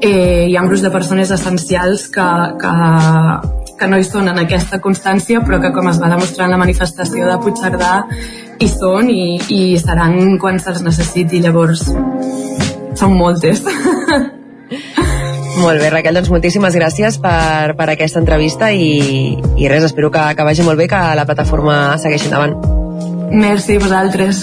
eh, 0.00 0.48
hi 0.50 0.56
ha 0.56 0.64
grups 0.66 0.84
de 0.84 0.92
persones 0.92 1.32
essencials 1.34 2.08
que, 2.12 2.28
que, 2.60 2.72
que 3.80 3.88
no 3.88 3.98
hi 3.98 4.06
són 4.06 4.28
en 4.32 4.42
aquesta 4.42 4.80
constància 4.84 5.40
però 5.46 5.60
que 5.62 5.72
com 5.72 5.88
es 5.88 6.00
va 6.02 6.12
demostrar 6.12 6.48
en 6.48 6.56
la 6.56 6.60
manifestació 6.60 7.30
de 7.30 7.38
Puigcerdà 7.44 7.94
hi 8.60 8.68
són 8.68 9.10
i, 9.10 9.24
i 9.48 9.62
seran 9.80 10.38
quan 10.42 10.60
se'ls 10.62 10.84
necessiti 10.84 11.42
llavors 11.44 11.88
són 11.88 13.16
moltes 13.16 13.64
Molt 15.52 15.82
bé, 15.82 15.90
Raquel, 15.92 16.16
doncs 16.16 16.30
moltíssimes 16.32 16.74
gràcies 16.78 17.18
per, 17.20 17.74
per 17.76 17.88
aquesta 17.92 18.22
entrevista 18.22 18.70
i, 18.72 19.36
i 19.60 19.68
res, 19.68 19.84
espero 19.90 20.08
que, 20.10 20.22
que 20.38 20.46
vagi 20.48 20.64
molt 20.64 20.80
bé, 20.80 20.88
que 20.90 21.02
la 21.18 21.26
plataforma 21.28 21.76
segueixi 22.00 22.30
endavant. 22.30 22.56
Merci 23.32 23.76
a 23.76 23.84
vosaltres. 23.84 24.42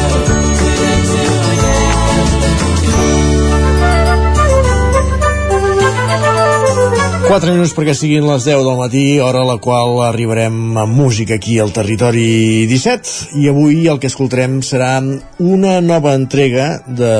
4 7.31 7.53
minuts 7.55 7.71
perquè 7.71 7.93
siguin 7.95 8.25
les 8.27 8.43
10 8.43 8.65
del 8.65 8.75
matí, 8.75 9.03
hora 9.23 9.45
a 9.45 9.47
la 9.47 9.53
qual 9.63 10.01
arribarem 10.03 10.75
amb 10.81 10.97
música 10.99 11.37
aquí 11.37 11.53
al 11.63 11.71
territori 11.71 12.65
17 12.67 13.39
i 13.39 13.47
avui 13.47 13.85
el 13.87 14.01
que 14.03 14.11
escoltarem 14.11 14.57
serà 14.59 14.97
una 15.39 15.77
nova 15.79 16.11
entrega 16.19 16.81
de, 16.83 17.13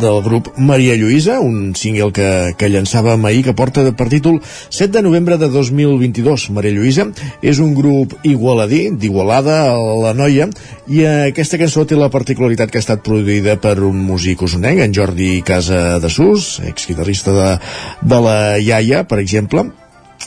del 0.00 0.22
grup 0.24 0.48
Maria 0.56 0.96
Lluïsa, 0.96 1.38
un 1.44 1.74
single 1.76 2.10
que, 2.16 2.28
que 2.58 2.70
llançàvem 2.72 3.26
ahir 3.28 3.42
que 3.46 3.54
porta 3.56 3.84
per 3.96 4.08
títol 4.12 4.38
7 4.42 4.88
de 4.96 5.02
novembre 5.04 5.36
de 5.40 5.50
2022. 5.52 6.48
Maria 6.56 6.74
Lluïsa 6.74 7.06
és 7.42 7.60
un 7.60 7.74
grup 7.76 8.16
igualadí, 8.26 8.86
d'Igualada, 8.96 9.58
a 9.74 9.76
la 10.00 10.14
Noia, 10.16 10.48
i 10.88 11.04
aquesta 11.04 11.60
cançó 11.60 11.84
té 11.84 11.98
la 11.98 12.10
particularitat 12.12 12.72
que 12.72 12.80
ha 12.80 12.84
estat 12.86 13.04
produïda 13.06 13.58
per 13.60 13.76
un 13.84 14.00
músic 14.08 14.46
usonenc, 14.48 14.80
en 14.80 14.96
Jordi 14.96 15.30
Casa 15.46 15.98
de 16.00 16.10
Sus, 16.10 16.56
exguitarrista 16.66 17.36
de, 17.36 17.50
de 18.00 18.24
la 18.24 18.40
Iaia, 18.58 19.04
per 19.04 19.20
exemple, 19.20 19.68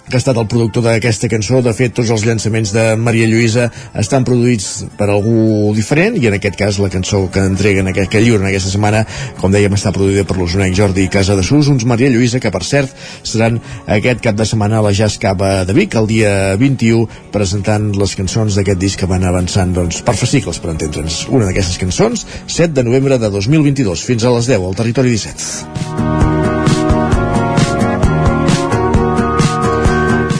que 0.07 0.17
ha 0.17 0.19
estat 0.19 0.37
el 0.37 0.47
productor 0.49 0.83
d'aquesta 0.85 1.29
cançó. 1.31 1.61
De 1.63 1.73
fet, 1.75 1.93
tots 1.95 2.11
els 2.13 2.25
llançaments 2.27 2.73
de 2.75 2.83
Maria 2.99 3.27
Lluïsa 3.29 3.69
estan 3.99 4.25
produïts 4.27 4.85
per 4.97 5.07
algú 5.09 5.71
diferent 5.77 6.17
i 6.19 6.27
en 6.29 6.37
aquest 6.37 6.57
cas 6.59 6.79
la 6.83 6.91
cançó 6.93 7.23
que 7.31 7.43
entreguen 7.43 7.89
aquest, 7.91 8.11
que 8.11 8.23
lliuren 8.23 8.47
aquesta 8.49 8.73
setmana, 8.73 9.03
com 9.39 9.53
dèiem, 9.53 9.75
està 9.77 9.93
produïda 9.95 10.25
per 10.27 10.37
l'usonenc 10.39 10.75
Jordi 10.77 11.07
Casa 11.13 11.37
de 11.39 11.45
Sus, 11.45 11.69
uns 11.71 11.87
Maria 11.89 12.11
Lluïsa 12.13 12.41
que, 12.43 12.51
per 12.53 12.63
cert, 12.67 12.91
seran 13.23 13.61
aquest 13.87 14.23
cap 14.25 14.37
de 14.39 14.47
setmana 14.49 14.81
a 14.81 14.87
la 14.87 14.93
Jazz 14.97 15.19
Cava 15.21 15.53
de 15.67 15.77
Vic, 15.77 15.95
el 15.99 16.09
dia 16.09 16.33
21, 16.59 17.07
presentant 17.33 17.91
les 17.97 18.17
cançons 18.19 18.59
d'aquest 18.59 18.81
disc 18.81 18.99
que 18.99 19.09
van 19.09 19.23
avançant 19.29 19.73
doncs, 19.75 20.03
per 20.05 20.17
fascicles, 20.19 20.59
per 20.59 20.73
entendre'ns. 20.73 21.23
Una 21.31 21.49
d'aquestes 21.49 21.79
cançons, 21.81 22.27
7 22.47 22.73
de 22.73 22.87
novembre 22.89 23.21
de 23.21 23.31
2022, 23.33 24.05
fins 24.09 24.25
a 24.25 24.35
les 24.35 24.51
10, 24.51 24.67
al 24.67 24.79
territori 24.83 25.15
17. 25.15 26.32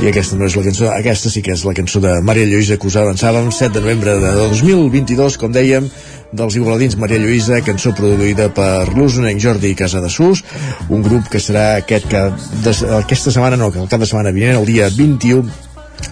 I 0.04 0.10
aquesta 0.10 0.36
no 0.36 0.44
és 0.50 0.56
la 0.58 0.64
cançó, 0.66 0.88
aquesta 0.92 1.30
sí 1.32 1.42
que 1.44 1.54
és 1.54 1.62
la 1.64 1.72
cançó 1.78 2.02
de 2.04 2.12
Maria 2.28 2.44
Lluïsa 2.50 2.76
que 2.76 2.90
us 2.90 2.98
avançàvem 3.00 3.48
7 3.56 3.78
de 3.78 3.84
novembre 3.86 4.18
de 4.20 4.32
2022 4.52 5.38
com 5.40 5.54
dèiem 5.56 5.88
dels 6.36 6.58
igualadins 6.60 6.98
Maria 7.00 7.22
Lluïsa, 7.24 7.62
cançó 7.64 7.94
produïda 7.96 8.50
per 8.52 8.90
l'usonenc 8.98 9.40
Jordi 9.40 9.72
Casadesús, 9.80 10.44
un 10.92 11.06
grup 11.06 11.30
que 11.32 11.40
serà 11.40 11.78
aquest 11.80 12.10
que 12.12 12.24
de, 12.66 12.74
aquesta 13.00 13.32
setmana 13.32 13.60
no, 13.62 13.72
que 13.72 13.80
el 13.80 13.88
cap 13.92 14.04
de 14.04 14.10
setmana 14.10 14.34
vinent, 14.36 14.60
el 14.60 14.68
dia 14.68 14.90
21 14.92 15.48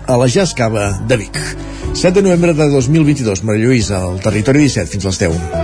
a 0.08 0.20
la 0.22 0.30
Jazz 0.32 0.56
Cava 0.56 0.94
de 1.10 1.18
Vic. 1.26 1.42
7 1.92 2.14
de 2.22 2.24
novembre 2.30 2.56
de 2.56 2.70
2022 2.72 3.44
Maria 3.44 3.68
Lluïsa, 3.68 4.06
al 4.06 4.24
territori 4.24 4.64
17 4.70 4.88
fins 4.94 5.10
les 5.12 5.22
10 5.26 5.61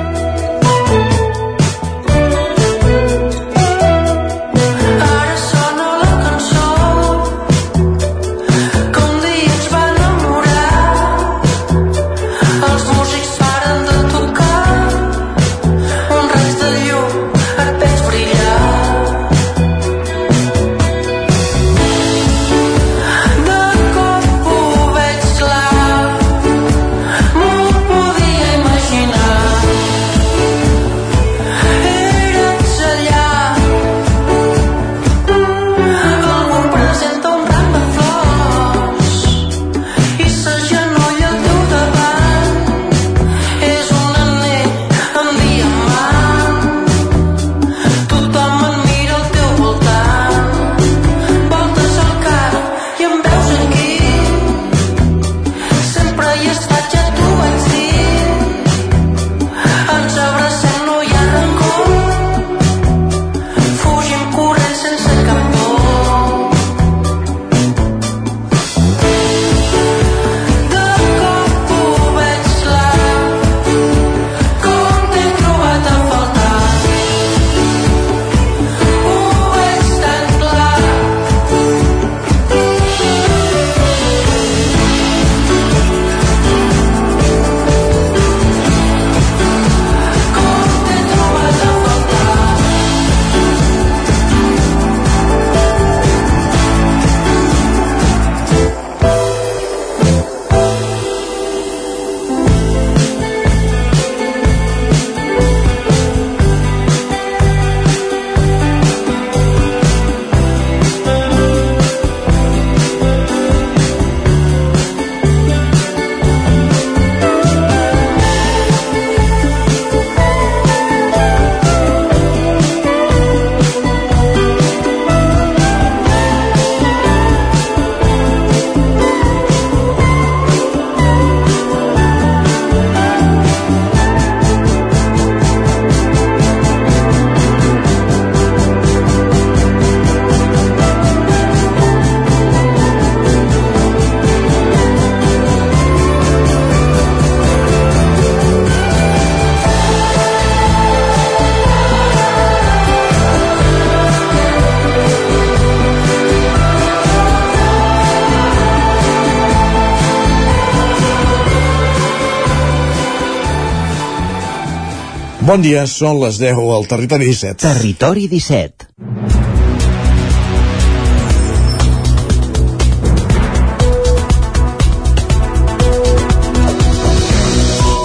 Bon 165.47 165.61
dia, 165.63 165.85
són 165.87 166.17
les 166.19 166.41
10 166.41 166.57
al 166.75 166.87
Territori 166.91 167.29
17. 167.29 167.61
Territori 167.63 168.25
17. 168.27 168.87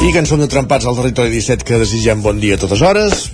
I 0.07 0.23
som 0.29 0.39
de 0.39 0.47
trempats 0.47 0.87
al 0.87 0.95
territori 0.95 1.35
17 1.35 1.67
que 1.67 1.83
desitgem 1.83 2.23
bon 2.23 2.39
dia 2.39 2.55
a 2.55 2.63
totes 2.63 2.79
hores. 2.79 3.27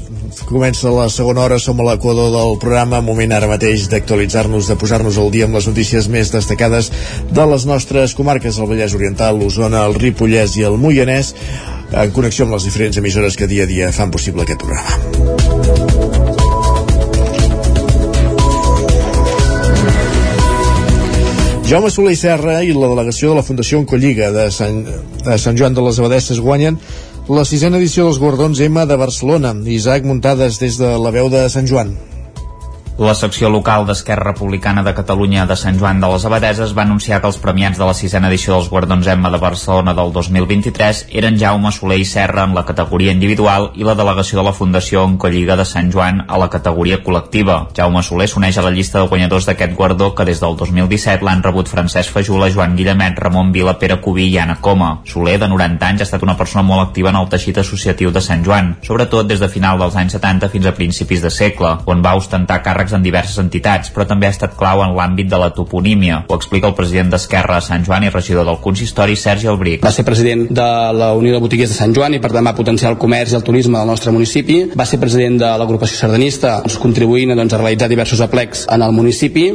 Comença 0.49 0.89
la 0.89 1.11
segona 1.13 1.45
hora, 1.45 1.59
som 1.61 1.77
a 1.77 1.91
l'equador 1.91 2.33
del 2.33 2.57
programa, 2.63 3.03
moment 3.05 3.35
ara 3.37 3.51
mateix 3.51 3.91
d'actualitzar-nos, 3.93 4.71
de 4.73 4.77
posar-nos 4.81 5.19
al 5.21 5.29
dia 5.35 5.45
amb 5.45 5.59
les 5.59 5.69
notícies 5.69 6.09
més 6.09 6.33
destacades 6.33 6.89
de 7.29 7.51
les 7.53 7.69
nostres 7.69 8.17
comarques, 8.17 8.57
el 8.57 8.73
Vallès 8.73 8.97
Oriental, 8.97 9.37
l'Osona, 9.37 9.85
el 9.85 10.01
Ripollès 10.01 10.57
i 10.57 10.65
el 10.65 10.81
Moianès, 10.81 11.35
en 11.93 12.11
connexió 12.13 12.45
amb 12.45 12.57
les 12.57 12.69
diferents 12.69 12.99
emissores 13.01 13.37
que 13.37 13.49
dia 13.49 13.65
a 13.65 13.71
dia 13.71 13.93
fan 13.93 14.11
possible 14.11 14.45
aquest 14.45 14.61
programa. 14.65 15.29
Jaume 21.69 21.91
Soler 21.93 22.15
i 22.15 22.17
Serra 22.17 22.63
i 22.65 22.73
la 22.73 22.89
delegació 22.89 23.35
de 23.35 23.37
la 23.37 23.45
Fundació 23.45 23.83
Oncolliga 23.83 24.31
de 24.33 24.47
Sant, 24.55 24.87
de 25.21 25.37
Sant 25.37 25.59
Joan 25.61 25.77
de 25.77 25.85
les 25.85 25.99
Abadesses 26.01 26.41
guanyen 26.41 26.79
la 27.29 27.45
sisena 27.45 27.77
edició 27.77 28.07
dels 28.07 28.17
Guardons 28.23 28.61
M 28.65 28.87
de 28.89 28.97
Barcelona. 28.97 29.53
Isaac 29.69 30.09
Muntades 30.09 30.57
des 30.63 30.81
de 30.81 30.97
la 30.97 31.13
veu 31.13 31.29
de 31.29 31.45
Sant 31.53 31.69
Joan. 31.69 31.93
La 32.99 33.13
secció 33.15 33.47
local 33.47 33.85
d'Esquerra 33.87 34.33
Republicana 34.33 34.83
de 34.83 34.91
Catalunya 34.91 35.45
de 35.47 35.55
Sant 35.55 35.77
Joan 35.79 36.01
de 36.03 36.09
les 36.11 36.25
Abadeses 36.27 36.73
va 36.75 36.83
anunciar 36.83 37.21
que 37.23 37.29
els 37.31 37.37
premiats 37.39 37.79
de 37.79 37.87
la 37.87 37.93
sisena 37.95 38.27
edició 38.27 38.57
dels 38.57 38.67
Guardons 38.73 39.07
Emma 39.07 39.31
de 39.31 39.39
Barcelona 39.39 39.93
del 39.95 40.11
2023 40.17 41.05
eren 41.21 41.39
Jaume 41.39 41.71
Soler 41.71 42.01
i 42.03 42.07
Serra 42.13 42.43
en 42.49 42.57
la 42.57 42.65
categoria 42.67 43.15
individual 43.15 43.69
i 43.79 43.87
la 43.87 43.95
delegació 43.95 44.41
de 44.41 44.45
la 44.49 44.53
Fundació 44.57 45.05
Oncolliga 45.07 45.55
de 45.55 45.67
Sant 45.71 45.93
Joan 45.95 46.25
a 46.27 46.41
la 46.43 46.49
categoria 46.51 46.99
col·lectiva. 47.05 47.61
Jaume 47.77 48.03
Soler 48.03 48.27
s'uneix 48.33 48.59
a 48.59 48.65
la 48.67 48.75
llista 48.75 48.99
de 48.99 49.07
guanyadors 49.15 49.47
d'aquest 49.47 49.79
guardó 49.79 50.11
que 50.19 50.27
des 50.27 50.43
del 50.43 50.59
2017 50.59 51.23
l'han 51.23 51.47
rebut 51.47 51.71
Francesc 51.71 52.11
Fajula, 52.19 52.51
Joan 52.51 52.75
Guillemet, 52.75 53.23
Ramon 53.23 53.55
Vila, 53.55 53.77
Pere 53.79 54.01
Cubí 54.03 54.27
i 54.33 54.41
Anna 54.43 54.59
Coma. 54.61 54.91
Soler, 55.07 55.39
de 55.39 55.47
90 55.55 55.93
anys, 55.93 56.03
ha 56.03 56.09
estat 56.11 56.27
una 56.27 56.37
persona 56.37 56.67
molt 56.67 56.89
activa 56.89 57.15
en 57.15 57.23
el 57.23 57.31
teixit 57.31 57.63
associatiu 57.63 58.11
de 58.11 58.27
Sant 58.27 58.43
Joan, 58.43 58.75
sobretot 58.83 59.31
des 59.31 59.39
de 59.39 59.53
final 59.55 59.79
dels 59.79 59.95
anys 59.95 60.19
70 60.19 60.51
fins 60.51 60.67
a 60.67 60.75
principis 60.75 61.23
de 61.23 61.31
segle, 61.31 61.77
on 61.87 62.03
va 62.03 62.19
ostentar 62.19 62.59
càrrecs 62.67 62.88
en 62.97 63.05
diverses 63.05 63.39
entitats, 63.43 63.93
però 63.95 64.07
també 64.09 64.29
ha 64.29 64.35
estat 64.35 64.57
clau 64.59 64.83
en 64.85 64.95
l'àmbit 64.97 65.29
de 65.31 65.39
la 65.41 65.51
toponímia. 65.55 66.25
Ho 66.29 66.37
explica 66.39 66.69
el 66.71 66.77
president 66.79 67.13
d'Esquerra 67.13 67.59
a 67.59 67.65
Sant 67.65 67.85
Joan 67.87 68.07
i 68.07 68.13
regidor 68.15 68.47
del 68.49 68.61
consistori, 68.65 69.17
Sergi 69.17 69.49
Albric. 69.51 69.83
Va 69.85 69.93
ser 69.95 70.05
president 70.07 70.47
de 70.51 70.69
la 70.97 71.13
Unió 71.19 71.35
de 71.35 71.43
Botiguers 71.43 71.73
de 71.73 71.79
Sant 71.79 71.95
Joan 71.97 72.17
i 72.17 72.23
per 72.23 72.33
tant 72.35 72.47
va 72.47 72.55
potenciar 72.57 72.93
el 72.93 72.99
comerç 73.01 73.33
i 73.33 73.39
el 73.39 73.45
turisme 73.47 73.79
del 73.79 73.91
nostre 73.91 74.13
municipi. 74.15 74.59
Va 74.79 74.87
ser 74.89 75.01
president 75.01 75.39
de 75.43 75.51
l'agrupació 75.61 75.99
sardanista, 75.99 76.59
doncs, 76.65 76.79
contribuint 76.83 77.35
doncs, 77.35 77.55
a 77.55 77.61
realitzar 77.63 77.89
diversos 77.91 78.23
aplecs 78.25 78.67
en 78.73 78.85
el 78.85 78.95
municipi 78.97 79.47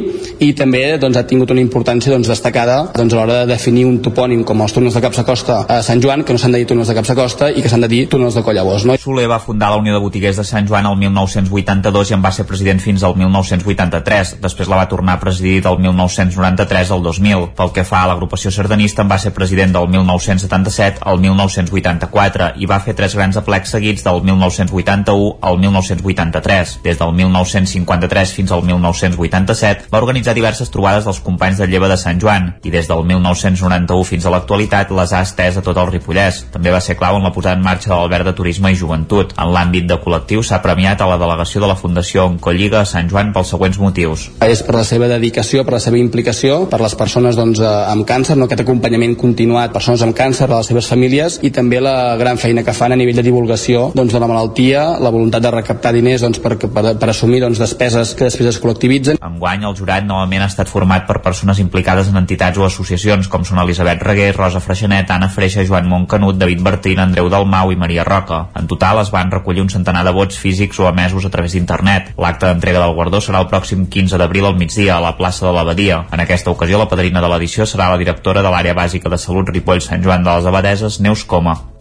i 0.44 0.52
també 0.56 0.84
doncs, 1.00 1.18
ha 1.18 1.26
tingut 1.28 1.50
una 1.54 1.62
importància 1.64 2.12
doncs, 2.12 2.30
destacada 2.30 2.80
doncs, 2.94 3.14
a 3.14 3.20
l'hora 3.20 3.40
de 3.42 3.52
definir 3.52 3.86
un 3.88 4.00
topònim 4.04 4.44
com 4.46 4.62
els 4.64 4.74
túnels 4.76 4.96
de 4.96 5.02
Capsacosta 5.04 5.60
a 5.68 5.80
Sant 5.86 6.02
Joan, 6.02 6.24
que 6.24 6.34
no 6.34 6.40
s'han 6.40 6.54
de 6.54 6.62
dir 6.62 6.68
túnels 6.70 6.90
de 6.90 6.96
Capsacosta 6.98 7.50
i 7.50 7.62
que 7.62 7.72
s'han 7.72 7.84
de 7.84 7.90
dir 7.90 8.04
túnels 8.10 8.36
de 8.36 8.42
Collabós. 8.46 8.86
No? 8.88 8.96
Soler 9.00 9.26
va 9.30 9.40
fundar 9.42 9.70
la 9.72 9.80
Unió 9.80 9.94
de 9.96 10.02
Botiguers 10.02 10.40
de 10.40 10.46
Sant 10.46 10.68
Joan 10.68 10.88
el 10.90 10.96
1982 11.00 12.12
i 12.12 12.18
en 12.18 12.24
va 12.24 12.32
ser 12.34 12.46
president 12.48 12.82
fins 12.82 13.04
al 13.04 13.16
1983. 13.24 14.36
Després 14.44 14.70
la 14.70 14.78
va 14.80 14.88
tornar 14.88 15.16
a 15.16 15.22
presidir 15.22 15.60
del 15.64 15.78
1993 15.80 16.92
al 16.94 17.02
2000. 17.02 17.48
Pel 17.56 17.72
que 17.74 17.84
fa 17.88 18.04
a 18.04 18.10
l'agrupació 18.10 18.52
sardanista, 18.54 19.02
en 19.02 19.10
va 19.10 19.18
ser 19.18 19.34
president 19.34 19.72
del 19.74 19.88
1977 19.88 21.02
al 21.02 21.20
1984 21.22 22.52
i 22.60 22.68
va 22.70 22.80
fer 22.84 22.94
tres 22.94 23.16
grans 23.16 23.36
aplecs 23.40 23.74
seguits 23.74 24.04
del 24.04 24.22
1981 24.22 25.38
al 25.40 25.58
1983. 25.58 26.78
Des 26.84 27.00
del 27.00 27.14
1953 27.14 28.34
fins 28.38 28.52
al 28.52 28.64
1987 28.68 29.90
va 29.92 30.02
organitzar 30.02 30.34
diverses 30.36 30.70
trobades 30.70 31.08
dels 31.08 31.20
companys 31.24 31.62
de 31.62 31.68
lleva 31.70 31.88
de 31.88 31.98
Sant 32.00 32.20
Joan 32.20 32.52
i 32.62 32.72
des 32.74 32.88
del 32.90 33.04
1991 33.08 34.04
fins 34.08 34.26
a 34.26 34.34
l'actualitat 34.34 34.92
les 34.94 35.12
ha 35.12 35.22
estès 35.24 35.58
a 35.58 35.64
tot 35.64 35.78
el 35.80 35.90
Ripollès. 35.92 36.44
També 36.52 36.72
va 36.74 36.82
ser 36.84 36.98
clau 37.00 37.18
en 37.18 37.24
la 37.24 37.32
posada 37.32 37.56
en 37.56 37.64
marxa 37.64 37.90
de 37.90 37.96
l'Albert 37.96 38.28
de 38.28 38.36
Turisme 38.36 38.72
i 38.72 38.78
Joventut. 38.78 39.34
En 39.38 39.52
l'àmbit 39.54 39.88
de 39.88 39.98
col·lectiu 40.02 40.42
s'ha 40.42 40.62
premiat 40.62 41.00
a 41.00 41.08
la 41.08 41.18
delegació 41.20 41.62
de 41.62 41.70
la 41.70 41.78
Fundació 41.78 42.26
Oncolliga 42.28 42.82
a 42.82 42.88
Sant 42.88 43.08
Joan 43.10 43.13
pels 43.14 43.52
següents 43.54 43.78
motius. 43.80 44.28
És 44.44 44.62
per 44.66 44.76
la 44.76 44.84
seva 44.86 45.08
dedicació, 45.10 45.64
per 45.64 45.76
la 45.76 45.82
seva 45.82 45.98
implicació, 46.00 46.64
per 46.70 46.80
les 46.82 46.94
persones 46.98 47.38
doncs, 47.38 47.60
eh, 47.62 47.72
amb 47.92 48.06
càncer, 48.08 48.36
no? 48.38 48.48
aquest 48.48 48.64
acompanyament 48.64 49.16
continuat, 49.20 49.72
persones 49.72 50.02
amb 50.02 50.16
càncer, 50.16 50.48
per 50.48 50.58
les 50.58 50.70
seves 50.70 50.88
famílies 50.90 51.38
i 51.42 51.50
també 51.54 51.80
la 51.82 52.16
gran 52.20 52.38
feina 52.40 52.64
que 52.64 52.74
fan 52.76 52.92
a 52.92 52.98
nivell 52.98 53.16
de 53.18 53.24
divulgació 53.26 53.90
doncs, 53.94 54.12
de 54.12 54.20
la 54.22 54.28
malaltia, 54.30 54.84
la 55.00 55.12
voluntat 55.14 55.42
de 55.42 55.52
recaptar 55.54 55.94
diners 55.96 56.24
doncs, 56.24 56.40
per, 56.42 56.56
per, 56.58 56.84
per 57.00 57.10
assumir 57.10 57.40
doncs, 57.44 57.60
despeses 57.62 58.14
que 58.14 58.28
després 58.28 58.50
es 58.50 58.60
col·lectivitzen. 58.62 59.20
Enguany 59.24 59.66
el 59.68 59.76
jurat 59.78 60.06
novament 60.06 60.44
ha 60.44 60.50
estat 60.50 60.70
format 60.70 61.06
per 61.08 61.20
persones 61.24 61.60
implicades 61.62 62.10
en 62.10 62.20
entitats 62.20 62.58
o 62.58 62.66
associacions 62.66 63.28
com 63.32 63.46
són 63.46 63.62
Elisabet 63.62 64.02
Reguer, 64.04 64.32
Rosa 64.36 64.62
Freixenet, 64.64 65.10
Anna 65.10 65.30
Freixa, 65.32 65.64
Joan 65.66 65.88
Montcanut, 65.90 66.38
David 66.40 66.62
Bertín, 66.64 67.00
Andreu 67.02 67.30
Dalmau 67.32 67.72
i 67.72 67.80
Maria 67.80 68.04
Roca. 68.06 68.44
En 68.58 68.68
total 68.70 69.02
es 69.02 69.12
van 69.14 69.32
recollir 69.32 69.64
un 69.64 69.72
centenar 69.72 70.04
de 70.06 70.14
vots 70.14 70.38
físics 70.40 70.80
o 70.80 70.88
emesos 70.88 71.24
a 71.24 71.32
través 71.32 71.54
d'internet. 71.56 72.12
L'acte 72.20 72.48
d'entrega 72.48 72.82
del 72.84 72.93
guardó 72.94 73.20
serà 73.20 73.42
el 73.42 73.50
pròxim 73.50 73.84
15 73.90 74.20
d'abril 74.20 74.48
al 74.48 74.56
migdia 74.56 74.96
a 74.96 75.02
la 75.04 75.14
plaça 75.18 75.46
de 75.46 75.52
l'Abadia. 75.52 76.04
En 76.14 76.24
aquesta 76.24 76.54
ocasió 76.54 76.80
la 76.80 76.88
padrina 76.88 77.20
de 77.20 77.30
l'edició 77.34 77.68
serà 77.68 77.90
la 77.92 78.00
directora 78.00 78.42
de 78.42 78.54
l'àrea 78.54 78.78
bàsica 78.78 79.12
de 79.12 79.20
salut 79.20 79.52
Ripoll 79.52 79.84
Sant 79.84 80.02
Joan 80.02 80.24
de 80.24 80.32
les 80.32 80.50
Abadeses, 80.54 81.00
Neus 81.00 81.28
Coma. 81.28 81.73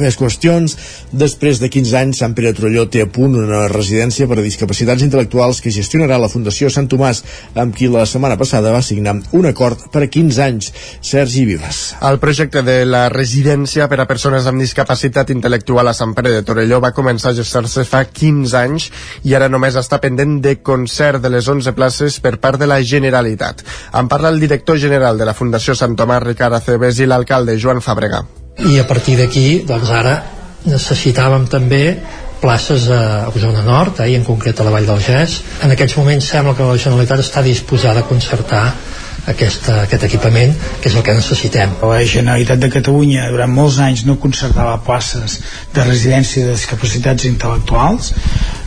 Més 0.00 0.16
qüestions. 0.16 0.74
Després 1.12 1.60
de 1.60 1.68
15 1.72 1.96
anys, 1.98 2.20
Sant 2.22 2.32
Pere 2.36 2.54
Trolló 2.56 2.86
té 2.88 3.02
a 3.04 3.08
punt 3.12 3.34
una 3.36 3.66
residència 3.68 4.28
per 4.28 4.38
a 4.40 4.44
discapacitats 4.44 5.04
intel·lectuals 5.04 5.60
que 5.60 5.72
gestionarà 5.74 6.16
la 6.20 6.30
Fundació 6.32 6.70
Sant 6.72 6.88
Tomàs, 6.88 7.22
amb 7.60 7.76
qui 7.76 7.90
la 7.92 8.06
setmana 8.08 8.38
passada 8.40 8.72
va 8.72 8.82
signar 8.82 9.18
un 9.36 9.48
acord 9.50 9.88
per 9.92 10.04
a 10.06 10.08
15 10.08 10.42
anys. 10.44 10.72
Sergi 11.04 11.44
Vives. 11.48 11.82
El 12.08 12.18
projecte 12.22 12.62
de 12.64 12.78
la 12.88 13.04
residència 13.12 13.88
per 13.90 14.00
a 14.00 14.08
persones 14.08 14.48
amb 14.48 14.64
discapacitat 14.64 15.32
intel·lectual 15.34 15.92
a 15.92 15.96
Sant 15.96 16.16
Pere 16.16 16.32
de 16.38 16.44
Torelló 16.46 16.80
va 16.80 16.94
començar 16.96 17.32
a 17.32 17.38
gestar-se 17.42 17.84
fa 17.88 18.04
15 18.08 18.56
anys 18.62 18.90
i 19.28 19.36
ara 19.36 19.50
només 19.52 19.76
està 19.76 20.00
pendent 20.00 20.38
de 20.44 20.56
concert 20.64 21.20
de 21.22 21.32
les 21.32 21.48
11 21.48 21.76
places 21.76 22.20
per 22.24 22.38
part 22.40 22.60
de 22.60 22.70
la 22.70 22.80
Generalitat. 22.82 23.64
En 23.98 24.08
parla 24.08 24.32
el 24.32 24.40
director 24.40 24.80
general 24.80 25.18
de 25.18 25.28
la 25.28 25.36
Fundació 25.36 25.76
Sant 25.76 25.98
Tomàs, 25.98 26.24
Ricard 26.24 26.60
Aceves, 26.62 27.00
i 27.00 27.10
l'alcalde 27.10 27.58
Joan 27.60 27.84
Fàbrega 27.84 28.24
i 28.58 28.78
a 28.78 28.86
partir 28.86 29.16
d'aquí 29.16 29.62
doncs 29.68 29.90
ara 29.90 30.16
necessitàvem 30.68 31.48
també 31.50 31.84
places 32.42 32.88
a 32.90 33.30
Osona 33.30 33.62
Nord 33.62 34.00
eh, 34.02 34.10
i 34.12 34.16
en 34.18 34.26
concret 34.26 34.58
a 34.58 34.66
la 34.66 34.74
Vall 34.74 34.88
del 34.88 35.00
Gès. 35.00 35.38
En 35.62 35.70
aquests 35.70 35.96
moments 35.96 36.26
sembla 36.26 36.56
que 36.58 36.66
la 36.66 36.78
Generalitat 36.78 37.22
està 37.22 37.42
disposada 37.46 38.02
a 38.02 38.08
concertar 38.08 38.64
aquesta, 39.30 39.76
aquest 39.84 40.08
equipament, 40.08 40.54
que 40.82 40.90
és 40.90 40.96
el 40.98 41.04
que 41.06 41.14
necessitem. 41.14 41.76
La 41.86 42.00
Generalitat 42.02 42.58
de 42.58 42.70
Catalunya 42.74 43.28
durant 43.30 43.52
molts 43.54 43.78
anys 43.84 44.02
no 44.08 44.18
concertava 44.22 44.80
places 44.82 45.38
de 45.74 45.84
residència 45.86 46.48
de 46.48 46.56
discapacitats 46.56 47.28
intel·lectuals 47.30 48.10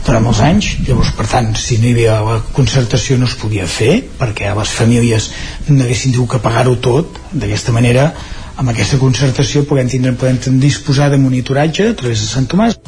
durant 0.06 0.24
molts 0.24 0.40
anys, 0.46 0.70
llavors 0.86 1.12
per 1.18 1.28
tant 1.28 1.52
si 1.60 1.76
no 1.82 1.90
hi 1.90 1.92
havia 1.98 2.16
la 2.24 2.38
concertació 2.56 3.20
no 3.20 3.28
es 3.28 3.36
podia 3.36 3.68
fer 3.68 3.98
perquè 4.16 4.54
les 4.56 4.72
famílies 4.72 5.28
no 5.68 5.84
haguessin 5.84 6.16
que 6.16 6.40
pagar-ho 6.40 6.78
tot 6.80 7.20
d'aquesta 7.34 7.76
manera 7.76 8.12
amb 8.56 8.72
aquesta 8.72 8.96
concertació 8.96 9.64
podem, 9.68 9.88
tindre, 9.92 10.14
podem 10.16 10.56
disposar 10.60 11.10
de 11.12 11.18
monitoratge 11.20 11.90
a 11.90 11.96
través 11.96 12.22
de 12.22 12.28
Sant 12.28 12.46
Tomàs. 12.48 12.78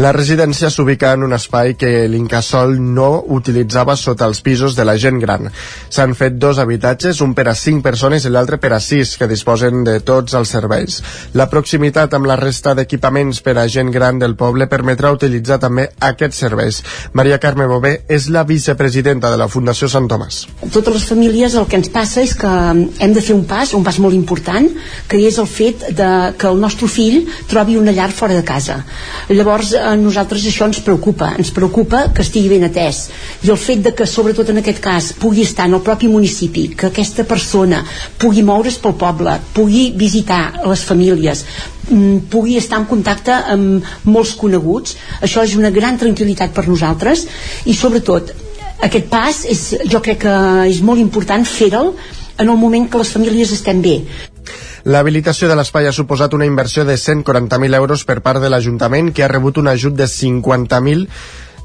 La 0.00 0.12
residència 0.16 0.70
s'ubica 0.72 1.12
en 1.12 1.26
un 1.26 1.34
espai 1.36 1.74
que 1.76 2.08
l'Incasol 2.08 2.78
no 2.80 3.10
utilitzava 3.36 3.96
sota 4.00 4.24
els 4.30 4.40
pisos 4.40 4.76
de 4.78 4.86
la 4.88 4.96
gent 4.96 5.20
gran. 5.20 5.50
S'han 5.92 6.14
fet 6.16 6.38
dos 6.40 6.58
habitatges, 6.62 7.20
un 7.20 7.34
per 7.36 7.50
a 7.50 7.54
cinc 7.54 7.84
persones 7.84 8.24
i 8.24 8.32
l'altre 8.32 8.56
per 8.62 8.72
a 8.72 8.80
sis, 8.80 9.16
que 9.20 9.28
disposen 9.28 9.84
de 9.84 9.98
tots 10.00 10.34
els 10.38 10.54
serveis. 10.56 11.00
La 11.36 11.50
proximitat 11.52 12.16
amb 12.16 12.30
la 12.30 12.38
resta 12.40 12.74
d'equipaments 12.78 13.42
per 13.44 13.58
a 13.60 13.66
gent 13.68 13.92
gran 13.92 14.18
del 14.22 14.36
poble 14.40 14.70
permetrà 14.72 15.12
utilitzar 15.12 15.60
també 15.60 15.90
aquests 16.00 16.40
serveis. 16.46 16.80
Maria 17.12 17.38
Carme 17.42 17.68
Bové 17.68 17.92
és 18.08 18.30
la 18.32 18.46
vicepresidenta 18.48 19.30
de 19.30 19.36
la 19.36 19.50
Fundació 19.52 19.90
Sant 19.92 20.08
Tomàs. 20.08 20.46
Totes 20.72 20.96
les 20.96 21.08
famílies 21.12 21.58
el 21.60 21.68
que 21.68 21.76
ens 21.76 21.92
passa 21.92 22.24
és 22.24 22.32
que 22.38 22.48
hem 22.48 23.12
de 23.12 23.20
fer 23.20 23.36
un 23.36 23.44
pas, 23.44 23.74
un 23.76 23.84
pas 23.84 24.00
molt 24.00 24.16
important, 24.16 24.70
que 25.10 25.18
és 25.26 25.38
el 25.42 25.48
fet 25.50 25.88
de 25.98 26.08
que 26.38 26.48
el 26.48 26.60
nostre 26.62 26.88
fill 26.88 27.24
trobi 27.50 27.76
una 27.80 27.94
llar 27.94 28.10
fora 28.14 28.36
de 28.38 28.44
casa. 28.46 28.78
Llavors, 29.28 29.72
a 29.74 29.96
nosaltres 29.98 30.44
això 30.46 30.68
ens 30.70 30.78
preocupa, 30.86 31.32
ens 31.38 31.50
preocupa 31.56 32.04
que 32.14 32.22
estigui 32.22 32.52
ben 32.52 32.68
atès. 32.68 33.02
I 33.42 33.50
el 33.50 33.58
fet 33.58 33.82
de 33.86 33.94
que, 33.96 34.06
sobretot 34.06 34.52
en 34.52 34.62
aquest 34.62 34.82
cas, 34.84 35.10
pugui 35.18 35.42
estar 35.42 35.66
en 35.66 35.74
el 35.78 35.82
propi 35.86 36.10
municipi, 36.12 36.68
que 36.78 36.90
aquesta 36.90 37.26
persona 37.26 37.82
pugui 38.22 38.44
moure's 38.46 38.78
pel 38.78 38.94
poble, 39.00 39.34
pugui 39.56 39.90
visitar 39.98 40.60
les 40.62 40.84
famílies, 40.86 41.44
mm, 41.88 42.30
pugui 42.30 42.56
estar 42.60 42.78
en 42.78 42.86
contacte 42.86 43.34
amb 43.56 43.90
molts 44.04 44.36
coneguts, 44.38 44.96
això 45.20 45.42
és 45.42 45.56
una 45.56 45.74
gran 45.74 45.98
tranquil·litat 45.98 46.54
per 46.54 46.68
nosaltres 46.68 47.26
i 47.66 47.74
sobretot 47.74 48.30
aquest 48.80 49.10
pas 49.10 49.44
és, 49.44 49.60
jo 49.90 50.00
crec 50.00 50.22
que 50.24 50.34
és 50.70 50.80
molt 50.80 51.00
important 51.02 51.44
fer-lo 51.44 51.94
en 52.40 52.48
el 52.48 52.56
moment 52.56 52.88
que 52.90 52.98
les 52.98 53.12
famílies 53.12 53.52
estem 53.52 53.82
bé. 53.84 54.00
L'habilitació 54.84 55.48
de 55.48 55.58
l'espai 55.58 55.86
ha 55.86 55.92
suposat 55.92 56.32
una 56.34 56.48
inversió 56.48 56.86
de 56.88 56.96
140.000 56.96 57.76
euros 57.76 58.06
per 58.08 58.22
part 58.24 58.40
de 58.40 58.48
l'Ajuntament, 58.48 59.12
que 59.12 59.24
ha 59.24 59.28
rebut 59.28 59.60
un 59.60 59.68
ajut 59.68 59.94
de 59.94 60.08
50.000 60.08 61.06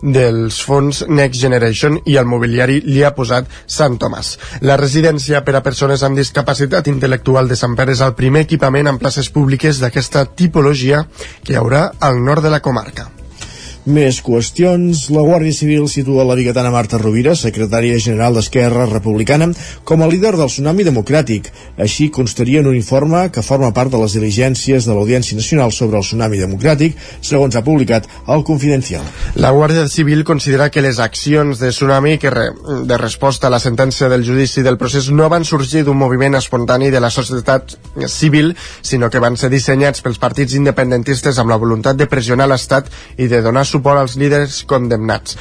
dels 0.05 0.59
fons 0.61 1.05
Next 1.07 1.41
Generation 1.41 1.97
i 2.05 2.17
el 2.19 2.27
mobiliari 2.29 2.81
li 2.85 3.01
ha 3.03 3.15
posat 3.15 3.47
Sant 3.65 3.97
Tomàs. 3.97 4.35
La 4.61 4.77
residència 4.77 5.41
per 5.47 5.55
a 5.55 5.63
persones 5.65 6.03
amb 6.03 6.19
discapacitat 6.19 6.91
intel·lectual 6.91 7.49
de 7.49 7.57
Sant 7.57 7.75
Pere 7.79 7.95
és 7.95 8.03
el 8.05 8.13
primer 8.19 8.45
equipament 8.45 8.91
en 8.91 8.99
places 9.01 9.31
públiques 9.31 9.79
d'aquesta 9.81 10.27
tipologia 10.35 11.05
que 11.43 11.55
hi 11.55 11.61
haurà 11.61 11.87
al 11.99 12.21
nord 12.21 12.43
de 12.43 12.53
la 12.53 12.61
comarca. 12.61 13.09
Més 13.85 14.17
qüestions. 14.25 15.03
La 15.13 15.21
Guàrdia 15.21 15.53
Civil 15.53 15.83
situa 15.85 16.23
la 16.25 16.33
biguetana 16.33 16.71
Marta 16.73 16.97
Rovira, 16.97 17.35
secretària 17.37 17.99
general 18.01 18.33
d'Esquerra 18.33 18.87
Republicana, 18.89 19.51
com 19.85 20.01
a 20.01 20.07
líder 20.09 20.31
del 20.39 20.49
Tsunami 20.49 20.81
Democràtic. 20.87 21.51
Així 21.77 22.07
constaria 22.09 22.63
en 22.63 22.69
un 22.71 22.73
informe 22.73 23.27
que 23.29 23.43
forma 23.45 23.69
part 23.77 23.93
de 23.93 23.99
les 24.01 24.15
diligències 24.17 24.87
de 24.89 24.95
l'Audiència 24.95 25.37
Nacional 25.37 25.69
sobre 25.69 25.99
el 25.99 26.05
Tsunami 26.07 26.39
Democràtic, 26.41 26.97
segons 27.21 27.53
ha 27.53 27.61
publicat 27.61 28.07
el 28.25 28.41
Confidencial. 28.47 29.05
La 29.37 29.51
Guàrdia 29.53 29.85
Civil 29.85 30.25
considera 30.25 30.71
que 30.73 30.81
les 30.81 30.97
accions 30.97 31.61
de 31.61 31.69
Tsunami 31.69 32.17
que 32.17 32.33
re, 32.33 32.47
de 32.89 32.97
resposta 32.97 33.45
a 33.45 33.53
la 33.53 33.61
sentència 33.61 34.09
del 34.09 34.25
judici 34.25 34.65
del 34.65 34.79
procés 34.81 35.11
no 35.13 35.29
van 35.29 35.45
sorgir 35.45 35.85
d'un 35.85 36.01
moviment 36.01 36.39
espontani 36.41 36.89
de 36.89 37.03
la 37.05 37.13
societat 37.13 37.77
civil, 38.09 38.55
sinó 38.81 39.11
que 39.13 39.21
van 39.21 39.37
ser 39.37 39.53
dissenyats 39.53 40.01
pels 40.01 40.17
partits 40.17 40.57
independentistes 40.57 41.37
amb 41.37 41.53
la 41.53 41.61
voluntat 41.61 42.01
de 42.01 42.09
pressionar 42.09 42.49
l'Estat 42.49 42.89
i 43.21 43.29
de 43.29 43.45
donar 43.45 43.67
suport 43.75 43.99
als 44.05 44.15
líders 44.19 44.61
condemnats. 44.69 45.35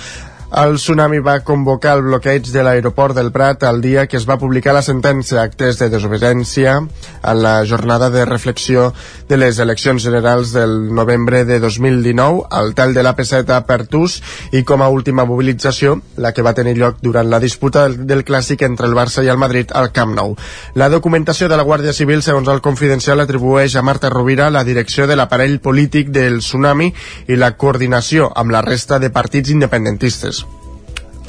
El 0.54 0.76
tsunami 0.78 1.18
va 1.18 1.40
convocar 1.42 1.96
el 1.96 2.04
bloqueig 2.06 2.46
de 2.54 2.62
l'aeroport 2.62 3.16
del 3.18 3.32
Prat 3.34 3.64
el 3.66 3.80
dia 3.82 4.04
que 4.06 4.14
es 4.20 4.26
va 4.28 4.36
publicar 4.38 4.70
la 4.76 4.84
sentència 4.86 5.40
actes 5.42 5.80
de 5.80 5.88
desobediència 5.90 6.76
en 6.78 7.40
la 7.42 7.54
jornada 7.66 8.06
de 8.14 8.22
reflexió 8.28 8.84
de 9.28 9.38
les 9.40 9.58
eleccions 9.58 10.04
generals 10.04 10.52
del 10.54 10.94
novembre 10.94 11.40
de 11.44 11.58
2019 11.58 12.44
al 12.54 12.70
tel 12.78 12.94
de 12.94 13.02
l'AP7 13.02 13.50
a 13.56 13.64
Pertús 13.66 14.20
i 14.52 14.62
com 14.62 14.84
a 14.84 14.88
última 14.94 15.24
mobilització 15.26 15.96
la 16.22 16.30
que 16.30 16.46
va 16.46 16.54
tenir 16.54 16.76
lloc 16.78 17.02
durant 17.02 17.26
la 17.34 17.42
disputa 17.42 17.88
del, 17.88 18.06
del 18.06 18.22
clàssic 18.22 18.62
entre 18.62 18.86
el 18.86 18.94
Barça 18.94 19.26
i 19.26 19.32
el 19.34 19.42
Madrid 19.42 19.74
al 19.74 19.90
Camp 19.90 20.14
Nou. 20.14 20.36
La 20.78 20.88
documentació 20.88 21.50
de 21.50 21.58
la 21.58 21.66
Guàrdia 21.66 21.96
Civil, 21.98 22.22
segons 22.22 22.46
el 22.46 22.62
Confidencial, 22.62 23.18
atribueix 23.26 23.74
a 23.74 23.82
Marta 23.82 24.12
Rovira 24.14 24.52
la 24.54 24.62
direcció 24.62 25.10
de 25.10 25.18
l'aparell 25.18 25.58
polític 25.58 26.14
del 26.14 26.38
tsunami 26.38 26.92
i 27.26 27.42
la 27.42 27.56
coordinació 27.58 28.30
amb 28.30 28.54
la 28.54 28.62
resta 28.62 29.02
de 29.02 29.10
partits 29.10 29.50
independentistes. 29.50 30.43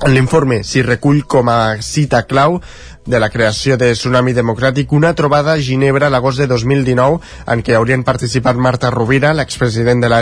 L'informe 0.04 0.60
s'hi 0.68 0.82
recull 0.84 1.22
com 1.24 1.48
a 1.48 1.78
cita 1.80 2.26
clau 2.28 2.60
de 3.06 3.20
la 3.20 3.30
creació 3.30 3.78
de 3.78 3.92
Tsunami 3.94 4.34
Democràtic 4.34 4.92
una 4.94 5.14
trobada 5.14 5.54
a 5.54 5.62
Ginebra 5.62 6.10
l'agost 6.10 6.42
de 6.42 6.48
2019 6.50 7.20
en 7.54 7.62
què 7.62 7.76
haurien 7.78 8.04
participat 8.04 8.58
Marta 8.58 8.90
Rovira, 8.90 9.34
l'expresident 9.38 10.02
de, 10.02 10.10
la, 10.10 10.22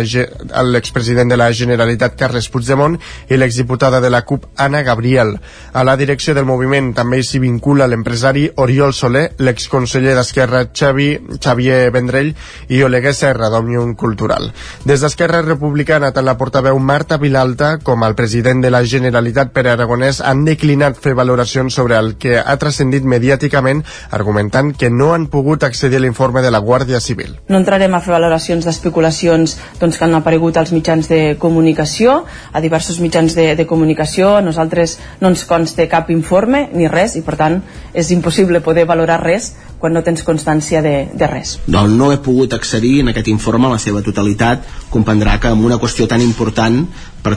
l'expresident 0.68 1.32
de 1.32 1.38
la 1.40 1.50
Generalitat 1.56 2.18
Carles 2.20 2.50
Puigdemont 2.52 2.98
i 3.30 3.40
l'exdiputada 3.40 4.02
de 4.04 4.12
la 4.12 4.24
CUP 4.28 4.46
Anna 4.58 4.84
Gabriel. 4.84 5.38
A 5.74 5.84
la 5.88 5.96
direcció 5.98 6.36
del 6.36 6.48
moviment 6.50 6.92
també 6.94 7.22
s'hi 7.24 7.40
vincula 7.40 7.88
l'empresari 7.88 8.50
Oriol 8.64 8.94
Soler, 8.94 9.30
l'exconseller 9.40 10.18
d'Esquerra 10.18 10.66
Xavi, 10.74 11.10
Xavier 11.40 11.90
Vendrell 11.96 12.34
i 12.68 12.84
Oleguer 12.84 13.16
Serra 13.16 13.50
d'Òmnium 13.54 13.96
Cultural. 13.96 14.52
Des 14.84 15.00
d'Esquerra 15.00 15.42
Republicana, 15.46 16.12
tant 16.12 16.28
la 16.28 16.36
portaveu 16.38 16.80
Marta 16.80 17.18
Vilalta 17.18 17.78
com 17.84 18.04
el 18.04 18.16
president 18.20 18.62
de 18.64 18.74
la 18.74 18.84
Generalitat 18.84 19.56
Pere 19.56 19.72
Aragonès 19.74 20.20
han 20.20 20.44
declinat 20.44 21.00
fer 21.00 21.16
valoracions 21.16 21.74
sobre 21.74 21.96
el 21.96 22.16
que 22.20 22.38
ha 22.40 22.58
transcendit 22.74 23.06
mediàticament 23.06 23.84
argumentant 24.12 24.74
que 24.74 24.90
no 24.90 25.12
han 25.14 25.28
pogut 25.30 25.64
accedir 25.64 26.00
a 26.00 26.04
l'informe 26.04 26.42
de 26.42 26.50
la 26.52 26.60
Guàrdia 26.60 27.00
Civil. 27.00 27.36
No 27.50 27.60
entrarem 27.62 27.94
a 27.94 28.02
fer 28.02 28.16
valoracions 28.16 28.66
d'especulacions 28.66 29.58
doncs, 29.80 29.98
que 29.98 30.06
han 30.08 30.18
aparegut 30.18 30.58
als 30.58 30.74
mitjans 30.74 31.10
de 31.10 31.36
comunicació, 31.40 32.24
a 32.52 32.62
diversos 32.62 33.00
mitjans 33.00 33.36
de, 33.38 33.54
de 33.56 33.68
comunicació. 33.70 34.38
A 34.38 34.42
nosaltres 34.42 34.98
no 35.22 35.30
ens 35.30 35.46
consta 35.46 35.86
cap 35.92 36.10
informe 36.10 36.68
ni 36.74 36.90
res 36.90 37.18
i 37.20 37.22
per 37.22 37.38
tant 37.38 37.62
és 37.94 38.10
impossible 38.12 38.64
poder 38.66 38.88
valorar 38.90 39.22
res 39.22 39.54
quan 39.84 39.92
no 39.92 40.04
tens 40.04 40.24
constància 40.24 40.80
de, 40.80 41.10
de 41.12 41.28
res. 41.28 41.58
No, 41.68 41.84
no 41.92 42.14
he 42.14 42.22
pogut 42.24 42.56
accedir 42.56 43.02
en 43.04 43.12
aquest 43.12 43.28
informe 43.28 43.68
a 43.68 43.74
la 43.76 43.82
seva 43.84 44.00
totalitat. 44.06 44.64
Comprendrà 44.94 45.36
que 45.44 45.52
amb 45.52 45.68
una 45.68 45.76
qüestió 45.82 46.08
tan 46.08 46.24
important 46.24 46.86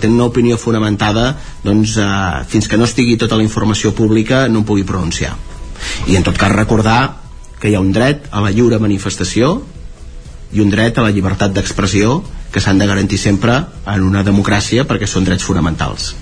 tenir 0.01 0.14
una 0.14 0.24
opinió 0.26 0.57
fonamentada 0.59 1.36
doncs, 1.64 1.97
eh, 1.97 2.44
fins 2.49 2.68
que 2.68 2.78
no 2.78 2.84
estigui 2.84 3.16
tota 3.16 3.36
la 3.36 3.42
informació 3.42 3.94
pública 3.94 4.47
no 4.49 4.62
em 4.62 4.66
pugui 4.66 4.84
pronunciar 4.84 5.34
i 6.07 6.16
en 6.16 6.26
tot 6.26 6.36
cas 6.38 6.53
recordar 6.53 7.01
que 7.61 7.70
hi 7.70 7.76
ha 7.76 7.80
un 7.80 7.92
dret 7.92 8.28
a 8.30 8.42
la 8.44 8.51
lliure 8.51 8.78
manifestació 8.82 9.62
i 10.53 10.62
un 10.62 10.70
dret 10.70 10.99
a 10.99 11.07
la 11.07 11.11
llibertat 11.14 11.55
d'expressió 11.55 12.20
que 12.53 12.61
s'han 12.61 12.78
de 12.78 12.86
garantir 12.86 13.18
sempre 13.18 13.59
en 13.86 14.07
una 14.07 14.24
democràcia 14.26 14.86
perquè 14.86 15.07
són 15.11 15.24
drets 15.24 15.44
fonamentals 15.47 16.14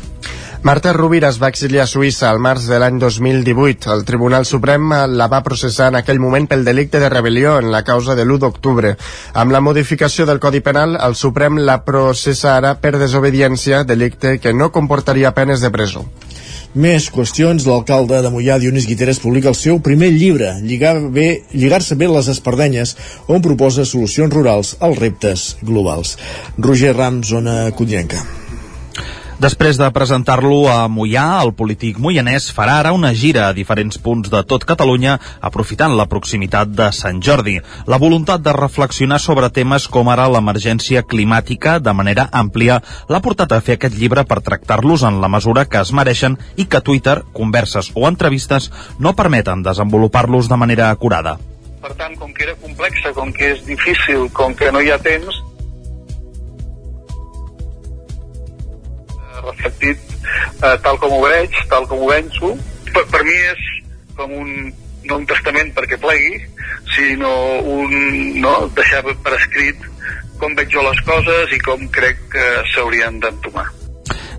Marta 0.65 0.95
Rovira 0.95 1.29
es 1.29 1.37
va 1.37 1.51
exiliar 1.53 1.83
a 1.85 1.91
Suïssa 1.91 2.31
al 2.31 2.39
març 2.41 2.65
de 2.71 2.79
l'any 2.81 2.97
2018. 2.97 3.91
El 3.93 4.05
Tribunal 4.09 4.47
Suprem 4.49 4.95
la 5.12 5.27
va 5.29 5.43
processar 5.45 5.91
en 5.91 5.99
aquell 5.99 6.23
moment 6.23 6.47
pel 6.49 6.62
delicte 6.65 7.03
de 7.03 7.11
rebel·lió 7.12 7.59
en 7.61 7.67
la 7.69 7.83
causa 7.85 8.15
de 8.17 8.25
l'1 8.25 8.39
d'octubre. 8.41 8.95
Amb 9.43 9.53
la 9.53 9.61
modificació 9.61 10.25
del 10.25 10.39
Codi 10.41 10.62
Penal, 10.65 10.97
el 10.97 11.19
Suprem 11.21 11.59
la 11.61 11.83
processa 11.85 12.55
ara 12.57 12.71
per 12.81 12.95
desobediència, 12.97 13.83
delicte 13.85 14.39
que 14.41 14.55
no 14.57 14.71
comportaria 14.73 15.35
penes 15.37 15.61
de 15.61 15.69
presó. 15.75 16.07
Més 16.73 17.11
qüestions. 17.12 17.67
L'alcalde 17.69 18.23
de 18.25 18.31
Mollà, 18.33 18.57
Dionís 18.62 18.87
Guiteres, 18.89 19.21
publica 19.21 19.53
el 19.53 19.59
seu 19.61 19.83
primer 19.85 20.09
llibre, 20.15 20.55
Lligar-se 20.62 21.11
bé, 21.12 21.27
Lligar 21.53 21.83
bé 21.93 22.09
les 22.09 22.33
espardenyes, 22.33 22.95
on 23.29 23.45
proposa 23.45 23.85
solucions 23.85 24.33
rurals 24.33 24.79
als 24.81 24.97
reptes 25.05 25.45
globals. 25.61 26.17
Roger 26.57 26.97
Ram, 26.97 27.21
zona 27.23 27.69
codinenca. 27.77 28.25
Després 29.35 29.74
de 29.74 29.89
presentar-lo 29.91 30.68
a 30.70 30.85
Mollà, 30.87 31.41
el 31.43 31.51
polític 31.59 31.97
moianès 31.99 32.45
farà 32.55 32.76
ara 32.78 32.93
una 32.95 33.11
gira 33.18 33.49
a 33.49 33.55
diferents 33.57 33.99
punts 33.99 34.30
de 34.30 34.43
tot 34.47 34.62
Catalunya, 34.64 35.16
aprofitant 35.43 35.97
la 35.99 36.07
proximitat 36.07 36.70
de 36.70 36.87
Sant 36.95 37.18
Jordi. 37.18 37.57
La 37.91 37.99
voluntat 37.99 38.45
de 38.45 38.53
reflexionar 38.55 39.18
sobre 39.18 39.51
temes 39.51 39.89
com 39.91 40.09
ara 40.12 40.28
l'emergència 40.30 41.03
climàtica 41.03 41.80
de 41.82 41.93
manera 41.93 42.28
àmplia 42.30 42.78
l'ha 43.11 43.20
portat 43.24 43.53
a 43.53 43.59
fer 43.61 43.74
aquest 43.74 43.98
llibre 43.98 44.23
per 44.23 44.39
tractar-los 44.39 45.02
en 45.02 45.19
la 45.20 45.32
mesura 45.36 45.65
que 45.66 45.82
es 45.82 45.90
mereixen 45.90 46.39
i 46.55 46.69
que 46.70 46.81
Twitter, 46.81 47.24
converses 47.32 47.90
o 47.94 48.06
entrevistes 48.06 48.70
no 49.01 49.16
permeten 49.19 49.66
desenvolupar-los 49.66 50.47
de 50.48 50.61
manera 50.62 50.93
acurada. 50.94 51.40
Per 51.82 51.90
tant, 51.98 52.15
com 52.16 52.31
que 52.32 52.47
era 52.47 52.55
complexa, 52.62 53.11
com 53.19 53.35
que 53.35 53.51
és 53.56 53.66
difícil, 53.66 54.31
com 54.32 54.55
que 54.55 54.70
no 54.70 54.81
hi 54.81 54.94
ha 54.94 55.02
temps, 55.02 55.43
reflectit 59.51 60.01
eh, 60.62 60.77
tal 60.85 60.99
com 61.03 61.15
ho 61.16 61.21
veig, 61.25 61.55
tal 61.71 61.89
com 61.91 62.03
ho 62.05 62.11
venço. 62.11 62.55
Per, 62.91 63.05
per 63.11 63.23
mi 63.27 63.37
és 63.53 63.62
com 64.19 64.35
un, 64.41 64.51
no 65.05 65.21
un 65.21 65.27
testament 65.29 65.73
perquè 65.77 65.99
plegui, 66.01 66.41
sinó 66.95 67.33
un, 67.61 67.95
no, 68.41 68.57
deixar 68.77 69.05
per 69.07 69.37
escrit 69.39 69.89
com 70.41 70.55
veig 70.59 70.75
jo 70.75 70.83
les 70.85 71.01
coses 71.07 71.55
i 71.55 71.62
com 71.62 71.89
crec 71.95 72.21
que 72.35 72.51
s'haurien 72.75 73.21
d'entomar. 73.23 73.69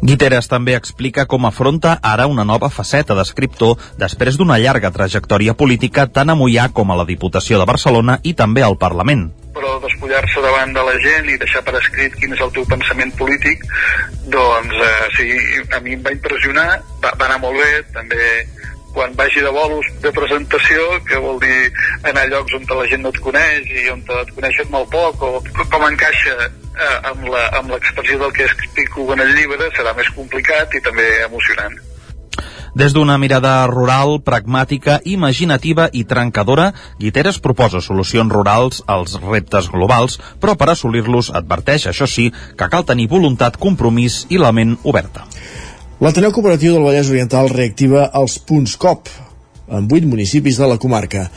Guiteres 0.05 0.49
també 0.51 0.75
explica 0.77 1.25
com 1.25 1.47
afronta 1.47 1.95
ara 2.03 2.27
una 2.29 2.43
nova 2.45 2.69
faceta 2.69 3.15
d'escriptor 3.17 3.79
després 3.97 4.37
d'una 4.37 4.59
llarga 4.61 4.91
trajectòria 4.93 5.55
política 5.57 6.05
tant 6.05 6.29
a 6.29 6.35
Mollà 6.37 6.67
com 6.75 6.91
a 6.91 6.99
la 6.99 7.07
Diputació 7.09 7.57
de 7.61 7.65
Barcelona 7.65 8.19
i 8.23 8.35
també 8.37 8.61
al 8.61 8.77
Parlament 8.77 9.31
però 9.55 9.77
despullar-se 9.83 10.43
davant 10.43 10.73
de 10.75 10.83
la 10.83 10.95
gent 11.03 11.29
i 11.31 11.37
deixar 11.39 11.63
per 11.65 11.77
escrit 11.79 12.15
quin 12.19 12.35
és 12.35 12.43
el 12.43 12.51
teu 12.57 12.67
pensament 12.67 13.13
polític, 13.19 13.63
doncs 14.33 14.75
eh, 14.83 15.07
sí, 15.15 15.29
a 15.71 15.79
mi 15.85 15.95
em 15.95 16.03
va 16.03 16.13
impressionar, 16.15 16.67
va, 17.03 17.13
va 17.15 17.29
anar 17.29 17.39
molt 17.45 17.61
bé, 17.63 17.71
també 17.95 18.29
quan 18.95 19.15
vagi 19.19 19.41
de 19.43 19.51
bolos 19.51 19.87
de 20.03 20.11
presentació, 20.15 20.83
que 21.07 21.17
vol 21.23 21.39
dir 21.43 21.71
anar 22.03 22.23
a 22.23 22.29
llocs 22.31 22.55
on 22.55 22.69
la 22.69 22.85
gent 22.91 23.03
no 23.03 23.11
et 23.11 23.19
coneix 23.23 23.67
i 23.67 23.89
on 23.91 24.03
et 24.21 24.31
coneixen 24.37 24.71
molt 24.71 24.87
poc, 24.93 25.23
o 25.23 25.65
com 25.71 25.87
encaixa 25.89 26.37
eh, 26.45 26.95
amb 27.11 27.27
l'expressió 27.73 28.19
del 28.21 28.31
que 28.35 28.47
explico 28.47 29.11
en 29.13 29.25
el 29.25 29.35
llibre, 29.35 29.67
serà 29.75 29.95
més 29.99 30.11
complicat 30.15 30.79
i 30.79 30.83
també 30.87 31.09
emocionant. 31.25 31.75
Des 32.75 32.91
d'una 32.91 33.15
mirada 33.15 33.63
rural, 33.71 34.17
pragmàtica, 34.19 34.97
imaginativa 35.07 35.85
i 35.95 36.03
trencadora, 36.03 36.73
Guiteres 36.99 37.39
proposa 37.39 37.79
solucions 37.79 38.33
rurals 38.35 38.81
als 38.91 39.15
reptes 39.21 39.69
globals, 39.71 40.19
però 40.43 40.57
per 40.59 40.67
assolir-los 40.73 41.31
adverteix, 41.31 41.87
això 41.87 42.03
sí, 42.03 42.27
que 42.59 42.67
cal 42.67 42.83
tenir 42.83 43.07
voluntat, 43.07 43.55
compromís 43.55 44.25
i 44.27 44.41
la 44.41 44.51
ment 44.51 44.75
oberta. 44.83 45.23
L'Ateneu 46.03 46.35
Cooperatiu 46.35 46.75
del 46.75 46.83
Vallès 46.83 47.07
Oriental 47.15 47.47
reactiva 47.53 48.09
els 48.11 48.35
punts 48.43 48.75
COP 48.75 49.07
en 49.71 49.87
vuit 49.87 50.03
municipis 50.03 50.59
de 50.59 50.67
la 50.67 50.75
comarca. 50.77 51.29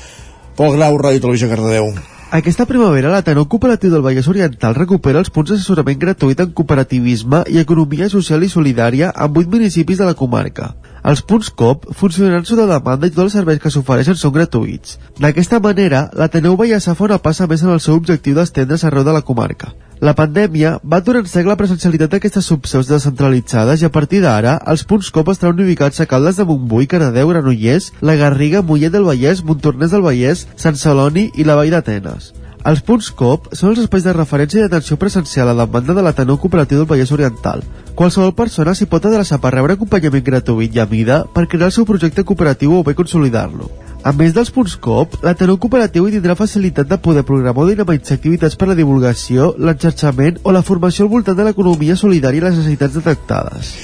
Pol 0.59 0.74
Grau, 0.74 0.98
Ràdio 0.98 1.23
Televisió 1.23 1.55
Cardedeu. 1.55 1.93
Aquesta 2.28 2.66
primavera 2.68 3.09
l'Ateneu 3.09 3.46
Cooperatiu 3.48 3.88
del 3.88 4.02
Vallès 4.05 4.26
Oriental 4.28 4.74
recupera 4.76 5.22
els 5.22 5.30
punts 5.32 5.48
d'assessorament 5.48 5.96
gratuït 6.02 6.42
en 6.44 6.50
cooperativisme 6.52 7.40
i 7.48 7.56
economia 7.62 8.10
social 8.12 8.44
i 8.44 8.50
solidària 8.52 9.09
en 9.14 9.40
8 9.40 9.48
municipis 9.55 9.96
de 9.96 10.05
la 10.05 10.12
comarca. 10.18 10.74
Els 11.09 11.24
punts 11.24 11.48
COP 11.48 11.88
funcionaran 11.96 12.44
sota 12.44 12.68
demanda 12.68 13.09
i 13.09 13.14
tots 13.16 13.30
els 13.30 13.38
serveis 13.40 13.64
que 13.64 13.72
s'ofereixen 13.72 14.20
són 14.20 14.36
gratuïts. 14.36 14.98
D'aquesta 15.16 15.64
manera, 15.64 16.10
l'Ateneu 16.12 16.60
Vallèsà 16.60 16.92
fa 16.92 17.09
una 17.09 17.16
passa 17.16 17.48
més 17.48 17.64
en 17.64 17.72
el 17.72 17.80
seu 17.80 17.96
objectiu 17.96 18.36
d'estendre's 18.36 18.84
arreu 18.84 19.09
de 19.09 19.16
la 19.16 19.24
comarca. 19.24 19.72
La 20.00 20.14
pandèmia 20.14 20.76
va 20.86 21.00
en 21.02 21.24
sec 21.26 21.46
la 21.46 21.56
presencialitat 21.58 22.12
d'aquestes 22.12 22.46
subseus 22.46 22.86
descentralitzades 22.86 23.82
i 23.82 23.86
a 23.86 23.90
partir 23.90 24.20
d'ara 24.22 24.52
els 24.72 24.84
punts 24.86 25.10
COP 25.10 25.32
estaran 25.32 25.58
ubicats 25.58 25.98
a 26.00 26.06
Caldes 26.06 26.36
de 26.38 26.44
Montbui, 26.46 26.86
Caradeu, 26.86 27.28
Granollers, 27.32 27.92
La 28.00 28.14
Garriga, 28.14 28.62
Mollet 28.62 28.92
del 28.94 29.08
Vallès, 29.08 29.42
Montornès 29.42 29.90
del 29.90 30.04
Vallès, 30.06 30.46
Sant 30.54 30.78
Celoni 30.78 31.32
i 31.34 31.44
la 31.48 31.56
Vall 31.58 31.74
d'Atenes. 31.74 32.30
Els 32.68 32.84
punts 32.86 33.10
COP 33.10 33.50
són 33.58 33.72
els 33.72 33.82
espais 33.82 34.06
de 34.06 34.14
referència 34.14 34.60
i 34.60 34.62
d'atenció 34.62 34.98
presencial 35.02 35.50
a 35.50 35.58
demanda 35.64 35.94
de 35.94 36.06
l'Ateneu 36.06 36.38
Cooperatiu 36.38 36.78
del 36.78 36.90
Vallès 36.90 37.10
Oriental. 37.14 37.66
Qualsevol 37.98 38.36
persona 38.38 38.76
s'hi 38.78 38.86
pot 38.86 39.02
adreçar 39.02 39.40
per 39.42 39.54
rebre 39.56 39.74
acompanyament 39.74 40.26
gratuït 40.30 40.78
i 40.78 40.82
a 40.82 40.86
mida 40.86 41.24
per 41.34 41.48
crear 41.50 41.72
el 41.72 41.74
seu 41.74 41.86
projecte 41.86 42.22
cooperatiu 42.22 42.78
o 42.78 42.84
bé 42.86 42.94
consolidar-lo. 42.94 43.66
A 44.09 44.12
més 44.16 44.30
dels 44.32 44.48
punts 44.48 44.72
COP, 44.80 45.18
l'Ateneu 45.26 45.59
Cooperatiu 45.60 46.06
hi 46.09 46.14
tindrà 46.14 46.36
facilitat 46.39 46.89
de 46.89 46.97
poder 47.05 47.26
programar 47.28 47.66
o 47.66 47.68
dinamitzar 47.68 48.16
activitats 48.16 48.56
per 48.56 48.64
a 48.64 48.70
la 48.70 48.78
divulgació, 48.78 49.51
l'enxarxament 49.60 50.40
o 50.48 50.55
la 50.56 50.64
formació 50.64 51.05
al 51.05 51.12
voltant 51.12 51.36
de 51.36 51.44
l'economia 51.44 52.01
solidària 52.06 52.40
i 52.40 52.47
les 52.47 52.60
necessitats 52.62 52.97
detectades. 53.02 53.74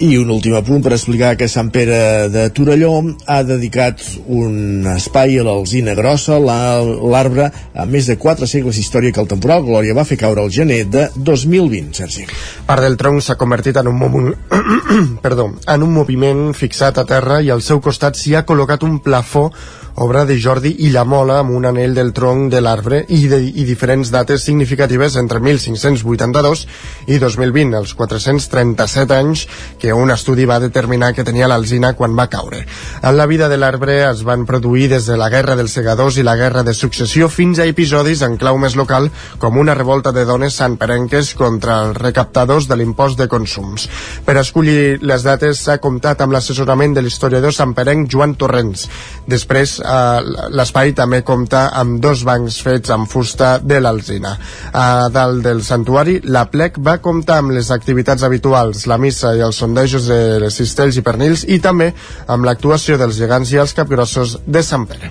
I 0.00 0.14
un 0.16 0.30
últim 0.32 0.54
apunt 0.56 0.80
per 0.80 0.94
explicar 0.96 1.34
que 1.36 1.44
Sant 1.44 1.68
Pere 1.68 2.30
de 2.32 2.46
Torelló 2.56 2.94
ha 3.28 3.42
dedicat 3.44 4.00
un 4.32 4.86
espai 4.88 5.34
a 5.36 5.42
l'alzina 5.44 5.92
grossa, 5.98 6.38
l'arbre 6.40 7.50
amb 7.74 7.92
més 7.92 8.08
de 8.08 8.16
4 8.16 8.48
segles 8.48 8.78
d'història 8.80 9.12
que 9.12 9.20
el 9.20 9.28
temporal 9.28 9.66
Glòria 9.66 9.96
va 9.98 10.06
fer 10.08 10.16
caure 10.22 10.40
el 10.40 10.48
gener 10.54 10.86
de 10.88 11.04
2020, 11.16 11.92
Sergi. 12.00 12.24
Part 12.64 12.86
del 12.86 12.96
tronc 12.96 13.20
s'ha 13.20 13.36
convertit 13.36 13.76
en 13.76 13.92
un, 13.92 14.00
mo 14.00 14.24
Perdó, 15.26 15.50
en 15.68 15.84
un 15.84 15.92
moviment 15.92 16.54
fixat 16.56 16.96
a 16.96 17.04
terra 17.04 17.42
i 17.44 17.52
al 17.52 17.60
seu 17.60 17.84
costat 17.84 18.16
s'hi 18.16 18.32
ha 18.38 18.46
col·locat 18.48 18.88
un 18.88 19.02
plafó 19.04 19.50
obra 19.96 20.24
de 20.24 20.38
Jordi 20.40 20.74
i 20.86 20.90
la 20.94 21.04
Mola 21.04 21.40
amb 21.40 21.54
un 21.56 21.66
anell 21.68 21.94
del 21.94 22.12
tronc 22.16 22.50
de 22.52 22.60
l'arbre 22.62 23.02
i, 23.08 23.26
de, 23.28 23.40
i 23.42 23.64
diferents 23.68 24.10
dates 24.12 24.44
significatives 24.46 25.16
entre 25.20 25.40
1582 25.40 26.66
i 27.10 27.18
2020, 27.18 27.76
els 27.76 27.94
437 27.98 29.16
anys 29.16 29.46
que 29.80 29.92
un 29.92 30.12
estudi 30.14 30.46
va 30.48 30.60
determinar 30.62 31.12
que 31.14 31.24
tenia 31.26 31.48
l'alzina 31.50 31.92
quan 31.98 32.14
va 32.16 32.28
caure. 32.30 32.62
En 33.02 33.16
la 33.16 33.26
vida 33.26 33.48
de 33.48 33.58
l'arbre 33.58 33.98
es 34.06 34.22
van 34.24 34.46
produir 34.46 34.88
des 34.92 35.06
de 35.10 35.18
la 35.18 35.30
Guerra 35.32 35.56
dels 35.58 35.74
Segadors 35.74 36.16
i 36.16 36.24
la 36.26 36.36
Guerra 36.36 36.62
de 36.62 36.74
Successió 36.74 37.28
fins 37.28 37.58
a 37.58 37.66
episodis 37.68 38.22
en 38.22 38.38
clau 38.40 38.58
més 38.62 38.76
local 38.78 39.10
com 39.38 39.58
una 39.58 39.74
revolta 39.74 40.12
de 40.12 40.24
dones 40.24 40.54
santperenques 40.60 41.34
contra 41.34 41.80
els 41.86 41.98
recaptadors 41.98 42.68
de 42.70 42.78
l'impost 42.78 43.18
de 43.18 43.28
consums. 43.28 43.88
Per 44.24 44.38
escollir 44.40 45.00
les 45.02 45.26
dates 45.26 45.64
s'ha 45.66 45.80
comptat 45.82 46.22
amb 46.22 46.36
l'assessorament 46.36 46.94
de 46.94 47.02
l'historiador 47.04 47.54
santperenc 47.54 48.08
Joan 48.12 48.36
Torrents. 48.38 48.86
Després 49.26 49.79
eh, 49.80 50.48
l'espai 50.56 50.92
també 50.96 51.22
compta 51.26 51.66
amb 51.80 52.00
dos 52.02 52.24
bancs 52.28 52.60
fets 52.64 52.92
amb 52.94 53.08
fusta 53.10 53.58
de 53.62 53.80
l'Alzina. 53.80 54.36
A 54.72 55.08
dalt 55.12 55.44
del 55.46 55.64
santuari, 55.66 56.20
la 56.24 56.46
plec 56.52 56.78
va 56.78 56.98
comptar 57.02 57.40
amb 57.40 57.56
les 57.56 57.70
activitats 57.74 58.22
habituals, 58.26 58.86
la 58.90 58.98
missa 58.98 59.34
i 59.36 59.44
els 59.46 59.62
sondejos 59.62 60.10
de 60.10 60.52
cistells 60.52 61.00
i 61.00 61.06
pernils 61.06 61.46
i 61.48 61.60
també 61.60 61.92
amb 62.26 62.46
l'actuació 62.48 63.00
dels 63.00 63.18
gegants 63.18 63.52
i 63.52 63.60
els 63.64 63.76
capgrossos 63.76 64.38
de 64.46 64.62
Sant 64.66 64.86
Pere. 64.90 65.10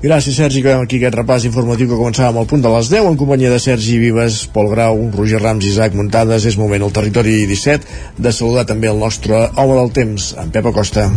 Gràcies, 0.00 0.32
Sergi. 0.32 0.62
Acabem 0.62 0.86
aquí 0.86 0.96
aquest 0.96 1.16
repàs 1.18 1.44
informatiu 1.44 1.90
que 1.90 1.98
començava 1.98 2.30
amb 2.32 2.40
el 2.40 2.48
punt 2.48 2.62
de 2.64 2.72
les 2.72 2.88
10 2.88 3.10
en 3.10 3.18
companyia 3.20 3.50
de 3.52 3.58
Sergi 3.60 3.98
Vives, 4.00 4.46
Pol 4.54 4.70
Grau, 4.72 5.02
Roger 5.16 5.42
Rams 5.42 5.66
i 5.66 5.74
Isaac 5.74 5.98
Muntades. 5.98 6.48
És 6.48 6.56
moment 6.60 6.88
al 6.88 6.96
territori 6.96 7.44
17 7.50 8.16
de 8.16 8.32
saludar 8.32 8.64
també 8.72 8.88
el 8.88 9.04
nostre 9.04 9.44
home 9.60 9.76
del 9.82 9.92
temps, 10.00 10.32
en 10.40 10.56
Pep 10.56 10.72
Acosta. 10.72 11.10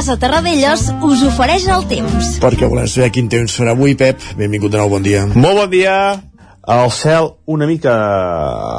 Casa 0.00 0.14
Terradellos 0.16 0.86
us 1.04 1.20
ofereix 1.28 1.66
el 1.68 1.82
temps. 1.84 2.28
Perquè 2.40 2.64
volem 2.72 2.86
saber 2.88 3.10
quin 3.12 3.26
temps 3.28 3.52
farà 3.52 3.74
avui, 3.76 3.92
Pep. 4.00 4.22
Benvingut 4.38 4.72
de 4.72 4.78
nou, 4.80 4.88
bon 4.88 5.02
dia. 5.04 5.26
Molt 5.28 5.58
bon 5.58 5.66
dia. 5.68 5.96
El 6.72 6.88
cel 6.96 7.26
una 7.52 7.66
mica 7.68 7.92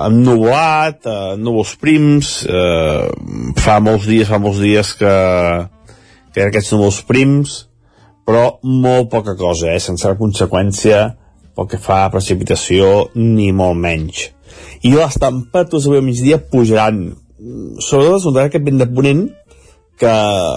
ennubulat, 0.07 1.06
eh, 1.06 1.35
núvols 1.38 1.76
prims, 1.77 2.31
eh, 2.49 3.06
fa 3.61 3.76
molts 3.85 4.07
dies, 4.10 4.31
fa 4.34 4.39
molts 4.41 4.64
dies 4.65 4.95
que, 4.98 5.11
que 6.34 6.48
aquests 6.48 6.73
núvols 6.73 6.98
prims, 7.06 7.53
però 8.26 8.57
molt 8.65 9.11
poca 9.14 9.35
cosa, 9.38 9.76
eh, 9.76 9.77
sense 9.77 10.15
conseqüència 10.18 11.03
pel 11.53 11.69
que 11.69 11.77
fa 11.77 11.99
a 12.07 12.10
precipitació, 12.10 13.11
ni 13.14 13.52
molt 13.53 13.77
menys. 13.77 14.31
I 14.81 14.95
les 14.98 15.22
temperatures 15.22 15.85
avui 15.85 16.02
al 16.02 16.10
migdia 16.10 16.41
pujaran, 16.41 17.11
sobretot 17.77 18.18
es 18.18 18.26
notarà 18.26 18.49
aquest 18.49 18.65
vent 18.65 18.81
de 18.81 18.89
ponent, 18.89 19.23
que 20.02 20.15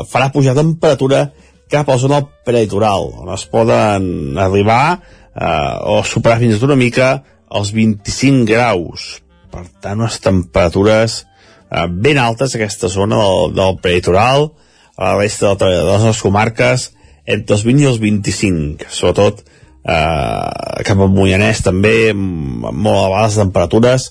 farà 0.09 0.31
pujar 0.33 0.57
temperatura 0.57 1.27
cap 1.71 1.89
a 1.89 1.97
la 1.97 2.01
zona 2.01 2.23
prelitoral, 2.47 3.11
on 3.25 3.33
es 3.35 3.45
poden 3.51 4.39
arribar 4.41 4.85
eh, 4.95 5.77
o 5.91 6.01
superar 6.07 6.41
fins 6.41 6.62
una 6.65 6.79
mica 6.79 7.19
els 7.55 7.73
25 7.77 8.49
graus. 8.49 9.07
Per 9.53 9.65
tant, 9.83 10.01
unes 10.01 10.19
temperatures 10.23 11.23
eh, 11.23 11.87
ben 11.89 12.21
altes 12.21 12.57
aquesta 12.57 12.91
zona 12.93 13.21
del, 13.21 13.55
del 13.57 13.81
prelitoral, 13.83 14.51
a 14.97 15.15
la 15.15 15.19
resta 15.19 15.55
de, 15.55 15.73
de 15.73 15.83
les 15.83 16.07
nostres 16.07 16.23
comarques, 16.23 16.91
entre 17.25 17.57
els 17.57 17.65
20 17.66 17.83
i 17.83 17.91
els 17.91 18.01
25, 18.03 18.89
sobretot 18.93 19.43
eh, 19.43 20.85
cap 20.87 21.01
al 21.01 21.12
Moianès 21.12 21.65
també, 21.65 22.12
molt 22.15 23.01
elevades 23.01 23.41
temperatures, 23.41 24.09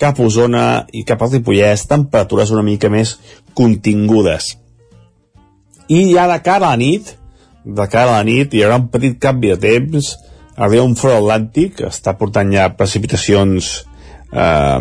cap 0.00 0.16
a 0.16 0.24
Osona 0.24 0.64
i 0.96 1.04
cap 1.08 1.22
al 1.22 1.34
Ripollès, 1.34 1.88
temperatures 1.90 2.52
una 2.54 2.64
mica 2.64 2.88
més 2.92 3.18
contingudes. 3.56 4.54
I 5.90 6.04
ja 6.12 6.28
de 6.30 6.38
cara 6.46 6.70
a 6.70 6.76
la 6.76 6.80
nit, 6.80 7.14
de 7.64 7.86
cara 7.90 8.14
a 8.14 8.20
la 8.20 8.26
nit, 8.26 8.54
hi 8.54 8.62
haurà 8.64 8.78
un 8.80 8.88
petit 8.92 9.18
canvi 9.20 9.50
de 9.52 9.58
temps, 9.60 10.12
arriba 10.56 10.86
un 10.86 10.96
front 10.98 11.18
atlàntic, 11.18 11.82
està 11.88 12.14
portant 12.18 12.50
ja 12.54 12.68
precipitacions 12.78 13.72
eh, 14.30 14.78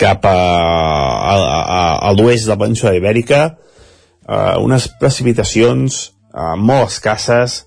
cap 0.00 0.28
a, 0.28 0.36
a, 0.36 1.34
a, 1.34 1.82
a 2.08 2.14
l'oest 2.18 2.46
de 2.46 2.52
la 2.52 2.60
península 2.60 2.94
ibèrica, 2.98 3.42
eh, 4.28 4.54
unes 4.60 4.88
precipitacions 5.00 6.02
eh, 6.08 6.54
molt 6.58 6.90
escasses 6.90 7.62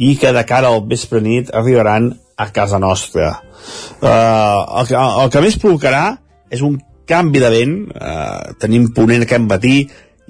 i 0.00 0.14
que 0.16 0.32
de 0.32 0.44
cara 0.48 0.72
al 0.72 0.84
vespre 0.88 1.20
nit 1.20 1.52
arribaran 1.52 2.14
a 2.40 2.48
casa 2.56 2.80
nostra. 2.80 3.34
Eh, 4.00 4.08
el, 4.08 4.86
que, 4.88 4.96
el 4.96 5.32
que 5.32 5.44
més 5.44 5.58
provocarà 5.60 6.04
és 6.50 6.64
un 6.64 6.78
canvi 7.10 7.42
de 7.42 7.50
vent, 7.52 7.74
eh, 7.92 8.54
tenim 8.62 8.88
ponent 8.96 9.26
aquest 9.26 9.44
matí, 9.44 9.74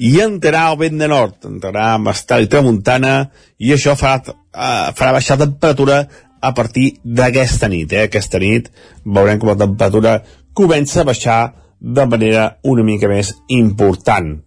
i 0.01 0.17
entrarà 0.25 0.71
el 0.73 0.79
vent 0.81 1.01
de 1.03 1.09
nord, 1.13 1.45
entrarà 1.45 1.91
amb 1.99 2.09
estat 2.09 2.47
i 2.47 2.49
tramuntana, 2.49 3.15
i 3.61 3.75
això 3.75 3.93
farà, 4.01 4.33
eh, 4.33 4.93
farà 4.97 5.13
baixar 5.13 5.37
la 5.37 5.45
temperatura 5.45 5.99
a 6.41 6.53
partir 6.57 6.95
d'aquesta 7.05 7.69
nit. 7.69 7.93
Eh? 7.93 8.07
Aquesta 8.09 8.41
nit 8.41 8.71
veurem 9.05 9.39
com 9.39 9.53
la 9.53 9.59
temperatura 9.61 10.23
comença 10.57 11.03
a 11.03 11.09
baixar 11.09 11.41
de 11.81 12.07
manera 12.07 12.57
una 12.65 12.85
mica 12.85 13.09
més 13.09 13.35
important. 13.49 14.39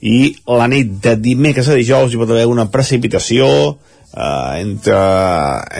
I 0.00 0.34
la 0.48 0.66
nit 0.66 0.96
de 1.04 1.14
dimecres 1.16 1.68
a 1.68 1.76
dijous 1.76 2.12
hi 2.12 2.18
pot 2.20 2.32
haver 2.32 2.48
una 2.50 2.70
precipitació 2.72 3.46
eh, 4.16 4.62
entre, 4.62 4.98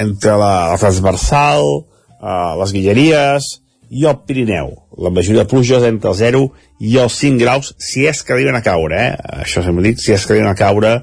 entre 0.04 0.36
la, 0.36 0.52
la 0.74 0.78
transversal, 0.78 1.64
eh, 2.20 2.52
les 2.60 2.76
Guilleries, 2.76 3.50
i 3.93 4.06
el 4.09 4.23
Pirineu. 4.27 4.73
La 5.05 5.12
majoria 5.12 5.44
de 5.44 5.51
pluges 5.51 5.85
entre 5.85 6.10
el 6.12 6.16
0 6.16 6.43
i 6.81 6.97
els 7.02 7.16
5 7.20 7.40
graus, 7.43 7.73
si 7.78 8.06
és 8.09 8.23
que 8.24 8.32
arriben 8.35 8.56
a 8.56 8.62
caure, 8.64 8.97
eh? 8.97 9.43
Això 9.44 9.64
sempre 9.64 9.85
dic, 9.85 10.01
si 10.01 10.14
és 10.16 10.24
que 10.24 10.35
arriben 10.35 10.51
a 10.51 10.56
caure, 10.59 10.94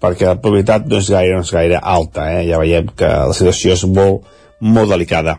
perquè 0.00 0.30
la 0.30 0.38
probabilitat 0.40 0.88
no 0.88 1.00
és 1.02 1.10
gaire, 1.12 1.36
no 1.36 1.44
és 1.44 1.52
gaire 1.52 1.80
alta, 1.80 2.30
eh? 2.32 2.46
Ja 2.48 2.60
veiem 2.62 2.88
que 2.96 3.10
la 3.10 3.36
situació 3.36 3.76
és 3.76 3.84
molt, 3.84 4.24
molt 4.64 4.92
delicada. 4.94 5.38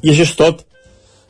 I 0.00 0.14
això 0.14 0.24
és 0.24 0.34
tot. 0.40 0.64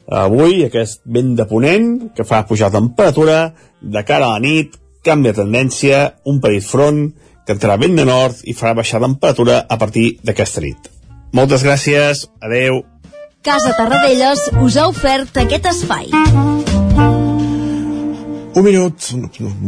Avui, 0.04 0.62
aquest 0.66 1.02
vent 1.08 1.34
de 1.38 1.46
ponent, 1.50 1.90
que 2.14 2.26
fa 2.28 2.44
pujar 2.46 2.70
temperatura, 2.70 3.54
de 3.80 4.02
cara 4.06 4.28
a 4.28 4.36
la 4.36 4.42
nit, 4.44 4.76
canvi 5.04 5.30
de 5.30 5.38
tendència, 5.42 6.00
un 6.30 6.40
petit 6.44 6.64
front, 6.64 7.06
que 7.44 7.56
entrarà 7.56 7.76
vent 7.80 7.96
de 7.98 8.06
nord 8.08 8.40
i 8.48 8.54
farà 8.56 8.72
baixar 8.76 9.02
temperatura 9.04 9.64
a 9.68 9.78
partir 9.80 10.18
d'aquesta 10.24 10.62
nit. 10.64 10.90
Moltes 11.34 11.64
gràcies, 11.66 12.28
adeu. 12.40 12.84
Casa 13.44 13.74
Tarradellas 13.76 14.40
us 14.64 14.76
ha 14.80 14.86
ofert 14.88 15.36
aquest 15.42 15.66
espai. 15.68 16.06
Un 18.54 18.64
minut, 18.64 19.10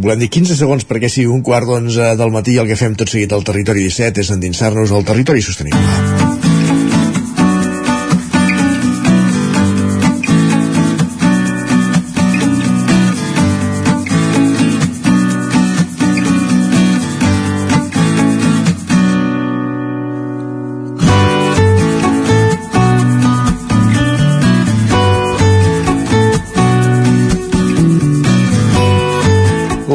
volem 0.00 0.22
dir 0.22 0.30
15 0.32 0.56
segons 0.56 0.88
perquè 0.88 1.10
sigui 1.12 1.28
un 1.34 1.42
quart 1.44 1.68
d'onze 1.68 2.14
del 2.16 2.32
matí 2.32 2.56
el 2.62 2.70
que 2.70 2.78
fem 2.80 2.96
tot 2.96 3.12
seguit 3.12 3.36
al 3.36 3.44
territori 3.44 3.84
17 3.84 4.24
és 4.24 4.32
endinsar-nos 4.32 4.96
al 4.96 5.04
territori 5.04 5.44
sostenible. 5.44 6.35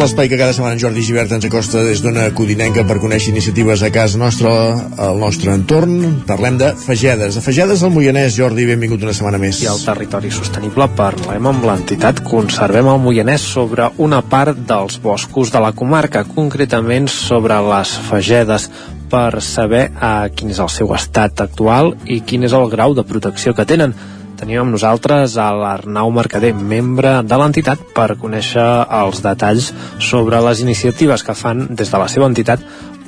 L'espai 0.02 0.30
que 0.32 0.38
cada 0.40 0.54
setmana 0.56 0.74
en 0.74 0.80
Jordi 0.82 1.04
Givert 1.06 1.34
ens 1.36 1.46
acosta 1.46 1.84
des 1.86 2.00
d'una 2.02 2.24
codinenca 2.34 2.82
per 2.90 2.96
conèixer 3.04 3.30
iniciatives 3.30 3.84
a 3.86 3.92
casa 3.94 4.18
nostra, 4.18 4.52
al 4.98 5.20
nostre 5.22 5.54
entorn. 5.54 6.24
Parlem 6.26 6.58
de 6.58 6.72
Fagedes. 6.80 7.38
A 7.38 7.44
Fagedes, 7.46 7.84
al 7.86 7.94
Moianès, 7.94 8.34
Jordi, 8.34 8.66
benvingut 8.66 9.04
una 9.06 9.14
setmana 9.14 9.38
més. 9.42 9.60
I 9.62 9.70
al 9.70 9.84
territori 9.84 10.32
sostenible 10.34 10.88
parlem 10.98 11.50
amb 11.52 11.68
l'entitat 11.70 12.24
Conservem 12.26 12.90
el 12.90 12.98
Moianès 13.04 13.46
sobre 13.46 13.92
una 14.02 14.24
part 14.26 14.58
dels 14.72 14.98
boscos 15.04 15.54
de 15.54 15.62
la 15.62 15.74
comarca, 15.78 16.26
concretament 16.26 17.06
sobre 17.12 17.60
les 17.70 17.94
Fagedes 18.10 18.72
per 19.12 19.44
saber 19.46 19.84
eh, 19.92 20.32
quin 20.34 20.50
és 20.50 20.64
el 20.64 20.72
seu 20.74 20.96
estat 20.98 21.46
actual 21.46 21.94
i 22.10 22.24
quin 22.26 22.48
és 22.50 22.58
el 22.58 22.72
grau 22.74 22.98
de 22.98 23.06
protecció 23.06 23.54
que 23.54 23.68
tenen 23.70 23.94
tenim 24.42 24.64
amb 24.64 24.74
nosaltres 24.74 25.36
a 25.38 25.52
l'Arnau 25.54 26.10
Mercader, 26.16 26.56
membre 26.58 27.20
de 27.22 27.38
l'entitat, 27.38 27.84
per 27.94 28.16
conèixer 28.18 28.66
els 29.02 29.22
detalls 29.22 29.70
sobre 30.02 30.42
les 30.42 30.64
iniciatives 30.66 31.22
que 31.28 31.38
fan 31.38 31.68
des 31.70 31.92
de 31.94 32.02
la 32.02 32.10
seva 32.10 32.30
entitat 32.32 32.64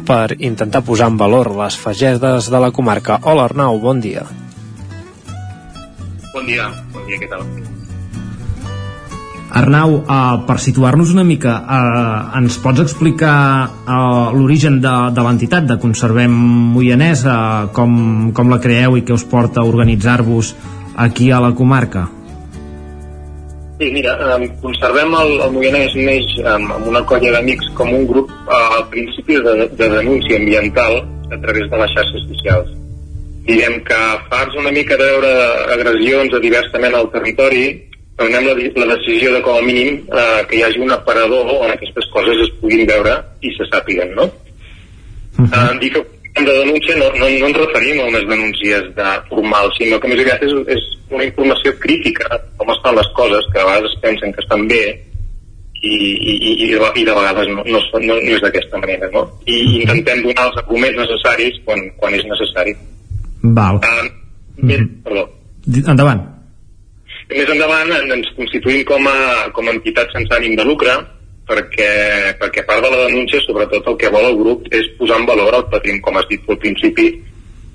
per 0.05 0.35
intentar 0.37 0.83
posar 0.85 1.09
en 1.09 1.17
valor 1.17 1.49
les 1.57 1.77
fagedes 1.79 2.51
de 2.53 2.59
la 2.61 2.69
comarca. 2.75 3.17
Hola 3.23 3.47
Arnau, 3.49 3.79
bon 3.81 4.03
dia. 4.03 4.27
Bon 6.33 6.45
dia, 6.45 6.69
bon 6.93 7.07
dia, 7.09 7.17
què 7.17 7.29
tal? 7.31 7.47
Arnau, 9.53 9.99
uh, 10.01 10.37
per 10.45 10.57
situar-nos 10.61 11.11
una 11.13 11.25
mica, 11.25 11.55
uh, 11.61 12.37
ens 12.39 12.59
pots 12.61 12.81
explicar 12.81 13.33
uh, 13.69 14.29
l'origen 14.33 14.79
de, 14.81 14.93
de 15.13 15.25
l'entitat 15.25 15.65
de 15.69 15.77
Conservem 15.81 16.33
Moianès, 16.73 17.25
uh, 17.25 17.73
com, 17.73 18.31
com 18.33 18.53
la 18.53 18.61
creeu 18.61 18.97
i 18.97 19.05
què 19.05 19.13
us 19.13 19.25
porta 19.29 19.61
a 19.61 19.69
organitzar-vos 19.69 20.55
aquí 20.95 21.31
a 21.31 21.39
la 21.39 21.53
comarca? 21.55 22.09
Sí, 23.79 23.89
mira, 23.91 24.13
um, 24.37 24.45
conservem 24.61 25.15
el, 25.17 25.31
el 25.41 25.51
Moianès 25.55 25.95
neix 25.97 26.27
um, 26.39 26.69
amb 26.75 26.87
una 26.87 27.01
colla 27.09 27.33
d'amics 27.33 27.71
com 27.77 27.89
un 27.91 28.05
grup 28.07 28.29
uh, 28.45 28.77
al 28.77 28.85
principi 28.93 29.39
de, 29.43 29.67
de 29.73 29.89
denúncia 29.95 30.37
ambiental 30.37 31.01
a 31.33 31.39
través 31.41 31.69
de 31.71 31.79
les 31.81 31.95
xarxes 31.95 32.27
socials. 32.29 32.69
Diguem 33.47 33.81
que 33.83 33.99
farts 34.29 34.55
una 34.61 34.71
mica 34.71 34.95
de 34.95 35.09
veure 35.09 35.33
agressions 35.75 36.37
a 36.37 36.41
diversament 36.45 36.95
al 36.95 37.09
territori, 37.11 37.65
prenem 38.15 38.45
la, 38.45 38.55
la 38.85 38.89
decisió 38.93 39.33
de 39.33 39.41
com 39.43 39.57
a 39.57 39.65
mínim 39.65 40.03
uh, 40.05 40.43
que 40.47 40.59
hi 40.59 40.63
hagi 40.63 40.79
un 40.85 40.93
aparador 40.93 41.49
on 41.57 41.73
aquestes 41.73 42.07
coses 42.13 42.45
es 42.45 42.53
puguin 42.61 42.85
veure 42.87 43.17
i 43.41 43.51
se 43.57 43.67
sàpiguen, 43.73 44.13
no? 44.15 44.29
Uh 45.33 45.43
-huh. 45.43 45.49
uh, 45.49 45.79
dic 45.81 45.97
que 45.97 46.05
de 46.41 46.53
denúncia 46.59 46.95
no, 46.97 47.07
no, 47.13 47.29
no 47.29 47.47
ens 47.47 47.57
referim 47.57 48.01
a 48.01 48.09
unes 48.09 48.25
denúncies 48.27 48.89
de 48.97 49.09
formal, 49.29 49.69
sinó 49.77 49.99
que 50.01 50.09
més 50.09 50.21
aviat 50.23 50.41
és, 50.47 50.53
és 50.75 50.85
una 51.13 51.25
informació 51.27 51.73
crítica 51.83 52.39
com 52.57 52.71
estan 52.73 52.97
les 52.97 53.09
coses, 53.17 53.49
que 53.53 53.61
a 53.61 53.67
vegades 53.67 53.91
es 53.91 54.01
pensen 54.01 54.33
que 54.33 54.41
estan 54.41 54.65
bé 54.71 54.83
i, 55.83 55.93
i, 55.93 56.33
i, 56.33 56.51
i, 56.65 56.67
de, 56.73 56.89
i 56.95 57.05
de 57.05 57.13
vegades 57.13 57.47
no, 57.51 57.63
no, 57.67 57.79
no, 58.01 58.17
no 58.17 58.33
és 58.33 58.41
d'aquesta 58.41 58.81
manera, 58.81 59.09
no? 59.13 59.25
I 59.45 59.59
intentem 59.83 60.23
donar 60.25 60.49
els 60.49 60.59
arguments 60.63 61.01
necessaris 61.03 61.59
quan, 61.67 61.81
quan 61.99 62.15
és 62.17 62.25
necessari. 62.29 62.75
Val. 63.43 63.81
Uh, 63.83 64.05
bé, 64.57 64.77
mm 64.77 64.85
-hmm. 64.85 65.01
perdó. 65.03 65.27
Endavant. 65.91 66.21
Més 67.29 67.49
endavant 67.49 67.91
ens 67.91 68.31
constituïm 68.37 68.83
com 68.87 69.07
a, 69.07 69.49
com 69.53 69.67
a 69.67 69.75
entitat 69.75 70.07
sense 70.15 70.33
ànim 70.35 70.55
de 70.55 70.65
lucre, 70.65 70.95
perquè, 71.47 71.91
perquè 72.39 72.63
part 72.67 72.83
de 72.83 72.89
la 72.91 73.05
denúncia, 73.07 73.41
sobretot 73.43 73.87
el 73.91 73.97
que 73.99 74.11
vol 74.13 74.29
el 74.29 74.39
grup, 74.39 74.67
és 74.71 74.89
posar 74.99 75.19
en 75.19 75.27
valor 75.27 75.57
el 75.59 75.65
patrimoni, 75.71 76.03
com 76.05 76.19
has 76.19 76.27
dit 76.29 76.49
al 76.49 76.59
principi, 76.61 77.07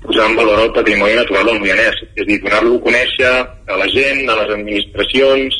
posar 0.03 0.29
en 0.29 0.37
valor 0.39 0.63
el 0.63 0.71
patrimoni 0.75 1.17
natural 1.19 1.51
del 1.51 1.59
Moianès, 1.61 1.99
és 2.15 2.23
a 2.23 2.29
dir, 2.29 2.39
donar-lo 2.45 2.79
a 2.79 2.85
conèixer 2.87 3.33
a 3.69 3.81
la 3.81 3.89
gent, 3.93 4.23
a 4.25 4.39
les 4.41 4.55
administracions, 4.57 5.59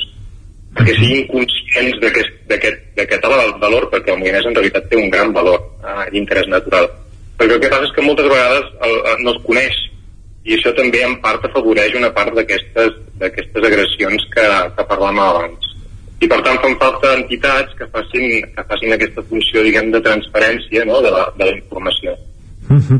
perquè 0.78 0.96
siguin 0.98 1.28
conscients 1.30 2.02
d'aquest 2.02 3.30
valor, 3.62 3.90
perquè 3.94 4.16
el 4.16 4.24
Moianès 4.24 4.50
en 4.50 4.58
realitat 4.58 4.90
té 4.90 4.98
un 4.98 5.14
gran 5.14 5.34
valor 5.36 5.62
eh, 5.84 6.10
d'interès 6.14 6.50
natural. 6.50 6.90
Perquè 7.40 7.56
el 7.56 7.62
que 7.62 7.72
passa 7.72 7.88
és 7.88 7.96
que 7.96 8.04
moltes 8.04 8.28
vegades 8.28 8.74
el, 8.86 9.00
el, 9.14 9.24
no 9.24 9.36
es 9.36 9.42
coneix, 9.46 9.78
i 10.50 10.56
això 10.56 10.74
també 10.74 11.04
en 11.06 11.20
part 11.22 11.44
afavoreix 11.46 11.94
una 12.00 12.10
part 12.16 12.34
d'aquestes 12.34 13.66
agressions 13.70 14.30
que, 14.34 14.46
que 14.76 14.88
parlàvem 14.88 15.20
abans 15.22 15.69
i 16.20 16.28
per 16.28 16.40
tant 16.46 16.60
fan 16.64 16.76
falta 16.82 17.14
entitats 17.18 17.76
que 17.80 17.88
facin, 17.94 18.26
que 18.56 18.66
facin 18.72 18.96
aquesta 18.96 19.24
funció 19.30 19.64
diguem 19.64 19.92
de 19.94 20.02
transparència 20.04 20.86
no? 20.88 21.00
de, 21.06 21.14
la, 21.16 21.30
de 21.38 21.52
la 21.52 21.56
informació 21.58 22.18
Uh 22.70 22.78
-huh. 22.78 23.00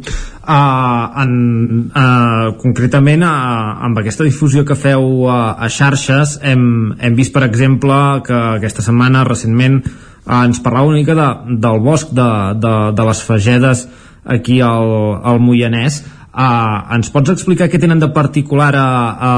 uh, 0.50 1.22
en, 1.22 1.92
uh, 1.94 2.58
concretament 2.58 3.22
uh, 3.22 3.86
amb 3.86 4.00
aquesta 4.00 4.24
difusió 4.24 4.66
que 4.66 4.74
feu 4.74 5.30
uh, 5.30 5.54
a 5.64 5.70
xarxes 5.70 6.40
hem, 6.42 6.96
hem 7.00 7.14
vist 7.16 7.32
per 7.32 7.44
exemple 7.44 7.94
que 8.26 8.34
aquesta 8.34 8.82
setmana 8.82 9.24
recentment 9.24 9.84
uh, 9.86 10.44
ens 10.44 10.60
parlava 10.60 10.88
una 10.88 10.98
mica 10.98 11.14
de, 11.14 11.30
del 11.62 11.80
bosc 11.80 12.10
de, 12.10 12.30
de, 12.56 12.74
de 12.98 13.06
les 13.06 13.24
fagedes 13.24 13.88
aquí 14.26 14.60
al, 14.60 15.20
al 15.24 15.40
Moianès 15.40 16.04
Uh, 16.30 16.94
ens 16.94 17.08
pots 17.10 17.32
explicar 17.34 17.66
què 17.72 17.80
tenen 17.82 17.98
de 17.98 18.12
particular 18.14 18.70
a, 18.78 18.86
a, 18.86 19.30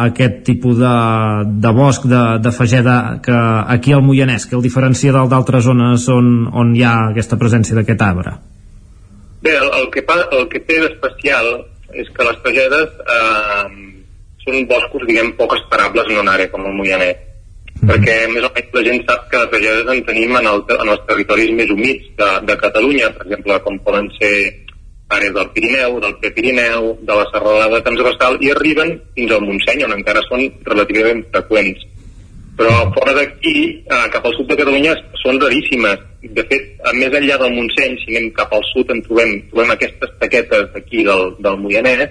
a 0.00 0.04
aquest 0.08 0.38
tipus 0.46 0.78
de, 0.80 0.92
de 1.60 1.72
bosc, 1.76 2.06
de, 2.08 2.22
de 2.40 2.52
fageda 2.56 2.94
que 3.20 3.36
aquí 3.76 3.92
al 3.92 4.00
Moianès, 4.06 4.46
que 4.48 4.56
el 4.56 4.64
diferencia 4.64 5.12
d'altres 5.12 5.66
zones 5.68 6.08
on, 6.08 6.48
on 6.48 6.72
hi 6.72 6.86
ha 6.88 6.94
aquesta 7.10 7.36
presència 7.36 7.76
d'aquest 7.76 8.04
arbre? 8.06 8.32
Bé, 9.44 9.52
el, 9.52 9.68
el, 9.68 9.90
que, 9.92 10.04
el 10.08 10.48
que 10.48 10.62
té 10.64 10.80
d'especial 10.80 11.50
és 12.00 12.08
que 12.16 12.24
les 12.24 12.40
fagedes 12.46 12.96
eh, 13.04 13.66
són 14.46 14.64
boscos, 14.70 15.04
diguem, 15.08 15.34
poc 15.36 15.58
esperables 15.58 16.08
en 16.08 16.22
una 16.24 16.38
àrea 16.38 16.48
com 16.54 16.64
el 16.64 16.78
Moianès. 16.80 17.26
Mm. 17.80 17.88
perquè 17.88 18.14
més 18.28 18.44
o 18.44 18.50
menys 18.52 18.74
la 18.76 18.82
gent 18.84 18.98
sap 19.08 19.28
que 19.30 19.38
de 19.40 19.48
fagedes 19.54 19.86
en 19.88 20.02
tenim 20.04 20.34
en, 20.36 20.48
el, 20.50 20.58
en 20.74 20.90
els 20.92 21.04
territoris 21.08 21.52
més 21.56 21.70
humits 21.72 22.10
de, 22.18 22.28
de 22.48 22.56
Catalunya, 22.60 23.08
per 23.16 23.24
exemple, 23.24 23.56
com 23.64 23.78
poden 23.86 24.10
ser 24.18 24.32
àrees 25.16 25.34
del 25.34 25.50
Pirineu, 25.54 25.98
del 26.02 26.16
Prepirineu, 26.22 26.90
de 27.06 27.14
la 27.18 27.26
serralada 27.32 27.80
transversal 27.86 28.38
i 28.44 28.52
arriben 28.54 28.94
fins 29.16 29.34
al 29.34 29.46
Montseny, 29.46 29.84
on 29.86 29.96
encara 29.96 30.22
són 30.28 30.46
relativament 30.68 31.24
freqüents. 31.34 31.86
Però 32.60 32.72
fora 32.94 33.14
d'aquí, 33.16 33.56
eh, 33.88 34.06
cap 34.12 34.26
al 34.26 34.34
sud 34.36 34.50
de 34.50 34.56
Catalunya, 34.60 34.94
són 35.22 35.40
raríssimes. 35.40 36.00
De 36.38 36.44
fet, 36.50 36.74
a 36.84 36.92
més 36.92 37.14
enllà 37.16 37.38
del 37.40 37.54
Montseny, 37.56 37.96
si 38.02 38.16
anem 38.16 38.32
cap 38.36 38.52
al 38.52 38.64
sud, 38.72 38.90
en 38.90 39.00
trobem, 39.06 39.36
trobem 39.52 39.70
aquestes 39.76 40.10
taquetes 40.20 40.66
d'aquí 40.74 41.04
del, 41.04 41.36
del 41.40 41.56
Moianès, 41.62 42.10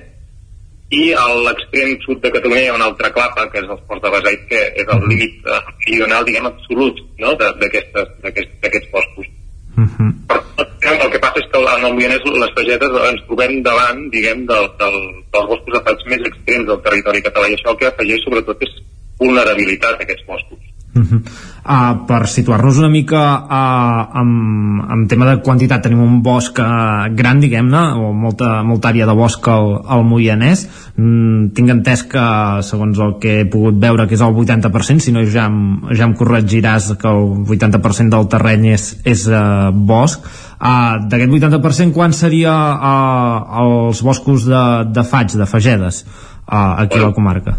i 0.90 1.12
a 1.14 1.26
l'extrem 1.46 1.94
sud 2.02 2.24
de 2.24 2.32
Catalunya 2.34 2.64
hi 2.64 2.70
ha 2.72 2.78
una 2.80 2.88
altra 2.90 3.12
clapa, 3.14 3.46
que 3.52 3.62
és 3.62 3.70
el 3.70 3.82
Port 3.86 4.02
de 4.02 4.10
Besait, 4.16 4.48
que 4.50 4.64
és 4.74 4.90
el 4.96 5.06
límit 5.12 5.46
eh, 5.46 5.62
meridional, 5.84 6.26
diguem, 6.26 6.50
absolut 6.50 7.04
no? 7.22 7.36
d'aquests 7.38 8.90
boscos. 8.96 9.30
Uh 9.78 9.86
-huh. 9.86 10.69
El 10.80 11.12
que 11.12 11.20
passa 11.20 11.42
és 11.42 11.50
que 11.52 11.60
en 11.60 11.86
el 11.90 11.96
Moianès 11.98 12.24
les 12.24 12.56
fagetes 12.56 12.98
ens 13.10 13.26
trobem 13.28 13.60
davant, 13.66 14.06
diguem, 14.14 14.46
del, 14.48 14.70
del, 14.80 14.98
dels 15.34 15.52
boscos 15.52 15.76
afectats 15.82 16.08
més 16.12 16.24
extrems 16.32 16.70
del 16.72 16.82
territori 16.88 17.24
català 17.26 17.52
i 17.52 17.58
això 17.58 17.74
el 17.74 17.80
que 17.82 17.90
afegeix 17.90 18.24
sobretot 18.24 18.68
és 18.68 18.76
vulnerabilitat 19.20 20.00
a 20.00 20.06
aquests 20.08 20.28
boscos. 20.28 20.70
Uh 20.90 21.04
-huh. 21.06 21.22
uh, 21.22 22.08
per 22.08 22.28
situar-nos 22.28 22.78
una 22.80 22.90
mica 22.90 23.22
uh, 23.46 24.20
amb, 24.20 24.82
amb 24.90 25.08
tema 25.08 25.26
de 25.30 25.42
quantitat 25.42 25.84
tenim 25.84 26.02
un 26.02 26.24
bosc 26.24 26.58
uh, 26.58 27.14
gran 27.14 27.40
diguem-ne 27.40 27.84
o 27.94 28.12
molta, 28.12 28.64
molta 28.64 28.90
àrea 28.90 29.06
de 29.06 29.14
bosc 29.14 29.48
al, 29.48 29.84
al 29.86 30.04
Moianès 30.04 30.68
mm, 30.98 31.54
tinc 31.54 31.70
entès 31.70 32.04
que 32.04 32.26
segons 32.64 32.98
el 33.00 33.20
que 33.22 33.42
he 33.42 33.46
pogut 33.46 33.76
veure 33.76 34.08
que 34.08 34.16
és 34.16 34.22
el 34.22 34.34
80% 34.34 35.00
si 35.00 35.12
no 35.12 35.24
ja 35.26 35.46
em, 35.46 35.82
ja 35.94 36.06
em 36.06 36.16
corregiràs 36.16 36.98
que 36.98 37.08
el 37.08 37.46
80% 37.46 38.10
del 38.10 38.28
terreny 38.28 38.66
és, 38.74 39.02
és 39.06 39.28
uh, 39.28 39.70
bosc 39.72 40.26
uh, 40.60 41.00
d'aquest 41.10 41.32
80% 41.32 41.96
quan 41.96 42.14
seria 42.14 42.54
uh, 42.76 43.64
els 43.64 44.04
boscos 44.04 44.46
de, 44.50 44.64
de 44.92 45.04
faig, 45.08 45.36
de 45.40 45.48
fagedes 45.50 46.04
uh, 46.06 46.84
aquí 46.84 47.00
a 47.00 47.08
la 47.08 47.16
comarca? 47.16 47.58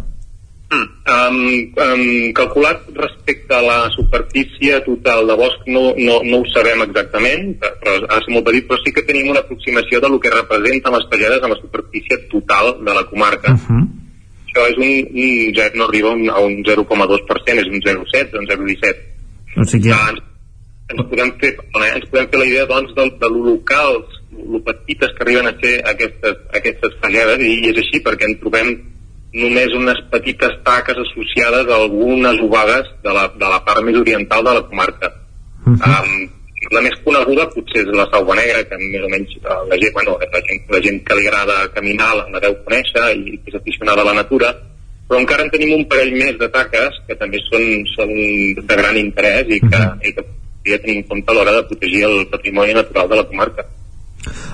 Mm, 0.70 0.86
um, 1.10 1.38
um, 1.82 2.32
calculat 2.32 2.84
respecte 2.94 3.56
a 3.56 3.62
la 3.64 3.78
superfície 3.90 4.78
total 4.86 5.26
de 5.26 5.34
bosc 5.34 5.66
no, 5.66 5.96
no, 5.98 6.20
no 6.22 6.42
ho 6.44 6.46
sabem 6.52 6.84
exactament, 6.84 7.56
però 7.58 7.96
ha 8.04 8.20
de 8.20 8.20
ser 8.22 8.36
molt 8.36 8.46
petit, 8.46 8.68
però 8.68 8.78
sí 8.78 8.94
que 8.94 9.02
tenim 9.08 9.32
una 9.32 9.42
aproximació 9.42 9.98
de 9.98 10.12
lo 10.12 10.20
que 10.22 10.30
representen 10.30 10.94
les 10.94 11.08
talleres 11.10 11.42
a 11.42 11.50
la 11.50 11.58
superfície 11.58 12.22
total 12.30 12.76
de 12.86 12.94
la 12.94 13.04
comarca. 13.10 13.56
Uh 13.56 13.66
-huh. 13.66 13.82
Això 14.46 14.66
és 14.70 14.76
un, 14.78 14.90
un, 15.24 15.78
no 15.78 15.84
arriba 15.84 16.10
a 16.10 16.40
un 16.46 16.62
0,2%, 16.62 17.58
és 17.58 17.66
un 17.66 17.80
0,7, 17.82 18.38
un 18.38 18.46
0,17. 18.46 18.96
O 19.56 19.64
sigui... 19.64 19.90
Uh, 19.90 20.29
ens, 20.90 21.06
podem 21.10 21.32
fer, 21.40 21.52
eh, 21.58 21.90
ens 21.96 22.08
podem 22.10 22.30
fer 22.30 22.40
la 22.40 22.48
idea 22.48 22.66
doncs, 22.70 22.94
de, 22.96 23.06
de 23.22 23.30
lo 23.32 23.44
locals, 23.50 24.16
lo 24.30 24.60
petites 24.64 25.12
que 25.16 25.24
arriben 25.26 25.50
a 25.50 25.54
ser 25.60 25.74
aquestes, 25.92 26.40
aquestes 26.60 26.96
falledes, 27.02 27.44
i, 27.44 27.54
és 27.70 27.80
així 27.82 28.02
perquè 28.04 28.28
en 28.28 28.38
trobem 28.42 28.74
només 29.30 29.74
unes 29.78 30.00
petites 30.10 30.56
taques 30.66 30.98
associades 31.04 31.68
a 31.70 31.78
algunes 31.78 32.40
obagues 32.42 32.88
de 33.04 33.14
la, 33.14 33.28
de 33.30 33.50
la 33.52 33.60
part 33.66 33.84
més 33.86 33.98
oriental 34.00 34.44
de 34.44 34.54
la 34.58 34.66
comarca. 34.66 35.12
Uh 35.66 35.74
-huh. 35.76 36.00
um, 36.02 36.28
la 36.74 36.80
més 36.80 36.96
coneguda 37.04 37.48
potser 37.54 37.82
és 37.82 37.92
la 37.96 38.08
Saua 38.12 38.34
Negra, 38.34 38.64
que 38.64 38.76
més 38.80 39.02
o 39.02 39.08
menys 39.08 39.36
uh, 39.36 39.62
la, 39.70 39.76
gent, 39.80 39.92
bueno, 39.92 40.18
la, 40.20 40.40
gent, 40.48 40.60
la 40.68 40.80
gent 40.80 40.98
que 41.04 41.14
li 41.14 41.26
agrada 41.26 41.68
caminar 41.74 42.10
la, 42.16 42.26
la 42.32 42.40
deu 42.40 42.54
conèixer 42.64 43.06
i 43.16 43.40
és 43.46 43.54
aficionada 43.54 44.02
a 44.02 44.04
la 44.10 44.18
natura, 44.18 44.52
però 45.08 45.20
encara 45.20 45.42
en 45.42 45.50
tenim 45.50 45.72
un 45.78 45.88
parell 45.88 46.12
més 46.12 46.36
de 46.38 46.48
taques 46.48 47.00
que 47.06 47.14
també 47.14 47.38
són, 47.48 47.64
són 47.96 48.10
de 48.68 48.76
gran 48.82 48.96
interès 48.96 49.46
i 49.48 49.60
que, 49.60 49.78
uh 49.78 49.86
-huh. 49.86 50.08
i 50.08 50.12
que 50.12 50.24
s'hauria 50.60 50.78
de 50.78 50.82
tenir 50.84 50.96
en 50.98 51.08
compte 51.08 51.30
a 51.30 51.34
l'hora 51.34 51.52
de 51.52 51.66
protegir 51.68 52.04
el 52.04 52.26
patrimoni 52.28 52.74
natural 52.74 53.08
de 53.08 53.16
la 53.16 53.24
comarca. 53.24 53.64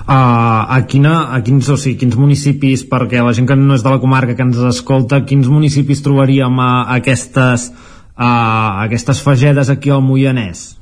Uh, 0.07 0.63
a, 0.71 0.85
quina, 0.87 1.33
a 1.35 1.41
quins, 1.43 1.67
o 1.69 1.75
sigui, 1.75 1.97
quins 1.99 2.15
municipis, 2.15 2.85
perquè 2.87 3.19
la 3.19 3.33
gent 3.35 3.47
que 3.47 3.55
no 3.59 3.75
és 3.75 3.83
de 3.83 3.91
la 3.91 3.99
comarca 3.99 4.35
que 4.35 4.45
ens 4.45 4.57
escolta, 4.69 5.25
quins 5.27 5.47
municipis 5.51 6.01
trobaríem 6.01 6.59
a, 6.63 6.87
a 6.87 6.99
aquestes, 7.01 7.71
a, 8.15 8.29
a 8.29 8.83
aquestes 8.85 9.19
fagedes 9.21 9.69
aquí 9.69 9.91
al 9.91 10.01
Moianès? 10.01 10.77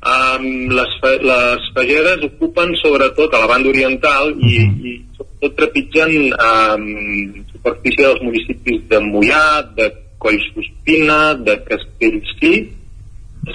Um, 0.00 0.70
les, 0.72 0.92
les 1.26 1.64
fagedes 1.76 2.22
ocupen 2.30 2.70
sobretot 2.78 3.34
a 3.34 3.42
la 3.42 3.50
banda 3.50 3.68
oriental 3.68 4.30
i, 4.38 4.54
uh 4.56 4.70
-huh. 4.70 4.86
i 4.86 4.92
sobretot 5.16 5.56
trepitgen 5.58 6.30
um, 6.32 7.44
superfície 7.52 8.06
dels 8.06 8.22
municipis 8.22 8.80
de 8.88 9.00
Mollà, 9.00 9.74
de 9.76 9.90
Collsospina, 10.18 11.34
de 11.34 11.58
Castellcí, 11.66 12.79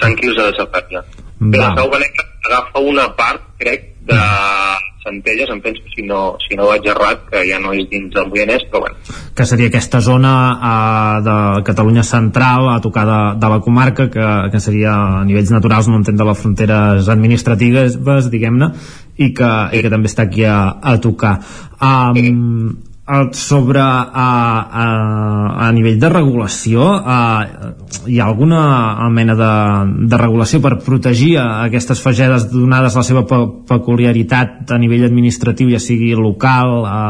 Sant 0.02 0.18
Quirze 0.20 0.50
de 0.50 0.56
Safaria. 0.58 1.04
Però 1.40 1.62
la 1.62 1.76
Sau 1.78 1.92
Beneca 1.92 2.26
agafa 2.46 2.82
una 2.82 3.10
part, 3.18 3.42
crec, 3.60 3.92
de 4.06 4.20
Centelles, 5.06 5.50
em 5.54 5.60
penso, 5.62 5.84
si 5.94 6.02
no, 6.02 6.38
si 6.42 6.58
no 6.58 6.66
vaig 6.70 6.88
errat, 6.90 7.28
que 7.30 7.44
ja 7.46 7.60
no 7.62 7.74
és 7.78 7.86
dins 7.92 8.10
del 8.14 8.30
Moianès, 8.32 8.66
però 8.72 8.86
bueno. 8.86 8.98
Que 9.38 9.46
seria 9.46 9.70
aquesta 9.70 10.02
zona 10.02 10.32
uh, 10.56 11.20
de 11.26 11.36
Catalunya 11.68 12.06
central, 12.08 12.72
a 12.74 12.80
tocar 12.82 13.06
de, 13.10 13.20
de 13.42 13.52
la 13.54 13.60
comarca, 13.62 14.10
que, 14.10 14.32
que 14.54 14.64
seria 14.64 14.96
a 14.96 15.22
nivells 15.28 15.54
naturals, 15.54 15.92
no 15.92 16.02
entenc 16.02 16.18
de 16.18 16.30
les 16.32 16.42
fronteres 16.42 17.12
administratives, 17.14 18.00
diguem-ne, 18.34 18.72
i, 19.18 19.30
que, 19.30 19.46
sí. 19.46 19.78
i 19.78 19.86
que 19.86 19.94
també 19.94 20.10
està 20.10 20.26
aquí 20.26 20.48
a, 20.50 20.60
a 20.82 20.98
tocar. 21.04 21.38
Um, 21.78 22.18
sí 22.18 22.95
sobre 23.32 23.80
a, 23.80 24.66
a, 24.66 25.68
a 25.68 25.72
nivell 25.72 26.00
de 26.02 26.10
regulació 26.10 26.88
a, 26.90 27.18
hi 28.10 28.18
ha 28.18 28.26
alguna 28.26 29.10
mena 29.14 29.36
de, 29.38 29.50
de 30.10 30.18
regulació 30.18 30.58
per 30.64 30.80
protegir 30.82 31.36
aquestes 31.38 32.02
fagedes 32.02 32.48
donades 32.50 32.98
la 32.98 33.04
seva 33.06 33.22
pe 33.30 33.38
peculiaritat 33.70 34.74
a 34.74 34.80
nivell 34.82 35.06
administratiu 35.06 35.70
ja 35.70 35.80
sigui 35.80 36.16
local 36.18 36.82
a, 36.90 37.02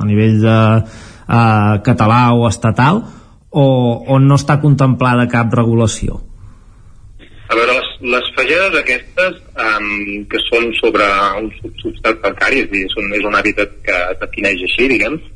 a 0.00 0.08
nivell 0.08 0.40
de 0.40 0.56
a, 0.56 1.42
català 1.84 2.32
o 2.32 2.48
estatal 2.48 3.02
o, 3.50 3.66
o 4.08 4.18
no 4.18 4.40
està 4.40 4.56
contemplada 4.62 5.28
cap 5.28 5.52
regulació? 5.52 6.16
A 7.52 7.58
veure, 7.58 7.76
les, 7.76 7.88
les 8.14 8.32
fagedes 8.32 8.78
aquestes 8.80 9.36
um, 9.60 10.24
que 10.32 10.40
són 10.48 10.70
sobre 10.80 11.04
un 11.36 11.52
substrat 11.82 12.24
calcari, 12.24 12.64
és 12.64 12.72
dir, 12.72 12.86
són, 12.94 13.12
és 13.12 13.28
un 13.28 13.36
hàbitat 13.36 13.76
que 13.84 13.98
defineix 14.22 14.64
així, 14.64 14.88
diguem, 14.88 15.20
Eh, 15.20 15.31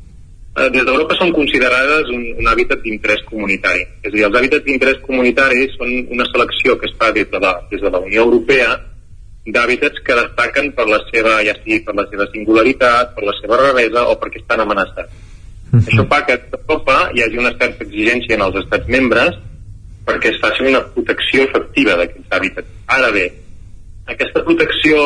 des 0.57 0.85
d'Europa 0.85 1.15
són 1.19 1.31
considerades 1.35 2.09
un, 2.13 2.23
un 2.41 2.47
hàbitat 2.49 2.81
d'interès 2.81 3.21
comunitari. 3.29 3.83
És 4.01 4.09
a 4.09 4.15
dir, 4.15 4.25
els 4.25 4.37
hàbitats 4.39 4.65
d'interès 4.65 4.99
comunitari 5.05 5.67
són 5.75 5.91
una 6.15 6.25
selecció 6.31 6.77
que 6.81 6.89
es 6.89 6.95
fa 6.97 7.11
des 7.13 7.29
de 7.29 7.41
la, 7.43 7.53
des 7.71 7.83
de 7.83 7.91
la 7.93 8.01
Unió 8.01 8.25
Europea 8.25 8.75
d'hàbitats 9.47 10.01
que 10.03 10.17
destaquen 10.17 10.73
per 10.75 10.87
la 10.89 10.99
seva, 11.07 11.37
ja 11.45 11.55
sigui 11.61 11.79
per 11.85 11.95
la 11.95 12.07
seva 12.11 12.27
singularitat, 12.33 13.13
per 13.15 13.23
la 13.27 13.35
seva 13.39 13.59
raresa 13.61 14.07
o 14.11 14.17
perquè 14.19 14.41
estan 14.41 14.63
amenaçats. 14.65 15.13
Uh. 15.71 15.77
-huh. 15.77 15.83
Això 15.87 16.07
fa 16.09 16.25
que 16.25 16.33
a 16.33 16.39
Europa 16.59 16.97
hi 17.13 17.21
hagi 17.23 17.37
una 17.37 17.55
certa 17.59 17.83
exigència 17.83 18.35
en 18.35 18.41
els 18.41 18.55
estats 18.63 18.87
membres 18.87 19.37
perquè 20.07 20.31
es 20.33 20.39
faci 20.41 20.63
una 20.63 20.81
protecció 20.93 21.43
efectiva 21.43 21.95
d'aquests 21.99 22.31
hàbitats. 22.31 22.67
Ara 22.87 23.11
bé, 23.11 23.25
aquesta 24.07 24.43
protecció, 24.43 24.97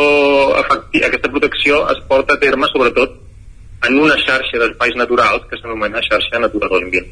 efectiva, 0.61 1.07
aquesta 1.07 1.29
protecció 1.29 1.89
es 1.89 1.99
porta 2.07 2.35
a 2.35 2.39
terme 2.39 2.67
sobretot 2.71 3.17
en 3.87 3.97
una 3.99 4.17
xarxa 4.25 4.59
d'espais 4.61 4.95
naturals 4.95 5.47
que 5.49 5.57
s'anomena 5.57 6.01
xarxa 6.05 6.39
Natura 6.39 6.69
2000, 6.69 7.09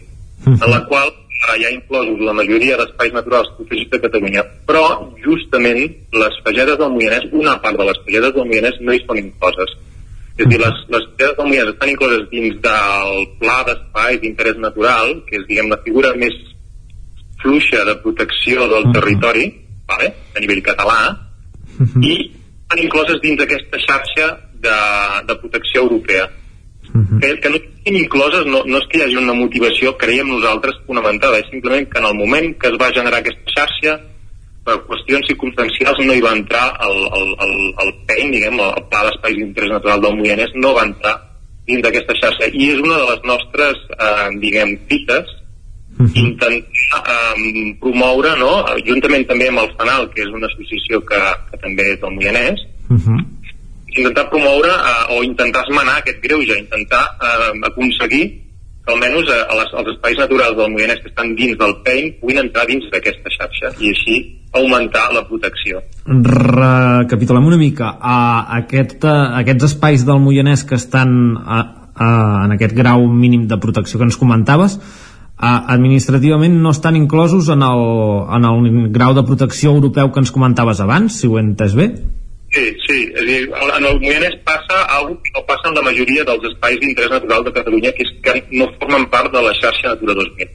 en 0.54 0.70
la 0.70 0.86
qual 0.86 1.12
hi 1.58 1.66
ha 1.66 1.72
inclosos 1.72 2.20
la 2.22 2.34
majoria 2.34 2.78
d'espais 2.78 3.14
naturals 3.14 3.50
protegits 3.58 3.92
de 3.94 4.00
Catalunya, 4.06 4.44
però 4.68 4.84
justament 5.24 5.80
les 6.24 6.36
fagedes 6.46 6.78
del 6.78 6.92
Moianès, 6.94 7.30
una 7.32 7.56
part 7.64 7.78
de 7.80 7.88
les 7.90 8.02
fagedes 8.06 8.34
del 8.36 8.50
Moianès 8.50 8.82
no 8.82 8.94
hi 8.94 9.02
són 9.06 9.22
incloses. 9.22 9.74
És 10.38 10.46
a 10.46 10.50
dir, 10.52 10.60
les, 10.62 10.84
les 10.94 11.08
fagedes 11.14 11.38
del 11.40 11.50
Moianès 11.50 11.74
estan 11.74 11.94
incloses 11.94 12.28
dins 12.34 12.60
del 12.66 13.24
pla 13.42 13.58
d'espais 13.70 14.20
d'interès 14.22 14.60
natural, 14.66 15.16
que 15.28 15.40
és, 15.40 15.48
diguem, 15.48 15.72
la 15.72 15.80
figura 15.86 16.14
més 16.20 16.36
fluixa 17.42 17.86
de 17.88 17.96
protecció 18.04 18.68
del 18.72 18.92
territori, 18.94 19.48
vale? 19.90 20.12
a 20.36 20.44
nivell 20.44 20.62
català, 20.62 21.00
i 22.04 22.14
estan 22.20 22.84
incloses 22.84 23.24
dins 23.24 23.40
d'aquesta 23.40 23.80
xarxa 23.88 24.28
de, 24.60 24.78
de 25.26 25.40
protecció 25.40 25.88
europea 25.88 26.28
-huh. 27.02 27.20
que, 27.22 27.40
que 27.42 27.50
no 27.50 27.58
estiguin 27.60 27.96
incloses 28.04 28.46
no, 28.46 28.64
no 28.66 28.78
és 28.78 28.88
que 28.90 29.00
hi 29.00 29.04
hagi 29.06 29.18
una 29.18 29.34
motivació, 29.34 29.96
creiem 29.98 30.30
nosaltres, 30.30 30.80
fonamentada, 30.88 31.40
és 31.40 31.50
simplement 31.52 31.88
que 31.90 32.00
en 32.00 32.06
el 32.06 32.16
moment 32.16 32.54
que 32.60 32.68
es 32.68 32.78
va 32.82 32.94
generar 32.94 33.20
aquesta 33.20 33.56
xarxa, 33.56 34.00
per 34.66 34.78
qüestions 34.90 35.26
circumstancials 35.32 35.98
no 36.06 36.14
hi 36.14 36.22
va 36.22 36.36
entrar 36.38 36.66
el, 36.86 37.00
el, 37.18 37.28
el, 37.46 37.56
el 37.84 37.92
PEN, 38.06 38.32
diguem, 38.36 38.60
el 38.60 38.86
Pla 38.92 39.06
d'Espais 39.08 39.38
d'Interès 39.40 39.72
Natural 39.78 40.02
del 40.02 40.18
Moianès, 40.20 40.54
no 40.56 40.76
va 40.78 40.86
entrar 40.90 41.16
dins 41.70 41.82
d'aquesta 41.86 42.18
xarxa. 42.22 42.52
I 42.54 42.72
és 42.76 42.80
una 42.82 42.98
de 42.98 43.08
les 43.12 43.26
nostres, 43.32 43.82
eh, 43.96 44.30
diguem, 44.44 44.78
fites, 44.90 45.26
uh 46.00 46.06
-huh. 46.06 46.12
intentar 46.16 46.52
eh, 46.54 47.76
promoure, 47.80 48.36
no?, 48.38 48.66
juntament 48.86 49.26
també 49.28 49.48
amb 49.50 49.60
el 49.60 49.74
FANAL, 49.78 50.10
que 50.14 50.22
és 50.22 50.28
una 50.28 50.48
associació 50.48 51.02
que, 51.06 51.22
que 51.52 51.58
també 51.58 51.84
és 51.94 52.00
del 52.02 52.16
Moianès, 52.18 52.60
uh 52.90 52.98
-huh 52.98 53.39
intentar 53.96 54.30
promoure 54.30 54.70
eh, 54.70 55.16
o 55.18 55.24
intentar 55.24 55.66
esmenar 55.68 56.00
aquest 56.00 56.22
greuge, 56.24 56.58
intentar 56.60 57.04
eh, 57.22 57.52
aconseguir 57.72 58.24
que 58.86 58.94
almenys 58.94 59.30
eh, 59.30 59.40
les, 59.60 59.74
els 59.82 59.92
espais 59.96 60.20
naturals 60.20 60.58
del 60.58 60.72
Moianès 60.74 61.02
que 61.04 61.12
estan 61.12 61.34
dins 61.38 61.58
del 61.60 61.76
PEIN 61.86 62.14
puguin 62.22 62.44
entrar 62.46 62.68
dins 62.70 62.86
d'aquesta 62.94 63.34
xarxa 63.36 63.74
i 63.80 63.92
així 63.94 64.18
augmentar 64.54 65.10
la 65.14 65.26
protecció. 65.28 65.84
Recapitulem 66.06 67.46
una 67.52 67.60
mica. 67.62 67.92
A 68.00 68.46
aquest, 68.62 69.06
a 69.06 69.38
aquests 69.44 69.72
espais 69.74 70.06
del 70.08 70.22
Moianès 70.24 70.66
que 70.66 70.80
estan 70.80 71.38
a, 71.38 71.60
a, 71.94 72.10
en 72.48 72.58
aquest 72.58 72.74
grau 72.78 73.06
mínim 73.08 73.46
de 73.50 73.60
protecció 73.62 74.00
que 74.00 74.10
ens 74.10 74.18
comentaves, 74.18 74.80
administrativament 75.40 76.58
no 76.60 76.74
estan 76.76 76.98
inclosos 77.00 77.48
en 77.48 77.62
el, 77.64 77.84
en 78.36 78.46
el 78.50 78.90
grau 78.92 79.14
de 79.16 79.24
protecció 79.24 79.72
europeu 79.72 80.10
que 80.12 80.20
ens 80.20 80.34
comentaves 80.36 80.82
abans, 80.84 81.16
si 81.22 81.30
ho 81.30 81.38
he 81.38 81.44
entès 81.46 81.78
bé? 81.78 81.94
Sí, 82.50 82.64
sí, 82.88 82.98
és 83.14 83.26
dir, 83.28 83.42
en 83.54 83.86
el 83.86 84.00
Moianès 84.02 84.36
passa 84.46 84.80
alguna 84.96 85.22
que 85.22 85.34
no 85.36 85.44
passa 85.46 85.70
en 85.70 85.76
la 85.78 85.84
majoria 85.86 86.24
dels 86.26 86.48
espais 86.50 86.80
d'interès 86.82 87.12
natural 87.14 87.44
de 87.46 87.54
Catalunya, 87.58 87.92
que 87.94 88.06
és 88.08 88.14
que 88.26 88.34
no 88.58 88.66
formen 88.80 89.06
part 89.14 89.30
de 89.34 89.44
la 89.46 89.52
xarxa 89.60 89.92
Natura 89.94 90.16
2000. 90.18 90.50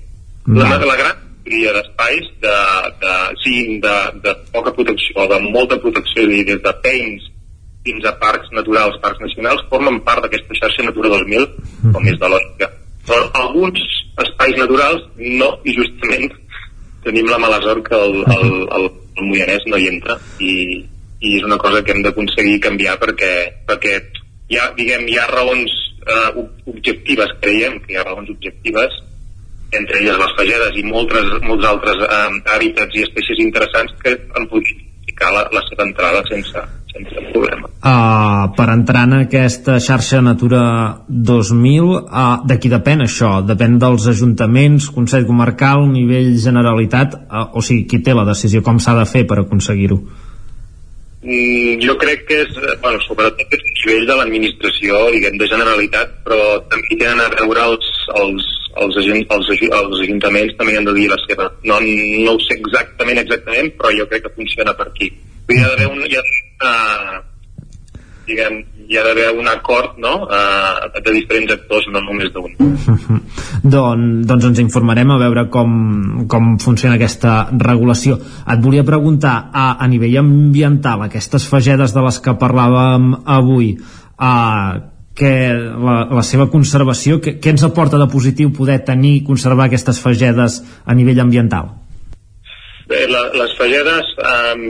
No. 0.47 0.65
La, 0.65 0.79
la 0.91 0.97
gran 0.99 1.21
majoria 1.45 1.75
d'espais, 1.77 2.33
de, 2.43 2.57
de, 3.05 3.13
siguin 3.45 3.79
de, 3.85 3.95
de 4.25 4.35
poca 4.57 4.73
protecció, 4.75 5.29
de 5.31 5.39
molta 5.45 5.79
protecció, 5.85 6.27
dir, 6.33 6.43
des 6.49 6.59
de 6.65 6.73
peins 6.83 7.29
fins 7.87 8.09
a 8.09 8.15
parcs 8.19 8.51
naturals, 8.57 8.99
parcs 9.05 9.21
nacionals, 9.23 9.63
formen 9.71 10.01
part 10.09 10.25
d'aquesta 10.25 10.59
xarxa 10.63 10.87
Natura 10.89 11.13
2000, 11.15 11.47
com 11.95 12.09
és 12.11 12.19
de 12.19 12.33
lògica. 12.33 12.71
Però 13.05 13.29
alguns 13.39 13.85
espais 14.25 14.57
naturals 14.59 15.05
no, 15.21 15.53
i 15.63 15.77
justament 15.77 16.33
tenim 17.05 17.29
la 17.29 17.39
mala 17.39 17.61
sort 17.63 17.87
que 17.87 17.95
el, 18.01 18.23
el, 18.35 18.51
el, 18.79 18.91
el 19.21 19.29
Moianès 19.29 19.69
no 19.69 19.79
hi 19.79 19.91
entra 19.93 20.17
i, 20.41 20.55
i 21.25 21.39
és 21.39 21.47
una 21.47 21.59
cosa 21.59 21.83
que 21.83 21.95
hem 21.95 22.05
d'aconseguir 22.05 22.61
canviar 22.67 22.99
perquè, 23.01 23.33
perquè 23.69 23.97
hi 24.53 24.61
ha, 24.61 24.69
diguem, 24.77 25.09
hi 25.09 25.19
ha 25.19 25.27
raons 25.31 25.73
eh, 26.05 26.31
objectives, 26.71 27.35
creiem 27.41 27.81
que 27.85 27.95
hi 27.95 28.01
ha 28.01 28.07
raons 28.07 28.31
objectives 28.37 29.01
entre 29.75 30.01
elles 30.01 30.19
les 30.21 30.35
fagedes 30.39 30.77
i 30.79 30.85
moltes, 30.87 31.31
molts 31.49 31.67
altres 31.67 32.03
eh, 32.07 32.25
hàbitats 32.57 32.99
i 32.99 33.07
espècies 33.09 33.41
interessants 33.43 33.97
que 34.03 34.17
han 34.37 34.49
pogut 34.51 34.69
ficar 35.09 35.33
la, 35.35 35.47
la 35.55 35.63
seva 35.69 35.87
entrada 35.87 36.23
sense, 36.29 36.65
sense 36.93 37.25
problema. 37.33 37.71
Uh, 37.85 38.51
per 38.57 38.69
entrar 38.73 39.05
en 39.09 39.17
aquesta 39.21 39.79
xarxa 39.83 40.21
Natura 40.25 40.63
2000, 41.09 41.91
uh, 42.05 42.45
de 42.49 42.59
qui 42.61 42.73
depèn 42.73 43.05
això? 43.05 43.39
Depèn 43.47 43.79
dels 43.83 44.09
ajuntaments, 44.15 44.91
Consell 44.95 45.27
Comarcal, 45.29 45.87
nivell 45.91 46.35
Generalitat, 46.41 47.19
uh, 47.25 47.49
o 47.55 47.65
sigui, 47.65 47.87
qui 47.91 48.03
té 48.05 48.17
la 48.17 48.27
decisió, 48.29 48.63
com 48.65 48.81
s'ha 48.81 48.97
de 49.01 49.09
fer 49.11 49.27
per 49.29 49.43
aconseguir-ho? 49.43 50.01
Jo 51.25 51.97
crec 51.97 52.27
que 52.29 52.41
és, 52.43 52.57
eh, 52.57 52.77
bueno, 52.83 53.01
sobretot 53.07 53.55
és 53.57 53.63
un 53.65 53.75
nivell 53.81 54.07
de 54.07 54.17
l'administració, 54.19 55.11
diguem, 55.15 55.39
de 55.41 55.49
Generalitat, 55.49 56.17
però 56.25 56.41
també 56.69 56.99
tenen 57.01 57.21
a 57.25 57.29
veure 57.41 57.67
els, 57.73 57.91
els, 58.21 58.49
els, 58.77 58.97
els, 58.97 59.29
els, 59.37 59.53
els 59.81 60.01
ajuntaments 60.07 60.57
també 60.59 60.77
han 60.77 60.85
de 60.85 60.97
dir 60.97 61.09
la 61.11 61.21
seva. 61.27 61.51
No, 61.65 61.81
no 61.81 62.35
ho 62.35 62.41
sé 62.45 62.59
exactament, 62.59 63.23
exactament, 63.25 63.73
però 63.79 63.95
jo 63.97 64.09
crec 64.11 64.27
que 64.27 64.35
funciona 64.37 64.77
per 64.77 64.89
aquí. 64.91 65.13
Hi 65.49 65.61
ha 65.61 65.71
d'haver 65.73 65.93
un, 65.93 66.05
hi 66.09 66.17
ha 66.17 67.23
diguem, 68.27 68.63
hi 68.89 68.99
ha 68.99 69.05
d'haver 69.07 69.31
un 69.39 69.49
acord 69.49 69.99
no? 70.03 70.15
uh, 70.27 70.89
de 70.95 71.13
diferents 71.17 71.53
actors, 71.55 71.87
no 71.93 72.03
només 72.05 72.33
d'un. 72.35 72.55
Don, 73.75 74.07
doncs 74.29 74.49
ens 74.51 74.63
informarem 74.63 75.13
a 75.15 75.19
veure 75.23 75.47
com, 75.53 76.25
com 76.31 76.55
funciona 76.63 76.99
aquesta 76.99 77.37
regulació. 77.53 78.19
Et 78.51 78.65
volia 78.65 78.87
preguntar, 78.87 79.37
a, 79.53 79.69
a 79.81 79.89
nivell 79.91 80.19
ambiental, 80.21 81.07
aquestes 81.07 81.49
fagedes 81.51 81.95
de 81.97 82.05
les 82.05 82.21
que 82.25 82.37
parlàvem 82.41 83.13
avui, 83.37 83.75
uh, 84.19 84.91
que 85.15 85.33
la, 85.55 86.01
la 86.11 86.27
seva 86.27 86.49
conservació, 86.51 87.21
què 87.23 87.55
ens 87.55 87.63
aporta 87.67 88.01
de 88.01 88.11
positiu 88.11 88.51
poder 88.53 88.81
tenir 88.85 89.21
i 89.21 89.25
conservar 89.27 89.69
aquestes 89.69 90.03
fagedes 90.03 90.61
a 90.85 90.97
nivell 90.99 91.23
ambiental? 91.23 91.84
Bé, 92.85 93.07
la, 93.09 93.21
les 93.33 93.53
fagedes 93.57 94.09
um, 94.21 94.65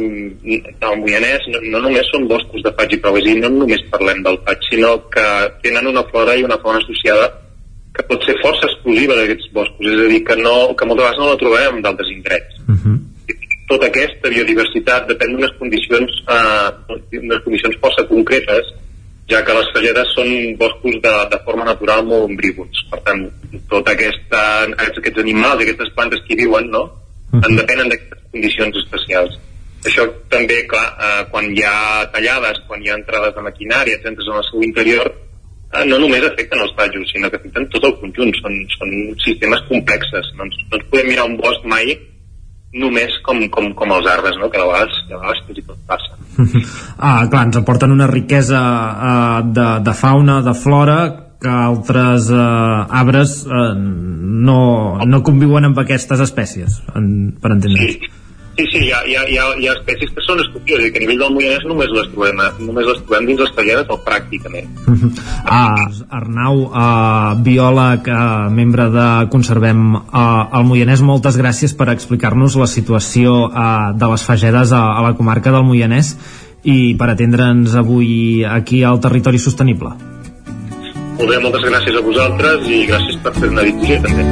del 0.44 0.98
Moianès 1.00 1.48
no, 1.50 1.62
no 1.72 1.80
només 1.88 2.06
són 2.12 2.28
boscos 2.30 2.62
de 2.62 2.70
faig 2.78 2.94
i 2.94 2.98
prou, 3.02 3.16
és 3.18 3.26
dir, 3.26 3.40
no 3.42 3.50
només 3.50 3.82
parlem 3.90 4.22
del 4.22 4.38
faig, 4.46 4.62
sinó 4.70 4.92
que 5.10 5.24
tenen 5.64 5.90
una 5.90 6.04
flora 6.12 6.36
i 6.38 6.44
una 6.46 6.60
fauna 6.62 6.78
associada 6.78 7.26
que 7.94 8.06
pot 8.06 8.22
ser 8.26 8.36
força 8.38 8.68
exclusiva 8.70 9.18
d'aquests 9.18 9.50
boscos, 9.56 9.90
és 9.90 10.04
a 10.04 10.06
dir, 10.12 10.22
que, 10.28 10.38
no, 10.38 10.54
que 10.78 10.86
moltes 10.86 11.08
vegades 11.08 11.20
no 11.22 11.32
la 11.32 11.42
trobem 11.42 11.82
d'altres 11.82 12.14
indrets. 12.14 12.62
Uh 12.68 12.78
-huh. 12.78 12.96
Tota 13.66 13.86
aquesta 13.90 14.30
biodiversitat 14.30 15.06
depèn 15.10 15.34
d'unes 15.34 15.54
condicions, 15.58 16.10
eh, 16.38 17.18
unes 17.18 17.44
condicions 17.44 17.76
força 17.82 18.06
concretes, 18.06 18.74
ja 19.26 19.42
que 19.44 19.54
les 19.54 19.70
fagedes 19.74 20.08
són 20.14 20.28
boscos 20.58 20.94
de, 21.02 21.14
de 21.32 21.38
forma 21.44 21.64
natural 21.64 22.04
molt 22.04 22.30
ombrívols. 22.30 22.78
Per 22.90 23.00
tant, 23.06 23.30
tota 23.70 23.92
aquesta, 23.92 24.40
aquests 24.86 25.18
animals, 25.18 25.62
aquestes 25.62 25.90
plantes 25.96 26.20
que 26.26 26.34
hi 26.34 26.44
viuen, 26.44 26.70
no?, 26.70 27.03
en 27.46 27.58
depenen 27.60 27.90
d'aquestes 27.90 28.30
condicions 28.34 28.80
especials. 28.84 29.36
Això 29.84 30.06
també, 30.32 30.62
clar, 30.70 30.86
eh, 30.96 31.24
quan 31.30 31.50
hi 31.52 31.64
ha 31.66 32.06
tallades, 32.14 32.62
quan 32.68 32.80
hi 32.82 32.88
ha 32.88 32.96
entrades 32.96 33.34
de 33.36 33.44
maquinària, 33.44 33.98
et 33.98 34.08
entres 34.08 34.30
en 34.30 34.40
el 34.40 34.46
seu 34.48 34.64
interior, 34.64 35.10
eh, 35.74 35.84
no 35.90 35.98
només 36.00 36.24
afecten 36.24 36.62
els 36.64 36.72
tallos, 36.78 37.12
sinó 37.12 37.28
que 37.30 37.40
afecten 37.40 37.68
tot 37.74 37.84
el 37.90 37.94
conjunt. 38.00 38.32
Són, 38.40 38.56
són 38.78 38.96
sistemes 39.26 39.62
complexes. 39.68 40.32
No 40.38 40.48
ens, 40.48 40.58
no 40.70 40.80
ens 40.80 40.90
podem 40.90 41.12
mirar 41.12 41.28
un 41.28 41.36
bosc 41.40 41.68
mai 41.68 41.92
només 42.74 43.12
com, 43.22 43.38
com, 43.54 43.70
com 43.78 43.92
els 43.94 44.06
arbres, 44.10 44.36
no? 44.40 44.48
que 44.50 44.58
de 44.58 44.66
vegades, 44.66 44.96
de 45.08 45.14
vegades 45.14 45.42
fins 45.46 45.60
i 45.60 45.66
tot 45.68 45.78
passa. 45.86 46.16
ah, 47.06 47.20
clar, 47.30 47.44
ens 47.46 47.60
aporten 47.60 47.94
una 47.94 48.08
riquesa 48.10 48.60
uh, 48.60 49.44
de, 49.46 49.68
de 49.86 49.94
fauna, 49.94 50.40
de 50.42 50.54
flora, 50.58 50.98
que 51.44 51.52
altres 51.52 52.32
eh, 52.32 52.42
arbres 53.04 53.38
eh, 53.44 53.70
no, 53.76 54.58
no 55.04 55.22
conviuen 55.26 55.70
amb 55.70 55.80
aquestes 55.84 56.24
espècies, 56.24 56.82
en, 56.96 57.08
per 57.40 57.54
entendre's. 57.58 57.98
Sí. 58.00 58.12
Sí, 58.54 58.64
sí, 58.70 58.78
hi 58.86 58.90
ha, 58.94 59.00
hi 59.02 59.16
ha, 59.18 59.22
hi 59.26 59.36
ha, 59.36 59.46
hi 59.58 59.66
ha 59.66 59.72
espècies 59.74 60.12
que 60.14 60.22
són 60.22 60.38
exclusives, 60.38 60.92
que 60.94 61.00
a 61.00 61.02
nivell 61.02 61.18
del 61.24 61.32
Moianès 61.34 61.64
només 61.66 61.90
les 61.90 62.06
trobem, 62.12 62.38
eh, 62.38 62.50
només 62.62 62.86
les 62.86 63.00
trobem 63.02 63.26
dins 63.26 63.42
les 63.42 63.50
talleres 63.56 63.90
o 63.90 63.98
pràcticament. 64.06 64.70
Ah, 65.44 65.86
Arnau, 66.16 66.62
uh, 66.70 67.34
biòleg, 67.44 68.06
uh, 68.08 68.46
membre 68.54 68.86
de 68.94 69.08
Conservem 69.30 69.82
uh, 69.98 70.22
el 70.56 70.64
Moianès, 70.66 71.02
moltes 71.04 71.36
gràcies 71.36 71.74
per 71.76 71.90
explicar-nos 71.92 72.56
la 72.58 72.70
situació 72.70 73.34
uh, 73.50 73.92
de 73.92 74.08
les 74.14 74.24
fagedes 74.24 74.72
a, 74.72 74.80
a 74.96 75.04
la 75.04 75.12
comarca 75.18 75.52
del 75.54 75.66
Moianès 75.68 76.14
i 76.64 76.94
per 76.98 77.12
atendre'ns 77.12 77.76
avui 77.76 78.42
aquí 78.48 78.82
al 78.88 79.02
Territori 79.04 79.42
Sostenible. 79.42 79.92
Molt 81.14 81.30
bé, 81.30 81.38
moltes 81.38 81.62
gràcies 81.62 81.94
a 81.94 82.02
vosaltres 82.02 82.66
i 82.66 82.84
gràcies 82.90 83.20
per 83.22 83.32
fer 83.38 83.50
una 83.52 83.62
difusió 83.66 84.00
també. 84.02 84.24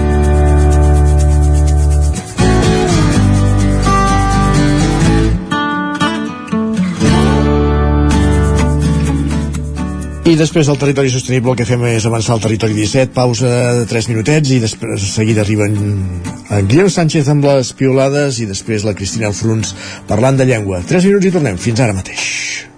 I 10.32 10.34
després 10.38 10.64
del 10.66 10.78
territori 10.80 11.10
sostenible 11.12 11.52
el 11.52 11.58
que 11.58 11.66
fem 11.68 11.82
és 11.90 12.06
avançar 12.08 12.32
al 12.36 12.40
territori 12.40 12.72
17, 12.78 13.12
pausa 13.12 13.50
de 13.78 13.86
3 13.90 14.08
minutets 14.08 14.54
i 14.54 14.60
després 14.62 15.04
seguida 15.12 15.42
arriben 15.44 15.76
en 15.76 16.70
Guillem 16.70 16.88
Sánchez 16.88 17.28
amb 17.28 17.44
les 17.50 17.74
piolades 17.76 18.40
i 18.40 18.48
després 18.48 18.88
la 18.88 18.96
Cristina 18.96 19.28
Alfruns 19.28 19.74
parlant 20.08 20.40
de 20.40 20.48
llengua. 20.48 20.80
3 20.88 21.10
minuts 21.10 21.28
i 21.28 21.34
tornem. 21.36 21.60
Fins 21.60 21.84
ara 21.84 21.98
mateix. 22.00 22.71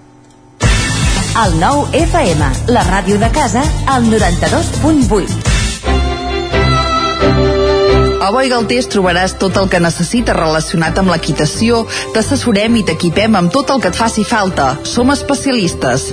El 1.35 1.57
nou 1.59 1.81
FM, 1.91 2.47
la 2.71 2.85
ràdio 2.87 3.17
de 3.19 3.27
casa, 3.35 3.65
al 3.91 4.05
92.8. 4.07 5.33
A 8.23 8.29
Boi 8.31 8.47
Galtés 8.53 8.87
trobaràs 8.93 9.35
tot 9.43 9.59
el 9.59 9.67
que 9.73 9.83
necessites 9.83 10.39
relacionat 10.39 11.01
amb 11.03 11.11
l'equitació, 11.11 11.83
t'assessorem 12.15 12.79
i 12.79 12.85
t'equipem 12.87 13.35
amb 13.35 13.51
tot 13.51 13.75
el 13.75 13.83
que 13.83 13.91
et 13.91 13.99
faci 13.99 14.23
falta. 14.23 14.77
Som 14.87 15.11
especialistes. 15.11 16.13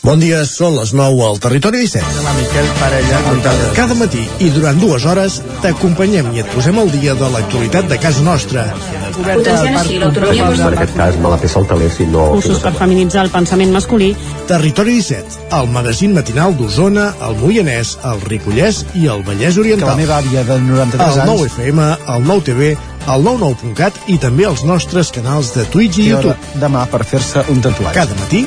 Bon 0.00 0.16
dia, 0.16 0.38
són 0.48 0.78
les 0.78 0.94
9 0.96 1.24
al 1.26 1.38
Territori 1.44 1.82
17. 1.84 2.22
La 2.24 2.30
Miquel 2.32 2.68
Parella. 2.78 3.18
Cada 3.76 3.96
matí 3.98 4.22
i 4.40 4.48
durant 4.54 4.78
dues 4.80 5.04
hores 5.04 5.34
t'acompanyem 5.60 6.30
i 6.32 6.40
et 6.40 6.48
posem 6.54 6.78
al 6.80 6.88
dia 6.94 7.12
de 7.18 7.28
l'actualitat 7.34 7.90
de 7.90 7.98
casa 8.00 8.24
nostra. 8.24 8.64
Potenciant 9.18 9.76
així 9.76 9.98
l'autonomia 10.00 10.46
En 10.54 10.64
aquest 10.70 10.96
cas 10.96 11.18
me 11.20 11.32
la 11.34 11.36
peça 11.42 11.60
el 11.60 11.68
taler 11.68 11.90
si 11.92 12.06
no... 12.08 12.30
Cursos 12.32 12.62
per 12.64 12.72
feminitzar 12.78 13.26
el 13.26 13.32
pensament 13.34 13.76
masculí. 13.76 14.14
Territori 14.48 14.96
17, 15.02 15.36
el 15.58 15.68
magazín 15.74 16.16
matinal 16.16 16.56
d'Osona, 16.56 17.10
el 17.28 17.36
Moianès, 17.42 17.98
el 18.08 18.24
Ripollès 18.24 18.86
i 18.96 19.04
el 19.04 19.20
Vallès 19.28 19.60
Oriental. 19.60 19.84
Que 19.84 19.98
la 19.98 20.00
meva 20.00 20.22
àvia 20.22 20.46
de 20.48 20.56
93 20.64 21.04
el 21.04 21.26
anys... 21.26 21.34
9 21.34 21.52
FM, 21.52 21.90
el 22.16 22.26
9 22.30 22.48
TV, 22.48 22.72
el 23.10 23.28
99.cat 23.28 24.00
i 24.12 24.16
també 24.22 24.48
els 24.48 24.64
nostres 24.64 25.12
canals 25.12 25.52
de 25.56 25.68
Twitch 25.68 26.00
i 26.00 26.08
YouTube. 26.10 26.36
demà 26.62 26.86
per 26.88 27.04
fer-se 27.04 27.44
un 27.52 27.60
tatuatge. 27.64 27.96
Cada 27.96 28.16
matí, 28.20 28.46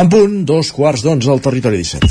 En 0.00 0.08
punt, 0.08 0.46
dos 0.48 0.70
quarts 0.72 1.02
d'onze 1.04 1.28
al 1.28 1.42
Territori 1.44 1.82
17. 1.82 2.06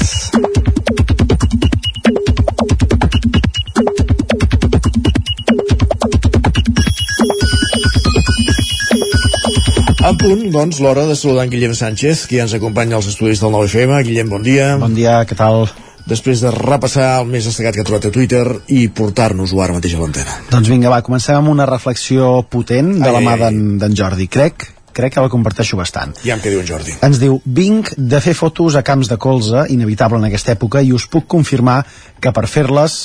En 10.05 10.17
punt, 10.21 10.43
doncs, 10.53 10.77
l'hora 10.83 11.07
de 11.09 11.17
saludar 11.17 11.47
en 11.47 11.49
Guillem 11.49 11.73
Sánchez, 11.73 12.27
que 12.29 12.37
ja 12.37 12.45
ens 12.45 12.53
acompanya 12.53 12.99
als 12.99 13.09
estudis 13.09 13.41
del 13.41 13.57
9FM. 13.57 14.03
Guillem, 14.05 14.29
bon 14.37 14.45
dia. 14.45 14.75
Bon 14.77 14.93
dia, 14.93 15.23
què 15.25 15.33
tal? 15.39 15.65
Després 16.05 16.45
de 16.45 16.53
repassar 16.53 17.15
el 17.23 17.29
més 17.33 17.49
destacat 17.49 17.73
que 17.73 17.81
ha 17.81 17.89
trobat 17.89 18.05
a 18.05 18.13
Twitter 18.13 18.45
i 18.69 18.85
portar-nos-ho 18.93 19.65
ara 19.65 19.73
mateix 19.81 19.97
a 19.97 20.03
l'antena. 20.03 20.37
Doncs 20.53 20.69
vinga, 20.69 20.93
va, 20.93 21.01
comencem 21.01 21.41
amb 21.41 21.57
una 21.57 21.65
reflexió 21.69 22.35
potent 22.45 22.99
de 22.99 23.09
Ai, 23.09 23.15
la 23.17 23.25
mà 23.25 23.49
d'en 23.49 23.97
Jordi. 23.97 24.29
Crec 24.29 24.75
crec 24.93 25.15
que 25.15 25.23
la 25.23 25.31
comparteixo 25.31 25.77
bastant. 25.79 26.15
Ja 26.23 26.35
em 26.35 26.43
què 26.43 26.53
diu 26.53 26.63
en 26.63 26.67
Jordi. 26.67 26.97
Ens 27.05 27.21
diu, 27.21 27.39
vinc 27.45 27.93
de 27.97 28.19
fer 28.23 28.35
fotos 28.37 28.75
a 28.75 28.83
camps 28.85 29.09
de 29.11 29.17
colze, 29.21 29.65
inevitable 29.73 30.19
en 30.21 30.27
aquesta 30.29 30.53
època, 30.55 30.83
i 30.83 30.93
us 30.93 31.07
puc 31.07 31.27
confirmar 31.27 31.81
que 32.19 32.33
per 32.35 32.45
fer-les 32.47 32.99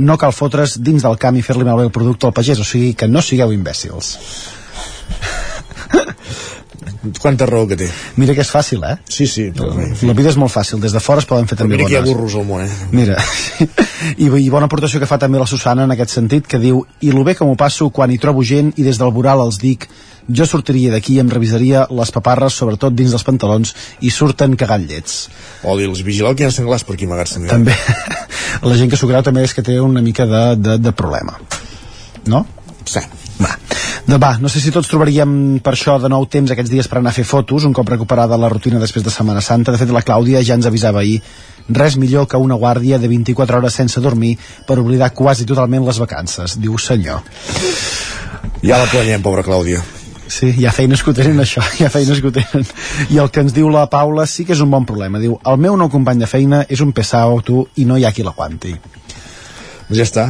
no 0.00 0.16
cal 0.18 0.32
fotre's 0.32 0.78
dins 0.78 1.02
del 1.04 1.18
camp 1.20 1.36
i 1.36 1.44
fer-li 1.44 1.66
malbé 1.66 1.88
el 1.88 1.94
producte 1.94 2.28
al 2.28 2.36
pagès, 2.36 2.60
o 2.60 2.66
sigui 2.66 2.94
que 2.94 3.08
no 3.08 3.22
sigueu 3.22 3.52
imbècils. 3.52 4.16
Quanta 7.20 7.46
raó 7.46 7.66
que 7.68 7.76
té. 7.76 7.88
Mira 8.16 8.34
que 8.36 8.40
és 8.44 8.50
fàcil, 8.52 8.84
eh? 8.88 8.96
Sí, 9.08 9.26
sí. 9.28 9.48
Però, 9.56 9.72
La 10.06 10.14
vida 10.16 10.30
és 10.32 10.38
molt 10.40 10.52
fàcil, 10.52 10.80
des 10.80 10.94
de 10.96 11.00
fora 11.00 11.20
es 11.20 11.28
poden 11.28 11.48
fer 11.50 11.58
també 11.58 11.76
mira 11.76 11.88
que 11.88 11.92
hi 11.92 11.98
ha 11.98 12.04
bones. 12.04 12.14
burros 12.14 12.36
al 12.40 12.46
món, 12.48 12.64
eh? 12.64 12.70
Mira, 12.96 13.18
I, 14.24 14.28
i 14.28 14.48
bona 14.52 14.68
aportació 14.70 15.00
que 15.00 15.08
fa 15.10 15.18
també 15.20 15.40
la 15.40 15.48
Susana 15.50 15.84
en 15.84 15.92
aquest 15.92 16.16
sentit, 16.16 16.46
que 16.48 16.60
diu 16.62 16.84
i 17.00 17.12
lo 17.12 17.24
bé 17.24 17.34
que 17.36 17.44
m'ho 17.44 17.56
passo 17.60 17.90
quan 17.90 18.10
hi 18.10 18.18
trobo 18.18 18.44
gent 18.46 18.72
i 18.76 18.86
des 18.86 19.00
del 19.00 19.12
voral 19.12 19.44
els 19.44 19.60
dic 19.60 19.88
jo 20.30 20.46
sortiria 20.46 20.92
d'aquí 20.92 21.16
i 21.16 21.20
em 21.22 21.30
revisaria 21.32 21.86
les 21.90 22.12
paparres, 22.14 22.54
sobretot 22.54 22.94
dins 22.94 23.10
dels 23.10 23.24
pantalons, 23.26 23.74
i 24.00 24.12
surten 24.14 24.54
cagant 24.56 24.84
llets. 24.86 25.24
O 25.64 25.76
dir-los, 25.78 26.04
vigileu 26.06 26.36
que 26.36 26.44
hi 26.44 26.48
ha 26.48 26.54
senglars 26.54 26.84
per 26.86 26.94
aquí 26.94 27.08
amagats 27.08 27.34
també. 27.36 27.50
També, 27.50 27.74
la 28.70 28.76
gent 28.78 28.92
que 28.92 29.00
s'ho 29.00 29.10
creu 29.10 29.24
també 29.26 29.44
és 29.44 29.56
que 29.56 29.64
té 29.66 29.80
una 29.82 30.02
mica 30.04 30.28
de, 30.30 30.44
de, 30.60 30.78
de 30.78 30.92
problema. 30.96 31.36
No? 32.30 32.44
Sí. 32.86 33.02
Va. 33.40 33.54
De, 34.06 34.16
va, 34.18 34.34
no 34.40 34.50
sé 34.52 34.60
si 34.60 34.72
tots 34.74 34.88
trobaríem 34.90 35.60
per 35.64 35.74
això 35.74 35.96
de 36.00 36.10
nou 36.12 36.26
temps 36.28 36.50
aquests 36.50 36.72
dies 36.72 36.88
per 36.90 36.98
anar 37.00 37.12
a 37.12 37.16
fer 37.16 37.24
fotos, 37.28 37.64
un 37.68 37.76
cop 37.76 37.88
recuperada 37.88 38.38
la 38.40 38.50
rutina 38.52 38.80
després 38.82 39.04
de 39.04 39.12
Setmana 39.12 39.42
Santa. 39.44 39.72
De 39.72 39.80
fet, 39.80 39.92
la 39.92 40.04
Clàudia 40.04 40.42
ja 40.46 40.58
ens 40.58 40.68
avisava 40.68 41.00
ahir 41.04 41.20
res 41.70 41.96
millor 41.96 42.26
que 42.26 42.40
una 42.40 42.58
guàrdia 42.58 42.98
de 42.98 43.08
24 43.08 43.60
hores 43.60 43.76
sense 43.78 44.00
dormir 44.00 44.36
per 44.66 44.80
oblidar 44.82 45.12
quasi 45.14 45.46
totalment 45.46 45.86
les 45.86 46.00
vacances, 46.02 46.58
diu 46.58 46.78
senyor. 46.78 47.22
Ja 48.64 48.80
la 48.80 48.90
planyem, 48.90 49.22
pobra 49.22 49.46
Clàudia. 49.46 49.80
Sí, 50.30 50.52
hi 50.58 50.66
ha 50.66 50.72
feines 50.72 51.02
que 51.02 51.10
ho 51.10 51.16
tenen 51.16 51.42
això, 51.42 51.62
hi 51.78 51.86
ha 51.86 51.90
feines 51.90 52.20
que 52.20 52.30
ho 52.30 52.34
tenen. 52.34 52.66
I 53.10 53.18
el 53.18 53.30
que 53.34 53.42
ens 53.44 53.54
diu 53.56 53.70
la 53.72 53.88
Paula 53.90 54.26
sí 54.30 54.46
que 54.46 54.54
és 54.54 54.62
un 54.62 54.70
bon 54.70 54.86
problema. 54.86 55.18
Diu, 55.22 55.38
el 55.46 55.58
meu 55.58 55.76
nou 55.80 55.90
company 55.90 56.22
de 56.22 56.30
feina 56.30 56.64
és 56.68 56.82
un 56.84 56.94
pesau, 56.94 57.40
tu, 57.42 57.64
i 57.82 57.86
no 57.88 57.98
hi 57.98 58.06
ha 58.06 58.14
qui 58.14 58.26
l'aguanti. 58.26 58.76
Ja 59.90 60.04
està. 60.06 60.26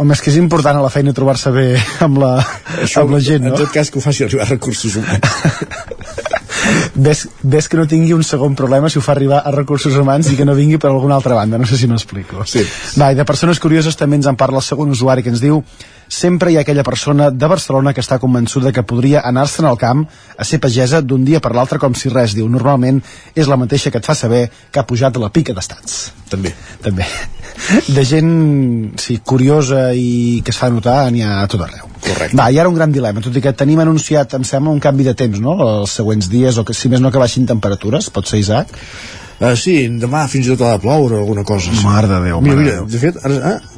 Home, 0.00 0.14
és 0.14 0.22
que 0.24 0.30
és 0.32 0.38
important 0.40 0.78
a 0.78 0.84
la 0.84 0.92
feina 0.92 1.12
trobar-se 1.16 1.52
bé 1.52 1.66
amb 2.04 2.20
la, 2.22 2.32
Això, 2.80 3.04
amb 3.04 3.12
la 3.16 3.20
gent, 3.24 3.44
no? 3.44 3.52
En 3.52 3.60
tot 3.60 3.74
cas, 3.74 3.90
que 3.92 4.00
ho 4.00 4.04
faci 4.04 4.24
arribar 4.24 4.46
a 4.46 4.50
recursos 4.54 4.96
humans. 4.96 6.16
ves, 6.94 7.26
ves 7.42 7.68
que 7.68 7.76
no 7.76 7.86
tingui 7.88 8.14
un 8.16 8.24
segon 8.24 8.56
problema 8.58 8.88
si 8.88 8.98
ho 8.98 9.04
fa 9.04 9.12
arribar 9.14 9.42
a 9.44 9.52
recursos 9.54 9.96
humans 9.96 10.32
i 10.32 10.36
que 10.38 10.46
no 10.48 10.56
vingui 10.56 10.80
per 10.80 10.90
alguna 10.90 11.18
altra 11.18 11.36
banda, 11.36 11.60
no 11.60 11.68
sé 11.68 11.76
si 11.76 11.90
m'explico 11.90 12.44
Sí. 12.48 12.64
Va, 13.00 13.12
i 13.12 13.18
de 13.18 13.24
persones 13.28 13.60
curioses 13.60 13.96
també 13.96 14.18
ens 14.18 14.28
en 14.30 14.36
parla 14.36 14.62
el 14.62 14.66
segon 14.66 14.90
usuari 14.96 15.22
que 15.22 15.32
ens 15.34 15.44
diu 15.44 15.62
sempre 16.08 16.50
hi 16.50 16.56
ha 16.56 16.64
aquella 16.64 16.84
persona 16.84 17.30
de 17.30 17.48
Barcelona 17.48 17.92
que 17.94 18.02
està 18.02 18.18
convençuda 18.18 18.72
que 18.72 18.82
podria 18.82 19.22
anar-se'n 19.28 19.68
al 19.68 19.78
camp 19.78 20.06
a 20.36 20.44
ser 20.44 20.58
pagesa 20.60 21.02
d'un 21.04 21.24
dia 21.24 21.40
per 21.44 21.52
l'altre 21.54 21.78
com 21.78 21.94
si 21.94 22.10
res, 22.12 22.34
diu, 22.34 22.48
normalment 22.48 23.02
és 23.34 23.48
la 23.48 23.58
mateixa 23.60 23.92
que 23.92 24.00
et 24.00 24.08
fa 24.08 24.16
saber 24.16 24.48
que 24.72 24.80
ha 24.80 24.86
pujat 24.88 25.16
a 25.16 25.22
la 25.22 25.30
pica 25.30 25.54
d'estats. 25.54 25.98
També. 26.32 26.54
També. 26.82 27.06
De 27.96 28.04
gent, 28.06 28.32
sí, 29.00 29.18
curiosa 29.24 29.92
i 29.92 30.40
que 30.44 30.54
es 30.54 30.58
fa 30.58 30.70
notar 30.72 31.10
n'hi 31.12 31.24
ha 31.26 31.42
a 31.42 31.46
tot 31.50 31.62
arreu. 31.66 31.88
Correcte. 32.00 32.36
Va, 32.38 32.48
i 32.50 32.58
ara 32.58 32.70
un 32.70 32.76
gran 32.78 32.92
dilema, 32.94 33.20
tot 33.24 33.36
i 33.36 33.42
que 33.44 33.52
tenim 33.52 33.80
anunciat, 33.82 34.36
em 34.38 34.44
sembla, 34.46 34.72
un 34.72 34.82
canvi 34.82 35.06
de 35.08 35.14
temps, 35.18 35.40
no?, 35.42 35.56
els 35.82 35.96
següents 36.00 36.28
dies, 36.30 36.58
o 36.58 36.64
que 36.64 36.76
si 36.76 36.90
més 36.92 37.02
no 37.04 37.12
que 37.12 37.20
baixin 37.20 37.48
temperatures, 37.48 38.08
pot 38.14 38.30
ser, 38.30 38.40
Isaac? 38.44 38.72
Uh, 39.38 39.54
sí, 39.54 39.74
demà 40.02 40.24
fins 40.30 40.48
i 40.48 40.54
tot 40.54 40.64
ha 40.66 40.76
de 40.76 40.82
ploure 40.82 41.20
alguna 41.20 41.44
cosa. 41.46 41.70
Sí. 41.70 41.84
Mare 41.86 42.10
de 42.10 42.22
Déu, 42.24 42.40
mare 42.42 42.56
mira, 42.58 42.70
de 42.70 42.78
Déu. 42.80 42.88
de 42.90 43.02
fet, 43.02 43.20
ara, 43.22 43.52
ah, 43.52 43.77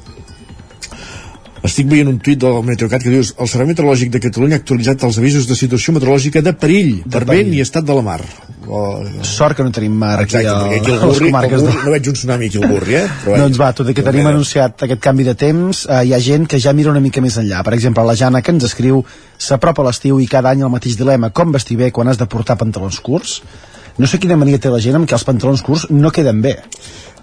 estic 1.67 1.89
veient 1.91 2.09
un 2.09 2.19
tuit 2.25 2.39
del 2.41 2.63
Meteocat 2.65 3.03
que 3.05 3.13
dius 3.13 3.35
el 3.37 3.49
Servei 3.51 3.69
Meteorològic 3.71 4.13
de 4.15 4.21
Catalunya 4.23 4.57
ha 4.57 4.63
actualitzat 4.63 5.03
els 5.09 5.19
avisos 5.21 5.49
de 5.49 5.57
situació 5.59 5.93
meteorològica 5.97 6.43
de 6.45 6.55
perill, 6.57 6.95
De 7.05 7.13
per 7.19 7.27
vent 7.29 7.53
i 7.53 7.61
estat 7.61 7.85
de 7.85 7.97
la 7.97 8.05
mar. 8.07 8.21
O... 8.71 8.81
Sort 9.27 9.59
que 9.59 9.65
no 9.67 9.73
tenim 9.75 9.93
mar 9.99 10.15
aquí, 10.21 10.39
Exacte, 10.39 10.53
a, 10.53 10.59
perquè 10.63 10.81
aquí 10.81 10.93
el 10.93 10.97
a 10.97 11.01
les 11.01 11.19
burri, 11.19 11.27
el 11.27 11.35
comarques 11.35 11.65
burri, 11.65 11.77
de... 11.77 11.85
no 11.85 11.95
veig 11.97 12.11
un 12.13 12.19
tsunami 12.19 12.49
aquí 12.51 12.61
al 12.61 12.69
burri, 12.71 12.97
eh? 13.01 13.07
Però, 13.25 13.41
Doncs 13.45 13.61
va, 13.61 13.71
tot 13.77 13.91
i 13.91 13.97
que 13.97 14.05
tenim 14.07 14.31
anunciat 14.31 14.87
aquest 14.87 15.03
canvi 15.05 15.27
de 15.27 15.35
temps, 15.43 15.83
eh, 15.89 16.03
hi 16.07 16.15
ha 16.17 16.21
gent 16.25 16.47
que 16.49 16.61
ja 16.63 16.75
mira 16.77 16.93
una 16.93 17.03
mica 17.05 17.25
més 17.25 17.37
enllà. 17.41 17.65
Per 17.67 17.75
exemple, 17.77 18.05
la 18.09 18.17
Jana 18.17 18.45
que 18.47 18.55
ens 18.55 18.69
escriu 18.71 19.03
s'apropa 19.41 19.85
l'estiu 19.85 20.21
i 20.23 20.29
cada 20.31 20.55
any 20.55 20.65
el 20.65 20.73
mateix 20.73 20.97
dilema, 21.01 21.33
com 21.35 21.53
vestir 21.53 21.81
bé 21.81 21.91
quan 21.93 22.09
has 22.09 22.21
de 22.21 22.29
portar 22.31 22.57
pantalons 22.61 23.01
curts? 23.05 23.41
No 24.01 24.09
sé 24.09 24.21
quina 24.23 24.39
mania 24.41 24.61
té 24.63 24.71
la 24.73 24.81
gent 24.81 24.97
amb 24.97 25.09
que 25.09 25.17
els 25.19 25.27
pantalons 25.29 25.61
curts 25.67 25.89
no 25.91 26.13
queden 26.15 26.41
bé. 26.45 26.57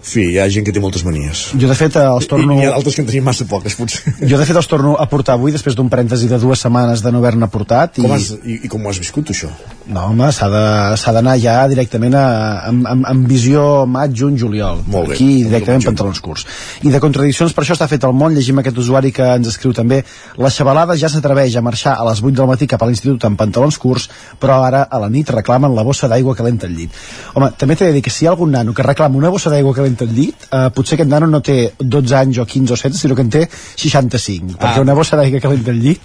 Fi, 0.08 0.24
hi 0.32 0.38
ha 0.40 0.48
gent 0.52 0.66
que 0.66 0.74
té 0.74 0.82
moltes 0.82 1.04
manies. 1.06 1.48
Jo, 1.54 1.68
de 1.70 1.76
fet, 1.78 1.98
els 2.00 2.28
torno... 2.30 2.56
I, 2.56 2.62
i 2.62 2.66
hi 2.66 2.68
ha 2.68 2.76
altres 2.76 2.98
que 2.98 3.04
en 3.04 3.10
tenim 3.10 3.26
massa 3.28 3.46
poques, 3.48 3.76
potser. 3.78 4.14
Jo, 4.20 4.36
de 4.36 4.46
fet, 4.48 4.56
els 4.58 4.70
torno 4.70 4.96
a 4.98 5.08
portar 5.10 5.38
avui, 5.38 5.54
després 5.54 5.76
d'un 5.78 5.90
parèntesi 5.92 6.30
de 6.30 6.40
dues 6.42 6.64
setmanes 6.64 7.04
de 7.04 7.12
no 7.14 7.22
haver-ne 7.22 7.50
portat. 7.52 8.00
Com 8.00 8.10
i... 8.10 8.14
has, 8.16 8.32
i, 8.42 8.60
I 8.66 8.72
com 8.72 8.84
ho 8.84 8.92
has 8.92 9.00
viscut, 9.02 9.32
això? 9.34 9.52
No, 9.88 10.10
home, 10.10 10.28
s'ha 10.36 11.12
d'anar 11.16 11.34
ja 11.40 11.54
directament 11.70 12.16
a, 12.18 12.24
amb, 12.68 12.84
amb, 12.90 13.06
amb 13.08 13.28
visió 13.30 13.62
maig, 13.88 14.12
juny, 14.20 14.36
juliol. 14.40 14.82
Molt 14.84 15.12
bé. 15.12 15.16
Aquí, 15.16 15.28
directament, 15.46 15.86
pantalons 15.88 16.20
curts. 16.24 16.44
I 16.84 16.92
de 16.92 17.00
contradiccions, 17.00 17.54
per 17.56 17.64
això 17.64 17.76
està 17.76 17.88
fet 17.88 18.04
el 18.04 18.12
món, 18.12 18.36
llegim 18.36 18.60
aquest 18.60 18.82
usuari 18.84 19.14
que 19.16 19.24
ens 19.38 19.48
escriu 19.48 19.72
també, 19.76 20.02
la 20.36 20.52
xavalada 20.52 20.96
ja 21.00 21.08
s'atreveix 21.08 21.56
a 21.56 21.64
marxar 21.64 21.96
a 21.96 22.04
les 22.10 22.20
8 22.20 22.36
del 22.36 22.50
matí 22.50 22.68
cap 22.68 22.84
a 22.84 22.90
l'institut 22.90 23.24
amb 23.24 23.40
pantalons 23.40 23.80
curts, 23.80 24.10
però 24.40 24.60
ara 24.66 24.84
a 24.84 25.00
la 25.00 25.08
nit 25.12 25.32
reclamen 25.32 25.72
la 25.74 25.86
bossa 25.88 26.10
d'aigua 26.12 26.36
calenta 26.36 26.68
al 26.68 26.76
llit. 26.76 26.92
Home, 27.32 27.50
també 27.56 27.78
t'he 27.78 27.88
de 27.88 27.96
dir 27.96 28.04
que 28.04 28.12
si 28.12 28.26
hi 28.26 28.28
ha 28.28 28.34
algun 28.36 28.52
nano 28.52 28.76
que 28.76 28.84
reclama 28.84 29.16
una 29.16 29.32
bossa 29.32 29.48
d'aigua 29.48 29.72
calenta 29.76 29.97
al 30.04 30.12
llit, 30.14 30.46
eh, 30.52 30.68
potser 30.74 30.96
aquest 30.98 31.10
nano 31.10 31.26
no 31.26 31.40
té 31.42 31.72
12 31.78 32.14
anys 32.16 32.38
o 32.38 32.46
15 32.46 32.72
o 32.72 32.76
16, 32.76 33.00
sinó 33.00 33.14
que 33.16 33.22
en 33.26 33.30
té 33.30 33.48
65, 33.76 34.56
Ah. 34.58 34.62
perquè 34.74 34.80
una 34.82 34.94
bossa 34.94 35.16
d'aigua 35.16 35.40
calenta 35.40 35.70
al 35.70 35.78
llit, 35.80 36.00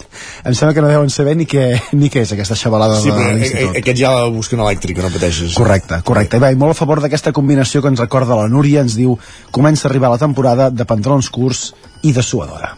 em 0.45 0.53
sembla 0.53 0.73
que 0.73 0.81
no 0.81 0.87
deuen 0.87 1.09
saber 1.09 1.35
ni 1.37 1.45
què, 1.45 1.81
ni 1.93 2.09
què 2.09 2.21
és 2.21 2.31
aquesta 2.33 2.55
xavalada 2.55 2.99
Sí, 3.01 3.09
de 3.09 3.15
però 3.15 3.29
eh, 3.29 3.33
l'institut. 3.35 3.75
eh, 3.75 3.79
aquest 3.79 3.97
ja 3.99 4.11
la 4.11 4.27
busquen 4.29 4.59
elèctrica, 4.59 5.01
no 5.01 5.09
pateixis. 5.09 5.53
Correcte, 5.55 6.01
correcte. 6.03 6.37
I 6.37 6.39
va, 6.39 6.51
i 6.51 6.55
molt 6.55 6.71
a 6.71 6.79
favor 6.79 7.01
d'aquesta 7.01 7.31
combinació 7.31 7.81
que 7.81 7.87
ens 7.93 7.99
recorda 7.99 8.35
la 8.35 8.47
Núria, 8.47 8.81
ens 8.81 8.95
diu 8.95 9.17
comença 9.51 9.87
a 9.87 9.91
arribar 9.91 10.09
la 10.09 10.17
temporada 10.17 10.69
de 10.69 10.85
pantalons 10.85 11.29
curts 11.29 11.73
i 12.03 12.11
de 12.13 12.21
suadora 12.23 12.77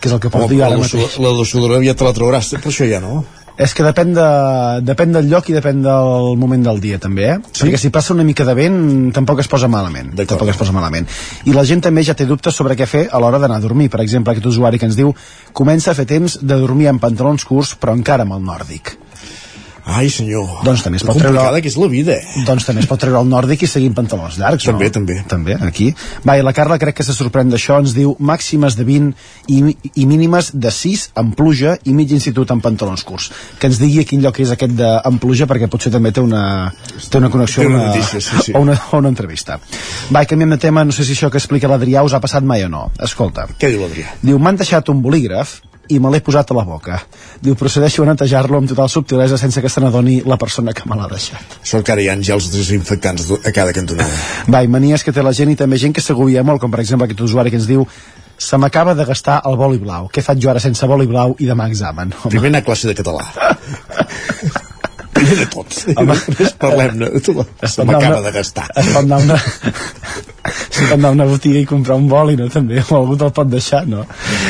que 0.00 0.08
és 0.10 0.12
el 0.12 0.20
que 0.20 0.28
pot 0.28 0.50
dir 0.50 0.58
la, 0.58 0.66
ara 0.66 0.76
la, 0.76 0.82
mateix. 0.82 1.14
la 1.18 1.30
dosadora 1.32 1.78
ja 1.82 1.94
te 1.96 2.04
la 2.04 2.12
trobaràs, 2.12 2.50
per 2.60 2.68
això 2.70 2.84
ja, 2.84 2.98
no? 3.00 3.24
És 3.54 3.70
que 3.70 3.84
depèn, 3.86 4.10
de, 4.16 4.26
depèn 4.82 5.12
del 5.14 5.28
lloc 5.30 5.46
i 5.46 5.54
depèn 5.54 5.84
del 5.84 6.32
moment 6.40 6.64
del 6.66 6.80
dia, 6.82 6.98
també, 6.98 7.28
eh? 7.36 7.36
Sí? 7.52 7.60
Perquè 7.62 7.78
si 7.78 7.90
passa 7.94 8.10
una 8.14 8.26
mica 8.26 8.42
de 8.48 8.54
vent, 8.58 8.80
tampoc 9.14 9.44
es 9.44 9.50
posa 9.50 9.70
malament. 9.70 10.10
Tampoc 10.18 10.50
es 10.50 10.58
posa 10.58 10.74
malament. 10.74 11.06
I 11.46 11.54
la 11.54 11.62
gent 11.68 11.84
també 11.86 12.02
ja 12.02 12.16
té 12.18 12.26
dubtes 12.26 12.58
sobre 12.58 12.74
què 12.74 12.88
fer 12.90 13.04
a 13.06 13.22
l'hora 13.22 13.38
d'anar 13.38 13.60
a 13.60 13.62
dormir. 13.62 13.86
Per 13.94 14.02
exemple, 14.02 14.34
aquest 14.34 14.50
usuari 14.50 14.82
que 14.82 14.90
ens 14.90 14.98
diu 14.98 15.14
comença 15.54 15.92
a 15.92 15.94
fer 15.94 16.08
temps 16.10 16.40
de 16.42 16.58
dormir 16.58 16.90
amb 16.90 17.02
pantalons 17.04 17.46
curts, 17.46 17.76
però 17.78 17.94
encara 17.94 18.26
amb 18.26 18.34
el 18.34 18.42
nòrdic. 18.42 18.96
Ai, 19.84 20.08
senyor. 20.08 20.62
Doncs 20.64 20.80
també 20.80 20.96
es 20.96 21.04
pot 21.04 21.18
treure... 21.20 21.60
que 21.60 21.68
és 21.68 21.74
la 21.76 21.86
vida, 21.92 22.14
eh? 22.16 22.44
Doncs 22.48 22.64
també 22.64 22.80
es 22.80 22.88
pot 22.88 23.00
treure 23.00 23.20
el 23.20 23.28
nòrdic 23.28 23.66
i 23.66 23.68
seguir 23.68 23.90
amb 23.90 23.98
pantalons 23.98 24.38
llargs, 24.40 24.64
També, 24.64 24.88
no? 24.88 24.94
també. 24.96 25.16
També, 25.28 25.56
aquí. 25.60 25.90
Va, 26.24 26.38
i 26.40 26.44
la 26.46 26.54
Carla 26.56 26.78
crec 26.80 26.96
que 27.00 27.04
se 27.04 27.12
sorprèn 27.12 27.52
d'això, 27.52 27.76
ens 27.82 27.92
diu 27.96 28.14
màximes 28.16 28.78
de 28.78 28.86
20 28.88 29.12
i, 29.52 29.58
i 30.00 30.06
mínimes 30.08 30.54
de 30.56 30.72
6 30.72 31.10
amb 31.20 31.36
pluja 31.36 31.76
i 31.84 31.92
mig 31.96 32.14
institut 32.16 32.54
amb 32.54 32.64
pantalons 32.64 33.04
curts. 33.04 33.28
Que 33.60 33.68
ens 33.68 33.82
digui 33.82 34.00
a 34.00 34.06
quin 34.08 34.24
lloc 34.24 34.40
és 34.40 34.54
aquest 34.54 34.72
de, 34.78 34.88
amb 35.04 35.20
pluja, 35.20 35.48
perquè 35.50 35.68
potser 35.68 35.92
també 35.92 36.14
té 36.16 36.24
una, 36.24 36.72
té 37.04 37.20
una 37.20 37.28
connexió 37.34 37.66
Té 37.66 37.68
una 37.68 37.82
una, 37.82 37.92
notícia, 37.92 38.24
sí, 38.24 38.40
sí. 38.48 38.56
o, 38.56 38.64
una, 38.64 38.78
o 38.88 39.02
una 39.04 39.12
entrevista. 39.12 39.60
Va, 40.08 40.24
i 40.24 40.30
canviem 40.32 40.56
de 40.56 40.60
tema, 40.64 40.86
no 40.88 40.96
sé 40.96 41.04
si 41.04 41.12
això 41.12 41.28
que 41.28 41.42
explica 41.42 41.68
l'Adrià 41.68 42.06
us 42.08 42.16
ha 42.16 42.24
passat 42.24 42.46
mai 42.46 42.64
o 42.64 42.72
no. 42.72 42.88
Escolta. 43.04 43.50
Què 43.60 43.68
diu 43.74 43.84
l'Adrià? 43.84 44.16
Diu, 44.24 44.40
m'han 44.40 44.64
deixat 44.64 44.88
un 44.88 45.04
bolígraf 45.04 45.58
i 45.92 45.98
me 46.00 46.10
l'he 46.12 46.20
posat 46.24 46.50
a 46.50 46.56
la 46.56 46.64
boca. 46.64 46.98
Diu, 47.44 47.56
procedeixo 47.58 48.04
a 48.04 48.08
netejar-lo 48.12 48.58
amb 48.58 48.70
total 48.70 48.90
subtilesa 48.92 49.38
sense 49.40 49.60
que 49.60 49.70
se 49.72 49.82
n'adoni 49.84 50.20
la 50.24 50.38
persona 50.40 50.72
que 50.72 50.88
me 50.88 50.96
l'ha 50.96 51.08
deixat. 51.10 51.58
Sort 51.62 51.86
que 51.86 51.94
ara 51.94 52.04
hi 52.04 52.08
ha 52.08 52.16
gels 52.30 52.50
desinfectants 52.52 53.30
a 53.36 53.52
cada 53.52 53.72
cantonada. 53.76 54.18
Va, 54.48 54.64
i 54.64 54.70
manies 54.70 55.04
que 55.04 55.12
té 55.12 55.22
la 55.22 55.34
gent 55.36 55.52
i 55.52 55.58
també 55.60 55.80
gent 55.80 55.94
que 55.94 56.04
s'agobia 56.04 56.44
molt, 56.44 56.62
com 56.62 56.72
per 56.72 56.80
exemple 56.84 57.08
aquest 57.08 57.24
usuari 57.28 57.52
que 57.52 57.60
ens 57.60 57.70
diu 57.70 57.86
se 58.38 58.58
m'acaba 58.58 58.94
de 58.94 59.04
gastar 59.04 59.40
el 59.46 59.56
boli 59.56 59.78
blau. 59.78 60.08
Què 60.10 60.24
faig 60.24 60.42
jo 60.42 60.50
ara 60.50 60.62
sense 60.62 60.86
boli 60.90 61.06
blau 61.06 61.36
i 61.38 61.48
demà 61.50 61.68
examen? 61.70 62.14
Home. 62.22 62.34
Primer 62.34 62.50
anar 62.52 62.64
a 62.64 62.68
classe 62.70 62.90
de 62.90 62.96
català. 62.98 63.28
Primer 65.14 65.36
de 65.40 65.48
tot. 65.52 65.76
Home. 65.94 66.16
Després 66.28 66.54
parlem-ne. 66.60 67.10
Se 67.70 67.86
m'acaba 67.86 68.22
de 68.24 68.32
gastar. 68.34 68.68
Es 68.74 68.92
pot 68.92 69.02
anar 69.04 69.20
una... 69.24 69.38
pot 70.44 70.96
anar 70.96 71.12
a 71.12 71.16
una 71.16 71.26
botiga 71.28 71.60
i 71.60 71.68
comprar 71.68 71.98
un 72.00 72.08
boli, 72.10 72.36
no? 72.40 72.48
També, 72.52 72.82
o 72.82 72.98
algú 72.98 73.18
te'l 73.20 73.34
pot 73.36 73.50
deixar, 73.50 73.84
no? 73.90 74.04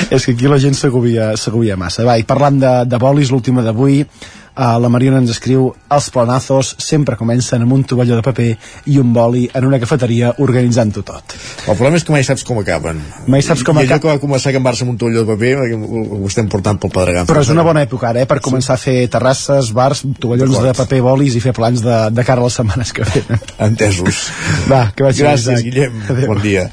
És 0.08 0.24
que 0.24 0.34
aquí 0.34 0.50
la 0.50 0.60
gent 0.62 0.76
s'agobia 0.78 1.76
massa. 1.80 2.06
Va, 2.08 2.16
i 2.18 2.26
parlant 2.28 2.58
de, 2.62 2.72
de 2.88 3.00
bolis, 3.02 3.32
l'última 3.34 3.64
d'avui, 3.66 4.02
Uh, 4.54 4.76
la 4.78 4.86
Mariona 4.88 5.18
ens 5.18 5.32
escriu 5.32 5.64
els 5.90 6.04
planazos 6.14 6.76
sempre 6.78 7.16
comencen 7.18 7.62
amb 7.64 7.72
un 7.74 7.80
tovalló 7.90 8.14
de 8.14 8.22
paper 8.22 8.52
i 8.86 9.00
un 9.02 9.08
boli 9.12 9.48
en 9.52 9.64
una 9.66 9.80
cafeteria 9.82 10.28
organitzant-ho 10.38 11.02
tot. 11.02 11.34
El 11.66 11.74
problema 11.74 11.98
és 11.98 12.04
que 12.06 12.14
mai 12.14 12.22
saps 12.22 12.44
com 12.46 12.60
acaben. 12.62 13.00
Mai 13.26 13.42
saps 13.42 13.64
com 13.66 13.74
I 13.74 13.82
allò 13.82 13.96
acaba- 13.96 14.00
que 14.00 14.12
va 14.12 14.22
començar 14.22 14.52
a 14.52 14.54
cambar-se 14.54 14.84
amb 14.86 14.92
un 14.92 14.98
tolló 15.00 15.24
de 15.24 15.26
paper, 15.32 15.74
ho, 15.74 16.20
estem 16.28 16.46
portant 16.48 16.78
pel 16.78 16.92
pedregam. 16.94 17.26
Però 17.26 17.42
és 17.42 17.50
una 17.50 17.64
bona 17.66 17.82
època 17.82 18.12
ara, 18.12 18.22
eh, 18.22 18.26
per 18.30 18.38
començar 18.40 18.74
a 18.74 18.82
fer 18.84 19.08
terrasses, 19.10 19.72
bars, 19.74 20.04
tovallons 20.20 20.60
de 20.62 20.72
paper, 20.78 21.00
bolis 21.02 21.34
i 21.34 21.40
fer 21.42 21.52
plans 21.52 21.82
de, 21.82 21.98
de 22.14 22.24
cara 22.24 22.40
a 22.40 22.44
les 22.44 22.54
setmanes 22.60 22.92
que 22.94 23.02
venen. 23.10 23.42
Entesos. 23.58 24.28
Va, 24.70 24.92
que 24.94 25.02
vagi 25.02 25.22
Gràcies, 25.26 25.50
Isaac. 25.50 25.64
Guillem. 25.66 25.98
Adéu. 26.08 26.28
Bon 26.30 26.40
dia. 26.40 26.68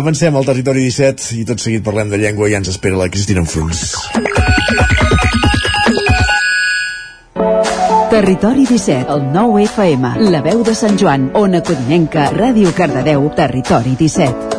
Avancem 0.00 0.34
al 0.34 0.48
territori 0.48 0.88
17 0.88 1.28
i 1.36 1.44
tot 1.44 1.60
seguit 1.60 1.84
parlem 1.84 2.08
de 2.08 2.16
llengua 2.24 2.48
i 2.48 2.56
ja 2.56 2.62
ens 2.64 2.72
espera 2.72 2.96
la 2.96 3.10
Cristina 3.12 3.44
Enfruns. 3.44 3.98
Territori 8.10 8.64
17, 8.64 9.12
el 9.12 9.32
9 9.32 9.64
FM, 9.64 10.30
la 10.32 10.40
veu 10.40 10.62
de 10.64 10.72
Sant 10.72 10.96
Joan, 10.96 11.26
Ona 11.36 11.60
Codinenca, 11.60 12.30
Ràdio 12.32 12.72
Cardedeu, 12.72 13.26
Territori 13.36 13.92
17. 14.00 14.56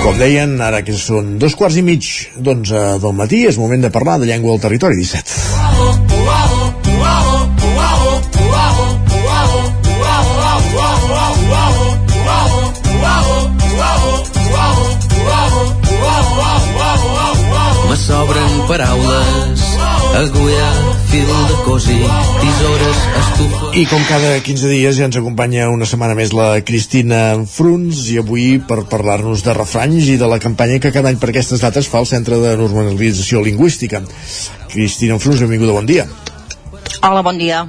Com 0.00 0.16
deien, 0.16 0.56
ara 0.64 0.80
que 0.86 0.96
són 0.96 1.34
dos 1.40 1.52
quarts 1.52 1.76
i 1.76 1.84
mig 1.84 2.08
d'onze 2.48 2.80
del 3.04 3.14
matí, 3.20 3.44
és 3.44 3.60
moment 3.60 3.84
de 3.84 3.92
parlar 3.92 4.16
de 4.22 4.30
llengua 4.32 4.56
al 4.56 4.64
territori 4.64 4.96
17. 4.96 5.36
Me 5.84 6.03
sobren 18.04 18.52
paraules, 18.68 19.60
agulla, 20.20 20.70
fil 21.08 21.28
de 21.48 21.56
cosir, 21.64 22.04
tisores, 22.40 22.98
estufa... 23.20 23.70
I 23.80 23.84
com 23.88 24.02
cada 24.08 24.34
15 24.44 24.72
dies 24.72 24.98
ja 24.98 25.08
ens 25.08 25.16
acompanya 25.16 25.70
una 25.72 25.88
setmana 25.88 26.16
més 26.18 26.34
la 26.36 26.60
Cristina 26.68 27.22
Fruns 27.48 28.04
i 28.12 28.18
avui 28.20 28.58
per 28.60 28.82
parlar-nos 28.90 29.44
de 29.46 29.54
refranys 29.56 30.10
i 30.12 30.18
de 30.20 30.28
la 30.28 30.40
campanya 30.42 30.82
que 30.82 30.92
cada 30.92 31.08
any 31.08 31.20
per 31.22 31.32
aquestes 31.32 31.64
dates 31.64 31.88
fa 31.88 32.02
el 32.04 32.10
Centre 32.10 32.42
de 32.42 32.52
Normalització 32.60 33.40
Lingüística. 33.46 34.02
Cristina 34.68 35.16
Fruns, 35.22 35.40
benvinguda, 35.40 35.78
bon 35.78 35.88
dia. 35.88 36.04
Hola, 37.00 37.24
bon 37.24 37.40
dia. 37.40 37.64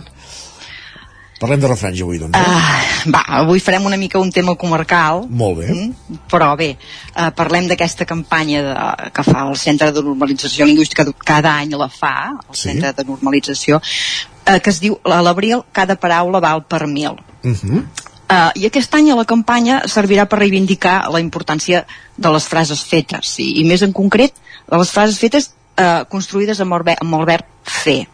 Parlem 1.40 1.60
de 1.60 1.68
refranys 1.68 2.02
avui, 2.02 2.18
doncs. 2.22 2.38
Uh, 2.38 3.10
va, 3.12 3.22
avui 3.42 3.60
farem 3.60 3.84
una 3.86 3.98
mica 4.00 4.22
un 4.24 4.32
tema 4.32 4.56
comarcal, 4.56 5.26
Molt 5.28 5.58
bé. 5.60 5.68
mm, 5.74 6.20
però 6.32 6.54
bé, 6.56 6.78
uh, 7.12 7.28
parlem 7.36 7.68
d'aquesta 7.68 8.08
campanya 8.08 8.62
de, 8.64 9.10
que 9.12 9.24
fa 9.28 9.44
el 9.50 9.58
Centre 9.60 9.92
de 9.92 10.04
Normalització 10.06 10.66
Lingüística, 10.66 11.04
cada 11.26 11.58
any 11.60 11.76
la 11.76 11.90
fa, 11.90 12.32
el 12.40 12.56
Sí. 12.56 12.70
Centre 12.70 12.94
de 12.94 13.04
Normalització, 13.04 13.82
uh, 13.82 14.60
que 14.64 14.70
es 14.70 14.80
diu, 14.80 14.96
a 15.04 15.22
l'abril 15.22 15.66
cada 15.74 15.98
paraula 16.00 16.40
val 16.40 16.64
per 16.64 16.88
mil. 16.88 17.20
Uh 17.44 17.52
-huh. 17.52 17.84
Uh, 18.26 18.50
I 18.56 18.66
aquest 18.66 18.96
any 18.96 19.12
la 19.14 19.26
campanya 19.26 19.84
servirà 19.86 20.26
per 20.26 20.40
reivindicar 20.40 21.12
la 21.12 21.20
importància 21.20 21.86
de 22.18 22.30
les 22.32 22.48
frases 22.48 22.82
fetes, 22.84 23.38
i, 23.40 23.60
i 23.62 23.64
més 23.64 23.84
en 23.84 23.92
concret, 23.94 24.34
de 24.72 24.78
les 24.78 24.90
frases 24.90 25.20
fetes 25.20 25.52
uh, 25.78 26.06
construïdes 26.10 26.60
amb 26.62 26.74
el, 26.74 26.96
amb 27.02 27.14
el 27.14 27.26
verb 27.26 27.46
fer. 27.64 28.08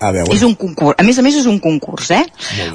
A 0.00 0.10
veure. 0.12 0.34
És 0.34 0.42
un 0.44 0.54
concurs. 0.58 0.98
A 1.00 1.04
més 1.06 1.18
a 1.18 1.24
més 1.24 1.38
és 1.40 1.46
un 1.48 1.58
concurs, 1.62 2.10
eh? 2.12 2.24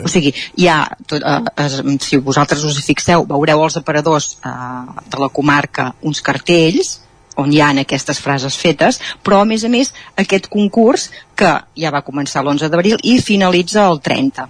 O 0.01 0.09
sigui, 0.09 0.33
hi 0.57 0.67
ha, 0.71 0.79
tot, 1.05 1.21
eh, 1.21 1.65
es, 1.65 1.77
si 2.07 2.17
vosaltres 2.17 2.63
us 2.65 2.79
hi 2.79 2.85
fixeu, 2.87 3.27
veureu 3.29 3.61
als 3.61 3.77
aparadors 3.77 4.37
eh, 4.41 5.01
de 5.05 5.21
la 5.21 5.29
comarca 5.29 5.91
uns 6.01 6.23
cartells 6.25 6.99
on 7.39 7.53
hi 7.53 7.61
ha 7.63 7.69
aquestes 7.81 8.19
frases 8.19 8.57
fetes, 8.59 8.99
però 9.23 9.41
a 9.41 9.45
més 9.47 9.63
a 9.63 9.69
més 9.71 9.93
aquest 10.19 10.49
concurs 10.51 11.09
que 11.37 11.53
ja 11.79 11.93
va 11.93 12.03
començar 12.05 12.43
l'11 12.43 12.69
d'abril 12.69 12.99
i 13.07 13.21
finalitza 13.23 13.85
el 13.87 14.01
30 14.03 14.49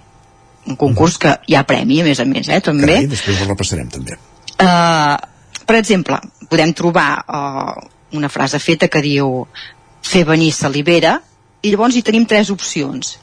un 0.66 0.76
concurs 0.78 1.18
que 1.18 1.32
hi 1.48 1.56
ha 1.58 1.64
premi 1.66 2.00
a 2.00 2.06
més 2.06 2.20
a 2.22 2.26
més, 2.28 2.48
eh, 2.48 2.60
també 2.62 2.86
Carai, 2.86 3.08
després 3.10 3.40
ho 3.42 3.48
repassarem 3.48 3.88
també. 3.90 4.18
Uh, 4.62 5.16
per 5.66 5.78
exemple, 5.80 6.18
podem 6.50 6.72
trobar 6.78 7.08
uh, 7.26 7.74
una 8.14 8.30
frase 8.30 8.60
feta 8.62 8.88
que 8.92 9.02
diu 9.02 9.46
fer 10.02 10.22
venir 10.28 10.52
salivera 10.54 11.16
i 11.62 11.70
llavors 11.72 11.96
hi 11.96 12.02
tenim 12.06 12.26
tres 12.28 12.50
opcions. 12.54 13.16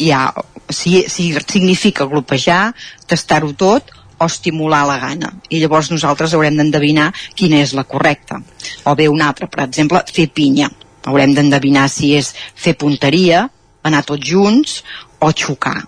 Hi 0.00 0.10
ha, 0.14 0.22
si, 0.70 1.02
si 1.10 1.32
significa 1.42 2.06
glopejar, 2.08 2.72
tastar-ho 3.10 3.52
tot 3.58 3.90
o 4.22 4.28
estimular 4.30 4.84
la 4.86 4.98
gana. 5.02 5.32
I 5.50 5.60
llavors 5.60 5.90
nosaltres 5.92 6.34
haurem 6.36 6.56
d'endevinar 6.58 7.10
quina 7.38 7.60
és 7.62 7.74
la 7.76 7.84
correcta. 7.84 8.40
O 8.86 8.94
bé 8.98 9.08
una 9.10 9.28
altra, 9.32 9.50
per 9.50 9.66
exemple, 9.66 10.04
fer 10.08 10.28
pinya. 10.30 10.70
Haurem 11.10 11.34
d'endevinar 11.34 11.88
si 11.90 12.14
és 12.14 12.30
fer 12.54 12.76
punteria, 12.78 13.48
anar 13.82 14.04
tots 14.06 14.28
junts 14.30 14.78
o 15.18 15.32
xocar. 15.34 15.80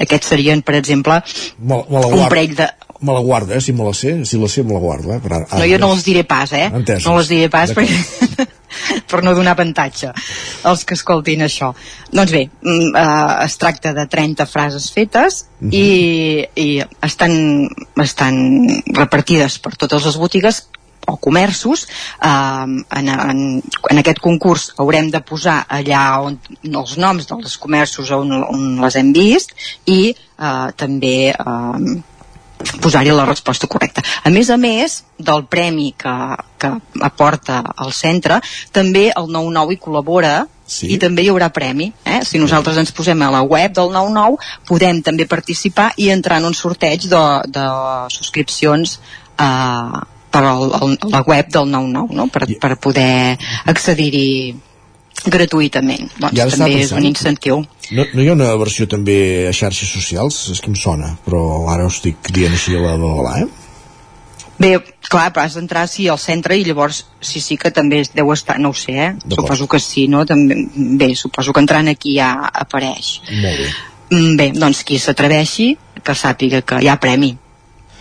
Aquests 0.00 0.32
serien, 0.32 0.62
per 0.64 0.78
exemple, 0.78 1.20
Me, 1.58 1.76
me 1.76 2.00
un 2.08 2.24
parell 2.32 2.56
de, 2.56 2.70
Me 3.02 3.12
la 3.12 3.20
guarda, 3.20 3.56
eh, 3.56 3.60
si 3.60 3.72
me 3.72 3.84
la 3.84 3.92
sé, 3.92 4.24
si 4.24 4.38
la 4.38 4.48
sé 4.48 4.62
me 4.62 4.74
la 4.74 4.80
guardo, 4.80 5.12
eh? 5.12 5.18
Per 5.18 5.32
ara, 5.32 5.46
no, 5.58 5.66
jo 5.66 5.78
no 5.82 5.88
els 5.92 6.04
diré 6.06 6.22
pas, 6.22 6.52
eh? 6.54 6.68
Entesos. 6.70 7.08
No 7.08 7.18
els 7.18 7.28
diré 7.32 7.48
pas 7.50 7.72
perquè, 7.74 8.46
per 9.10 9.22
no 9.22 9.34
donar 9.34 9.56
avantatge 9.56 10.12
als 10.68 10.84
que 10.84 10.94
escoltin 10.98 11.44
això. 11.46 11.72
Doncs 12.12 12.32
bé, 12.32 12.46
mm, 12.48 12.92
eh, 12.96 13.44
es 13.46 13.56
tracta 13.58 13.92
de 13.96 14.06
30 14.06 14.46
frases 14.46 14.90
fetes 14.92 15.46
Mhm. 15.62 15.70
i, 15.70 16.44
i 16.58 16.68
estan, 17.06 17.68
estan 18.02 18.36
repartides 18.96 19.60
per 19.62 19.76
totes 19.78 20.08
les 20.08 20.16
botigues 20.18 20.64
o 21.06 21.16
comerços 21.16 21.86
eh, 22.22 22.66
en, 22.98 23.08
en, 23.08 23.62
en 23.62 24.00
aquest 24.02 24.18
concurs 24.22 24.72
haurem 24.82 25.10
de 25.10 25.20
posar 25.22 25.60
allà 25.68 26.02
on 26.26 26.38
els 26.66 26.96
noms 26.98 27.26
dels 27.30 27.56
comerços 27.62 28.10
on, 28.14 28.32
on 28.42 28.80
les 28.82 28.98
hem 28.98 29.12
vist 29.14 29.54
i 29.86 30.00
eh, 30.10 30.68
també 30.78 31.30
eh, 31.30 32.00
posar-hi 32.82 33.12
la 33.14 33.26
resposta 33.28 33.68
correcta. 33.70 34.02
A 34.24 34.30
més 34.30 34.50
a 34.50 34.58
més 34.60 35.02
del 35.18 35.44
premi 35.50 35.92
que, 35.98 36.14
que 36.58 36.72
aporta 37.02 37.62
el 37.84 37.92
centre, 37.96 38.40
també 38.72 39.08
el 39.10 39.30
99 39.30 39.76
hi 39.76 39.80
col·labora 39.82 40.34
sí. 40.66 40.92
i 40.94 40.98
també 41.02 41.24
hi 41.24 41.30
haurà 41.32 41.50
premi. 41.54 41.90
Eh? 42.04 42.22
Si 42.26 42.40
nosaltres 42.42 42.78
ens 42.80 42.94
posem 42.96 43.22
a 43.22 43.30
la 43.34 43.42
web 43.42 43.74
del 43.76 43.92
99, 43.94 44.40
podem 44.68 45.02
també 45.04 45.28
participar 45.30 45.92
i 45.96 46.10
entrar 46.14 46.40
en 46.42 46.50
un 46.50 46.56
sorteig 46.56 47.06
de, 47.10 47.22
de 47.52 47.68
subscripcions 48.14 48.98
eh, 49.36 50.02
per 50.32 50.42
al, 50.48 50.68
al, 50.80 50.98
la 51.12 51.22
web 51.28 51.48
del 51.52 51.70
99, 51.70 52.16
no? 52.16 52.28
per, 52.32 52.48
per 52.60 52.76
poder 52.80 53.38
accedir-hi 53.68 54.28
gratuïtament. 55.26 56.10
Doncs 56.18 56.38
estava 56.38 56.66
també 56.66 56.82
és 56.82 56.92
un 56.92 57.04
incentiu. 57.06 57.62
No, 57.92 58.06
no 58.14 58.22
hi 58.22 58.28
ha 58.28 58.36
una 58.36 58.50
versió 58.60 58.86
també 58.88 59.48
a 59.48 59.52
xarxes 59.56 59.90
socials? 59.92 60.48
És 60.52 60.60
que 60.60 60.70
em 60.72 60.76
sona, 60.78 61.16
però 61.26 61.42
ara 61.72 61.84
ho 61.84 61.92
estic 61.92 62.32
dient 62.32 62.52
així 62.56 62.76
a 62.76 62.80
la 62.84 62.96
bola, 63.00 63.36
eh? 63.42 63.48
Bé, 64.62 64.76
clar, 65.08 65.32
però 65.34 65.42
has 65.46 65.56
d'entrar 65.58 65.86
sí 65.90 66.06
al 66.08 66.20
centre 66.22 66.54
i 66.54 66.64
llavors 66.64 67.00
sí, 67.20 67.40
sí 67.42 67.56
que 67.58 67.72
també 67.74 68.02
deu 68.14 68.30
estar, 68.34 68.58
no 68.62 68.70
ho 68.70 68.76
sé, 68.78 68.92
eh? 68.92 69.12
Suposo 69.32 69.66
que 69.66 69.80
sí, 69.82 70.06
no? 70.08 70.24
També, 70.28 70.54
bé, 71.00 71.14
suposo 71.18 71.52
que 71.52 71.62
entrant 71.64 71.88
aquí 71.90 72.16
ja 72.18 72.34
apareix. 72.52 73.16
Molt 73.32 73.58
bé. 73.64 73.70
Mm, 74.12 74.36
Bé, 74.36 74.50
doncs 74.52 74.82
qui 74.84 74.98
s'atreveixi 75.00 75.70
que 76.04 76.14
sàpiga 76.14 76.60
que 76.62 76.82
hi 76.84 76.88
ha 76.92 76.98
premi. 77.00 77.32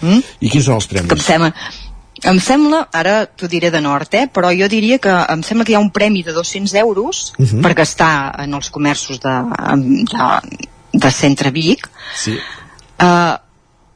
Mm? 0.01 0.19
I 0.41 0.49
quins 0.49 0.65
són 0.65 0.75
els 0.75 0.87
Que 0.89 0.99
em 0.99 1.07
premis? 1.07 1.25
sembla, 1.25 1.53
em 2.23 2.39
sembla, 2.39 2.87
ara 2.93 3.25
t'ho 3.25 3.47
diré 3.49 3.71
de 3.71 3.79
nord, 3.81 4.13
eh? 4.13 4.27
però 4.31 4.51
jo 4.53 4.67
diria 4.69 4.99
que 5.01 5.09
em 5.09 5.41
sembla 5.43 5.65
que 5.65 5.71
hi 5.73 5.75
ha 5.75 5.79
un 5.81 5.89
premi 5.91 6.21
de 6.23 6.33
200 6.33 6.73
euros 6.75 7.33
Mhm. 7.39 7.61
per 7.61 7.73
gastar 7.73 8.35
en 8.43 8.53
els 8.53 8.69
comerços 8.69 9.19
de, 9.19 9.35
de, 10.11 10.59
de 10.93 11.11
Centre 11.11 11.49
Vic 11.51 11.89
Sí. 12.15 12.37
uh, 13.01 13.37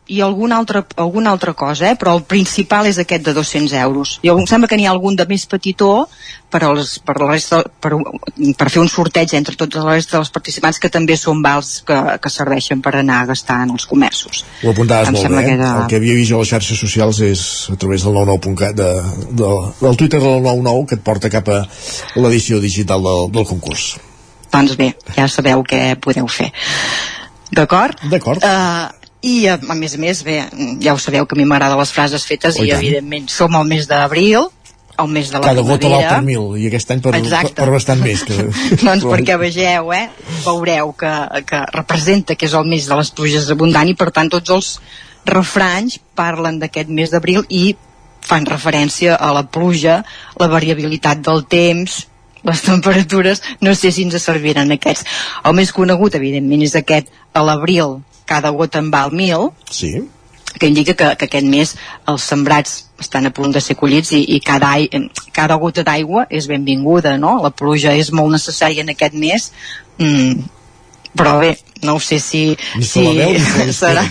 i 0.07 0.19
alguna 0.21 0.57
altra, 0.61 0.83
alguna 1.01 1.31
altra 1.31 1.53
cosa, 1.57 1.87
eh? 1.89 1.95
però 1.97 2.11
el 2.15 2.23
principal 2.29 2.85
és 2.85 2.99
aquest 3.01 3.23
de 3.25 3.33
200 3.33 3.73
euros. 3.81 4.19
Jo 4.23 4.35
em 4.37 4.45
sembla 4.45 4.67
que 4.69 4.77
n'hi 4.77 4.85
ha 4.85 4.91
algun 4.93 5.15
de 5.17 5.25
més 5.25 5.47
petitó 5.49 6.07
per, 6.53 6.61
als, 6.67 6.99
per, 7.01 7.15
la 7.23 7.31
resta, 7.31 7.63
per, 7.81 7.91
per 8.57 8.67
fer 8.69 8.83
un 8.83 8.89
sorteig 8.91 9.33
entre 9.33 9.55
tots 9.57 9.79
la 9.79 9.95
resta 9.95 10.19
dels 10.19 10.29
participants 10.29 10.77
que 10.79 10.91
també 10.93 11.17
són 11.17 11.41
vals 11.41 11.79
que, 11.87 11.97
que 12.21 12.29
serveixen 12.29 12.83
per 12.85 12.93
anar 12.99 13.23
a 13.23 13.29
gastar 13.31 13.63
en 13.65 13.73
els 13.73 13.87
comerços. 13.89 14.43
Ho 14.63 14.69
apuntaves 14.75 15.09
Em 15.09 15.17
molt 15.17 15.25
bé, 15.33 15.39
eh? 15.41 15.45
que 15.47 15.53
era- 15.57 15.71
El 15.81 15.87
que 15.89 15.97
havia 15.97 16.17
vist 16.19 16.31
a 16.37 16.41
les 16.43 16.51
xarxes 16.53 16.79
socials 16.85 17.19
és 17.25 17.45
a 17.73 17.75
través 17.81 18.05
del 18.05 18.13
99.cat 18.13 18.75
de, 18.77 18.91
de, 19.41 19.49
del 19.81 19.97
Twitter 19.97 20.19
del 20.21 20.37
99 20.45 20.85
que 20.91 20.99
et 20.99 21.05
porta 21.09 21.33
cap 21.33 21.49
a 21.49 21.63
l'edició 22.21 22.59
digital 22.61 23.01
del, 23.01 23.31
del 23.31 23.47
concurs. 23.49 23.95
Doncs 24.53 24.77
bé, 24.77 24.91
ja 25.17 25.25
sabeu 25.27 25.65
què 25.65 25.95
podeu 25.99 26.29
fer. 26.29 26.51
D'acord? 27.55 27.99
D'acord. 28.09 28.43
Uh, 28.45 28.89
I 29.25 29.47
a, 29.49 29.55
a 29.57 29.75
més 29.77 29.95
a 29.97 30.01
més, 30.01 30.21
bé, 30.25 30.37
ja 30.83 30.93
ho 30.93 30.99
sabeu 31.01 31.25
que 31.25 31.33
a 31.37 31.39
mi 31.39 31.47
m'agraden 31.49 31.79
les 31.81 31.93
frases 31.95 32.25
fetes 32.27 32.59
Oh, 32.59 32.65
i 32.65 32.69
i 32.69 32.75
evidentment 32.75 33.25
som 33.31 33.55
al 33.57 33.65
mes 33.65 33.87
d'abril, 33.89 34.51
el 35.01 35.09
mes 35.11 35.31
de 35.31 35.39
la 35.39 35.47
Cada 35.49 35.61
gota 35.61 35.71
val 35.71 35.79
primavera. 35.79 36.11
per 36.13 36.25
mil, 36.27 36.45
i 36.61 36.67
aquest 36.69 36.93
any 36.93 37.01
per, 37.03 37.11
per, 37.15 37.19
Exacte. 37.23 37.55
per 37.57 37.67
bastant 37.73 38.03
més. 38.03 38.21
Que, 38.23 38.45
doncs 38.85 39.03
perquè 39.03 39.35
vegeu, 39.41 39.91
eh, 39.97 40.05
veureu 40.45 40.93
que, 40.99 41.13
que 41.49 41.63
representa 41.73 42.37
que 42.37 42.47
és 42.47 42.55
el 42.55 42.69
mes 42.69 42.87
de 42.87 42.99
les 43.01 43.11
pluges 43.17 43.49
abundant 43.51 43.89
i 43.91 43.97
per 43.97 44.11
tant 44.15 44.31
tots 44.31 44.55
els 44.55 44.71
refranys 45.25 45.99
parlen 46.15 46.61
d'aquest 46.61 46.91
mes 46.93 47.11
d'abril 47.11 47.43
i 47.49 47.75
fan 48.25 48.45
referència 48.45 49.17
a 49.17 49.33
la 49.35 49.43
pluja, 49.45 49.99
la 50.39 50.47
variabilitat 50.49 51.19
del 51.25 51.43
temps, 51.49 52.05
les 52.45 52.61
temperatures, 52.61 53.41
no 53.61 53.73
sé 53.75 53.91
si 53.91 54.05
ens 54.05 54.17
serviran 54.21 54.71
aquests. 54.73 55.05
El 55.45 55.53
més 55.57 55.73
conegut, 55.73 56.15
evidentment, 56.17 56.61
és 56.65 56.75
aquest 56.77 57.09
a 57.33 57.43
l'abril, 57.45 57.99
cada 58.25 58.49
gota 58.49 58.79
en 58.79 58.91
val 58.91 59.11
mil, 59.11 59.51
Sí. 59.69 60.03
que 60.59 60.67
indica 60.67 60.93
que, 60.95 61.15
que 61.17 61.25
aquest 61.25 61.45
mes 61.45 61.75
els 62.07 62.23
sembrats 62.23 62.85
estan 62.99 63.25
a 63.27 63.31
punt 63.35 63.51
de 63.51 63.59
ser 63.61 63.75
collits 63.75 64.13
i, 64.15 64.21
i 64.35 64.39
cada, 64.39 64.69
ai, 64.77 64.89
cada 65.35 65.55
gota 65.59 65.83
d'aigua 65.83 66.27
és 66.29 66.47
benvinguda, 66.47 67.17
no? 67.17 67.41
La 67.43 67.49
pluja 67.51 67.91
és 67.93 68.11
molt 68.15 68.31
necessària 68.31 68.81
en 68.85 68.89
aquest 68.93 69.13
mes, 69.19 69.51
mm, 69.99 70.45
però 71.15 71.39
bé, 71.41 71.57
no 71.83 71.95
ho 71.95 71.99
sé 71.99 72.19
si, 72.19 72.55
si 72.81 73.03
veu 73.17 73.35
serà 73.75 74.05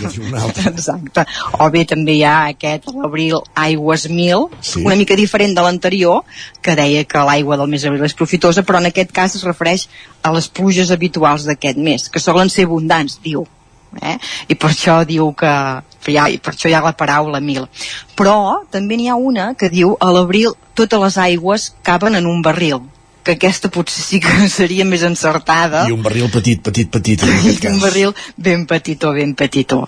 exacte, 0.69 1.25
o 1.59 1.69
bé 1.73 1.83
també 1.89 2.15
hi 2.19 2.23
ha 2.25 2.35
aquest 2.53 2.87
l'abril 2.93 3.39
aigües 3.55 4.07
mil 4.09 4.47
Sí. 4.61 4.83
una 4.85 4.95
mica 4.95 5.15
diferent 5.17 5.55
de 5.57 5.61
l'anterior 5.65 6.23
que 6.61 6.75
deia 6.77 7.03
que 7.05 7.25
l'aigua 7.25 7.57
del 7.57 7.67
mes 7.69 7.81
d'abril 7.81 8.05
és 8.05 8.13
profitosa 8.13 8.63
però 8.63 8.79
en 8.81 8.89
aquest 8.91 9.11
cas 9.11 9.35
es 9.35 9.43
refereix 9.43 9.87
a 10.23 10.31
les 10.33 10.47
pluges 10.47 10.91
habituals 10.91 11.45
d'aquest 11.45 11.77
mes 11.77 12.07
que 12.09 12.19
solen 12.19 12.49
ser 12.49 12.65
abundants, 12.65 13.19
diu 13.23 13.45
eh? 14.01 14.17
i 14.47 14.55
per 14.55 14.71
això 14.71 15.01
diu 15.07 15.31
que 15.37 15.53
ja, 16.07 16.27
i 16.29 16.37
per 16.37 16.53
això 16.53 16.69
hi 16.69 16.75
ha 16.77 16.83
la 16.85 16.95
paraula 16.97 17.41
mil 17.43 17.67
però 18.17 18.65
també 18.71 18.97
n'hi 18.97 19.09
ha 19.09 19.15
una 19.15 19.53
que 19.59 19.69
diu 19.69 19.95
a 19.99 20.11
l'abril 20.11 20.53
totes 20.73 21.01
les 21.01 21.17
aigües 21.29 21.71
caben 21.83 22.15
en 22.15 22.27
un 22.29 22.41
barril 22.45 22.83
que 23.25 23.33
aquesta 23.39 23.71
potser 23.73 24.03
sí 24.05 24.21
que 24.21 24.47
seria 24.53 24.85
més 24.85 25.03
encertada 25.03 25.87
I 25.89 25.95
un 25.95 26.05
barril 26.05 26.29
petit, 26.31 26.61
petit, 26.61 26.91
petit, 26.93 27.25
en 27.25 27.33
aquest 27.39 27.65
un 27.65 27.79
cas. 27.79 27.81
barril 27.81 28.13
ben 28.37 28.67
petitó, 28.69 29.11
ben 29.17 29.33
petitó. 29.33 29.87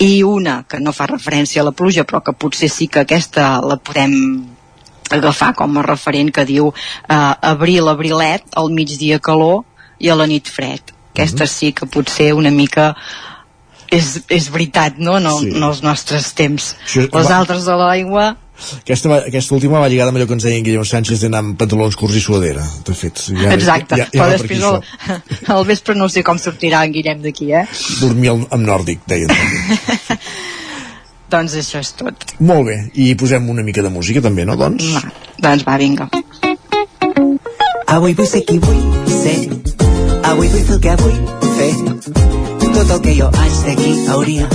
I 0.00 0.22
una 0.28 0.60
que 0.68 0.80
no 0.80 0.92
fa 0.96 1.08
referència 1.08 1.62
a 1.62 1.66
la 1.66 1.72
pluja, 1.76 2.04
però 2.04 2.20
que 2.24 2.36
potser 2.36 2.68
sí 2.72 2.88
que 2.88 3.02
aquesta 3.04 3.54
la 3.64 3.76
podem 3.80 4.14
agafar 5.10 5.54
com 5.58 5.76
a 5.76 5.84
referent 5.86 6.30
que 6.32 6.46
diu 6.46 6.70
eh, 6.70 7.16
abril, 7.50 7.88
abrilet, 7.90 8.44
al 8.56 8.70
migdia 8.76 9.18
calor 9.18 9.64
i 9.98 10.12
a 10.12 10.16
la 10.16 10.28
nit 10.30 10.48
fred. 10.48 10.94
Aquesta 11.12 11.46
sí 11.46 11.72
que 11.72 11.86
potser 11.86 12.32
una 12.34 12.50
mica 12.54 12.94
és, 13.90 14.20
és 14.30 14.46
veritat, 14.54 14.98
no? 14.98 15.18
No, 15.20 15.38
Sí. 15.40 15.50
sí. 15.50 15.58
no 15.58 15.70
els 15.72 15.82
nostres 15.82 16.32
temps. 16.34 16.76
Això 16.86 17.08
Les 17.12 17.26
va- 17.28 17.38
altres 17.38 17.64
de 17.66 17.74
l'aigua 17.76 18.36
Aquesta, 18.84 19.08
aquesta 19.24 19.54
última 19.56 19.78
va 19.80 19.88
lligada 19.88 20.10
amb 20.12 20.18
allò 20.18 20.26
que 20.28 20.34
ens 20.36 20.42
deia 20.44 20.58
en 20.58 20.64
Guillem 20.66 20.84
Sánchez 20.84 21.22
d'anar 21.22 21.38
amb 21.40 21.54
pantalons 21.56 21.96
curts 21.96 22.14
i 22.16 22.20
suadera. 22.20 22.60
De 22.84 22.92
fet, 22.92 23.16
ja, 23.32 23.54
Exacte, 23.54 23.96
ja, 23.96 24.04
ja, 24.04 24.10
però 24.12 24.20
va 24.20 24.26
per 24.28 24.36
després 24.36 24.62
al, 24.68 24.82
al 25.56 25.64
vespre 25.64 25.94
no 25.96 26.08
sé 26.12 26.22
com 26.22 26.36
sortirà 26.36 26.82
en 26.84 26.92
Guillem 26.92 27.22
d'aquí, 27.24 27.48
eh? 27.56 27.64
Dormir 28.02 28.28
al- 28.34 28.46
amb 28.50 28.66
nòrdic, 28.68 29.00
deien. 29.08 29.32
Doncs 31.30 31.54
això 31.56 31.80
és 31.80 31.92
tot. 31.96 32.34
Molt 32.42 32.66
bé, 32.68 32.76
i 33.00 33.14
posem 33.14 33.48
una 33.48 33.62
mica 33.62 33.80
de 33.86 33.88
música 33.88 34.20
també, 34.20 34.44
no, 34.44 34.56
doncs? 34.60 34.92
Va, 34.92 35.02
doncs 35.48 35.64
va, 35.64 35.76
vinga. 35.80 36.08
Avui 37.86 38.12
vull 38.18 38.26
ser 38.28 38.44
qui 38.44 38.58
vull 38.58 38.82
ser. 39.22 39.38
Avui 40.30 40.46
vull 40.46 40.62
fer 40.62 40.76
el 40.76 40.80
que 40.84 40.92
vull 41.00 41.16
fer. 41.56 41.70
Tot 42.60 42.90
el 42.94 43.00
que 43.02 43.14
jo 43.16 43.30
haig 43.40 43.56
de 43.66 43.74
qui 43.80 43.94
hauria, 44.14 44.46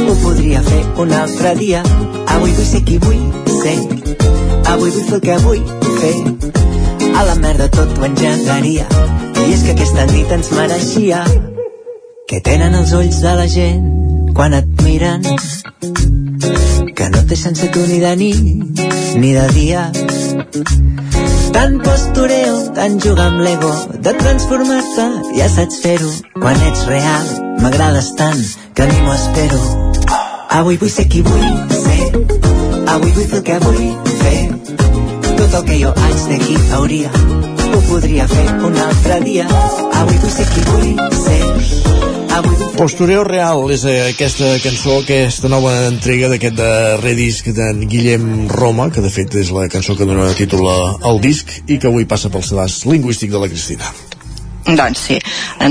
ho 0.00 0.14
podria 0.22 0.62
fer 0.64 0.78
un 1.04 1.12
altre 1.18 1.52
dia. 1.58 1.82
Avui 2.36 2.54
vull 2.56 2.68
ser 2.70 2.80
qui 2.88 2.96
vull 3.02 3.20
ser. 3.58 3.76
Avui 4.72 4.88
vull 4.88 5.04
fer 5.10 5.18
el 5.18 5.24
que 5.26 5.36
vull 5.44 5.60
fer. 5.98 6.14
A 7.12 7.26
la 7.28 7.36
merda 7.44 7.68
tot 7.76 7.92
ho 7.98 8.08
engegaria. 8.08 8.88
I 9.44 9.52
és 9.52 9.68
que 9.68 9.76
aquesta 9.76 10.08
nit 10.14 10.32
ens 10.38 10.52
mereixia. 10.56 11.22
Que 12.28 12.40
tenen 12.48 12.80
els 12.80 12.96
ulls 12.96 13.20
de 13.20 13.36
la 13.42 13.48
gent 13.58 14.07
quan 14.38 14.54
et 14.54 14.66
miren. 14.86 15.24
Que 16.94 17.06
no 17.10 17.22
té 17.26 17.36
sense 17.36 17.66
tu 17.74 17.80
ni 17.90 17.98
de 17.98 18.12
nit 18.20 18.82
ni 19.18 19.32
de 19.34 19.46
dia. 19.56 19.80
Tant 21.56 21.74
postureo, 21.82 22.52
tant 22.76 23.00
jugar 23.02 23.26
amb 23.32 23.42
l'ego, 23.42 23.72
de 24.04 24.12
transformar-te, 24.20 25.06
ja 25.40 25.48
saps 25.50 25.80
fer-ho. 25.82 26.12
Quan 26.38 26.62
ets 26.68 26.84
real, 26.86 27.32
m'agrades 27.64 28.12
tant, 28.20 28.44
que 28.78 28.86
ni 28.86 29.00
m'ho 29.02 29.16
espero. 29.16 29.58
Avui 30.60 30.78
vull 30.78 30.94
ser 30.94 31.08
qui 31.10 31.24
vull 31.26 31.50
ser, 31.74 32.06
avui 32.94 33.10
vull 33.18 33.28
fer 33.32 33.40
el 33.40 33.46
que 33.50 33.58
vull 33.66 33.84
fer. 34.22 34.38
Tot 35.32 35.58
el 35.62 35.66
que 35.72 35.80
jo 35.82 35.90
haig 36.04 36.22
de 36.30 36.38
qui 36.46 36.60
hauria, 36.78 37.10
ho 37.72 37.82
podria 37.90 38.30
fer 38.36 38.46
un 38.70 38.82
altre 38.86 39.18
dia. 39.26 39.50
Avui 39.50 40.22
vull 40.22 40.36
ser 40.38 40.46
qui 40.54 40.68
vull 40.70 40.94
ser, 41.24 41.42
Postureo 42.78 43.24
Real 43.26 43.64
és 43.74 43.82
eh, 43.88 44.12
aquesta 44.12 44.52
cançó, 44.62 45.00
aquesta 45.02 45.48
nova 45.50 45.72
entrega 45.88 46.28
d'aquest 46.30 46.54
de 46.58 46.70
redisc 47.00 47.48
d'en 47.56 47.80
Guillem 47.90 48.46
Roma, 48.52 48.86
que 48.94 49.02
de 49.02 49.10
fet 49.10 49.34
és 49.40 49.50
la 49.54 49.66
cançó 49.72 49.96
que 49.98 50.06
dona 50.06 50.28
títol 50.38 50.68
al 50.70 51.18
disc 51.24 51.50
i 51.66 51.80
que 51.82 51.90
avui 51.90 52.06
passa 52.06 52.30
pel 52.30 52.46
sedàs 52.46 52.84
lingüístic 52.86 53.34
de 53.34 53.42
la 53.42 53.50
Cristina. 53.50 53.90
Doncs 54.68 55.00
sí, 55.00 55.16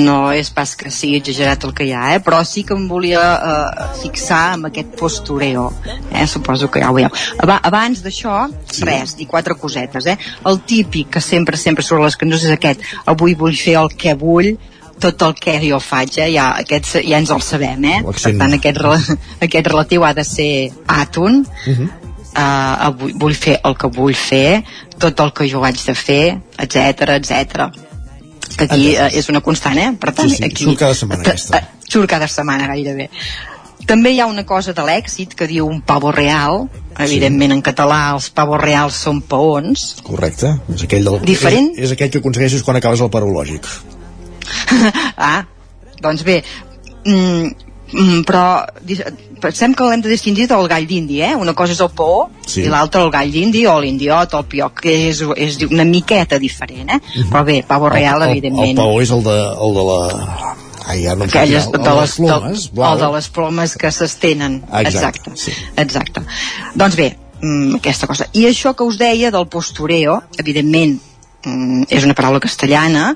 no 0.02 0.32
és 0.34 0.50
pas 0.52 0.72
que 0.76 0.90
sigui 0.92 1.20
exagerat 1.22 1.64
el 1.68 1.74
que 1.78 1.86
hi 1.86 1.92
ha, 1.94 2.16
eh? 2.16 2.22
però 2.26 2.42
sí 2.44 2.64
que 2.68 2.74
em 2.76 2.88
volia 2.90 3.24
eh, 3.24 3.90
fixar 4.02 4.44
amb 4.56 4.72
aquest 4.72 4.96
postureo, 5.00 5.68
eh? 6.12 6.26
suposo 6.28 6.68
que 6.74 6.82
ja 6.82 6.90
ho 6.90 6.96
veieu. 6.98 7.14
Aba 7.46 7.62
abans 7.70 8.02
d'això, 8.04 8.48
sí. 8.66 8.82
res, 8.90 9.14
dir 9.20 9.30
quatre 9.30 9.56
cosetes. 9.56 10.10
Eh? 10.10 10.18
El 10.50 10.64
típic 10.68 11.14
que 11.16 11.22
sempre, 11.22 11.62
sempre 11.62 11.86
surt 11.86 12.04
les 12.04 12.18
cançons 12.18 12.50
és 12.50 12.58
aquest, 12.58 12.84
avui 13.06 13.38
vull 13.38 13.56
fer 13.56 13.78
el 13.84 13.94
que 13.94 14.18
vull, 14.18 14.58
tot 15.00 15.22
el 15.22 15.34
que 15.36 15.60
jo 15.70 15.80
faig, 15.80 16.18
eh? 16.18 16.32
ja, 16.34 16.50
aquest, 16.60 16.96
ja 17.06 17.18
ens 17.20 17.30
el 17.30 17.42
sabem, 17.42 17.84
eh? 17.86 18.00
per 18.04 18.34
tant 18.40 18.54
aquest, 18.54 18.78
rela- 18.78 19.18
aquest 19.46 19.68
relatiu 19.68 20.04
ha 20.06 20.14
de 20.14 20.24
ser 20.24 20.72
àton, 20.88 21.44
Uh 21.68 21.74
-huh. 21.78 21.90
uh, 22.38 22.86
avui 22.88 23.14
vull 23.14 23.34
fer 23.36 23.60
el 23.64 23.76
que 23.78 23.88
vull 23.88 24.14
fer, 24.16 24.64
tot 24.98 25.20
el 25.20 25.32
que 25.34 25.50
jo 25.50 25.64
haig 25.64 25.78
de 25.86 25.94
fer, 25.96 26.38
etc 26.58 27.10
etc. 27.20 27.70
Aquí 28.58 28.96
uh, 28.98 29.08
és 29.14 29.30
una 29.30 29.42
constant, 29.42 29.78
eh? 29.78 29.92
Per 30.00 30.14
tant, 30.14 30.30
Sí, 30.30 30.38
sí, 30.38 30.44
aquí, 30.44 30.64
surt 30.64 30.80
cada 30.80 30.94
setmana 30.96 31.22
aquesta. 31.22 31.58
eh, 31.58 31.64
surt 31.90 32.10
cada 32.10 32.28
setmana 32.28 32.68
gairebé. 32.68 33.10
També 33.86 34.12
hi 34.12 34.20
ha 34.20 34.26
una 34.26 34.44
cosa 34.46 34.74
de 34.74 34.82
l'èxit 34.82 35.34
que 35.36 35.48
diu 35.48 35.68
un 35.68 35.82
pavo 35.82 36.12
real, 36.12 36.68
evidentment 37.00 37.52
en 37.54 37.62
català 37.62 38.14
els 38.14 38.30
pavos 38.30 38.60
reals 38.60 38.94
són 38.96 39.22
paons, 39.22 39.96
Correcte. 40.04 40.56
És 40.74 40.84
aquell, 40.84 41.04
del, 41.06 41.20
Diferent? 41.22 41.70
És, 41.78 41.84
és 41.86 41.92
aquell 41.92 42.10
que 42.10 42.18
aconsegueixes 42.18 42.64
quan 42.64 42.76
acabes 42.78 43.00
el 43.02 43.10
parològic. 43.10 43.62
ah, 45.30 45.46
doncs 46.02 46.24
bé, 46.28 46.42
mm, 47.06 47.52
mm, 47.94 48.22
però 48.28 48.46
pensem 49.42 49.74
que 49.78 49.86
l'hem 49.86 50.02
de 50.02 50.10
distingir 50.12 50.48
del 50.50 50.68
gall 50.70 50.88
d'indi, 50.90 51.22
eh? 51.22 51.34
Una 51.38 51.54
cosa 51.58 51.74
és 51.74 51.82
el 51.84 51.92
paó 51.96 52.30
Sí. 52.48 52.64
i 52.66 52.70
l'altra 52.72 53.04
el 53.04 53.12
gall 53.14 53.32
d'indi 53.32 53.66
o 53.68 53.80
l'indiot 53.82 54.34
o 54.34 54.40
el 54.40 54.46
pioc, 54.46 54.82
que 54.82 54.96
és, 55.10 55.22
és 55.36 55.60
una 55.70 55.86
miqueta 55.86 56.40
diferent, 56.40 56.90
eh? 56.90 57.00
Mhm. 57.00 57.30
Però 57.32 57.44
bé, 57.46 57.64
pavo 57.68 57.90
real, 57.90 58.22
el, 58.22 58.30
el, 58.30 58.38
evidentment. 58.38 58.78
el 58.78 58.84
paó 58.84 59.02
és 59.02 59.12
el 59.12 59.24
de, 59.24 59.38
el 59.68 59.78
de 59.78 59.86
la... 59.92 60.56
Ai, 60.88 61.02
ja 61.04 61.16
no 61.20 61.26
aquelles 61.28 61.66
de 61.68 61.78
el 61.78 61.98
les, 62.00 62.14
plomes, 62.16 62.64
de, 62.64 62.76
blau. 62.76 62.94
el 62.94 63.00
de 63.02 63.08
les 63.18 63.28
plomes 63.36 63.74
que 63.76 63.90
s'estenen 63.92 64.62
exacte, 64.72 64.88
exacte, 64.88 65.32
sí. 65.36 65.52
exacte. 65.76 66.22
doncs 66.80 66.96
bé, 66.96 67.10
mm, 67.42 67.76
aquesta 67.82 68.08
cosa 68.08 68.30
i 68.32 68.46
això 68.48 68.72
que 68.74 68.88
us 68.88 68.96
deia 68.98 69.32
del 69.36 69.50
postureo 69.52 70.22
evidentment 70.40 70.96
mm, 71.44 71.90
és 71.92 72.08
una 72.08 72.16
paraula 72.16 72.40
castellana 72.40 73.10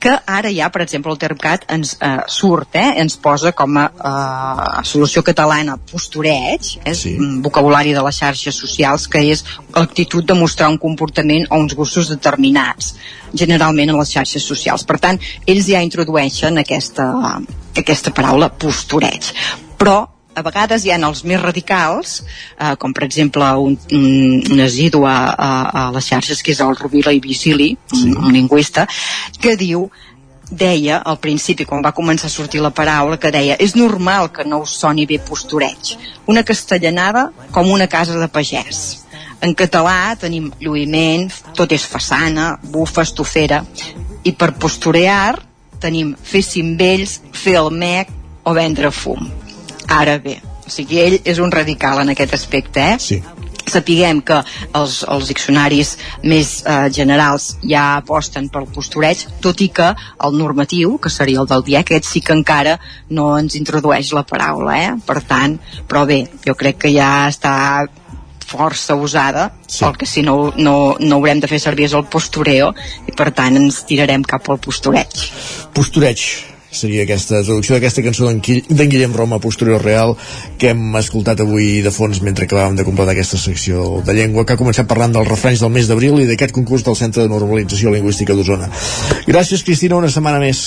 que 0.00 0.12
ara 0.26 0.50
ja, 0.52 0.68
per 0.70 0.82
exemple, 0.84 1.12
el 1.12 1.18
Termcat 1.18 1.64
ens 1.72 1.94
eh, 2.00 2.18
surt, 2.28 2.76
eh, 2.76 3.00
ens 3.00 3.16
posa 3.16 3.52
com 3.56 3.76
a 3.80 3.84
eh, 3.88 4.84
solució 4.84 5.22
catalana 5.24 5.76
postureig, 5.76 6.78
és 6.84 7.04
Sí. 7.04 7.16
vocabulari 7.44 7.92
de 7.92 8.02
les 8.02 8.16
xarxes 8.16 8.54
socials, 8.54 9.08
que 9.08 9.20
és 9.32 9.44
l'actitud 9.74 10.24
de 10.24 10.34
mostrar 10.34 10.68
un 10.68 10.78
comportament 10.78 11.46
o 11.50 11.58
uns 11.58 11.74
gustos 11.74 12.08
determinats, 12.08 12.94
generalment 13.34 13.90
en 13.90 13.98
les 13.98 14.10
xarxes 14.12 14.42
socials. 14.42 14.84
Per 14.84 14.98
tant, 14.98 15.20
ells 15.46 15.66
ja 15.66 15.82
introdueixen 15.82 16.58
aquesta, 16.58 17.40
aquesta 17.76 18.10
paraula 18.10 18.48
postureig. 18.50 19.32
Però 19.78 20.13
a 20.34 20.42
vegades 20.42 20.84
hi 20.84 20.92
ha 20.92 20.98
els 20.98 21.24
més 21.24 21.40
radicals, 21.40 22.22
eh, 22.58 22.74
com 22.80 22.92
per 22.92 23.04
exemple 23.06 23.46
un, 23.58 23.76
un, 23.92 24.40
un 24.52 24.64
asidu 24.64 25.04
a, 25.06 25.18
a, 25.30 25.50
a 25.82 25.84
les 25.94 26.08
xarxes, 26.10 26.42
que 26.42 26.52
és 26.54 26.62
el 26.64 26.76
Rovira 26.76 27.12
i 27.14 27.22
Visili, 27.22 27.74
sí. 27.92 28.02
un, 28.02 28.18
un 28.24 28.34
lingüista, 28.34 28.86
que 29.40 29.54
diu 29.60 29.88
deia 30.50 30.98
al 30.98 31.18
principi, 31.18 31.64
quan 31.64 31.82
va 31.84 31.94
començar 31.96 32.28
a 32.28 32.32
sortir 32.34 32.60
la 32.62 32.72
paraula, 32.74 33.18
que 33.18 33.32
deia 33.32 33.56
és 33.60 33.74
normal 33.78 34.30
que 34.34 34.44
no 34.44 34.62
us 34.64 34.74
soni 34.80 35.06
bé 35.06 35.18
postureig. 35.18 35.94
Una 36.30 36.44
castellanada 36.44 37.30
com 37.50 37.70
una 37.72 37.88
casa 37.88 38.18
de 38.18 38.28
pagès. 38.28 39.04
En 39.44 39.54
català 39.56 40.14
tenim 40.20 40.50
lluïment, 40.60 41.28
tot 41.56 41.72
és 41.72 41.84
façana, 41.84 42.54
bufa, 42.62 43.02
estofera, 43.04 43.64
i 44.24 44.32
per 44.32 44.54
posturear 44.56 45.36
tenim 45.80 46.14
fer 46.16 46.40
cimbells, 46.44 47.18
fer 47.32 47.58
el 47.60 47.72
mec 47.74 48.12
o 48.44 48.54
vendre 48.56 48.92
fum. 48.94 49.26
Ara 49.88 50.18
bé, 50.18 50.38
o 50.64 50.70
sigui, 50.72 51.00
ell 51.02 51.18
és 51.24 51.40
un 51.42 51.52
radical 51.52 52.00
en 52.02 52.12
aquest 52.14 52.34
aspecte, 52.36 52.92
eh? 52.94 53.00
Sí. 53.00 53.22
sapiguem 53.64 54.18
que 54.20 54.36
els, 54.76 54.98
els 55.08 55.28
diccionaris 55.30 55.94
més 56.28 56.50
eh, 56.68 56.90
generals 56.92 57.54
ja 57.64 57.96
aposten 57.96 58.50
pel 58.52 58.66
postureig, 58.68 59.22
tot 59.40 59.62
i 59.64 59.70
que 59.72 59.86
el 60.26 60.36
normatiu, 60.36 60.98
que 61.00 61.08
seria 61.08 61.40
el 61.40 61.48
del 61.48 61.64
dia, 61.64 61.80
aquest 61.80 62.04
sí 62.04 62.20
que 62.20 62.36
encara 62.36 62.76
no 63.08 63.30
ens 63.38 63.56
introdueix 63.56 64.12
la 64.12 64.26
paraula, 64.28 64.76
eh? 64.76 64.92
Per 65.08 65.16
tant, 65.24 65.56
però 65.88 66.04
bé, 66.04 66.26
jo 66.44 66.54
crec 66.60 66.82
que 66.84 66.92
ja 66.92 67.26
està 67.32 67.54
força 68.44 68.94
usada, 69.00 69.50
sí. 69.66 69.84
el 69.88 69.96
que 69.96 70.06
si 70.06 70.22
no, 70.22 70.52
no, 70.56 70.96
no 71.00 71.16
haurem 71.16 71.40
de 71.40 71.48
fer 71.48 71.58
servir 71.58 71.88
és 71.88 71.96
el 71.96 72.04
postureo, 72.04 72.74
i 73.08 73.16
per 73.16 73.32
tant 73.32 73.56
ens 73.64 73.86
tirarem 73.88 74.28
cap 74.28 74.52
al 74.52 74.60
postureig. 74.60 75.30
Postureig 75.72 76.53
seria 76.74 77.04
aquesta 77.04 77.42
traducció 77.42 77.76
d'aquesta 77.76 78.04
cançó 78.04 78.28
d'en 78.28 78.90
Guillem 78.90 79.14
Roma, 79.16 79.40
Posterior 79.42 79.82
Real, 79.82 80.16
que 80.58 80.72
hem 80.74 80.98
escoltat 81.00 81.44
avui 81.44 81.80
de 81.84 81.92
fons 81.94 82.20
mentre 82.24 82.48
acabàvem 82.48 82.76
de 82.78 82.86
completar 82.86 83.14
aquesta 83.14 83.40
secció 83.40 84.02
de 84.04 84.16
llengua, 84.16 84.44
que 84.44 84.56
ha 84.56 84.60
començat 84.60 84.90
parlant 84.90 85.14
dels 85.14 85.30
refranys 85.30 85.62
del 85.62 85.72
mes 85.74 85.88
d'abril 85.90 86.20
i 86.22 86.28
d'aquest 86.30 86.54
concurs 86.56 86.84
del 86.86 86.98
Centre 86.98 87.24
de 87.24 87.32
Normalització 87.32 87.94
Lingüística 87.94 88.36
d'Osona. 88.36 88.70
Gràcies, 89.28 89.64
Cristina, 89.64 90.00
una 90.00 90.12
setmana 90.12 90.42
més. 90.42 90.64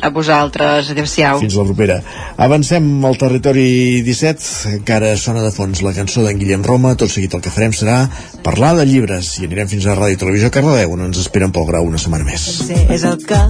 A 0.00 0.08
vosaltres, 0.08 0.88
adeu-siau. 0.94 1.42
Fins 1.42 1.56
la 1.58 1.66
propera. 1.68 1.98
Avancem 2.40 2.86
al 3.04 3.18
territori 3.20 4.00
17, 4.06 4.72
encara 4.78 5.12
sona 5.20 5.44
de 5.44 5.52
fons 5.52 5.82
la 5.84 5.92
cançó 5.92 6.24
d'en 6.24 6.40
Guillem 6.40 6.64
Roma, 6.64 6.94
tot 6.96 7.12
seguit 7.12 7.36
el 7.36 7.44
que 7.44 7.52
farem 7.52 7.76
serà 7.76 7.98
parlar 8.46 8.72
de 8.78 8.86
llibres 8.88 9.34
i 9.38 9.46
anirem 9.46 9.68
fins 9.68 9.86
a 9.86 9.98
Ràdio 9.98 10.16
i 10.16 10.22
Televisió 10.24 10.50
Cardedeu, 10.54 10.96
on 10.96 11.04
ens 11.10 11.20
esperen 11.20 11.52
pel 11.52 11.68
grau 11.68 11.86
una 11.90 12.00
setmana 12.00 12.24
més. 12.24 12.48
és 12.72 13.04
el 13.04 13.20
que 13.28 13.42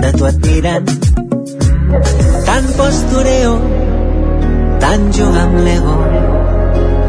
de 0.00 0.12
tu 0.16 0.26
admiren 0.26 0.88
tant 2.48 2.68
postureo 2.78 3.54
tant 4.82 5.06
jugar 5.16 5.46
amb 5.46 5.60
l'ego 5.66 5.96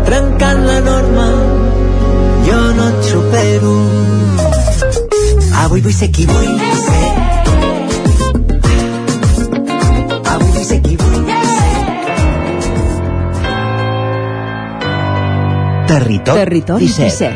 trencant 0.09 0.63
la 0.69 0.79
norma 0.87 1.27
jo 2.47 2.61
no 2.79 2.89
et 2.93 3.11
supero 3.11 3.75
avui 5.65 5.85
vull 5.87 5.97
ser 6.01 6.11
qui 6.11 6.27
vull 6.29 6.59
ser 6.85 7.24
avui 10.65 10.73
vull 10.73 10.73
ser 10.73 10.81
qui 10.81 10.95
vull 10.95 11.25
ser 11.25 11.63
Territori, 15.85 16.39
Territori 16.39 16.85
17. 16.85 17.35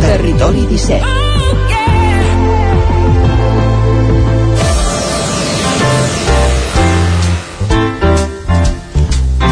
Territori 0.00 0.66
17. 0.66 1.17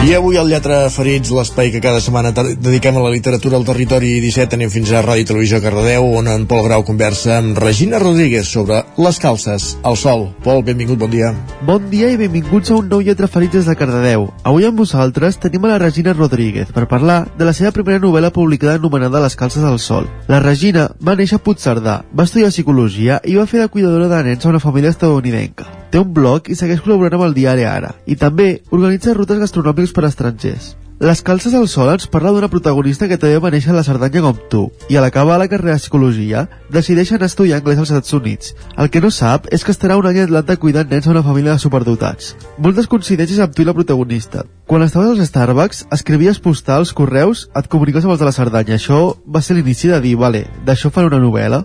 I 0.05 0.13
avui 0.15 0.37
al 0.37 0.47
Lletra 0.47 0.91
Ferits, 0.93 1.33
l'espai 1.35 1.71
que 1.73 1.81
cada 1.83 1.99
setmana 2.05 2.31
dediquem 2.31 2.97
a 2.99 3.03
la 3.03 3.11
literatura 3.11 3.57
al 3.57 3.65
territori 3.67 4.21
17, 4.23 4.55
anem 4.55 4.71
fins 4.71 4.93
a 4.93 5.01
Ràdio 5.03 5.25
i 5.25 5.27
Televisió 5.27 5.59
Cardedeu, 5.65 6.05
on 6.21 6.29
en 6.31 6.45
Pol 6.47 6.63
Grau 6.67 6.85
conversa 6.87 7.39
amb 7.41 7.59
Regina 7.59 7.99
Rodríguez 7.99 8.47
sobre 8.47 8.85
les 9.03 9.19
calces 9.19 9.73
al 9.83 9.97
sol. 9.99 10.29
Pol, 10.45 10.63
benvingut, 10.63 11.01
bon 11.01 11.11
dia. 11.11 11.33
Bon 11.67 11.89
dia 11.91 12.13
i 12.13 12.19
benvinguts 12.21 12.71
a 12.71 12.77
un 12.77 12.91
nou 12.93 13.03
Lletra 13.03 13.27
Ferits 13.27 13.59
des 13.59 13.67
de 13.67 13.75
Cardedeu. 13.75 14.29
Avui 14.45 14.69
amb 14.69 14.79
vosaltres 14.79 15.41
tenim 15.43 15.67
a 15.67 15.73
la 15.73 15.81
Regina 15.83 16.15
Rodríguez 16.15 16.71
per 16.77 16.87
parlar 16.93 17.25
de 17.39 17.49
la 17.49 17.57
seva 17.57 17.73
primera 17.75 17.99
novel·la 17.99 18.31
publicada 18.31 18.77
anomenada 18.79 19.25
Les 19.25 19.35
calces 19.35 19.65
al 19.65 19.81
sol. 19.81 20.07
La 20.29 20.39
Regina 20.45 20.91
va 21.01 21.17
néixer 21.17 21.41
a 21.41 21.43
Puigcerdà, 21.43 22.03
va 22.13 22.29
estudiar 22.29 22.53
psicologia 22.55 23.19
i 23.25 23.35
va 23.41 23.49
fer 23.51 23.65
de 23.65 23.73
cuidadora 23.73 24.13
de 24.13 24.23
nens 24.29 24.47
a 24.47 24.53
una 24.55 24.63
família 24.63 24.95
estadounidenca. 24.95 25.86
Té 25.91 26.01
un 26.03 26.11
blog 26.13 26.51
i 26.51 26.57
segueix 26.59 26.83
col·laborant 26.83 27.19
amb 27.19 27.29
el 27.29 27.37
diari 27.37 27.65
Ara. 27.69 27.95
I 28.07 28.17
també 28.17 28.63
organitza 28.71 29.15
rutes 29.15 29.39
gastronòmiques 29.43 29.95
per 29.95 30.05
a 30.05 30.11
estrangers. 30.11 30.75
Les 30.99 31.21
calces 31.21 31.53
al 31.53 31.67
sol 31.69 31.91
ens 31.93 32.07
parla 32.09 32.31
d'una 32.33 32.49
protagonista 32.49 33.05
que 33.05 33.19
també 33.21 33.37
va 33.37 33.51
néixer 33.53 33.69
a 33.69 33.75
la 33.77 33.83
Cerdanya 33.85 34.23
com 34.25 34.39
tu, 34.49 34.63
i 34.89 34.97
a 34.97 35.03
l'acabar 35.05 35.35
la 35.37 35.49
carrera 35.53 35.75
de 35.75 35.83
psicologia 35.83 36.47
decideix 36.73 37.11
anar 37.13 37.27
a 37.27 37.29
estudiar 37.29 37.59
anglès 37.59 37.83
als 37.83 37.91
Estats 37.93 38.15
Units. 38.17 38.55
El 38.81 38.89
que 38.89 39.03
no 39.05 39.11
sap 39.13 39.45
és 39.53 39.61
que 39.61 39.75
estarà 39.75 39.99
un 40.01 40.09
any 40.09 40.23
a 40.23 40.25
Atlanta 40.25 40.57
cuidant 40.57 40.89
nens 40.89 41.05
a 41.05 41.11
una 41.13 41.23
família 41.27 41.53
de 41.53 41.61
superdotats. 41.61 42.31
Moltes 42.57 42.89
coincidències 42.89 43.43
amb 43.45 43.53
tu 43.53 43.61
i 43.61 43.69
la 43.69 43.75
protagonista. 43.77 44.47
Quan 44.65 44.87
estaves 44.87 45.13
als 45.13 45.29
Starbucks, 45.29 45.85
escrivies 45.93 46.41
postals, 46.41 46.95
correus, 46.97 47.51
et 47.53 47.69
comuniques 47.69 48.09
amb 48.09 48.17
els 48.17 48.25
de 48.25 48.31
la 48.31 48.33
Cerdanya. 48.33 48.81
Això 48.81 49.19
va 49.29 49.45
ser 49.45 49.59
l'inici 49.59 49.93
de 49.93 50.01
dir, 50.01 50.17
vale, 50.17 50.47
d'això 50.65 50.89
faré 50.89 51.13
una 51.13 51.21
novel·la. 51.21 51.61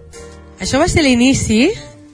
Això 0.60 0.76
va 0.77 0.91
ser 0.91 1.07
l'inici 1.07 1.69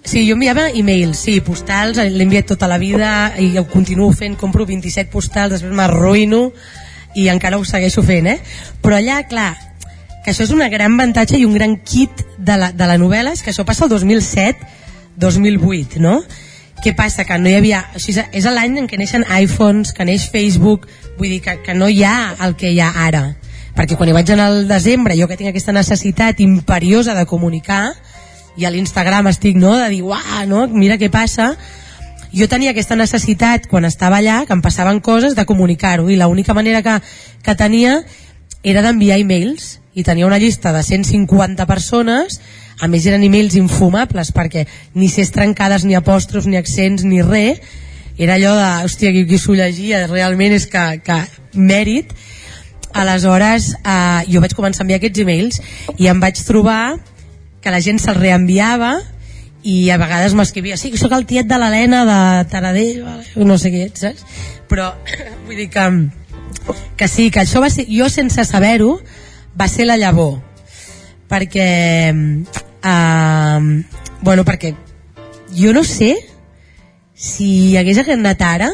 Sí, 0.08 0.22
jo 0.24 0.38
enviava 0.38 0.70
e-mails, 0.72 1.20
sí, 1.20 1.42
postals, 1.44 1.98
l'he 2.00 2.24
enviat 2.24 2.48
tota 2.54 2.70
la 2.72 2.78
vida 2.80 3.36
i 3.44 3.50
ho 3.60 3.66
continuo 3.68 4.08
fent, 4.16 4.38
compro 4.40 4.64
27 4.64 5.12
postals, 5.12 5.58
després 5.58 5.76
m'arruïno 5.76 6.56
i 7.20 7.28
encara 7.28 7.60
ho 7.60 7.66
segueixo 7.68 8.00
fent, 8.08 8.24
eh? 8.32 8.40
Però 8.80 8.96
allà, 8.96 9.28
clar, 9.28 9.52
que 10.24 10.32
això 10.32 10.48
és 10.48 10.56
un 10.56 10.64
gran 10.72 10.96
avantatge 10.96 11.36
i 11.36 11.44
un 11.44 11.52
gran 11.60 11.76
kit 11.84 12.24
de 12.40 12.56
la, 12.56 12.72
de 12.72 12.88
la 12.88 12.96
novel·la, 12.96 13.36
és 13.36 13.44
que 13.44 13.52
això 13.52 13.68
passa 13.68 13.84
el 13.84 13.92
2007-2008, 13.98 16.00
no? 16.00 16.24
Què 16.80 16.96
passa? 16.96 17.28
Que 17.28 17.36
no 17.44 17.52
hi 17.52 17.60
havia... 17.60 17.92
Així, 18.00 18.16
és 18.16 18.48
l'any 18.48 18.80
en 18.80 18.88
què 18.88 18.96
neixen 18.96 19.28
iPhones, 19.28 19.92
que 19.92 20.08
neix 20.08 20.32
Facebook, 20.32 20.88
vull 21.18 21.36
dir 21.36 21.44
que, 21.44 21.60
que 21.68 21.76
no 21.76 21.92
hi 21.92 22.08
ha 22.08 22.32
el 22.48 22.56
que 22.56 22.72
hi 22.72 22.80
ha 22.80 22.96
ara. 23.10 23.36
Perquè 23.76 24.00
quan 24.00 24.08
hi 24.08 24.16
vaig 24.16 24.32
anar 24.32 24.48
al 24.54 24.72
desembre, 24.72 25.20
jo 25.20 25.28
que 25.28 25.36
tinc 25.36 25.52
aquesta 25.52 25.76
necessitat 25.76 26.40
imperiosa 26.40 27.12
de 27.12 27.28
comunicar, 27.28 27.92
i 28.58 28.66
a 28.66 28.72
l'Instagram 28.74 29.30
estic, 29.32 29.58
no?, 29.60 29.76
de 29.78 29.90
dir, 29.94 30.04
uah, 30.04 30.44
no?, 30.50 30.66
mira 30.74 30.98
què 30.98 31.12
passa, 31.14 31.52
jo 32.34 32.48
tenia 32.50 32.74
aquesta 32.74 32.98
necessitat 33.00 33.68
quan 33.72 33.86
estava 33.88 34.20
allà, 34.20 34.42
que 34.46 34.56
em 34.56 34.62
passaven 34.62 35.00
coses, 35.00 35.36
de 35.38 35.46
comunicar-ho, 35.46 36.10
i 36.10 36.18
l'única 36.20 36.56
manera 36.58 36.82
que, 36.84 37.00
que 37.46 37.56
tenia 37.56 38.02
era 38.64 38.84
d'enviar 38.84 39.20
e-mails, 39.22 39.78
i 39.98 40.04
tenia 40.06 40.28
una 40.28 40.38
llista 40.38 40.74
de 40.74 40.84
150 40.84 41.66
persones, 41.66 42.42
a 42.82 42.90
més 42.90 43.08
eren 43.10 43.24
e-mails 43.26 43.56
infumables, 43.58 44.30
perquè 44.36 44.68
ni 44.94 45.10
ses 45.10 45.32
trencades, 45.34 45.86
ni 45.86 45.98
apòstrofs, 45.98 46.50
ni 46.50 46.60
accents, 46.60 47.06
ni 47.08 47.24
res, 47.26 47.62
era 48.18 48.36
allò 48.38 48.56
de, 48.58 48.70
hòstia, 48.86 49.14
qui, 49.14 49.26
qui 49.30 49.38
s'ho 49.38 49.54
llegia? 49.58 50.06
Realment 50.10 50.56
és 50.58 50.66
que, 50.70 50.86
que 51.06 51.18
mèrit, 51.54 52.14
aleshores 52.98 53.76
eh, 53.78 54.24
jo 54.32 54.42
vaig 54.42 54.56
començar 54.58 54.82
a 54.82 54.86
enviar 54.88 54.98
aquests 55.02 55.22
e-mails 55.22 55.60
i 56.02 56.10
em 56.10 56.22
vaig 56.22 56.40
trobar 56.48 56.98
que 57.62 57.74
la 57.74 57.82
gent 57.82 58.00
se'l 58.02 58.20
reenviava 58.20 58.98
i 59.68 59.90
a 59.92 59.98
vegades 60.00 60.36
m'escrivia 60.38 60.78
sí, 60.78 60.94
sóc 60.98 61.14
el 61.18 61.26
tiet 61.30 61.48
de 61.50 61.58
l'Helena 61.60 62.04
de 62.08 62.20
Taradell 62.52 63.04
no 63.44 63.58
sé 63.58 63.74
què, 63.74 63.88
saps? 63.94 64.24
però 64.70 64.94
vull 65.48 65.58
dir 65.58 65.70
que 65.74 65.88
que 66.98 67.08
sí, 67.08 67.30
que 67.32 67.42
això 67.44 67.62
va 67.64 67.70
ser, 67.72 67.86
jo 67.88 68.10
sense 68.12 68.44
saber-ho 68.46 68.98
va 69.58 69.68
ser 69.72 69.88
la 69.88 69.98
llavor 69.98 70.38
perquè 71.28 71.68
eh, 72.14 73.84
bueno, 74.22 74.46
perquè 74.48 74.74
jo 75.56 75.74
no 75.74 75.84
sé 75.84 76.16
si 77.18 77.78
hagués 77.78 78.04
anat 78.08 78.42
ara 78.42 78.72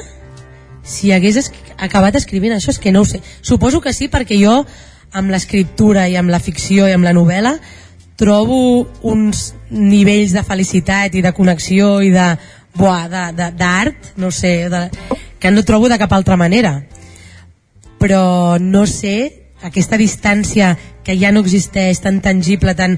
si 0.84 1.12
hagués 1.12 1.38
es 1.40 1.52
acabat 1.78 2.16
escrivint 2.20 2.54
això 2.56 2.74
és 2.74 2.80
que 2.80 2.92
no 2.92 3.02
ho 3.02 3.06
sé, 3.06 3.22
suposo 3.42 3.82
que 3.82 3.94
sí 3.94 4.10
perquè 4.12 4.38
jo 4.40 4.66
amb 5.14 5.32
l'escriptura 5.32 6.08
i 6.10 6.18
amb 6.18 6.30
la 6.34 6.42
ficció 6.42 6.88
i 6.90 6.96
amb 6.96 7.06
la 7.06 7.14
novel·la 7.16 7.58
trobo 8.20 8.88
uns 9.02 9.54
nivells 9.70 10.34
de 10.36 10.44
felicitat 10.46 11.16
i 11.16 11.24
de 11.26 11.34
connexió 11.34 12.00
i 12.02 12.12
de 12.14 12.28
d'art, 12.74 14.14
no 14.18 14.32
sé, 14.32 14.70
de, 14.70 14.90
que 15.40 15.52
no 15.52 15.64
trobo 15.64 15.90
de 15.90 16.00
cap 16.02 16.14
altra 16.14 16.38
manera. 16.38 16.84
Però 18.00 18.58
no 18.60 18.86
sé, 18.90 19.46
aquesta 19.62 19.98
distància 19.98 20.78
que 21.04 21.18
ja 21.20 21.32
no 21.32 21.44
existeix, 21.44 22.02
tan 22.02 22.22
tangible, 22.22 22.74
tan 22.76 22.98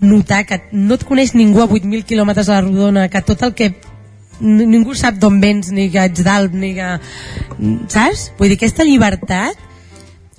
notar 0.00 0.44
que 0.46 0.58
no 0.72 0.98
et 0.98 1.04
coneix 1.06 1.34
ningú 1.38 1.62
a 1.62 1.68
8.000 1.68 2.04
quilòmetres 2.04 2.48
a 2.48 2.58
la 2.58 2.66
rodona, 2.66 3.08
que 3.08 3.22
tot 3.22 3.42
el 3.46 3.54
que 3.54 3.70
ningú 4.42 4.96
sap 4.98 5.20
d'on 5.22 5.38
vens, 5.40 5.70
ni 5.70 5.88
que 5.90 6.02
ets 6.02 6.24
d'alt, 6.26 6.54
ni 6.54 6.74
que... 6.74 6.96
Saps? 7.92 8.32
Vull 8.38 8.50
dir, 8.50 8.58
aquesta 8.58 8.86
llibertat 8.88 9.70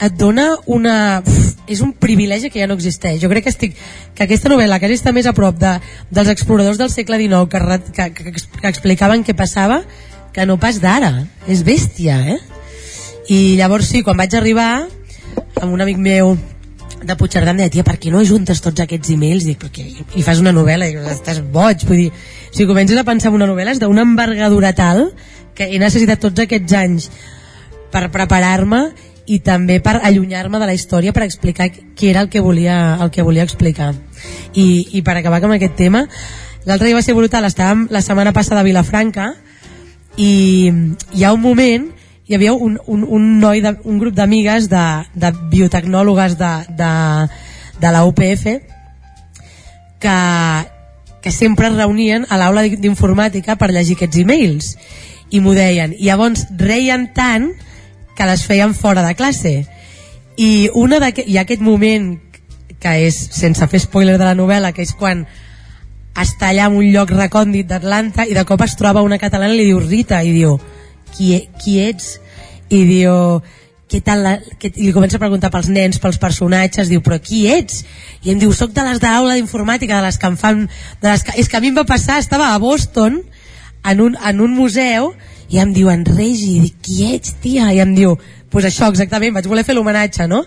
et 0.01 0.15
dona 0.17 0.53
una... 0.65 1.23
És 1.63 1.79
un 1.79 1.93
privilegi 1.95 2.49
que 2.51 2.59
ja 2.59 2.67
no 2.67 2.75
existeix. 2.75 3.21
Jo 3.21 3.29
crec 3.31 3.45
que 3.45 3.51
estic 3.53 3.77
que 4.17 4.25
aquesta 4.25 4.49
novel·la, 4.51 4.81
que 4.81 4.89
està 4.91 5.13
més 5.15 5.29
a 5.29 5.33
prop 5.35 5.55
de, 5.61 5.77
dels 6.11 6.31
exploradors 6.33 6.79
del 6.81 6.91
segle 6.91 7.21
XIX 7.21 7.47
que, 7.47 7.61
que, 7.95 8.09
que, 8.11 8.33
que 8.35 8.71
explicaven 8.71 9.23
què 9.23 9.35
passava, 9.37 9.79
que 10.35 10.45
no 10.49 10.59
pas 10.59 10.81
d'ara. 10.83 11.13
És 11.47 11.63
bèstia, 11.63 12.19
eh? 12.35 12.39
I 13.31 13.55
llavors 13.55 13.87
sí, 13.93 14.03
quan 14.03 14.19
vaig 14.19 14.35
arribar 14.35 14.83
amb 15.61 15.71
un 15.71 15.85
amic 15.85 16.01
meu 16.03 16.33
de 17.03 17.15
Puigcerdà 17.19 17.51
em 17.51 17.61
deia, 17.61 17.71
tia, 17.71 17.85
per 17.87 17.95
què 17.99 18.11
no 18.11 18.21
ajuntes 18.23 18.61
tots 18.63 18.83
aquests 18.83 19.13
e-mails? 19.15 19.47
Dic, 19.47 19.59
perquè 19.61 19.85
i 20.19 20.23
fas 20.25 20.41
una 20.43 20.53
novel·la, 20.55 20.89
dic, 20.89 21.07
estàs 21.13 21.39
boig, 21.53 21.83
vull 21.87 22.05
dir, 22.05 22.11
si 22.51 22.67
comences 22.69 22.99
a 22.99 23.05
pensar 23.07 23.31
en 23.31 23.39
una 23.39 23.47
novel·la 23.49 23.75
és 23.75 23.81
d'una 23.81 24.05
envergadura 24.07 24.73
tal 24.77 25.07
que 25.55 25.67
he 25.69 25.79
necessitat 25.81 26.21
tots 26.23 26.45
aquests 26.45 26.75
anys 26.79 27.09
per 27.93 28.07
preparar-me 28.13 28.85
i 29.25 29.39
també 29.39 29.79
per 29.79 29.99
allunyar-me 30.03 30.59
de 30.59 30.67
la 30.67 30.75
història 30.75 31.13
per 31.13 31.23
explicar 31.23 31.69
què 31.71 32.09
era 32.09 32.23
el 32.25 32.29
que 32.29 32.41
volia, 32.43 32.97
el 33.01 33.11
que 33.11 33.23
volia 33.23 33.43
explicar. 33.43 33.93
I, 34.53 34.97
i 34.97 35.01
per 35.01 35.17
acabar 35.17 35.41
amb 35.43 35.55
aquest 35.55 35.75
tema 35.79 36.07
l'altre 36.65 36.87
dia 36.87 36.95
va 36.95 37.03
ser 37.03 37.15
brutal, 37.15 37.45
estàvem 37.45 37.87
la 37.91 38.01
setmana 38.01 38.33
passada 38.33 38.61
a 38.61 38.67
Vilafranca 38.67 39.33
i 40.17 40.71
hi 41.13 41.23
ha 41.23 41.33
un 41.33 41.41
moment 41.41 41.89
hi 42.25 42.35
havia 42.35 42.53
un, 42.53 42.79
un, 42.87 43.03
un 43.03 43.39
noi, 43.39 43.61
de, 43.61 43.75
un 43.83 43.99
grup 43.99 44.15
d'amigues 44.15 44.69
de, 44.71 44.83
de 45.13 45.31
biotecnòlogues 45.51 46.37
de, 46.39 46.51
de, 46.79 46.91
de 47.81 47.91
la 47.91 48.05
UPF 48.07 48.45
que, 49.99 50.19
que 51.21 51.31
sempre 51.31 51.67
es 51.67 51.75
reunien 51.75 52.25
a 52.29 52.39
l'aula 52.39 52.63
d'informàtica 52.63 53.57
per 53.59 53.71
llegir 53.71 53.97
aquests 53.99 54.21
e-mails. 54.23 54.71
I 55.33 55.41
m'ho 55.43 55.55
deien, 55.57 55.95
i 55.97 56.07
llavors 56.07 56.45
reien 56.59 57.09
tant 57.15 57.51
les 58.21 58.43
feien 58.45 58.75
fora 58.77 59.01
de 59.05 59.15
classe 59.17 59.53
i 60.37 60.69
una 60.73 60.99
ha 61.01 61.41
aquest 61.41 61.61
moment 61.61 62.13
que 62.83 62.93
és, 63.07 63.17
sense 63.31 63.65
fer 63.71 63.79
spoiler 63.79 64.17
de 64.19 64.27
la 64.27 64.35
novel·la, 64.35 64.73
que 64.75 64.83
és 64.83 64.93
quan 64.99 65.25
està 66.19 66.51
allà 66.51 66.67
en 66.69 66.77
un 66.77 66.91
lloc 66.93 67.13
recòndit 67.15 67.69
d'Atlanta 67.69 68.27
i 68.29 68.35
de 68.37 68.43
cop 68.45 68.61
es 68.61 68.75
troba 68.77 69.01
una 69.01 69.17
catalana 69.17 69.55
i 69.55 69.61
li 69.61 69.69
diu 69.71 69.79
Rita 69.81 70.21
i 70.21 70.33
diu, 70.35 70.59
qui, 71.15 71.33
e- 71.39 71.47
qui 71.61 71.79
ets? 71.81 72.19
i 72.73 72.83
diu 72.87 73.41
què 73.91 73.99
tal 74.01 74.23
la, 74.25 74.37
que, 74.57 74.71
i 74.73 74.87
li 74.87 74.93
comença 74.95 75.19
a 75.19 75.21
preguntar 75.21 75.51
pels 75.53 75.67
nens, 75.69 75.99
pels 76.01 76.17
personatges, 76.17 76.89
diu, 76.89 77.03
però 77.05 77.19
qui 77.21 77.43
ets? 77.51 77.83
I 78.25 78.31
em 78.33 78.39
diu, 78.41 78.53
soc 78.55 78.71
de 78.73 78.85
les 78.87 79.01
d'aula 79.03 79.35
d'informàtica, 79.37 79.99
de 79.99 80.07
les 80.07 80.17
que 80.17 80.31
em 80.31 80.37
fan... 80.39 80.63
De 81.03 81.11
les 81.11 81.21
que... 81.21 81.35
És 81.37 81.51
que 81.51 81.59
a 81.59 81.61
mi 81.61 81.69
em 81.69 81.77
va 81.77 81.85
passar, 81.85 82.17
estava 82.17 82.49
a 82.49 82.57
Boston, 82.63 83.19
en 83.85 84.01
un, 84.01 84.17
en 84.17 84.41
un 84.41 84.55
museu, 84.57 85.11
i 85.49 85.59
em 85.59 85.73
diu, 85.73 85.89
en 85.91 86.05
Regi, 86.05 86.59
dic, 86.63 86.77
qui 86.85 87.09
ets, 87.13 87.35
tia? 87.43 87.71
I 87.73 87.81
em 87.83 87.95
diu, 87.95 88.15
pues 88.53 88.67
això, 88.69 88.89
exactament, 88.91 89.33
vaig 89.35 89.49
voler 89.49 89.65
fer 89.67 89.75
l'homenatge, 89.75 90.27
no? 90.27 90.43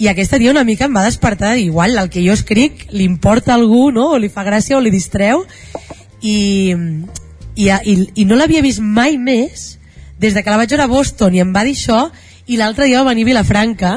I 0.00 0.08
aquesta 0.08 0.38
tia 0.40 0.52
una 0.52 0.64
mica 0.64 0.86
em 0.86 0.96
va 0.96 1.04
despertar, 1.04 1.56
igual, 1.58 1.98
el 1.98 2.08
que 2.12 2.22
jo 2.24 2.32
escric 2.32 2.86
li 2.92 3.04
importa 3.04 3.52
a 3.52 3.58
algú, 3.60 3.90
no? 3.92 4.12
O 4.14 4.20
li 4.20 4.30
fa 4.32 4.46
gràcia 4.46 4.78
o 4.78 4.80
li 4.80 4.92
distreu, 4.94 5.44
i, 6.20 6.74
i, 7.56 7.68
i, 7.68 7.96
i 8.14 8.24
no 8.28 8.38
l'havia 8.38 8.62
vist 8.64 8.80
mai 8.80 9.16
més 9.18 9.76
des 10.20 10.36
de 10.36 10.42
que 10.44 10.52
la 10.52 10.60
vaig 10.60 10.70
veure 10.70 10.84
a 10.84 10.92
Boston 10.92 11.34
i 11.34 11.40
em 11.40 11.52
va 11.54 11.64
dir 11.64 11.74
això 11.76 12.10
i 12.46 12.58
l'altre 12.60 12.88
dia 12.88 13.00
va 13.00 13.12
venir 13.12 13.24
a 13.24 13.30
Vilafranca 13.30 13.92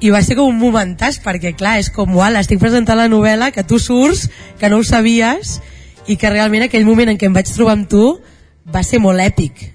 i 0.00 0.12
va 0.14 0.22
ser 0.22 0.38
com 0.38 0.48
un 0.48 0.60
momentàs 0.60 1.18
perquè 1.24 1.52
clar, 1.58 1.76
és 1.82 1.90
com, 1.90 2.14
uala, 2.14 2.40
estic 2.40 2.60
presentant 2.62 2.96
la 2.98 3.08
novel·la 3.10 3.50
que 3.52 3.64
tu 3.66 3.80
surts, 3.82 4.28
que 4.58 4.70
no 4.70 4.78
ho 4.78 4.86
sabies 4.86 5.58
i 6.06 6.16
que 6.16 6.30
realment 6.30 6.64
aquell 6.68 6.86
moment 6.86 7.10
en 7.12 7.18
què 7.18 7.26
em 7.28 7.34
vaig 7.34 7.50
trobar 7.50 7.74
amb 7.76 7.88
tu 7.90 8.04
va 8.74 8.82
ser 8.84 9.00
molt 9.00 9.20
èpic 9.20 9.72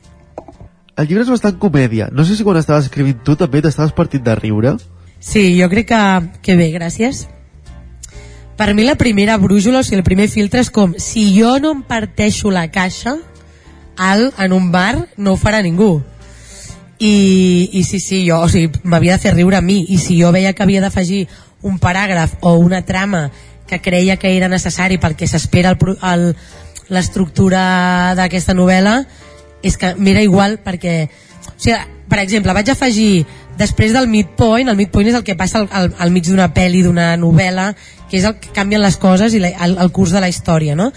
El 0.95 1.07
llibre 1.07 1.23
és 1.23 1.29
bastant 1.33 1.55
comèdia. 1.57 2.09
No 2.13 2.21
sé 2.23 2.35
si 2.37 2.43
quan 2.45 2.57
estaves 2.59 2.85
escrivint 2.85 3.23
tu 3.25 3.33
també 3.35 3.63
t'estaves 3.65 3.95
partint 3.97 4.21
de 4.23 4.35
riure. 4.37 4.75
Sí, 5.19 5.55
jo 5.59 5.65
crec 5.71 5.87
que, 5.89 6.01
que 6.45 6.55
bé, 6.59 6.67
gràcies. 6.75 7.23
Per 8.55 8.67
mi 8.77 8.83
la 8.85 8.93
primera 8.93 9.37
brújula, 9.41 9.79
o 9.79 9.83
sigui, 9.83 9.97
el 9.97 10.03
primer 10.05 10.27
filtre 10.29 10.61
és 10.61 10.69
com, 10.69 10.93
si 11.01 11.23
jo 11.33 11.55
no 11.63 11.71
em 11.73 11.81
parteixo 11.81 12.51
la 12.53 12.67
caixa 12.69 13.15
alt 13.97 14.37
en 14.37 14.53
un 14.53 14.69
bar, 14.71 15.07
no 15.17 15.33
ho 15.33 15.37
farà 15.41 15.63
ningú. 15.65 16.03
I, 16.99 17.69
i 17.73 17.81
sí, 17.83 17.99
sí, 17.99 18.21
jo, 18.29 18.37
o 18.45 18.49
sigui, 18.49 18.69
m'havia 18.85 19.17
de 19.17 19.23
fer 19.25 19.33
riure 19.33 19.57
a 19.57 19.65
mi, 19.65 19.79
i 19.89 19.97
si 19.97 20.19
jo 20.21 20.29
veia 20.31 20.53
que 20.53 20.61
havia 20.63 20.81
d'afegir 20.85 21.25
un 21.65 21.79
paràgraf 21.81 22.37
o 22.41 22.53
una 22.61 22.83
trama 22.85 23.31
que 23.67 23.81
creia 23.81 24.17
que 24.21 24.35
era 24.37 24.47
necessari 24.51 24.99
pel 25.01 25.15
que 25.17 25.25
s'espera 25.27 25.73
el 25.73 25.97
el- 26.11 26.35
l'estructura 26.89 28.13
d'aquesta 28.17 28.55
novel·la, 28.57 29.03
és 29.63 29.77
que 29.79 29.93
m'era 29.95 30.23
igual 30.23 30.59
perquè 30.63 31.07
o 31.07 31.55
sigui, 31.57 31.77
per 32.09 32.19
exemple, 32.19 32.53
vaig 32.53 32.69
afegir 32.69 33.25
després 33.57 33.93
del 33.93 34.07
midpoint, 34.11 34.69
el 34.69 34.77
midpoint 34.77 35.07
és 35.09 35.15
el 35.17 35.23
que 35.25 35.37
passa 35.39 35.61
al, 35.61 35.67
al, 35.71 35.91
al 35.97 36.11
mig 36.11 36.25
d'una 36.27 36.49
pel·li, 36.53 36.83
d'una 36.85 37.13
novel·la 37.17 37.71
que 38.09 38.19
és 38.19 38.25
el 38.29 38.35
que 38.41 38.51
canvien 38.53 38.81
les 38.83 38.97
coses 39.01 39.33
i 39.33 39.41
la, 39.41 39.53
el, 39.65 39.77
el 39.81 39.91
curs 39.93 40.13
de 40.13 40.21
la 40.21 40.29
història 40.29 40.75
no? 40.77 40.91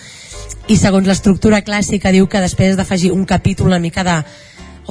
i 0.69 0.77
segons 0.77 1.07
l'estructura 1.09 1.63
clàssica 1.65 2.13
diu 2.13 2.27
que 2.29 2.43
després 2.43 2.75
has 2.75 2.81
d'afegir 2.81 3.13
un 3.15 3.25
capítol 3.29 3.71
una 3.71 3.81
mica 3.81 4.05
de 4.05 4.17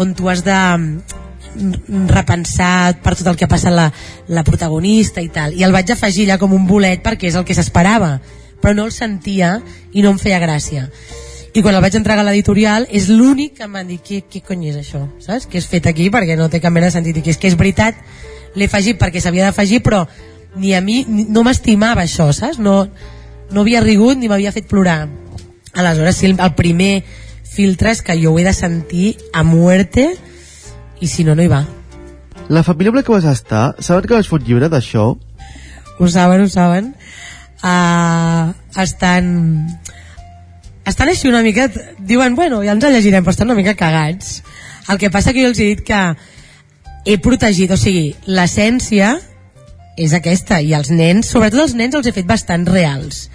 on 0.01 0.13
tu 0.15 0.29
has 0.29 0.43
de 0.45 0.55
mm, 0.55 2.07
repensar 2.09 2.95
per 3.03 3.15
tot 3.17 3.33
el 3.33 3.37
que 3.39 3.49
passa 3.51 3.73
la, 3.73 3.89
la 4.27 4.45
protagonista 4.47 5.21
i 5.21 5.29
tal, 5.29 5.53
i 5.53 5.65
el 5.65 5.75
vaig 5.75 5.91
afegir 5.91 6.29
ja 6.29 6.39
com 6.41 6.53
un 6.53 6.65
bolet 6.69 7.03
perquè 7.05 7.29
és 7.29 7.37
el 7.37 7.45
que 7.45 7.57
s'esperava 7.57 8.15
però 8.61 8.75
no 8.75 8.85
el 8.89 8.93
sentia 8.95 9.59
i 9.93 10.03
no 10.03 10.13
em 10.15 10.19
feia 10.21 10.41
gràcia 10.43 10.89
i 11.55 11.61
quan 11.63 11.75
el 11.77 11.83
vaig 11.83 11.95
entregar 11.95 12.25
a 12.25 12.27
l'editorial 12.27 12.85
és 12.91 13.07
l'únic 13.07 13.55
que 13.55 13.63
em 13.63 13.75
van 13.77 13.87
dir 13.87 14.01
què, 14.03 14.21
què 14.27 14.41
cony 14.43 14.67
és 14.73 14.79
això, 14.81 15.05
saps? 15.23 15.47
que 15.47 15.57
és 15.61 15.67
fet 15.71 15.87
aquí 15.87 16.09
perquè 16.11 16.35
no 16.35 16.49
té 16.51 16.59
cap 16.59 16.73
mena 16.75 16.89
de 16.89 16.95
sentit 16.97 17.21
i 17.21 17.23
que 17.23 17.31
és 17.31 17.39
que 17.39 17.47
és 17.47 17.55
veritat 17.55 17.95
l'he 18.55 18.67
afegit 18.67 18.99
perquè 18.99 19.23
s'havia 19.23 19.47
d'afegir 19.47 19.79
però 19.83 20.03
ni 20.59 20.73
a 20.75 20.81
mi 20.83 21.03
ni, 21.07 21.27
no 21.29 21.43
m'estimava 21.47 22.03
això 22.03 22.27
saps? 22.35 22.59
No, 22.59 22.89
no 23.51 23.63
havia 23.63 23.83
rigut 23.83 24.19
ni 24.19 24.27
m'havia 24.27 24.51
fet 24.55 24.67
plorar 24.67 25.05
aleshores 25.73 26.19
sí, 26.19 26.27
el, 26.27 26.35
el 26.39 26.53
primer 26.59 27.05
filtre 27.55 27.93
és 27.95 28.03
que 28.03 28.17
jo 28.19 28.33
ho 28.33 28.39
he 28.39 28.43
de 28.43 28.53
sentir 28.55 29.15
a 29.31 29.43
muerte 29.47 30.09
i 30.99 31.07
si 31.07 31.23
no, 31.23 31.35
no 31.35 31.43
hi 31.43 31.51
va 31.51 31.63
La 32.51 32.61
família 32.61 32.91
amb 32.91 32.99
la 32.99 33.01
que 33.01 33.09
vas 33.15 33.25
estar, 33.25 33.73
saben 33.81 34.05
que 34.05 34.13
vas 34.13 34.27
fer 34.27 34.37
un 34.37 34.43
llibre 34.45 34.67
d'això? 34.69 35.13
ho 35.97 36.07
saben, 36.11 36.43
ho 36.43 36.49
saben 36.51 36.93
uh, 37.63 38.53
estan 38.81 39.29
estan 40.85 41.09
així 41.09 41.27
una 41.27 41.41
mica 41.41 41.67
diuen, 41.97 42.35
bueno, 42.35 42.61
ja 42.63 42.75
ens 42.75 42.85
el 42.85 42.93
llegirem 42.93 43.25
però 43.25 43.33
estan 43.33 43.49
una 43.49 43.57
mica 43.57 43.75
cagats. 43.77 44.41
El 44.89 44.99
que 45.01 45.09
passa 45.09 45.33
que 45.33 45.41
jo 45.41 45.49
els 45.49 45.59
he 45.59 45.71
dit 45.73 45.81
que 45.85 46.01
he 47.05 47.17
protegit, 47.21 47.71
o 47.73 47.77
sigui, 47.77 48.13
l'essència 48.29 49.15
és 49.97 50.13
aquesta, 50.13 50.59
i 50.61 50.73
els 50.77 50.91
nens, 50.91 51.29
sobretot 51.31 51.63
els 51.63 51.75
nens 51.77 51.95
els 51.97 52.07
he 52.07 52.13
fet 52.13 52.27
bastant 52.29 52.67
reals. 52.67 53.29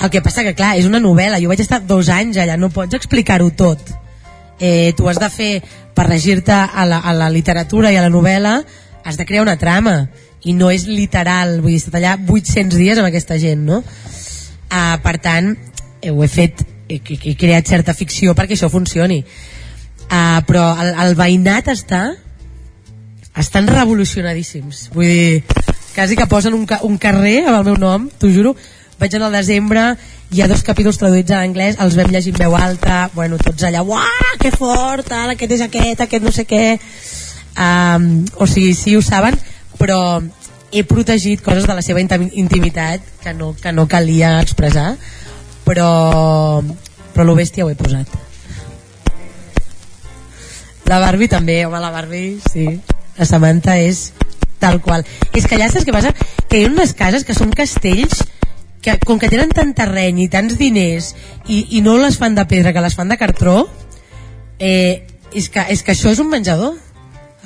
El 0.00 0.12
que 0.14 0.22
passa 0.22 0.44
que 0.46 0.54
clar, 0.54 0.76
és 0.78 0.86
una 0.86 1.00
novel·la 1.02 1.40
jo 1.42 1.50
vaig 1.50 1.60
estar 1.64 1.82
dos 1.84 2.08
anys 2.14 2.38
allà, 2.38 2.56
no 2.56 2.70
pots 2.70 2.94
explicar-ho 2.96 3.50
tot. 3.50 3.82
Eh, 4.58 4.94
tu 4.96 5.08
has 5.10 5.18
de 5.18 5.28
fer 5.30 5.52
per 5.94 6.06
regir-te 6.06 6.54
a, 6.54 6.86
a 6.86 7.14
la 7.14 7.28
literatura 7.30 7.92
i 7.92 7.98
a 7.98 8.04
la 8.06 8.12
novel·la 8.12 8.60
has 9.04 9.18
de 9.18 9.26
crear 9.26 9.42
una 9.42 9.58
trama 9.58 10.08
i 10.46 10.54
no 10.54 10.70
és 10.70 10.86
literal, 10.86 11.58
vull 11.62 11.74
dir, 11.74 11.80
estat 11.82 11.98
allà 11.98 12.14
800 12.20 12.78
dies 12.78 12.98
amb 13.00 13.08
aquesta 13.10 13.38
gent, 13.42 13.64
no? 13.66 13.82
Uh, 14.68 14.96
per 15.02 15.16
tant, 15.22 15.54
eh, 16.02 16.12
ho 16.12 16.22
he 16.22 16.28
fet 16.30 16.62
he, 16.88 17.00
he, 17.00 17.34
creat 17.38 17.68
certa 17.68 17.94
ficció 17.96 18.34
perquè 18.36 18.56
això 18.56 18.70
funcioni. 18.72 19.22
Uh, 20.08 20.40
però 20.48 20.70
el, 20.80 20.94
el 21.04 21.16
veïnat 21.18 21.68
està 21.72 22.02
estan 23.38 23.68
revolucionadíssims. 23.70 24.88
Vull 24.94 25.06
dir, 25.06 25.42
quasi 25.94 26.16
que 26.16 26.26
posen 26.30 26.56
un, 26.56 26.66
un 26.66 26.98
carrer 26.98 27.42
amb 27.46 27.60
el 27.60 27.66
meu 27.70 27.76
nom, 27.80 28.08
t'ho 28.18 28.30
juro. 28.32 28.54
Vaig 28.98 29.14
anar 29.14 29.28
al 29.28 29.36
desembre, 29.38 29.82
hi 30.34 30.42
ha 30.42 30.48
dos 30.50 30.64
capítols 30.66 30.98
traduïts 30.98 31.30
a 31.30 31.42
l'anglès, 31.42 31.78
els 31.78 31.94
vam 31.94 32.10
llegir 32.10 32.32
en 32.34 32.40
veu 32.42 32.56
alta 32.58 33.04
bueno, 33.14 33.38
tots 33.38 33.62
allà, 33.68 33.84
uah, 33.86 34.32
que 34.42 34.50
fort 34.50 35.06
tal, 35.06 35.30
aquest 35.36 35.54
és 35.54 35.62
aquest, 35.68 36.02
aquest 36.02 36.24
no 36.26 36.32
sé 36.34 36.44
què 36.50 36.64
um, 36.74 38.08
o 38.42 38.48
sigui, 38.50 38.74
sí 38.74 38.96
ho 38.98 39.04
saben 39.06 39.38
però 39.78 40.20
he 40.70 40.84
protegit 40.84 41.42
coses 41.42 41.66
de 41.66 41.74
la 41.74 41.82
seva 41.82 42.02
intim- 42.04 42.30
intimitat 42.34 43.04
que 43.22 43.32
no, 43.34 43.54
que 43.56 43.72
no 43.72 43.88
calia 43.88 44.38
expressar 44.42 44.96
però 45.64 45.90
però 47.14 47.24
lo 47.24 47.38
bèstia 47.38 47.64
ho 47.64 47.70
he 47.72 47.78
posat 47.78 48.18
la 50.88 50.98
Barbie 50.98 51.28
també, 51.28 51.66
home, 51.66 51.78
la 51.80 51.90
Barbie, 51.92 52.38
sí. 52.50 52.80
La 53.18 53.26
Samantha 53.28 53.76
és 53.76 54.14
tal 54.58 54.80
qual. 54.80 55.04
És 55.36 55.44
que 55.46 55.58
allà 55.58 55.68
saps 55.68 55.84
què 55.84 55.92
passa? 55.92 56.14
Que 56.48 56.62
hi 56.62 56.64
ha 56.64 56.70
unes 56.70 56.94
cases 56.96 57.26
que 57.28 57.36
són 57.36 57.52
castells 57.52 58.22
que 58.80 58.94
com 59.04 59.18
que 59.20 59.28
tenen 59.28 59.52
tant 59.52 59.74
terreny 59.76 60.22
i 60.24 60.30
tants 60.32 60.56
diners 60.56 61.10
i, 61.44 61.64
i 61.76 61.82
no 61.84 61.98
les 62.00 62.16
fan 62.16 62.38
de 62.38 62.46
pedra 62.48 62.72
que 62.72 62.84
les 62.84 62.96
fan 62.96 63.10
de 63.10 63.18
cartró 63.20 63.66
eh, 64.58 65.04
és, 65.34 65.48
que, 65.50 65.64
és 65.74 65.82
que 65.82 65.92
això 65.92 66.12
és 66.14 66.22
un 66.22 66.30
menjador 66.30 66.78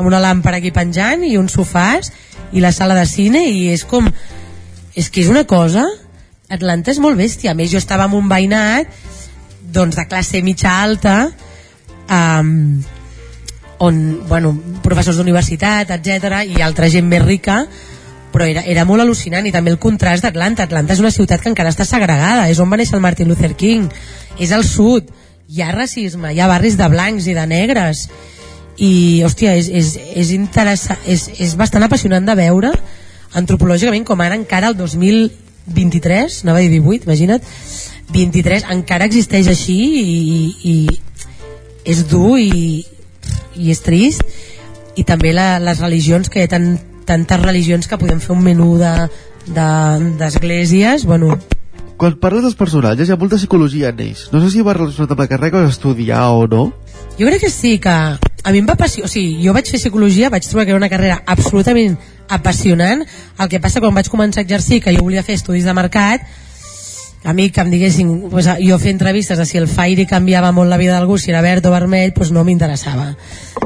amb 0.03 0.11
una 0.11 0.21
làmpara 0.23 0.59
aquí 0.59 0.73
penjant 0.75 1.23
i 1.25 1.37
uns 1.39 1.55
sofàs 1.57 2.11
i 2.53 2.61
la 2.61 2.73
sala 2.75 2.99
de 2.99 3.07
cine 3.07 3.47
i 3.49 3.69
és 3.73 3.87
com 3.89 4.11
és 4.99 5.09
que 5.09 5.23
és 5.23 5.31
una 5.33 5.47
cosa. 5.49 5.87
Atlanta 6.53 6.93
és 6.93 7.01
molt 7.01 7.17
bèstia. 7.17 7.53
A 7.53 7.57
més 7.57 7.71
jo 7.73 7.81
estava 7.81 8.09
en 8.11 8.19
un 8.19 8.29
veïnat 8.29 8.91
doncs 9.73 9.97
de 9.97 10.05
classe 10.05 10.43
mitja 10.45 10.75
alta 10.83 11.15
um, 12.11 12.83
on, 13.81 14.03
bueno, 14.29 14.53
professors 14.85 15.17
d'universitat, 15.17 15.95
etc 15.97 16.43
i 16.45 16.61
altra 16.61 16.91
gent 16.93 17.09
més 17.09 17.25
rica 17.25 17.63
però 18.33 18.47
era, 18.49 18.63
era 18.65 18.85
molt 18.89 19.05
al·lucinant. 19.05 19.47
I 19.47 19.53
també 19.53 19.71
el 19.73 19.81
contrast 19.81 20.25
d'Atlanta. 20.25 20.65
Atlanta 20.65 20.97
és 20.97 21.01
una 21.05 21.13
ciutat 21.13 21.43
que 21.45 21.51
encara 21.53 21.73
està 21.73 21.85
segregada. 21.85 22.47
És 22.49 22.61
on 22.65 22.71
va 22.73 22.79
néixer 22.81 22.97
el 22.97 23.05
Martin 23.05 23.29
Luther 23.29 23.53
King. 23.61 23.91
És 24.41 24.55
al 24.57 24.65
sud, 24.65 25.11
hi 25.53 25.61
ha 25.61 25.73
racisme. 25.73 26.33
Hi 26.33 26.41
ha 26.41 26.49
barris 26.49 26.79
de 26.81 26.89
blancs 26.89 27.29
i 27.29 27.37
de 27.37 27.45
negres 27.47 28.07
i, 28.83 29.23
hòstia, 29.23 29.55
és, 29.61 29.69
és, 29.71 29.95
és 30.19 30.33
interessant 30.35 30.99
és, 31.07 31.29
és 31.39 31.55
bastant 31.59 31.85
apassionant 31.87 32.27
de 32.27 32.35
veure 32.39 32.73
antropològicament 33.39 34.05
com 34.09 34.21
ara 34.21 34.37
encara 34.39 34.73
el 34.73 34.77
2023, 34.81 36.43
anava 36.45 36.59
a 36.59 36.65
dir 36.67 36.81
18 36.83 37.07
imagina't, 37.07 37.47
23 38.13 38.67
encara 38.75 39.07
existeix 39.09 39.49
així 39.53 39.79
i, 40.03 40.17
i 40.73 40.75
és 41.89 42.03
dur 42.11 42.37
i, 42.43 42.83
i 43.57 43.71
és 43.73 43.83
trist 43.87 44.27
i 44.99 45.07
també 45.09 45.33
la, 45.33 45.57
les 45.63 45.81
religions 45.81 46.29
que 46.29 46.43
hi 46.43 46.49
ha 46.49 46.53
tant, 46.53 46.75
tantes 47.09 47.41
religions 47.41 47.89
que 47.89 48.01
podem 48.01 48.21
fer 48.21 48.35
un 48.35 48.43
menú 48.45 48.75
d'esglésies 48.81 49.55
de, 49.55 50.19
d'esglésies, 50.21 51.07
bueno, 51.09 51.37
Quan 52.03 52.17
parles 52.19 52.43
dels 52.43 52.59
personatges 52.59 53.07
hi 53.07 53.13
ha 53.15 53.19
molta 53.21 53.39
psicologia 53.39 53.93
en 53.93 54.01
ells. 54.03 54.25
No 54.33 54.41
sé 54.43 54.49
si 54.51 54.63
va 54.67 54.73
relacionat 54.75 55.13
amb 55.15 55.21
la 55.23 55.29
carrera 55.31 55.53
que 55.53 55.61
vas 55.63 55.77
estudiar 55.77 56.25
o 56.35 56.49
no. 56.51 56.63
Jo 57.15 57.29
crec 57.29 57.45
que 57.45 57.51
sí, 57.53 57.77
que 57.79 57.95
a 58.43 58.53
mi 58.53 58.59
em 58.59 58.67
va 58.67 58.75
apassionar, 58.75 59.07
o 59.07 59.13
sigui, 59.13 59.39
jo 59.45 59.55
vaig 59.55 59.69
fer 59.71 59.79
psicologia, 59.79 60.31
vaig 60.31 60.47
trobar 60.49 60.67
que 60.67 60.75
era 60.75 60.81
una 60.81 60.91
carrera 60.91 61.23
absolutament 61.27 61.99
apassionant, 62.29 63.05
el 63.39 63.51
que 63.51 63.61
passa 63.61 63.81
quan 63.81 63.95
vaig 63.95 64.09
començar 64.11 64.43
a 64.43 64.47
exercir, 64.47 64.81
que 64.83 64.95
jo 64.95 65.05
volia 65.05 65.23
fer 65.23 65.37
estudis 65.39 65.69
de 65.69 65.75
mercat, 65.77 66.27
a 67.25 67.33
mi 67.33 67.51
que 67.51 67.61
em 67.61 67.71
diguessin 67.71 68.31
pues, 68.31 68.49
jo 68.59 68.79
fer 68.83 68.91
entrevistes 68.91 69.39
de 69.39 69.47
si 69.47 69.59
el 69.59 69.69
Fairy 69.71 70.07
canviava 70.11 70.51
molt 70.53 70.71
la 70.71 70.79
vida 70.81 70.97
d'algú, 70.97 71.19
si 71.19 71.31
era 71.31 71.43
verd 71.43 71.67
o 71.67 71.71
vermell 71.71 72.13
pues 72.13 72.33
no 72.35 72.43
m'interessava. 72.43 73.13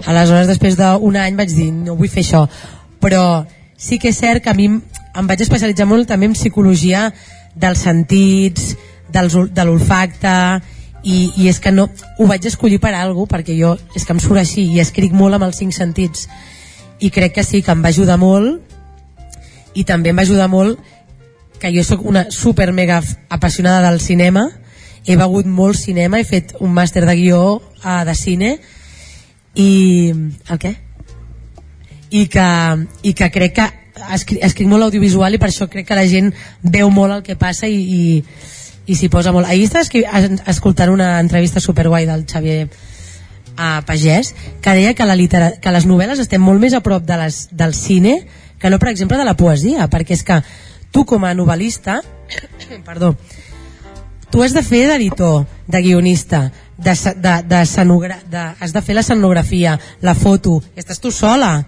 Aleshores 0.04 0.50
després 0.50 0.76
d'un 0.76 1.16
any 1.16 1.38
vaig 1.38 1.54
dir 1.56 1.70
no 1.72 1.96
vull 1.96 2.12
fer 2.12 2.20
això. 2.20 2.44
Però 3.00 3.46
sí 3.80 3.98
que 3.98 4.12
és 4.12 4.20
cert 4.20 4.44
que 4.44 4.52
a 4.52 4.56
mi 4.58 4.68
em, 4.68 5.24
vaig 5.24 5.40
especialitzar 5.40 5.88
molt 5.88 6.08
també 6.08 6.28
en 6.28 6.36
psicologia 6.36 7.08
dels 7.56 7.80
sentits 7.80 8.74
dels, 9.08 9.38
de 9.56 9.64
l'olfacte 9.64 10.36
i, 11.06 11.30
i 11.38 11.48
és 11.48 11.60
que 11.62 11.70
no, 11.70 11.86
ho 12.18 12.26
vaig 12.26 12.46
escollir 12.50 12.80
per 12.82 12.92
cosa, 12.96 13.26
perquè 13.30 13.54
jo 13.58 13.76
és 13.94 14.04
que 14.04 14.14
em 14.14 14.20
surt 14.22 14.42
així 14.42 14.66
i 14.74 14.80
escric 14.82 15.14
molt 15.14 15.38
amb 15.38 15.46
els 15.46 15.58
cinc 15.62 15.74
sentits 15.76 16.26
i 16.98 17.10
crec 17.14 17.36
que 17.36 17.44
sí, 17.46 17.62
que 17.62 17.70
em 17.70 17.82
va 17.84 17.92
ajudar 17.94 18.18
molt 18.18 19.76
i 19.78 19.84
també 19.84 20.10
em 20.10 20.18
va 20.18 20.26
ajudar 20.26 20.48
molt 20.50 20.80
que 21.60 21.70
jo 21.72 21.84
sóc 21.84 22.02
una 22.04 22.26
super 22.30 22.72
mega 22.72 23.02
apassionada 23.30 23.90
del 23.90 24.00
cinema 24.00 24.48
he 25.06 25.14
begut 25.16 25.46
molt 25.46 25.78
cinema, 25.78 26.18
he 26.18 26.26
fet 26.26 26.56
un 26.58 26.74
màster 26.74 27.04
de 27.06 27.14
guió 27.14 27.40
uh, 27.60 28.02
de 28.04 28.14
cine 28.18 28.56
i... 29.54 29.70
el 30.50 30.58
què? 30.58 30.74
i 32.10 32.26
que, 32.30 32.48
i 33.02 33.12
que 33.14 33.30
crec 33.34 33.54
que 33.56 33.66
escric, 34.14 34.42
escric 34.46 34.68
molt 34.70 34.86
audiovisual 34.88 35.34
i 35.34 35.40
per 35.42 35.50
això 35.50 35.66
crec 35.70 35.88
que 35.88 35.98
la 35.98 36.06
gent 36.10 36.32
veu 36.62 36.90
molt 36.90 37.18
el 37.18 37.24
que 37.26 37.38
passa 37.38 37.70
i, 37.70 37.78
i, 37.78 38.22
i 38.86 38.94
s'hi 38.94 39.08
posa 39.10 39.32
molt. 39.32 39.46
Ahir 39.50 39.64
estava 39.66 39.84
escri- 39.84 40.04
es- 40.06 40.42
escoltant 40.46 40.90
una 40.92 41.18
entrevista 41.20 41.60
superguai 41.60 42.06
del 42.06 42.24
Xavier 42.26 42.68
a 43.56 43.82
Pagès 43.86 44.34
que 44.60 44.70
deia 44.76 44.94
que, 44.94 45.04
la 45.08 45.16
litera, 45.16 45.52
que 45.60 45.72
les 45.72 45.86
novel·les 45.88 46.20
estem 46.20 46.42
molt 46.42 46.60
més 46.60 46.74
a 46.76 46.82
prop 46.84 47.02
de 47.08 47.16
les, 47.16 47.48
del 47.52 47.74
cine 47.74 48.26
que 48.58 48.70
no, 48.70 48.78
per 48.78 48.88
exemple, 48.90 49.16
de 49.18 49.24
la 49.24 49.36
poesia, 49.36 49.88
perquè 49.88 50.12
és 50.16 50.22
que 50.24 50.40
tu 50.92 51.04
com 51.04 51.24
a 51.24 51.34
novel·lista 51.34 52.00
perdó, 52.86 53.14
tu 54.30 54.42
has 54.42 54.52
de 54.52 54.62
fer 54.62 54.86
d'editor, 54.88 55.46
de 55.66 55.80
guionista, 55.82 56.50
de, 56.76 56.92
de, 56.92 57.34
de, 57.48 57.62
de, 58.30 58.44
has 58.60 58.72
de 58.72 58.82
fer 58.82 58.94
la 58.94 59.00
escenografia, 59.04 59.78
la 60.00 60.14
foto, 60.14 60.58
estàs 60.76 61.00
tu 61.00 61.10
sola, 61.10 61.64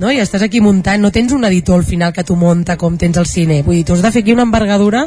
no? 0.00 0.10
i 0.12 0.18
estàs 0.20 0.42
aquí 0.44 0.60
muntant, 0.60 1.00
no 1.00 1.10
tens 1.12 1.32
un 1.32 1.44
editor 1.48 1.78
al 1.80 1.86
final 1.88 2.12
que 2.12 2.24
t'ho 2.24 2.36
munta 2.36 2.76
com 2.76 2.96
tens 2.98 3.16
al 3.20 3.26
cine, 3.26 3.62
vull 3.62 3.76
dir, 3.80 3.84
tu 3.88 3.94
has 3.96 4.02
de 4.02 4.10
fer 4.12 4.22
aquí 4.24 4.32
una 4.36 4.42
envergadura 4.48 5.06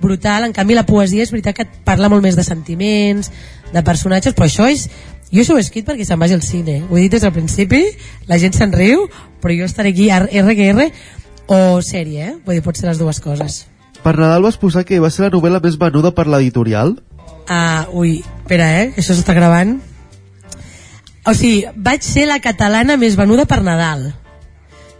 brutal, 0.00 0.44
en 0.44 0.54
canvi 0.56 0.76
la 0.76 0.86
poesia 0.86 1.24
és 1.24 1.32
veritat 1.32 1.56
que 1.56 1.66
et 1.66 1.82
parla 1.84 2.10
molt 2.12 2.24
més 2.24 2.36
de 2.36 2.44
sentiments, 2.46 3.30
de 3.72 3.82
personatges, 3.82 4.34
però 4.36 4.48
això 4.48 4.68
és 4.70 4.88
jo 5.30 5.42
això 5.42 5.54
ho 5.54 5.58
he 5.58 5.64
escrit 5.64 5.86
perquè 5.86 6.06
se'n 6.06 6.20
vagi 6.20 6.36
al 6.36 6.44
cine 6.46 6.82
ho 6.88 6.96
he 6.96 7.06
dit 7.06 7.16
des 7.16 7.24
del 7.24 7.34
principi, 7.34 7.82
la 8.30 8.38
gent 8.38 8.54
se'n 8.54 8.72
riu 8.72 9.08
però 9.42 9.56
jo 9.56 9.66
estaré 9.66 9.94
aquí 9.94 10.10
RQR 10.12 10.90
o 11.46 11.80
sèrie, 11.82 12.28
eh? 12.28 12.36
vull 12.44 12.58
dir, 12.58 12.64
pot 12.64 12.76
ser 12.78 12.88
les 12.88 13.00
dues 13.00 13.20
coses 13.20 13.64
Per 14.04 14.18
Nadal 14.18 14.44
vas 14.44 14.60
posar 14.60 14.84
que 14.84 15.00
va 15.00 15.08
ser 15.08 15.24
la 15.24 15.32
novel·la 15.32 15.62
més 15.64 15.78
venuda 15.80 16.10
per 16.12 16.26
l'editorial? 16.28 16.98
Ah, 17.48 17.86
ui, 17.92 18.18
espera, 18.20 18.66
eh? 18.82 18.90
que 18.92 19.00
Això 19.00 19.16
s'està 19.16 19.32
gravant. 19.32 19.78
O 21.24 21.32
sigui, 21.32 21.62
vaig 21.72 22.04
ser 22.04 22.26
la 22.28 22.36
catalana 22.44 22.98
més 23.00 23.16
venuda 23.16 23.46
per 23.48 23.62
Nadal. 23.64 24.10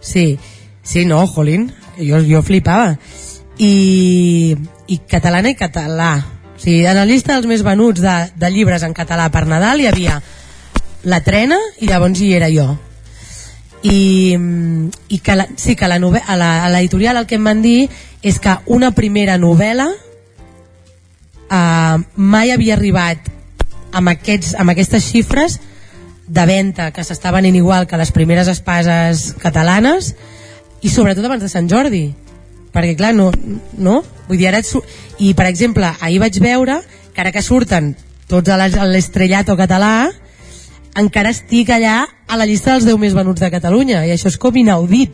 Sí, 0.01 0.39
sí, 0.81 1.05
no, 1.05 1.21
jolín, 1.29 1.67
jo, 1.99 2.23
jo 2.25 2.41
flipava. 2.41 2.95
I, 3.57 4.55
I 4.87 4.97
catalana 5.07 5.49
i 5.51 5.55
català. 5.55 6.15
O 6.55 6.59
sigui, 6.59 6.85
en 6.87 6.95
la 6.97 7.05
llista 7.05 7.33
dels 7.35 7.47
més 7.47 7.63
venuts 7.63 8.01
de, 8.03 8.15
de 8.35 8.49
llibres 8.51 8.83
en 8.83 8.93
català 8.95 9.29
per 9.31 9.45
Nadal 9.47 9.81
hi 9.81 9.87
havia 9.89 10.21
la 11.05 11.21
trena 11.21 11.57
i 11.79 11.87
llavors 11.87 12.19
hi 12.21 12.33
era 12.33 12.49
jo. 12.51 12.77
I, 13.85 14.33
i 15.13 15.19
que 15.21 15.35
la, 15.37 15.45
sí 15.61 15.75
que 15.77 15.87
la 15.87 15.99
nove- 16.01 16.23
a 16.25 16.35
l'editorial 16.71 17.17
el 17.21 17.27
que 17.29 17.37
em 17.37 17.43
van 17.45 17.61
dir 17.61 17.89
és 18.25 18.39
que 18.41 18.55
una 18.65 18.89
primera 18.97 19.37
novel·la 19.37 19.85
uh, 21.51 22.01
mai 22.15 22.49
havia 22.51 22.73
arribat 22.79 23.29
amb, 23.93 24.09
aquests, 24.15 24.55
amb 24.57 24.73
aquestes 24.73 25.05
xifres 25.11 25.59
de 26.25 26.45
venda 26.49 26.89
que 26.89 27.05
s'està 27.05 27.29
venent 27.35 27.55
igual 27.55 27.85
que 27.85 27.99
les 28.01 28.09
primeres 28.11 28.49
espases 28.49 29.35
catalanes 29.37 30.15
i 30.81 30.89
sobretot 30.89 31.25
abans 31.29 31.45
de 31.45 31.49
Sant 31.51 31.69
Jordi 31.69 32.07
perquè 32.75 32.97
clar, 32.99 33.13
no, 33.15 33.31
no? 33.77 34.01
Vull 34.27 34.37
dir, 34.41 34.49
ara 34.51 34.59
et 34.59 34.67
i 35.23 35.33
per 35.33 35.47
exemple, 35.47 35.87
ahir 36.01 36.19
vaig 36.19 36.39
veure 36.43 36.81
que 37.13 37.21
ara 37.23 37.31
que 37.31 37.41
surten 37.41 37.93
tots 38.27 38.49
a 38.49 38.57
les- 38.59 38.75
a 38.75 38.85
l'estrellato 38.85 39.55
català 39.55 40.09
encara 40.95 41.29
estic 41.29 41.69
allà 41.69 42.05
a 42.27 42.37
la 42.37 42.45
llista 42.45 42.71
dels 42.73 42.85
10 42.87 42.97
més 42.99 43.13
venuts 43.13 43.41
de 43.41 43.51
Catalunya 43.51 44.05
i 44.07 44.11
això 44.11 44.27
és 44.31 44.37
com 44.37 44.55
inaudit 44.55 45.11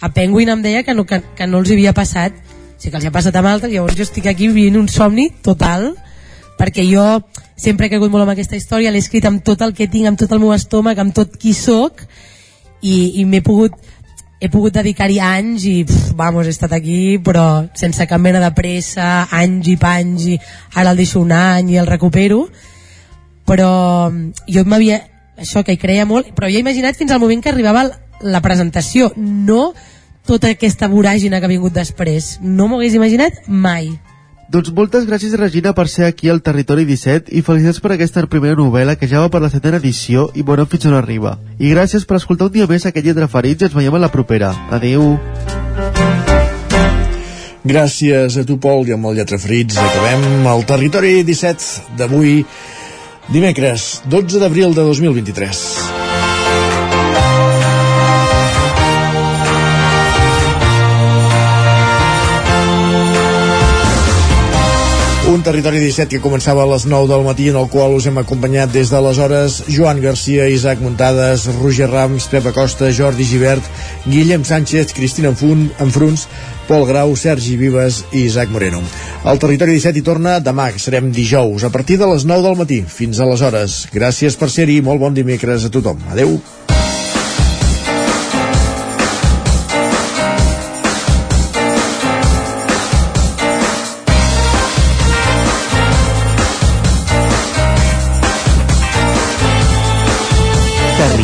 a 0.00 0.08
Penguin 0.12 0.48
em 0.48 0.62
deia 0.62 0.82
que 0.82 0.94
no, 0.94 1.04
que, 1.06 1.20
que 1.36 1.46
no 1.46 1.60
els 1.60 1.70
havia 1.70 1.92
passat 1.92 2.32
sí 2.78 2.90
que 2.90 2.96
els 2.98 3.06
ha 3.06 3.12
passat 3.14 3.36
amb 3.36 3.48
altres 3.52 3.72
llavors 3.72 3.96
jo 3.96 4.02
estic 4.02 4.26
aquí 4.26 4.48
vivint 4.48 4.80
un 4.80 4.88
somni 4.88 5.28
total 5.44 5.92
perquè 6.58 6.84
jo 6.88 7.04
sempre 7.56 7.86
he 7.86 7.92
cregut 7.92 8.10
molt 8.10 8.24
en 8.24 8.32
aquesta 8.34 8.56
història 8.56 8.90
l'he 8.90 8.98
escrit 9.04 9.24
amb 9.28 9.44
tot 9.44 9.62
el 9.62 9.74
que 9.76 9.86
tinc, 9.86 10.08
amb 10.08 10.18
tot 10.18 10.32
el 10.32 10.40
meu 10.42 10.52
estómac 10.56 10.98
amb 10.98 11.14
tot 11.14 11.36
qui 11.38 11.52
sóc 11.54 12.02
i, 12.82 13.20
i 13.20 13.24
m'he 13.24 13.42
pogut 13.44 13.76
he 14.42 14.50
pogut 14.50 14.74
dedicar-hi 14.74 15.20
anys 15.22 15.64
i 15.70 15.76
pf, 15.86 16.16
vamos, 16.18 16.48
he 16.48 16.52
estat 16.54 16.72
aquí 16.74 17.20
però 17.22 17.68
sense 17.78 18.02
cap 18.10 18.18
mena 18.18 18.40
de 18.42 18.50
pressa 18.56 19.28
anys 19.30 19.70
i 19.70 19.76
panys 19.78 20.26
i 20.32 20.38
ara 20.74 20.90
el 20.90 20.98
deixo 20.98 21.22
un 21.22 21.30
any 21.36 21.70
i 21.70 21.78
el 21.78 21.86
recupero. 21.86 22.48
Però 23.46 23.70
mm, 24.10 24.46
jo 24.50 24.66
m'havia 24.66 24.98
això 25.38 25.62
que 25.62 25.76
hi 25.76 25.80
creia 25.80 26.06
molt, 26.10 26.32
però 26.34 26.50
he 26.50 26.58
imaginat 26.58 26.98
fins 26.98 27.14
al 27.14 27.22
moment 27.22 27.42
que 27.42 27.52
arribava 27.54 27.86
la 28.22 28.42
presentació 28.42 29.12
no 29.16 29.72
tota 30.26 30.50
aquesta 30.50 30.90
voràgina 30.90 31.38
que 31.38 31.46
ha 31.46 31.54
vingut 31.54 31.78
després. 31.78 32.36
No 32.42 32.66
m'ho 32.66 32.82
hagués 32.82 32.98
imaginat 32.98 33.46
mai 33.46 33.92
Doncs 34.52 34.68
moltes 34.76 35.06
gràcies, 35.08 35.32
Regina, 35.40 35.70
per 35.72 35.86
ser 35.88 36.04
aquí 36.04 36.28
al 36.28 36.42
Territori 36.44 36.82
17 36.84 37.32
i 37.32 37.40
felicitats 37.40 37.78
per 37.80 37.94
aquesta 37.94 38.20
primera 38.28 38.58
novel·la 38.58 38.98
que 39.00 39.08
ja 39.08 39.22
va 39.22 39.30
per 39.32 39.40
la 39.40 39.48
setena 39.48 39.78
edició 39.80 40.26
i 40.36 40.44
bona 40.44 40.66
fins 40.68 40.84
on 40.90 40.96
arriba. 40.98 41.38
I 41.56 41.70
gràcies 41.72 42.04
per 42.04 42.18
escoltar 42.18 42.50
un 42.50 42.52
dia 42.58 42.66
més 42.68 42.84
aquest 42.84 43.06
Lletra 43.06 43.30
Ferits 43.32 43.64
i 43.64 43.70
ens 43.70 43.78
veiem 43.78 43.96
a 43.96 44.02
la 44.02 44.10
propera. 44.12 44.52
Adeu. 44.76 45.16
Gràcies 47.64 48.36
a 48.36 48.44
tu, 48.44 48.58
Pol, 48.60 48.84
i 48.90 48.92
amb 48.92 49.08
el 49.08 49.22
Lletra 49.22 49.40
Frits 49.40 49.80
acabem 49.80 50.44
el 50.52 50.68
Territori 50.68 51.14
17 51.24 51.96
d'avui, 51.96 52.42
dimecres, 53.32 54.02
12 54.12 54.44
d'abril 54.44 54.76
de 54.76 54.84
2023. 54.84 55.91
Un 65.32 65.40
territori 65.40 65.78
17 65.80 66.10
que 66.12 66.20
començava 66.20 66.60
a 66.60 66.68
les 66.68 66.82
9 66.84 67.06
del 67.08 67.22
matí 67.24 67.46
en 67.48 67.56
el 67.56 67.70
qual 67.72 67.94
us 67.96 68.04
hem 68.04 68.18
acompanyat 68.20 68.68
des 68.74 68.90
d'aleshores 68.92 69.62
Joan 69.72 70.02
Garcia, 70.02 70.44
Isaac 70.52 70.82
Muntades, 70.84 71.46
Roger 71.62 71.88
Rams, 71.88 72.26
Pep 72.28 72.50
Acosta, 72.50 72.90
Jordi 72.92 73.24
Givert, 73.24 73.64
Guillem 74.04 74.44
Sánchez, 74.44 74.92
Cristina 74.92 75.32
Enfun, 75.32 75.70
Enfruns, 75.80 76.26
Pol 76.68 76.84
Grau, 76.84 77.16
Sergi 77.16 77.56
Vives 77.56 78.02
i 78.12 78.26
Isaac 78.26 78.52
Moreno. 78.52 78.82
El 79.24 79.40
territori 79.40 79.78
17 79.78 80.02
hi 80.02 80.04
torna 80.04 80.36
demà, 80.44 80.68
que 80.74 80.82
serem 80.84 81.08
dijous, 81.16 81.64
a 81.64 81.72
partir 81.72 81.96
de 81.96 82.12
les 82.12 82.28
9 82.28 82.50
del 82.50 82.58
matí. 82.60 82.82
Fins 82.84 83.24
aleshores. 83.24 83.86
Gràcies 83.94 84.36
per 84.36 84.52
ser-hi, 84.52 84.82
molt 84.84 85.00
bon 85.00 85.16
dimecres 85.16 85.64
a 85.64 85.72
tothom. 85.72 86.04
Adeu. 86.12 86.36